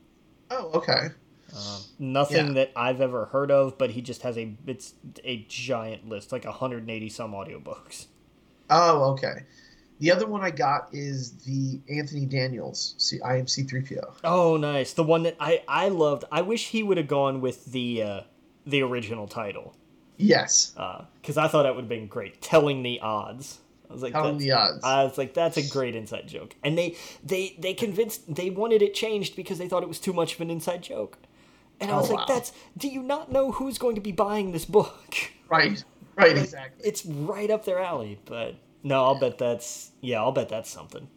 Oh 0.50 0.70
okay. 0.76 1.08
Uh, 1.54 1.80
nothing 1.98 2.48
Yeah. 2.48 2.52
that 2.54 2.72
I've 2.74 3.02
ever 3.02 3.26
heard 3.26 3.50
of, 3.50 3.76
but 3.76 3.90
he 3.90 4.00
just 4.00 4.22
has 4.22 4.38
a 4.38 4.56
it's 4.66 4.94
a 5.24 5.44
giant 5.48 6.08
list, 6.08 6.32
like 6.32 6.46
180 6.46 7.08
some 7.10 7.32
audiobooks. 7.32 8.06
Oh 8.70 9.12
okay. 9.12 9.44
The 10.02 10.10
other 10.10 10.26
one 10.26 10.42
I 10.42 10.50
got 10.50 10.88
is 10.92 11.30
the 11.44 11.78
Anthony 11.88 12.26
Daniels. 12.26 12.96
See, 12.98 13.20
I 13.20 13.36
am 13.36 13.46
C3PO. 13.46 14.14
Oh, 14.24 14.56
nice. 14.56 14.92
The 14.94 15.04
one 15.04 15.22
that 15.22 15.36
I 15.38 15.62
I 15.68 15.90
loved. 15.90 16.24
I 16.32 16.42
wish 16.42 16.70
he 16.70 16.82
would 16.82 16.96
have 16.96 17.06
gone 17.06 17.40
with 17.40 17.66
the 17.66 18.02
uh, 18.02 18.20
the 18.66 18.82
original 18.82 19.28
title. 19.28 19.76
Yes. 20.16 20.72
because 21.20 21.38
I 21.38 21.46
thought 21.46 21.62
that 21.62 21.76
would 21.76 21.82
have 21.82 21.88
been 21.88 22.08
great. 22.08 22.42
Telling 22.42 22.82
the 22.82 22.98
odds. 22.98 23.60
I 23.88 23.92
was 23.92 24.02
like, 24.02 24.12
Telling 24.12 24.38
the 24.38 24.50
odds. 24.50 24.82
I 24.82 25.04
was 25.04 25.16
like, 25.18 25.34
that's 25.34 25.56
a 25.56 25.68
great 25.68 25.94
inside 25.94 26.26
joke. 26.26 26.56
And 26.64 26.76
they 26.76 26.96
they 27.22 27.54
they 27.60 27.72
convinced 27.72 28.34
they 28.34 28.50
wanted 28.50 28.82
it 28.82 28.94
changed 28.94 29.36
because 29.36 29.58
they 29.58 29.68
thought 29.68 29.84
it 29.84 29.88
was 29.88 30.00
too 30.00 30.12
much 30.12 30.34
of 30.34 30.40
an 30.40 30.50
inside 30.50 30.82
joke. 30.82 31.16
And 31.78 31.92
I 31.92 31.94
Oh, 31.94 32.00
was 32.00 32.10
like, 32.10 32.28
wow. 32.28 32.34
that's 32.34 32.50
do 32.76 32.88
you 32.88 33.04
not 33.04 33.30
know 33.30 33.52
who's 33.52 33.78
going 33.78 33.94
to 33.94 34.00
be 34.00 34.10
buying 34.10 34.50
this 34.50 34.64
book? 34.64 35.14
Right. 35.48 35.84
Right. 36.16 36.36
Exactly. 36.36 36.88
It's 36.88 37.06
right 37.06 37.50
up 37.50 37.64
their 37.66 37.78
alley. 37.78 38.18
But 38.24 38.56
no, 38.82 39.04
I'll 39.04 39.18
bet 39.18 39.38
that's 39.38 39.92
yeah, 40.00 40.20
I'll 40.20 40.32
bet 40.32 40.48
that's 40.48 40.70
something. 40.70 41.08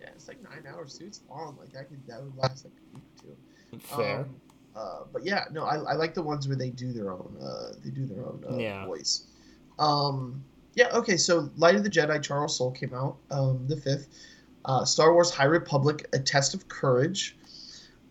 Yeah, 0.00 0.08
it's 0.14 0.28
like 0.28 0.42
nine 0.42 0.64
hours 0.72 0.98
too. 0.98 1.06
It's 1.06 1.20
long. 1.30 1.56
Like 1.58 1.72
that 1.72 1.88
could 1.88 2.06
that 2.06 2.22
would 2.22 2.36
last 2.36 2.64
like 2.64 2.74
a 2.74 2.94
week 2.96 3.04
or 3.24 3.78
two. 3.78 3.78
Fair. 3.86 4.20
Um, 4.20 4.36
uh, 4.74 5.00
but 5.12 5.24
yeah, 5.24 5.44
no, 5.52 5.64
I, 5.64 5.76
I 5.76 5.92
like 5.94 6.14
the 6.14 6.22
ones 6.22 6.48
where 6.48 6.56
they 6.56 6.70
do 6.70 6.92
their 6.92 7.12
own. 7.12 7.36
Uh, 7.40 7.74
they 7.84 7.90
do 7.90 8.06
their 8.06 8.24
own 8.24 8.42
uh, 8.50 8.56
Yeah. 8.56 8.86
voice. 8.86 9.26
Um, 9.78 10.42
yeah. 10.74 10.88
Okay. 10.94 11.16
So, 11.18 11.50
Light 11.56 11.74
of 11.76 11.84
the 11.84 11.90
Jedi, 11.90 12.22
Charles 12.22 12.56
Soule 12.56 12.70
came 12.70 12.94
out 12.94 13.18
um, 13.30 13.66
the 13.68 13.76
fifth. 13.76 14.08
Uh, 14.64 14.84
Star 14.84 15.12
Wars 15.12 15.30
High 15.30 15.44
Republic, 15.44 16.06
A 16.14 16.18
Test 16.18 16.54
of 16.54 16.68
Courage. 16.68 17.36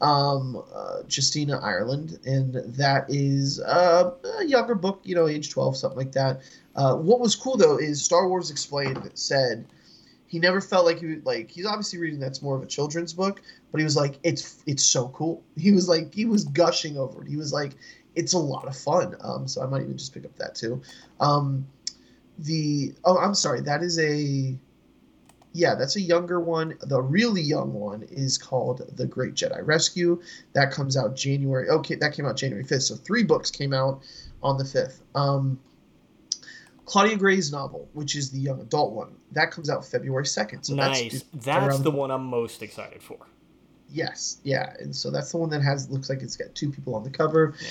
Um, 0.02 0.64
uh, 0.74 1.04
Justina 1.08 1.60
Ireland, 1.60 2.18
and 2.26 2.56
that 2.76 3.06
is 3.08 3.60
uh, 3.62 4.10
a 4.40 4.44
younger 4.44 4.74
book, 4.74 5.02
you 5.04 5.14
know, 5.14 5.28
age 5.28 5.52
twelve, 5.52 5.78
something 5.78 5.98
like 5.98 6.12
that. 6.14 6.42
Uh, 6.76 6.96
what 6.96 7.20
was 7.20 7.36
cool 7.36 7.58
though 7.58 7.78
is 7.78 8.04
Star 8.04 8.28
Wars 8.28 8.50
Explained 8.50 9.12
said 9.14 9.66
he 10.28 10.40
never 10.40 10.62
felt 10.62 10.86
like 10.86 11.00
he 11.00 11.18
like 11.26 11.52
he's 11.52 11.66
obviously 11.66 12.00
reading 12.00 12.20
that's 12.20 12.42
more 12.42 12.56
of 12.56 12.64
a 12.64 12.66
children's 12.66 13.12
book 13.12 13.42
but 13.72 13.80
he 13.80 13.84
was 13.84 13.96
like 13.98 14.18
it's 14.24 14.64
it's 14.66 14.84
so 14.84 15.10
cool. 15.10 15.44
He 15.58 15.72
was 15.72 15.90
like 15.90 16.14
he 16.14 16.26
was 16.26 16.46
gushing 16.46 16.98
over 16.98 17.24
it. 17.24 17.28
He 17.28 17.38
was 17.38 17.52
like 17.52 17.74
it's 18.16 18.34
a 18.34 18.38
lot 18.38 18.68
of 18.68 18.78
fun. 18.78 19.16
Um 19.22 19.48
so 19.48 19.62
i 19.62 19.66
might 19.66 19.82
even 19.82 19.98
just 19.98 20.14
pick 20.14 20.26
up 20.26 20.36
that 20.38 20.56
too. 20.56 20.82
Um 21.20 21.68
the 22.40 22.94
oh 23.04 23.18
i'm 23.18 23.36
sorry 23.36 23.62
that 23.62 23.84
is 23.84 24.00
a 24.00 24.58
yeah 25.54 25.76
that's 25.76 25.96
a 25.96 26.02
younger 26.02 26.40
one. 26.40 26.78
The 26.82 27.02
really 27.02 27.42
young 27.42 27.74
one 27.74 28.04
is 28.04 28.38
called 28.38 28.90
the 28.96 29.06
great 29.06 29.36
jedi 29.36 29.66
rescue. 29.66 30.22
That 30.54 30.72
comes 30.72 30.96
out 30.96 31.16
january 31.16 31.70
okay 31.70 31.96
that 31.96 32.14
came 32.14 32.26
out 32.26 32.38
january 32.38 32.64
5th 32.64 32.84
so 32.84 32.96
three 32.96 33.24
books 33.24 33.52
came 33.52 33.74
out 33.74 34.02
on 34.44 34.58
the 34.58 34.64
5th 34.64 35.00
um 35.16 35.60
Claudia 36.86 37.18
Gray's 37.18 37.52
novel, 37.52 37.88
which 37.94 38.16
is 38.16 38.32
the 38.32 38.40
young 38.40 38.60
adult 38.62 38.94
one, 38.94 39.16
that 39.32 39.52
comes 39.52 39.70
out 39.70 39.86
February 39.86 40.26
second. 40.26 40.64
So 40.64 40.76
nice. 40.76 41.12
That's, 41.12 41.46
That's, 41.46 41.68
around 41.68 41.84
the 41.84 41.92
one 41.92 42.12
I'm 42.12 42.26
most 42.26 42.62
excited 42.62 43.02
for. 43.02 43.18
Yes, 43.90 44.38
yeah, 44.44 44.74
and 44.80 44.96
so 44.96 45.12
that's 45.12 45.32
the 45.32 45.38
one 45.38 45.50
that 45.50 45.62
has 45.62 45.90
looks 45.90 46.10
like 46.10 46.22
it's 46.22 46.38
got 46.38 46.54
two 46.56 46.72
people 46.72 46.96
on 46.96 47.04
the 47.04 47.10
cover. 47.10 47.56
Yeah. 47.62 47.68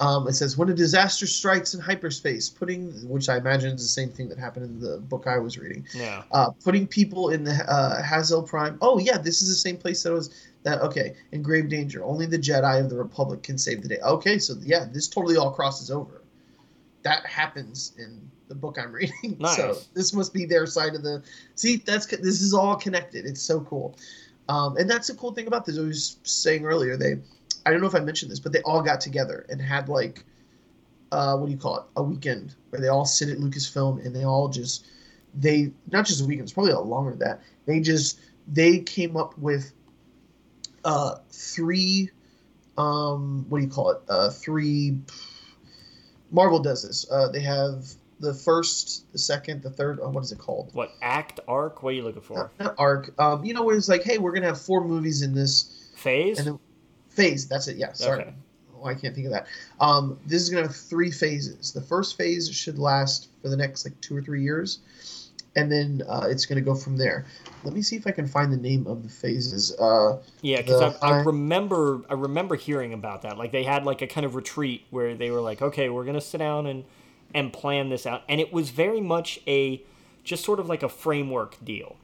Um, 0.00 0.26
it 0.26 0.34
says 0.34 0.58
when 0.58 0.68
a 0.68 0.74
disaster 0.74 1.26
strikes 1.26 1.72
in 1.72 1.80
hyperspace, 1.80 2.50
putting 2.50 2.90
which 3.08 3.28
I 3.28 3.36
imagine 3.36 3.74
is 3.74 3.82
the 3.82 3.88
same 3.88 4.10
thing 4.10 4.28
that 4.28 4.38
happened 4.38 4.66
in 4.66 4.80
the 4.80 4.98
book 4.98 5.26
I 5.26 5.38
was 5.38 5.56
reading. 5.56 5.86
Yeah. 5.94 6.24
Uh, 6.32 6.50
putting 6.50 6.86
people 6.86 7.30
in 7.30 7.44
the 7.44 7.54
uh, 7.70 8.02
Hetzal 8.02 8.46
Prime. 8.46 8.76
Oh 8.82 8.98
yeah, 8.98 9.16
this 9.16 9.40
is 9.40 9.48
the 9.48 9.54
same 9.54 9.76
place 9.76 10.02
that 10.02 10.12
was 10.12 10.48
that. 10.64 10.80
Okay, 10.82 11.14
in 11.32 11.42
grave 11.42 11.68
danger. 11.68 12.04
Only 12.04 12.26
the 12.26 12.38
Jedi 12.38 12.80
of 12.80 12.90
the 12.90 12.96
Republic 12.96 13.42
can 13.42 13.56
save 13.56 13.82
the 13.82 13.88
day. 13.88 14.00
Okay, 14.02 14.38
so 14.38 14.54
yeah, 14.62 14.84
this 14.90 15.08
totally 15.08 15.36
all 15.36 15.52
crosses 15.52 15.90
over. 15.90 16.22
That 17.04 17.24
happens 17.24 17.92
in 17.96 18.30
the 18.54 18.60
book 18.60 18.78
I'm 18.78 18.92
reading. 18.92 19.36
Nice. 19.40 19.56
So 19.56 19.78
this 19.94 20.14
must 20.14 20.32
be 20.32 20.46
their 20.46 20.66
side 20.66 20.94
of 20.94 21.02
the. 21.02 21.22
See, 21.54 21.76
that's 21.76 22.06
this 22.06 22.40
is 22.40 22.54
all 22.54 22.76
connected. 22.76 23.26
It's 23.26 23.42
so 23.42 23.60
cool, 23.60 23.96
um, 24.48 24.76
and 24.76 24.88
that's 24.88 25.08
the 25.08 25.14
cool 25.14 25.32
thing 25.32 25.46
about 25.46 25.66
this. 25.66 25.78
I 25.78 25.82
was 25.82 26.18
saying 26.22 26.64
earlier 26.64 26.96
they. 26.96 27.18
I 27.66 27.70
don't 27.70 27.80
know 27.80 27.86
if 27.86 27.94
I 27.94 28.00
mentioned 28.00 28.30
this, 28.30 28.40
but 28.40 28.52
they 28.52 28.60
all 28.62 28.82
got 28.82 29.00
together 29.00 29.46
and 29.48 29.60
had 29.60 29.88
like, 29.88 30.24
uh, 31.12 31.36
what 31.36 31.46
do 31.46 31.52
you 31.52 31.58
call 31.58 31.78
it? 31.78 31.84
A 31.96 32.02
weekend 32.02 32.54
where 32.70 32.80
they 32.80 32.88
all 32.88 33.06
sit 33.06 33.30
at 33.30 33.38
Lucasfilm 33.38 34.04
and 34.04 34.14
they 34.14 34.24
all 34.24 34.48
just, 34.48 34.86
they 35.34 35.72
not 35.90 36.04
just 36.04 36.20
a 36.20 36.26
weekend. 36.26 36.44
It's 36.44 36.52
probably 36.52 36.72
a 36.72 36.76
lot 36.76 36.86
longer 36.86 37.10
than 37.10 37.20
that. 37.20 37.40
They 37.64 37.80
just 37.80 38.20
they 38.46 38.80
came 38.80 39.16
up 39.16 39.38
with, 39.38 39.72
uh, 40.84 41.16
three, 41.30 42.10
um, 42.76 43.46
what 43.48 43.60
do 43.60 43.64
you 43.64 43.70
call 43.70 43.90
it? 43.90 44.02
Uh, 44.08 44.28
three. 44.28 44.98
Marvel 46.30 46.58
does 46.58 46.82
this. 46.82 47.06
Uh, 47.10 47.28
they 47.28 47.40
have 47.40 47.86
the 48.24 48.34
first, 48.34 49.10
the 49.12 49.18
second, 49.18 49.62
the 49.62 49.70
third. 49.70 49.98
Oh, 50.02 50.08
what 50.10 50.24
is 50.24 50.32
it 50.32 50.38
called? 50.38 50.70
What 50.72 50.92
act 51.02 51.40
arc? 51.46 51.82
What 51.82 51.90
are 51.90 51.96
you 51.96 52.02
looking 52.02 52.22
for? 52.22 52.50
Not, 52.58 52.58
not 52.58 52.74
arc. 52.78 53.14
Um, 53.20 53.44
you 53.44 53.54
know 53.54 53.62
where 53.62 53.76
it's 53.76 53.88
like, 53.88 54.02
hey, 54.02 54.18
we're 54.18 54.32
gonna 54.32 54.46
have 54.46 54.60
four 54.60 54.84
movies 54.84 55.22
in 55.22 55.34
this 55.34 55.90
Phase. 55.96 56.38
and 56.38 56.46
then 56.46 56.58
phase. 57.08 57.46
That's 57.48 57.68
it. 57.68 57.76
Yeah. 57.76 57.92
Sorry. 57.92 58.22
Okay. 58.22 58.34
Oh, 58.82 58.86
I 58.86 58.94
can't 58.94 59.14
think 59.14 59.26
of 59.26 59.32
that. 59.32 59.46
Um, 59.80 60.18
this 60.26 60.42
is 60.42 60.50
gonna 60.50 60.66
have 60.66 60.76
three 60.76 61.10
phases. 61.10 61.72
The 61.72 61.80
first 61.80 62.16
phase 62.18 62.50
should 62.50 62.78
last 62.78 63.28
for 63.42 63.48
the 63.48 63.56
next 63.56 63.84
like 63.86 63.98
two 64.00 64.16
or 64.16 64.20
three 64.22 64.42
years, 64.42 65.30
and 65.56 65.70
then 65.70 66.02
uh, 66.08 66.26
it's 66.28 66.44
gonna 66.46 66.60
go 66.60 66.74
from 66.74 66.96
there. 66.96 67.24
Let 67.62 67.72
me 67.72 67.80
see 67.80 67.96
if 67.96 68.06
I 68.06 68.10
can 68.10 68.26
find 68.26 68.52
the 68.52 68.56
name 68.58 68.86
of 68.86 69.02
the 69.02 69.08
phases. 69.08 69.74
Uh, 69.78 70.18
Yeah, 70.42 70.60
because 70.60 70.96
I, 71.00 71.08
I 71.08 71.22
remember 71.22 72.02
I 72.10 72.14
remember 72.14 72.56
hearing 72.56 72.92
about 72.92 73.22
that. 73.22 73.38
Like 73.38 73.52
they 73.52 73.62
had 73.64 73.84
like 73.86 74.02
a 74.02 74.06
kind 74.06 74.26
of 74.26 74.34
retreat 74.34 74.84
where 74.90 75.14
they 75.14 75.30
were 75.30 75.40
like, 75.40 75.62
okay, 75.62 75.88
we're 75.88 76.04
gonna 76.04 76.20
sit 76.20 76.38
down 76.38 76.66
and 76.66 76.84
and 77.34 77.52
plan 77.52 77.88
this 77.88 78.06
out, 78.06 78.22
and 78.28 78.40
it 78.40 78.52
was 78.52 78.70
very 78.70 79.00
much 79.00 79.40
a 79.46 79.82
just 80.22 80.44
sort 80.44 80.58
of 80.60 80.68
like 80.68 80.82
a 80.82 80.88
framework 80.88 81.62
deal, 81.62 81.96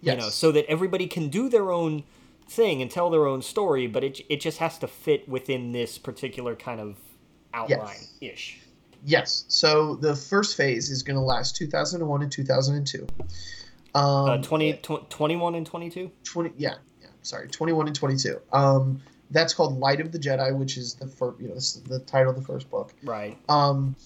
yes. 0.00 0.14
you 0.14 0.20
know, 0.20 0.28
so 0.28 0.52
that 0.52 0.64
everybody 0.66 1.06
can 1.06 1.28
do 1.28 1.48
their 1.48 1.72
own 1.72 2.04
thing 2.48 2.80
and 2.80 2.90
tell 2.90 3.10
their 3.10 3.26
own 3.26 3.42
story, 3.42 3.86
but 3.88 4.04
it 4.04 4.20
it 4.28 4.40
just 4.40 4.58
has 4.58 4.78
to 4.78 4.86
fit 4.86 5.28
within 5.28 5.72
this 5.72 5.98
particular 5.98 6.54
kind 6.54 6.80
of 6.80 6.96
outline 7.52 7.96
ish. 8.20 8.60
Yes. 9.04 9.44
So 9.48 9.96
the 9.96 10.14
first 10.16 10.56
phase 10.56 10.90
is 10.90 11.02
gonna 11.02 11.24
last 11.24 11.56
2001 11.56 12.22
and 12.22 12.30
2002. 12.32 13.06
Um, 13.94 14.04
Uh, 14.28 14.38
20, 14.42 14.72
tw- 14.74 15.08
21 15.10 15.54
and 15.54 15.64
22? 15.66 16.10
20 16.24 16.52
yeah 16.58 16.74
yeah 17.00 17.08
sorry 17.22 17.48
21 17.48 17.86
and 17.86 17.96
22 17.96 18.38
um 18.52 19.00
that's 19.30 19.54
called 19.54 19.78
light 19.78 20.00
of 20.00 20.12
the 20.12 20.18
jedi 20.18 20.54
which 20.56 20.76
is 20.76 20.94
the 20.94 21.06
first 21.06 21.40
you 21.40 21.48
know 21.48 21.54
the 21.88 21.98
title 22.00 22.30
of 22.30 22.36
the 22.36 22.42
first 22.42 22.70
book 22.70 22.92
Right. 23.02 23.38
um 23.48 23.96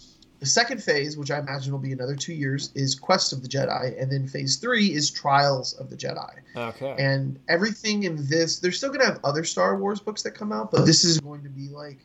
the 0.40 0.46
second 0.46 0.82
phase 0.82 1.16
which 1.16 1.30
i 1.30 1.38
imagine 1.38 1.70
will 1.72 1.78
be 1.78 1.92
another 1.92 2.16
two 2.16 2.32
years 2.34 2.70
is 2.74 2.94
quest 2.94 3.32
of 3.32 3.42
the 3.42 3.48
jedi 3.48 4.00
and 4.00 4.10
then 4.10 4.26
phase 4.26 4.56
three 4.56 4.86
is 4.92 5.10
trials 5.10 5.74
of 5.74 5.90
the 5.90 5.96
jedi 5.96 6.30
Okay. 6.56 6.94
and 6.98 7.38
everything 7.48 8.02
in 8.04 8.26
this 8.28 8.58
they're 8.58 8.72
still 8.72 8.88
going 8.90 9.00
to 9.00 9.06
have 9.06 9.20
other 9.24 9.44
star 9.44 9.76
wars 9.78 10.00
books 10.00 10.22
that 10.22 10.32
come 10.32 10.52
out 10.52 10.70
but 10.70 10.84
this 10.86 11.04
is 11.04 11.20
going 11.20 11.42
to 11.42 11.50
be 11.50 11.68
like 11.68 11.98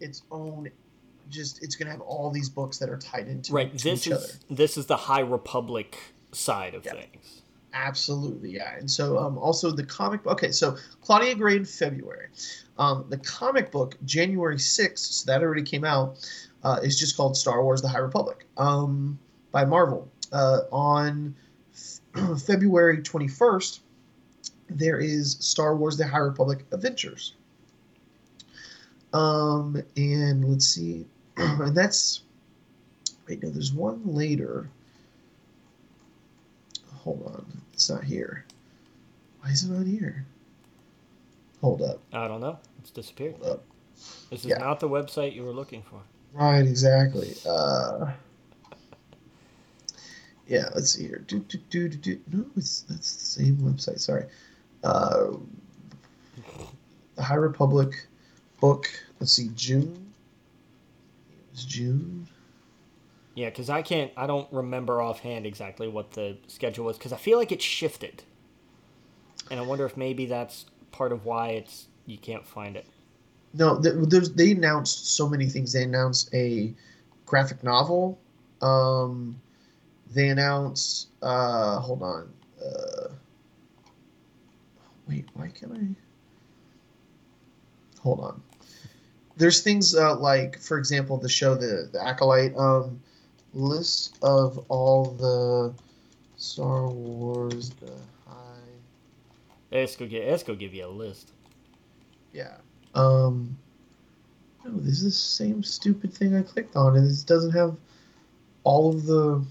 its 0.00 0.22
own 0.30 0.68
just 1.28 1.62
it's 1.62 1.74
going 1.76 1.86
to 1.86 1.92
have 1.92 2.00
all 2.02 2.30
these 2.30 2.48
books 2.48 2.78
that 2.78 2.88
are 2.88 2.98
tied 2.98 3.26
into 3.28 3.52
right. 3.52 3.72
This 3.72 4.06
each 4.06 4.06
is 4.06 4.12
other 4.12 4.26
this 4.48 4.76
is 4.76 4.86
the 4.86 4.96
High 4.96 5.20
Republic 5.20 5.98
side 6.32 6.74
of 6.74 6.84
Yeah. 6.84 6.92
things. 6.92 7.42
Absolutely, 7.74 8.50
yeah. 8.54 8.76
And 8.78 8.90
so 8.90 9.18
um, 9.18 9.36
also 9.36 9.70
the 9.70 9.82
comic 9.84 10.22
book 10.22 10.34
okay, 10.34 10.52
so 10.52 10.76
Claudia 11.02 11.34
Gray 11.34 11.56
in 11.56 11.64
February. 11.64 12.28
Um, 12.78 13.06
the 13.08 13.18
comic 13.18 13.70
book, 13.72 13.96
January 14.04 14.56
6th, 14.56 14.98
so 14.98 15.32
that 15.32 15.42
already 15.42 15.62
came 15.62 15.84
out, 15.84 16.18
uh, 16.64 16.78
is 16.82 16.98
just 16.98 17.16
called 17.16 17.36
Star 17.36 17.62
Wars 17.62 17.82
The 17.82 17.88
High 17.88 17.98
Republic 17.98 18.46
um, 18.56 19.18
by 19.52 19.64
Marvel. 19.64 20.08
Uh, 20.32 20.62
on 20.72 21.34
f- 21.72 22.00
February 22.46 22.98
21st, 22.98 23.80
there 24.68 24.98
is 24.98 25.36
Star 25.40 25.76
Wars 25.76 25.96
The 25.96 26.06
High 26.06 26.18
Republic 26.18 26.64
Adventures. 26.72 27.34
Um, 29.12 29.80
and 29.96 30.44
let's 30.44 30.66
see, 30.66 31.06
and 31.36 31.74
that's, 31.76 32.22
wait, 33.28 33.42
no, 33.42 33.50
there's 33.50 33.72
one 33.72 34.02
later 34.04 34.68
hold 37.06 37.22
on. 37.26 37.46
It's 37.72 37.88
not 37.88 38.02
here. 38.02 38.44
Why 39.40 39.50
is 39.50 39.62
it 39.62 39.70
not 39.70 39.86
here? 39.86 40.26
Hold 41.60 41.82
up. 41.82 42.00
I 42.12 42.26
don't 42.26 42.40
know. 42.40 42.58
It's 42.80 42.90
disappeared. 42.90 43.36
Hold 43.40 43.52
up. 43.58 43.64
This 44.28 44.40
is 44.40 44.46
Yeah. 44.46 44.58
not 44.58 44.80
the 44.80 44.88
website 44.88 45.32
you 45.32 45.44
were 45.44 45.52
looking 45.52 45.82
for. 45.82 46.00
Right, 46.32 46.66
exactly. 46.66 47.34
Uh, 47.48 48.12
yeah, 50.46 50.68
let's 50.74 50.92
see 50.92 51.06
here. 51.06 51.24
Do, 51.26 51.40
do, 51.40 51.58
do, 51.70 51.88
do, 51.88 51.96
do. 51.96 52.20
No, 52.32 52.46
it's 52.56 52.82
that's 52.82 53.14
the 53.14 53.24
same 53.24 53.56
website. 53.56 54.00
Sorry. 54.00 54.26
Uh, 54.84 55.32
the 57.16 57.22
High 57.22 57.34
Republic 57.34 58.06
book. 58.60 58.88
Let's 59.18 59.32
see, 59.32 59.50
June. 59.54 60.12
It 61.30 61.52
was 61.52 61.64
June. 61.64 62.28
Yeah, 63.34 63.50
because 63.50 63.68
I 63.68 63.82
can't. 63.82 64.12
I 64.16 64.26
don't 64.26 64.50
remember 64.52 65.02
offhand 65.02 65.46
exactly 65.46 65.88
what 65.88 66.12
the 66.12 66.36
schedule 66.46 66.84
was 66.86 66.96
because 66.96 67.12
I 67.12 67.16
feel 67.16 67.38
like 67.38 67.50
it 67.50 67.60
shifted, 67.60 68.22
and 69.50 69.58
I 69.58 69.62
wonder 69.62 69.84
if 69.84 69.96
maybe 69.96 70.26
that's 70.26 70.66
part 70.92 71.12
of 71.12 71.24
why 71.24 71.48
it's 71.48 71.86
you 72.06 72.18
can't 72.18 72.46
find 72.46 72.76
it. 72.76 72.86
No, 73.54 73.76
there's, 73.78 74.32
they 74.32 74.52
announced 74.52 75.14
so 75.14 75.28
many 75.28 75.46
things. 75.46 75.72
They 75.72 75.84
announced 75.84 76.32
a 76.34 76.74
graphic 77.24 77.62
novel. 77.64 78.18
Um, 78.60 79.40
they 80.14 80.28
announced. 80.28 81.08
Uh, 81.22 81.78
hold 81.78 82.02
on. 82.02 82.32
Uh, 82.60 83.08
wait, 85.08 85.26
why 85.34 85.48
can't 85.48 85.72
I? 85.72 85.86
Hold 88.02 88.20
on. 88.20 88.42
There's 89.36 89.62
things 89.62 89.94
uh, 89.94 90.16
like, 90.16 90.58
for 90.58 90.78
example, 90.78 91.18
the 91.18 91.28
show 91.28 91.54
the 91.54 91.88
the 91.92 92.02
acolyte 92.02 92.56
um, 92.56 93.00
list 93.52 94.18
of 94.22 94.64
all 94.68 95.04
the 95.06 95.74
Star 96.36 96.88
Wars 96.88 97.70
the 97.70 97.92
high 98.26 98.34
Let's 99.70 99.96
go. 99.96 100.06
Let's 100.06 100.42
go 100.42 100.54
give 100.54 100.74
you 100.74 100.86
a 100.86 100.88
list. 100.88 101.32
Yeah. 102.32 102.56
Um. 102.96 103.56
No, 104.64 104.72
this 104.80 104.94
is 104.94 105.04
the 105.04 105.10
same 105.10 105.62
stupid 105.62 106.12
thing 106.12 106.34
I 106.34 106.42
clicked 106.42 106.74
on, 106.74 106.96
and 106.96 107.06
this 107.06 107.22
doesn't 107.22 107.52
have 107.52 107.76
all 108.64 108.90
of 108.90 109.06
the. 109.06 109.44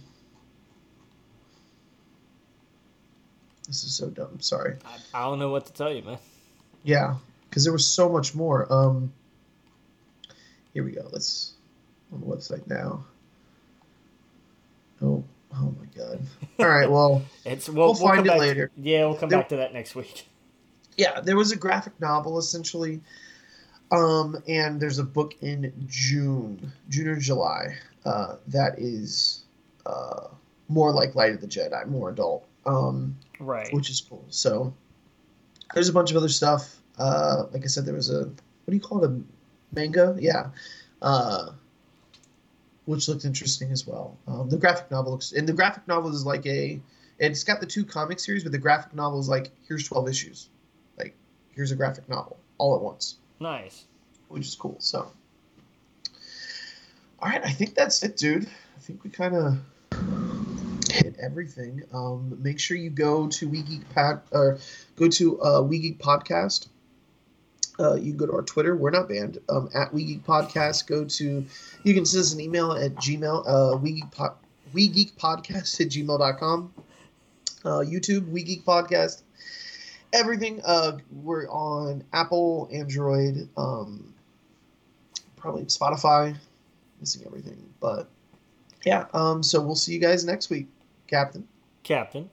This 3.68 3.84
is 3.84 3.96
so 3.96 4.10
dumb. 4.10 4.40
Sorry. 4.42 4.76
I, 4.86 4.98
I 5.22 5.24
don't 5.24 5.40
know 5.40 5.50
what 5.50 5.66
to 5.68 5.74
tell 5.74 5.92
you, 5.94 6.04
man. 6.04 6.18
Yeah, 6.84 7.16
because 7.50 7.64
there 7.64 7.74
was 7.74 7.88
so 7.88 8.10
much 8.10 8.36
more. 8.36 8.72
Um. 8.72 9.12
Here 10.74 10.84
we 10.84 10.92
go. 10.92 11.08
Let's 11.12 11.54
on 12.12 12.20
the 12.20 12.26
website 12.28 12.68
now. 12.68 13.06
Oh, 15.02 15.24
oh 15.54 15.74
my 15.80 15.86
god. 15.96 16.20
All 16.60 16.68
right. 16.68 16.90
Well, 16.90 17.24
It's 17.46 17.70
we'll, 17.70 17.88
We'll 17.88 17.96
find 17.96 18.26
it 18.26 18.30
back 18.30 18.40
later. 18.40 18.72
yeah, 18.78 19.06
we'll 19.06 19.16
come 19.16 19.30
There- 19.30 19.40
back 19.40 19.50
to 19.50 19.58
that 19.58 19.74
next 19.74 19.96
week. 19.96 20.28
yeah, 20.98 21.22
there 21.22 21.38
was 21.38 21.52
a 21.52 21.56
graphic 21.56 22.00
novel 22.02 22.38
essentially. 22.40 23.00
Um, 23.91 24.38
and 24.48 24.80
there's 24.80 24.99
a 24.99 25.03
book 25.03 25.36
in 25.41 25.72
June, 25.88 26.72
June 26.90 27.07
or 27.07 27.18
July, 27.18 27.76
uh, 28.06 28.36
that 28.48 28.80
is 28.80 29.44
uh, 29.86 30.28
more 30.68 30.91
like 30.91 31.16
Light 31.16 31.34
of 31.34 31.41
the 31.41 31.48
Jedi, 31.48 31.86
more 31.88 32.10
adult, 32.10 32.45
um, 32.66 33.16
Right. 33.40 33.72
which 33.74 33.90
is 33.90 34.02
cool. 34.02 34.26
So 34.30 34.74
there's 35.74 35.90
a 35.90 35.94
bunch 35.94 36.12
of 36.12 36.18
other 36.18 36.30
stuff. 36.30 36.78
Uh, 36.98 37.45
like 37.52 37.64
I 37.64 37.68
said, 37.68 37.86
there 37.86 37.94
was 37.94 38.10
a 38.10 38.22
what 38.24 38.72
do 38.72 38.74
you 38.74 38.80
call 38.82 39.03
it? 39.03 39.12
A 39.12 39.22
manga? 39.76 40.16
Yeah. 40.20 40.49
Uh, 41.02 41.52
which 42.86 43.07
looked 43.07 43.26
interesting 43.26 43.72
as 43.72 43.86
well. 43.86 44.18
Um, 44.28 44.49
the 44.49 44.57
graphic 44.57 44.90
novel 44.91 45.12
looks, 45.14 45.32
and 45.32 45.48
the 45.48 45.53
graphic 45.53 45.88
novel 45.88 46.14
is 46.14 46.26
like 46.26 46.45
a, 46.45 46.80
it's 47.20 47.44
got 47.44 47.60
the 47.60 47.66
two 47.66 47.84
comic 47.86 48.20
series, 48.20 48.44
but 48.44 48.52
the 48.52 48.57
graphic 48.57 48.94
novel 48.94 49.20
is 49.20 49.28
like 49.30 49.52
here's 49.68 49.88
12 49.88 50.07
issues, 50.10 50.49
like 50.98 51.16
here's 51.56 51.72
a 51.72 51.76
graphic 51.76 52.07
novel 52.10 52.38
all 52.57 52.76
at 52.76 52.82
once, 52.82 53.16
Nice. 53.40 53.86
which 54.28 54.48
is 54.48 54.56
cool. 54.56 54.78
So, 54.80 55.12
all 57.20 57.30
right, 57.30 57.44
I 57.44 57.52
think 57.52 57.76
that's 57.76 58.02
it, 58.03 58.18
dude. 58.18 58.45
I 58.48 58.80
think 58.80 59.03
we 59.03 59.10
kind 59.10 59.36
of 59.36 59.57
hit 60.90 61.16
everything. 61.22 61.84
Um, 61.94 62.38
make 62.41 62.60
sure 62.60 62.78
you 62.78 62.90
go 62.90 63.28
to 63.28 63.48
We 63.49 63.62
Geek 63.62 63.90
Pod 63.94 64.22
or 64.32 64.57
go 64.95 65.07
to 65.10 65.41
uh, 65.41 65.62
We 65.62 65.80
Geek 65.80 65.99
Podcast 65.99 66.68
Uh, 67.78 67.95
you 67.95 68.12
can 68.12 68.18
go 68.18 68.26
to 68.26 68.32
our 68.34 68.41
Twitter. 68.41 68.76
We're 68.76 68.91
not 68.91 69.10
banned. 69.10 69.40
Um, 69.49 69.70
at 69.74 69.94
We 69.94 70.06
Geek 70.06 70.26
Podcast. 70.26 70.88
Go 70.88 71.03
to, 71.03 71.45
you 71.84 71.94
can 71.94 72.06
send 72.06 72.22
us 72.22 72.34
an 72.34 72.40
email 72.40 72.72
at 72.72 72.95
Gmail, 72.95 73.44
uh, 73.45 73.78
We 73.78 73.94
Geek, 73.94 74.06
we 74.74 74.88
Geek 74.88 75.18
Podcast 75.18 75.82
at 75.82 75.90
gmail.com. 75.90 76.74
Uh, 77.66 77.70
YouTube, 77.84 78.30
We 78.30 78.44
Geek 78.44 78.64
Podcast. 78.64 79.24
Everything. 80.16 80.62
Uh, 80.64 80.98
we're 81.12 81.50
on 81.50 82.02
Apple, 82.14 82.70
Android, 82.72 83.50
um, 83.58 84.14
probably 85.36 85.66
Spotify. 85.66 86.34
Missing 87.02 87.24
everything. 87.26 87.62
But 87.82 88.10
yeah, 88.86 89.08
um, 89.14 89.44
so 89.44 89.62
we'll 89.62 89.76
see 89.76 89.94
you 89.94 90.00
guys 90.00 90.24
next 90.24 90.50
week, 90.50 90.68
Captain. 91.08 91.46
Captain. 91.84 92.30